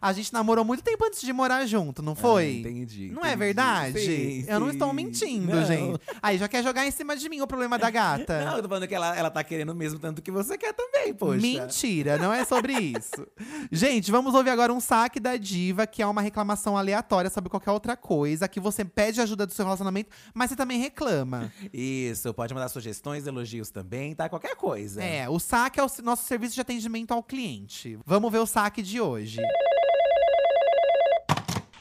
A 0.00 0.12
gente 0.12 0.32
namorou 0.32 0.64
muito 0.64 0.82
tempo 0.82 1.04
antes 1.04 1.20
de 1.20 1.32
morar 1.32 1.66
junto, 1.66 2.02
não 2.02 2.14
foi? 2.14 2.44
Ah, 2.44 2.50
entendi, 2.70 3.08
Não 3.10 3.22
é 3.24 3.28
entendi. 3.28 3.36
verdade? 3.36 3.98
Sim, 4.00 4.44
eu 4.48 4.60
não 4.60 4.70
estou 4.70 4.92
mentindo, 4.92 5.54
Não. 5.56 5.64
gente. 5.66 6.00
Aí 6.22 6.38
já 6.38 6.48
quer 6.48 6.62
jogar 6.62 6.86
em 6.86 6.90
cima 6.90 7.16
de 7.16 7.28
mim 7.28 7.40
o 7.40 7.46
problema 7.46 7.78
da 7.78 7.90
gata. 7.90 8.44
Não, 8.44 8.56
eu 8.56 8.62
tô 8.62 8.68
falando 8.68 8.86
que 8.86 8.94
ela, 8.94 9.16
ela 9.16 9.30
tá 9.30 9.42
querendo 9.42 9.74
mesmo 9.74 9.98
tanto 9.98 10.22
que 10.22 10.30
você 10.30 10.56
quer 10.56 10.72
também, 10.72 11.12
poxa. 11.14 11.40
Mentira, 11.40 12.18
não 12.18 12.32
é 12.32 12.44
sobre 12.44 12.72
isso. 12.74 13.26
Gente, 13.72 14.10
vamos 14.10 14.34
ouvir 14.34 14.50
agora 14.50 14.72
um 14.72 14.80
saque 14.80 15.18
da 15.20 15.36
diva, 15.36 15.86
que 15.86 16.02
é 16.02 16.06
uma 16.06 16.20
reclamação 16.22 16.76
aleatória 16.76 17.30
sobre 17.30 17.50
qualquer 17.50 17.70
outra 17.70 17.96
coisa, 17.96 18.48
que 18.48 18.60
você 18.60 18.84
pede 18.84 19.20
ajuda 19.20 19.46
do 19.46 19.52
seu 19.52 19.64
relacionamento, 19.64 20.10
mas 20.34 20.50
você 20.50 20.56
também 20.56 20.78
reclama. 20.78 21.52
Isso, 21.72 22.32
pode 22.34 22.54
mandar 22.54 22.68
sugestões, 22.68 23.26
elogios 23.26 23.70
também, 23.70 24.14
tá? 24.14 24.28
Qualquer 24.28 24.54
coisa. 24.56 25.02
É, 25.02 25.28
o 25.28 25.38
saque 25.38 25.80
é 25.80 25.82
o 25.84 25.88
nosso 26.02 26.24
serviço 26.24 26.54
de 26.54 26.60
atendimento 26.60 27.12
ao 27.12 27.22
cliente. 27.22 27.98
Vamos 28.06 28.30
ver 28.30 28.38
o 28.38 28.46
saque 28.46 28.82
de 28.82 29.00
hoje. 29.00 29.40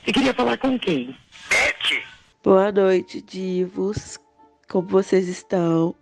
Você 0.08 0.14
queria 0.14 0.34
falar 0.34 0.58
com 0.58 0.80
quem? 0.80 1.14
Boa 2.42 2.72
noite, 2.72 3.22
divos. 3.22 4.18
Como 4.70 4.88
vocês 4.88 5.28
estão? 5.28 5.94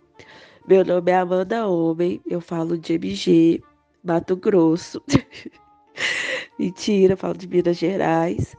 Meu 0.64 0.84
nome 0.84 1.10
é 1.10 1.16
Amanda 1.16 1.66
Homem, 1.66 2.20
eu 2.24 2.40
falo 2.40 2.78
de 2.78 2.92
MG, 2.92 3.60
Mato 4.04 4.36
Grosso. 4.36 5.02
Mentira, 6.56 7.16
falo 7.16 7.36
de 7.36 7.48
Minas 7.48 7.78
Gerais. 7.78 8.54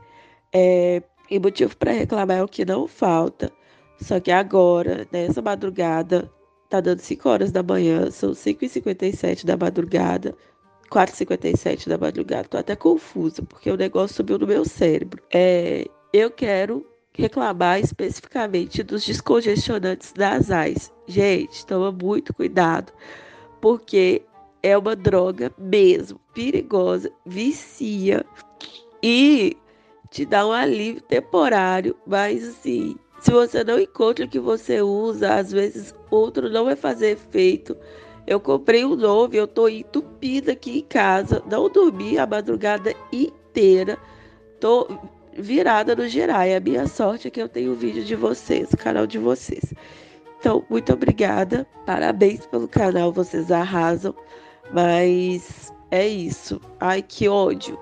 É, 0.52 1.02
e 1.32 1.40
motivo 1.40 1.78
para 1.78 1.94
reclamar 1.94 2.40
é 2.40 2.44
o 2.44 2.48
que 2.50 2.66
não 2.66 2.86
falta. 2.86 3.50
Só 4.02 4.20
que 4.20 4.32
agora, 4.32 5.08
nessa 5.14 5.42
madrugada, 5.42 6.30
tá 6.70 6.82
dando 6.82 7.00
5 7.00 7.30
horas 7.30 7.54
da 7.54 7.64
manhã, 7.64 8.12
são 8.12 8.32
5h57 8.32 9.46
da 9.46 9.56
madrugada, 9.56 10.36
4h57 10.92 11.88
da 11.88 11.98
madrugada. 11.98 12.48
Tô 12.48 12.58
até 12.58 12.76
confusa, 12.76 13.42
porque 13.44 13.70
o 13.70 13.78
negócio 13.78 14.16
subiu 14.16 14.38
no 14.38 14.48
meu 14.48 14.66
cérebro. 14.66 15.22
É, 15.34 15.86
eu 16.14 16.32
quero 16.32 16.86
reclamar 17.14 17.80
especificamente 17.80 18.84
dos 18.84 19.06
descongestionantes 19.06 20.14
nasais. 20.16 20.92
Gente, 21.08 21.66
toma 21.66 21.92
muito 21.92 22.34
cuidado, 22.34 22.94
porque 23.60 24.22
é 24.62 24.78
uma 24.78 24.96
droga 24.96 25.52
mesmo, 25.58 26.20
perigosa, 26.34 27.12
vicia 27.26 28.26
e 29.02 29.58
te 30.10 30.26
dá 30.26 30.46
um 30.46 30.52
alívio 30.52 31.02
temporário, 31.02 31.96
mas 32.06 32.48
assim, 32.48 32.96
se 33.20 33.32
você 33.32 33.64
não 33.64 33.80
encontra 33.80 34.26
o 34.26 34.30
que 34.30 34.40
você 34.40 34.82
usa, 34.82 35.36
às 35.36 35.52
vezes 35.52 35.94
outro 36.10 36.50
não 36.50 36.66
vai 36.66 36.76
fazer 36.76 37.12
efeito. 37.12 37.76
Eu 38.28 38.42
comprei 38.42 38.84
um 38.84 38.96
novo, 38.96 39.34
eu 39.34 39.48
tô 39.48 39.70
entupida 39.70 40.52
aqui 40.52 40.80
em 40.80 40.82
casa, 40.82 41.42
não 41.50 41.70
dormi 41.70 42.20
a 42.20 42.28
madrugada 42.28 42.94
inteira. 43.12 43.98
Tô 44.60 44.86
virada 45.34 45.96
no 45.96 46.10
Gerai. 46.10 46.54
A 46.54 46.60
minha 46.60 46.88
sorte 46.88 47.30
é 47.30 47.32
que 47.32 47.42
eu 47.42 47.48
tenho 47.48 47.72
o 47.72 47.76
vídeo 47.76 48.04
de 48.04 48.16
vocês, 48.16 48.74
o 48.74 48.78
canal 48.78 49.08
de 49.08 49.18
vocês. 49.18 49.74
Então, 50.40 50.66
muito 50.70 50.92
obrigada. 50.92 51.66
Parabéns 51.86 52.46
pelo 52.46 52.68
canal, 52.68 53.14
vocês 53.14 53.50
arrasam. 53.50 54.14
Mas 54.74 55.72
é 55.90 56.06
isso. 56.06 56.60
Ai, 56.82 57.02
que 57.02 57.30
ódio. 57.30 57.80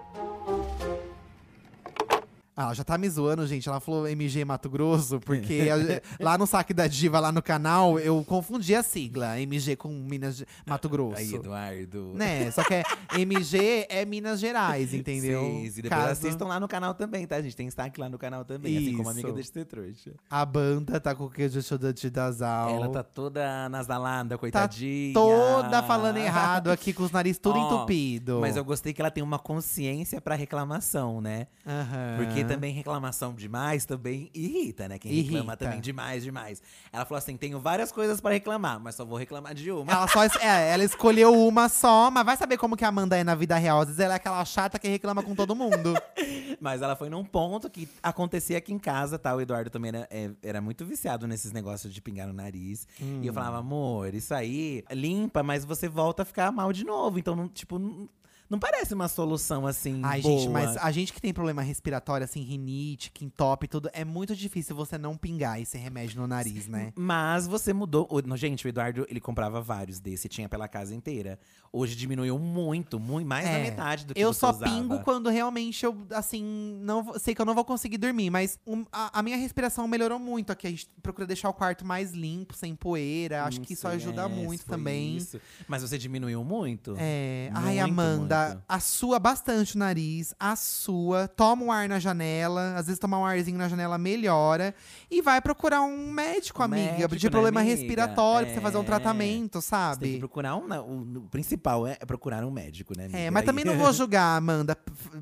Ah, 2.57 2.63
ela 2.63 2.73
já 2.73 2.83
tá 2.85 2.97
me 2.97 3.09
zoando, 3.09 3.45
gente. 3.45 3.67
Ela 3.67 3.79
falou 3.81 4.07
MG 4.07 4.45
Mato 4.45 4.69
Grosso, 4.69 5.19
porque 5.19 5.67
a- 5.69 6.23
lá 6.23 6.37
no 6.37 6.47
saque 6.47 6.73
da 6.73 6.87
diva, 6.87 7.19
lá 7.19 7.31
no 7.31 7.41
canal, 7.41 7.99
eu 7.99 8.23
confundi 8.23 8.73
a 8.73 8.81
sigla. 8.81 9.37
MG 9.41 9.75
com 9.75 9.89
Minas 9.89 10.41
Mato 10.65 10.87
Grosso. 10.87 11.17
Aí, 11.17 11.33
Eduardo. 11.33 12.13
Né? 12.15 12.49
Só 12.51 12.63
que 12.63 12.73
é 12.75 12.83
MG 13.19 13.85
é 13.89 14.05
Minas 14.05 14.39
Gerais, 14.39 14.93
entendeu? 14.93 15.41
Sim, 15.41 15.65
e 15.65 15.69
depois 15.81 15.89
Caso 15.89 16.11
assistam 16.11 16.45
lá 16.45 16.59
no 16.59 16.67
canal 16.67 16.93
também, 16.93 17.27
tá? 17.27 17.35
A 17.35 17.41
gente 17.41 17.55
tem 17.57 17.65
destaque 17.65 17.99
lá 17.99 18.07
no 18.07 18.17
canal 18.17 18.45
também, 18.45 18.77
assim 18.77 18.95
como 18.95 19.09
a 19.09 19.11
amiga 19.11 19.27
Isso. 19.29 19.37
de 19.41 19.47
ser 19.51 19.65
trouxa. 19.65 20.11
A 20.29 20.45
banda 20.45 20.97
tá 20.99 21.13
com 21.13 21.25
o 21.25 21.29
queijo 21.29 21.59
estudante 21.59 22.09
das 22.09 22.41
aulas. 22.41 22.75
Ela 22.83 22.89
tá 22.89 23.03
toda 23.03 23.67
nasalada, 23.67 24.35
Tá 24.35 24.37
coitadinha. 24.37 25.13
toda 25.13 25.83
falando 25.83 26.17
errado 26.17 26.71
aqui, 26.71 26.93
com 26.93 27.03
os 27.03 27.11
nariz 27.11 27.37
tudo 27.37 27.59
Ó, 27.59 27.65
entupido. 27.65 28.39
Mas 28.39 28.55
eu 28.55 28.63
gostei 28.63 28.93
que 28.93 29.01
ela 29.01 29.11
tem 29.11 29.21
uma 29.23 29.39
consciência 29.39 30.21
pra 30.21 30.35
reclamação, 30.35 31.19
né? 31.19 31.47
Aham. 31.67 32.15
Porque 32.17 32.44
também 32.47 32.73
reclamação 32.73 33.33
demais 33.33 33.85
também 33.85 34.29
irrita, 34.33 34.87
né? 34.87 34.97
Quem 34.99 35.11
reclama 35.11 35.37
Irrita. 35.53 35.57
também 35.57 35.81
demais, 35.81 36.23
demais. 36.23 36.61
Ela 36.91 37.05
falou 37.05 37.17
assim: 37.17 37.35
tenho 37.37 37.59
várias 37.59 37.91
coisas 37.91 38.19
pra 38.21 38.31
reclamar, 38.31 38.79
mas 38.79 38.95
só 38.95 39.03
vou 39.05 39.17
reclamar 39.17 39.53
de 39.53 39.71
uma. 39.71 39.91
Ela 39.91 40.07
só 40.07 40.23
es- 40.25 40.35
é, 40.37 40.71
ela 40.73 40.83
escolheu 40.83 41.33
uma 41.33 41.69
só, 41.69 42.09
mas 42.11 42.25
vai 42.25 42.37
saber 42.37 42.57
como 42.57 42.75
que 42.77 42.85
a 42.85 42.87
Amanda 42.89 43.17
é 43.17 43.23
na 43.23 43.35
vida 43.35 43.55
real. 43.57 43.79
Às 43.81 43.87
vezes 43.87 43.99
ela 43.99 44.13
é 44.13 44.17
aquela 44.17 44.43
chata 44.45 44.77
que 44.79 44.87
reclama 44.87 45.21
com 45.23 45.35
todo 45.35 45.55
mundo. 45.55 45.93
Mas 46.61 46.81
ela 46.81 46.95
foi 46.95 47.09
num 47.09 47.23
ponto 47.23 47.69
que 47.69 47.87
acontecia 48.01 48.57
aqui 48.57 48.71
em 48.73 48.79
casa, 48.79 49.19
tá? 49.19 49.35
O 49.35 49.41
Eduardo 49.41 49.69
também 49.69 49.89
era, 49.89 50.07
é- 50.09 50.31
era 50.41 50.61
muito 50.61 50.85
viciado 50.85 51.27
nesses 51.27 51.51
negócios 51.51 51.93
de 51.93 52.01
pingar 52.01 52.27
no 52.27 52.33
nariz. 52.33 52.87
E 53.21 53.27
eu 53.27 53.33
falava, 53.33 53.57
amor, 53.57 54.13
isso 54.13 54.33
aí 54.33 54.83
limpa, 54.91 55.43
mas 55.43 55.65
você 55.65 55.89
volta 55.89 56.21
a 56.23 56.25
ficar 56.25 56.51
mal 56.51 56.71
de 56.71 56.85
novo. 56.85 57.19
Então, 57.19 57.35
não, 57.35 57.47
tipo, 57.49 57.77
não, 57.77 58.07
Não 58.49 58.59
parece 58.59 58.93
uma 58.93 59.07
solução 59.07 59.65
assim. 59.65 60.01
Ai, 60.03 60.21
boa. 60.21 60.37
gente, 60.39 60.49
mas 60.49 60.77
a 60.77 60.91
gente 60.91 61.11
que 61.11 61.19
tem 61.19 61.33
problema 61.33 61.61
respiratório, 61.63 62.23
assim, 62.23 62.41
rinite, 62.41 63.09
quintope 63.11 63.65
e 63.65 63.67
tudo, 63.67 63.89
é 63.91 64.05
muito 64.05 64.35
difícil 64.35 64.75
você 64.75 64.97
não 64.97 65.17
pingar 65.17 65.59
esse 65.59 65.77
remédio 65.77 66.21
no 66.21 66.27
nariz, 66.27 66.67
né? 66.67 66.93
Mas 66.95 67.47
você 67.47 67.73
mudou. 67.73 68.07
o- 68.11 68.37
Gente, 68.37 68.65
o 68.65 68.69
Eduardo, 68.69 69.05
ele 69.09 69.19
comprava 69.19 69.61
vários 69.61 69.99
desse, 69.99 70.27
tinha 70.29 70.47
pela 70.47 70.67
casa 70.67 70.93
inteira. 70.93 71.39
Hoje 71.77 71.95
diminuiu 71.95 72.39
muito, 72.39 72.97
muito 72.99 73.27
mais 73.27 73.43
da 73.45 73.51
É, 73.51 73.63
metade 73.63 74.05
do 74.05 74.13
que 74.13 74.19
Eu 74.21 74.31
só 74.33 74.51
usava. 74.51 74.63
pingo 74.71 74.99
quando 75.01 75.29
realmente 75.29 75.85
eu, 75.85 75.93
assim, 76.11 76.41
não 76.81 77.13
sei 77.19 77.35
que 77.35 77.41
eu 77.41 77.45
não 77.45 77.53
vou 77.53 77.65
conseguir 77.65 77.97
dormir. 77.97 78.29
Mas 78.29 78.57
um- 78.65 78.85
a, 78.91 79.19
a 79.19 79.21
minha 79.21 79.35
respiração 79.35 79.85
melhorou 79.87 80.17
muito 80.17 80.51
aqui. 80.53 80.67
A 80.67 80.69
gente 80.69 80.89
procura 81.03 81.27
deixar 81.27 81.49
o 81.49 81.53
quarto 81.53 81.85
mais 81.85 82.11
limpo, 82.13 82.53
sem 82.55 82.73
poeira. 82.75 83.43
Acho 83.43 83.57
Não 83.59 83.65
que 83.65 83.73
isso 83.73 83.87
ajuda 83.89 84.21
é, 84.23 84.27
muito 84.27 84.63
foi 84.63 84.77
também. 84.77 85.17
isso. 85.17 85.39
Mas 85.67 85.81
você 85.81 85.97
diminuiu 85.97 86.43
muito? 86.45 86.95
É, 86.97 87.49
ai, 87.53 87.75
Muito, 87.79 87.83
Amanda, 87.91 88.47
muito. 88.47 88.63
assua 88.69 89.19
bastante 89.19 89.75
o 89.75 89.79
nariz, 89.79 90.33
assua, 90.39 91.27
toma 91.27 91.63
um 91.65 91.71
ar 91.71 91.89
na 91.89 91.99
janela, 91.99 92.73
às 92.77 92.85
vezes 92.85 92.99
tomar 92.99 93.19
um 93.19 93.25
arzinho 93.25 93.57
na 93.57 93.67
janela 93.67 93.97
melhora 93.97 94.73
e 95.11 95.21
vai 95.21 95.41
procurar 95.41 95.81
um 95.81 96.09
médico, 96.09 96.61
Um 96.61 96.65
amiga, 96.65 96.91
médico, 96.93 97.15
de 97.17 97.25
né, 97.25 97.29
problema 97.31 97.59
amiga? 97.59 97.75
respiratório, 97.75 98.45
pra 98.47 98.55
você 98.55 98.61
fazer 98.61 98.77
um 98.77 98.81
É. 98.81 98.85
tratamento, 98.85 99.59
Você 99.61 99.69
tem 99.71 99.89
que 99.89 100.05
sabe? 100.05 100.19
procurar 100.19 100.55
um. 100.55 100.65
O, 100.85 101.17
o 101.17 101.21
principal 101.29 101.64
é 101.87 101.95
procurar 102.05 102.43
um 102.43 102.51
médico, 102.51 102.95
né? 102.97 103.05
amiga? 103.05 103.19
É, 103.19 103.31
mas 103.31 103.45
também 103.45 103.65
não 103.65 103.77
vou 103.77 103.91
julgar, 103.91 104.37
Amanda, 104.37 104.77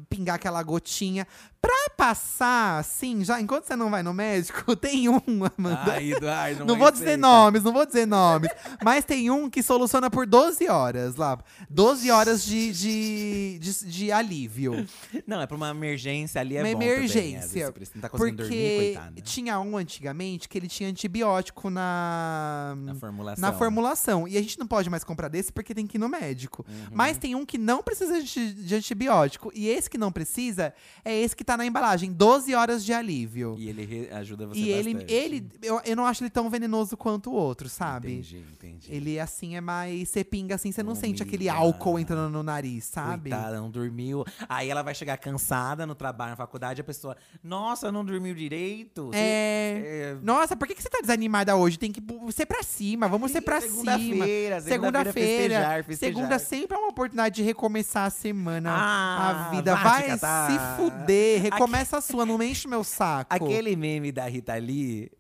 pingar 0.09 0.35
aquela 0.35 0.61
gotinha. 0.63 1.27
Pra 1.63 1.89
passar, 1.95 2.79
assim, 2.79 3.23
já 3.23 3.39
enquanto 3.39 3.63
você 3.65 3.73
não 3.73 3.89
vai 3.89 4.03
no 4.03 4.13
médico, 4.13 4.75
tem 4.75 5.07
um, 5.07 5.15
Amanda. 5.57 5.93
Ai, 5.93 6.11
Eduardo, 6.11 6.59
Não 6.59 6.65
não 6.65 6.77
vou 6.77 6.91
dizer 6.91 7.17
nomes, 7.17 7.63
não 7.63 7.71
vou 7.71 7.85
dizer 7.85 8.05
nomes. 8.05 8.49
mas 8.83 9.05
tem 9.05 9.31
um 9.31 9.49
que 9.49 9.63
soluciona 9.63 10.09
por 10.11 10.27
12 10.27 10.67
horas 10.67 11.15
lá. 11.15 11.39
12 11.69 12.11
horas 12.11 12.43
de, 12.43 12.73
de, 12.73 13.59
de, 13.59 13.85
de 13.85 14.11
alívio. 14.11 14.85
Não, 15.25 15.39
é 15.39 15.47
pra 15.47 15.55
uma 15.55 15.69
emergência 15.69 16.41
ali, 16.41 16.57
é 16.57 16.61
Uma 16.61 16.67
bom 16.73 16.79
também, 16.79 16.89
vezes 16.99 17.15
emergência. 17.15 17.73
tá 18.01 18.09
conseguindo 18.09 18.43
dormir, 18.43 18.57
Porque 18.57 18.93
coitada. 18.95 19.21
tinha 19.21 19.59
um 19.61 19.77
antigamente 19.77 20.49
que 20.49 20.57
ele 20.57 20.67
tinha 20.67 20.89
antibiótico 20.89 21.69
na. 21.69 22.75
Na 22.77 22.95
formulação. 22.95 23.41
Na 23.41 23.53
formulação. 23.53 24.27
E 24.27 24.37
a 24.37 24.41
gente 24.41 24.59
não 24.59 24.67
pode 24.67 24.89
mais 24.89 25.05
comprar 25.05 25.29
desse 25.29 25.53
porque 25.53 25.73
tem 25.73 25.87
que 25.87 25.95
ir 25.95 25.99
no 25.99 26.09
médico. 26.09 26.65
Uhum. 26.67 26.87
Mas 26.91 27.17
tem 27.17 27.35
um 27.35 27.45
que 27.45 27.57
não 27.57 27.81
precisa 27.81 28.21
de, 28.21 28.53
de 28.53 28.75
antibiótico. 28.75 29.49
E 29.55 29.69
esse 29.69 29.89
que 29.89 29.97
não 29.97 30.11
precisa 30.11 30.73
é 31.05 31.17
esse 31.17 31.33
que 31.33 31.43
tá 31.45 31.52
na 31.57 31.65
embalagem. 31.65 32.11
12 32.11 32.53
horas 32.55 32.83
de 32.83 32.93
alívio. 32.93 33.55
E 33.57 33.69
ele 33.69 34.09
ajuda 34.11 34.47
você 34.47 34.59
E 34.59 34.69
ele, 34.69 34.93
bastante. 34.93 35.13
ele 35.13 35.49
eu, 35.61 35.81
eu 35.85 35.95
não 35.95 36.05
acho 36.05 36.23
ele 36.23 36.29
tão 36.29 36.49
venenoso 36.49 36.95
quanto 36.97 37.29
o 37.31 37.33
outro, 37.33 37.67
sabe? 37.69 38.13
Entendi, 38.13 38.43
entendi. 38.53 38.87
Ele 38.93 39.19
assim 39.19 39.55
é 39.55 39.61
mais. 39.61 40.09
Você 40.09 40.23
pinga 40.23 40.55
assim, 40.55 40.71
você 40.71 40.83
não 40.83 40.95
sente 40.95 41.21
Amiga. 41.21 41.35
aquele 41.35 41.49
álcool 41.49 41.99
entrando 41.99 42.31
no 42.31 42.43
nariz, 42.43 42.85
sabe? 42.85 43.29
Coitada, 43.29 43.57
não 43.59 43.69
dormiu. 43.69 44.23
Aí 44.49 44.69
ela 44.69 44.81
vai 44.81 44.93
chegar 44.95 45.17
cansada 45.17 45.85
no 45.85 45.95
trabalho, 45.95 46.31
na 46.31 46.35
faculdade, 46.35 46.81
a 46.81 46.83
pessoa, 46.83 47.15
nossa, 47.43 47.91
não 47.91 48.03
dormiu 48.03 48.33
direito. 48.35 49.07
Você- 49.07 49.17
É. 49.17 50.17
Nossa, 50.21 50.55
por 50.55 50.67
que, 50.67 50.75
que 50.75 50.81
você 50.81 50.89
tá 50.89 50.99
desanimada 51.01 51.55
hoje? 51.55 51.77
Tem 51.77 51.91
que 51.91 52.01
ser 52.31 52.45
pra 52.45 52.63
cima, 52.63 53.07
vamos 53.07 53.31
ser 53.31 53.41
pra 53.41 53.59
cima. 53.61 53.73
Segunda-feira, 53.97 54.61
segunda-feira, 54.61 55.83
festejar. 55.83 55.85
Segunda 55.97 56.39
sempre 56.39 56.75
é 56.75 56.79
uma 56.79 56.89
oportunidade 56.89 57.35
de 57.35 57.41
recomeçar 57.43 58.05
a 58.05 58.09
semana, 58.09 58.71
Ah, 58.71 59.47
a 59.47 59.51
vida. 59.51 59.75
vai 59.75 59.83
Vai, 59.83 60.07
catar. 60.07 60.51
se 60.51 60.77
fuder, 60.81 61.41
recomeça 61.49 61.97
a 61.97 62.01
sua, 62.01 62.25
não 62.25 62.37
me 62.37 62.45
enche 62.47 62.67
meu 62.67 62.83
saco. 62.83 63.33
Aquele 63.33 63.75
meme 63.75 64.11
da 64.11 64.25
Rita 64.27 64.55
Lee, 64.55 65.11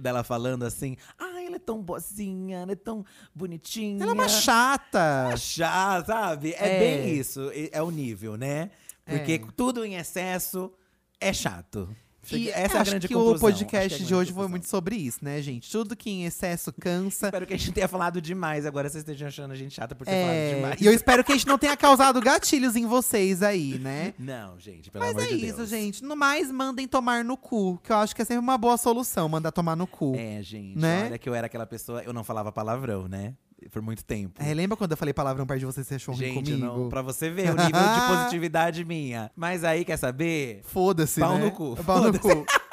dela 0.00 0.22
falando 0.22 0.64
assim, 0.64 0.96
ah, 1.18 1.42
ela 1.42 1.56
é 1.56 1.58
tão 1.58 1.82
boazinha, 1.82 2.58
ela 2.58 2.72
é 2.72 2.76
tão 2.76 3.04
bonitinha. 3.34 4.02
Ela 4.02 4.12
é 4.12 4.14
uma 4.14 4.28
chata. 4.28 5.34
chá, 5.36 6.02
sabe? 6.06 6.52
É, 6.58 6.76
É. 6.76 6.78
bem 6.78 7.14
isso, 7.18 7.50
é 7.52 7.70
é 7.72 7.82
o 7.82 7.90
nível, 7.90 8.36
né? 8.36 8.70
Porque 9.04 9.32
É. 9.32 9.52
tudo 9.56 9.84
em 9.84 9.94
excesso 9.96 10.72
é 11.20 11.32
chato. 11.32 11.88
E 12.36 12.50
Essa 12.50 12.78
é 12.78 12.80
a 12.80 12.84
grande 12.84 13.08
que 13.08 13.14
conclusão. 13.14 13.36
o 13.36 13.40
podcast 13.40 13.96
que 13.98 14.02
é 14.02 14.06
de 14.06 14.14
hoje 14.14 14.26
foi 14.30 14.34
conclusão. 14.34 14.50
muito 14.50 14.68
sobre 14.68 14.96
isso, 14.96 15.18
né, 15.22 15.40
gente? 15.42 15.70
Tudo 15.70 15.96
que 15.96 16.10
em 16.10 16.24
excesso 16.24 16.72
cansa. 16.72 17.26
Espero 17.26 17.46
que 17.46 17.54
a 17.54 17.56
gente 17.58 17.72
tenha 17.72 17.88
falado 17.88 18.20
demais. 18.20 18.64
Agora 18.66 18.88
vocês 18.88 19.02
estejam 19.02 19.28
achando 19.28 19.52
a 19.52 19.56
gente 19.56 19.74
chata 19.74 19.94
por 19.94 20.04
ter 20.06 20.12
falado 20.12 20.30
É, 20.34 20.54
demais. 20.54 20.80
e 20.80 20.86
eu 20.86 20.92
espero 20.92 21.24
que 21.24 21.32
a 21.32 21.34
gente 21.34 21.46
não 21.46 21.58
tenha 21.58 21.76
causado 21.76 22.20
gatilhos 22.20 22.76
em 22.76 22.86
vocês 22.86 23.42
aí, 23.42 23.78
né? 23.78 24.14
Não, 24.18 24.58
gente, 24.58 24.90
pelo 24.90 25.04
Mas 25.04 25.16
amor 25.16 25.24
é 25.24 25.28
de 25.36 25.46
isso, 25.46 25.56
Deus. 25.58 25.68
gente. 25.68 26.02
No 26.04 26.16
mais, 26.16 26.50
mandem 26.50 26.86
tomar 26.86 27.24
no 27.24 27.36
cu. 27.36 27.78
Que 27.82 27.92
eu 27.92 27.96
acho 27.96 28.14
que 28.14 28.22
é 28.22 28.24
sempre 28.24 28.40
uma 28.40 28.58
boa 28.58 28.76
solução, 28.76 29.28
mandar 29.28 29.52
tomar 29.52 29.76
no 29.76 29.86
cu. 29.86 30.14
É, 30.16 30.42
gente. 30.42 30.78
Né? 30.78 31.04
Olha 31.06 31.18
que 31.18 31.28
eu 31.28 31.34
era 31.34 31.46
aquela 31.46 31.66
pessoa, 31.66 32.02
eu 32.02 32.12
não 32.12 32.24
falava 32.24 32.50
palavrão, 32.52 33.08
né? 33.08 33.34
Por 33.70 33.82
muito 33.82 34.04
tempo. 34.04 34.42
É, 34.42 34.54
lembra 34.54 34.76
quando 34.76 34.92
eu 34.92 34.96
falei 34.96 35.12
palavrão 35.12 35.46
perto 35.46 35.60
de 35.60 35.66
você, 35.66 35.84
você 35.84 35.96
achou 35.96 36.14
ruim 36.14 36.34
comigo? 36.34 36.56
não, 36.56 36.88
pra 36.88 37.02
você 37.02 37.28
ver 37.30 37.50
o 37.50 37.56
nível 37.56 37.70
de 37.70 38.00
positividade 38.08 38.84
minha. 38.84 39.30
Mas 39.36 39.64
aí, 39.64 39.84
quer 39.84 39.96
saber? 39.96 40.60
Foda-se, 40.64 41.20
Pau 41.20 41.38
né? 41.38 41.44
no 41.44 41.50
cu. 41.52 41.76
Pau 41.84 42.02
no 42.02 42.18
cu. 42.18 42.28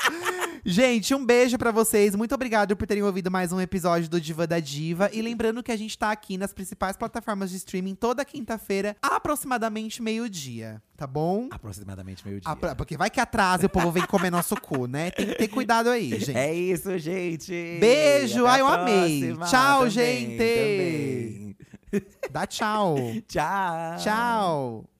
Gente, 0.70 1.16
um 1.16 1.26
beijo 1.26 1.58
pra 1.58 1.72
vocês. 1.72 2.14
Muito 2.14 2.36
obrigado 2.36 2.76
por 2.76 2.86
terem 2.86 3.02
ouvido 3.02 3.32
mais 3.32 3.54
um 3.54 3.62
episódio 3.62 4.10
do 4.10 4.20
Diva 4.20 4.46
da 4.46 4.60
Diva. 4.60 5.10
E 5.14 5.22
lembrando 5.22 5.64
que 5.64 5.72
a 5.72 5.78
gente 5.78 5.98
tá 5.98 6.12
aqui 6.12 6.38
nas 6.38 6.52
principais 6.52 6.98
plataformas 6.98 7.52
de 7.52 7.56
streaming 7.56 7.96
toda 7.96 8.26
quinta-feira, 8.26 8.94
aproximadamente 9.02 10.02
meio-dia. 10.02 10.82
Tá 10.98 11.08
bom? 11.08 11.48
Aproximadamente 11.52 12.28
meio-dia. 12.28 12.54
Pra- 12.58 12.76
porque 12.76 12.98
vai 12.98 13.10
que 13.10 13.22
atrasa 13.22 13.64
e 13.64 13.68
o 13.68 13.70
povo 13.70 13.94
vem 13.94 14.06
comer 14.06 14.30
nosso 14.30 14.60
cu, 14.60 14.88
né? 14.88 15.10
Tem 15.12 15.28
que 15.28 15.36
ter 15.36 15.48
cuidado 15.48 15.90
aí, 15.90 16.10
gente. 16.20 16.36
É 16.38 16.54
isso, 16.54 16.98
gente. 17.00 17.78
Beijo. 17.80 18.46
Até 18.46 18.56
Ai, 18.56 18.62
eu 18.62 18.68
amei. 18.68 19.34
Tchau, 19.50 19.80
Também, 19.88 19.90
gente. 19.90 20.38
também. 20.38 21.56
Dá 22.30 22.46
tchau. 22.46 22.96
Tchau. 23.26 23.98
tchau. 24.04 24.97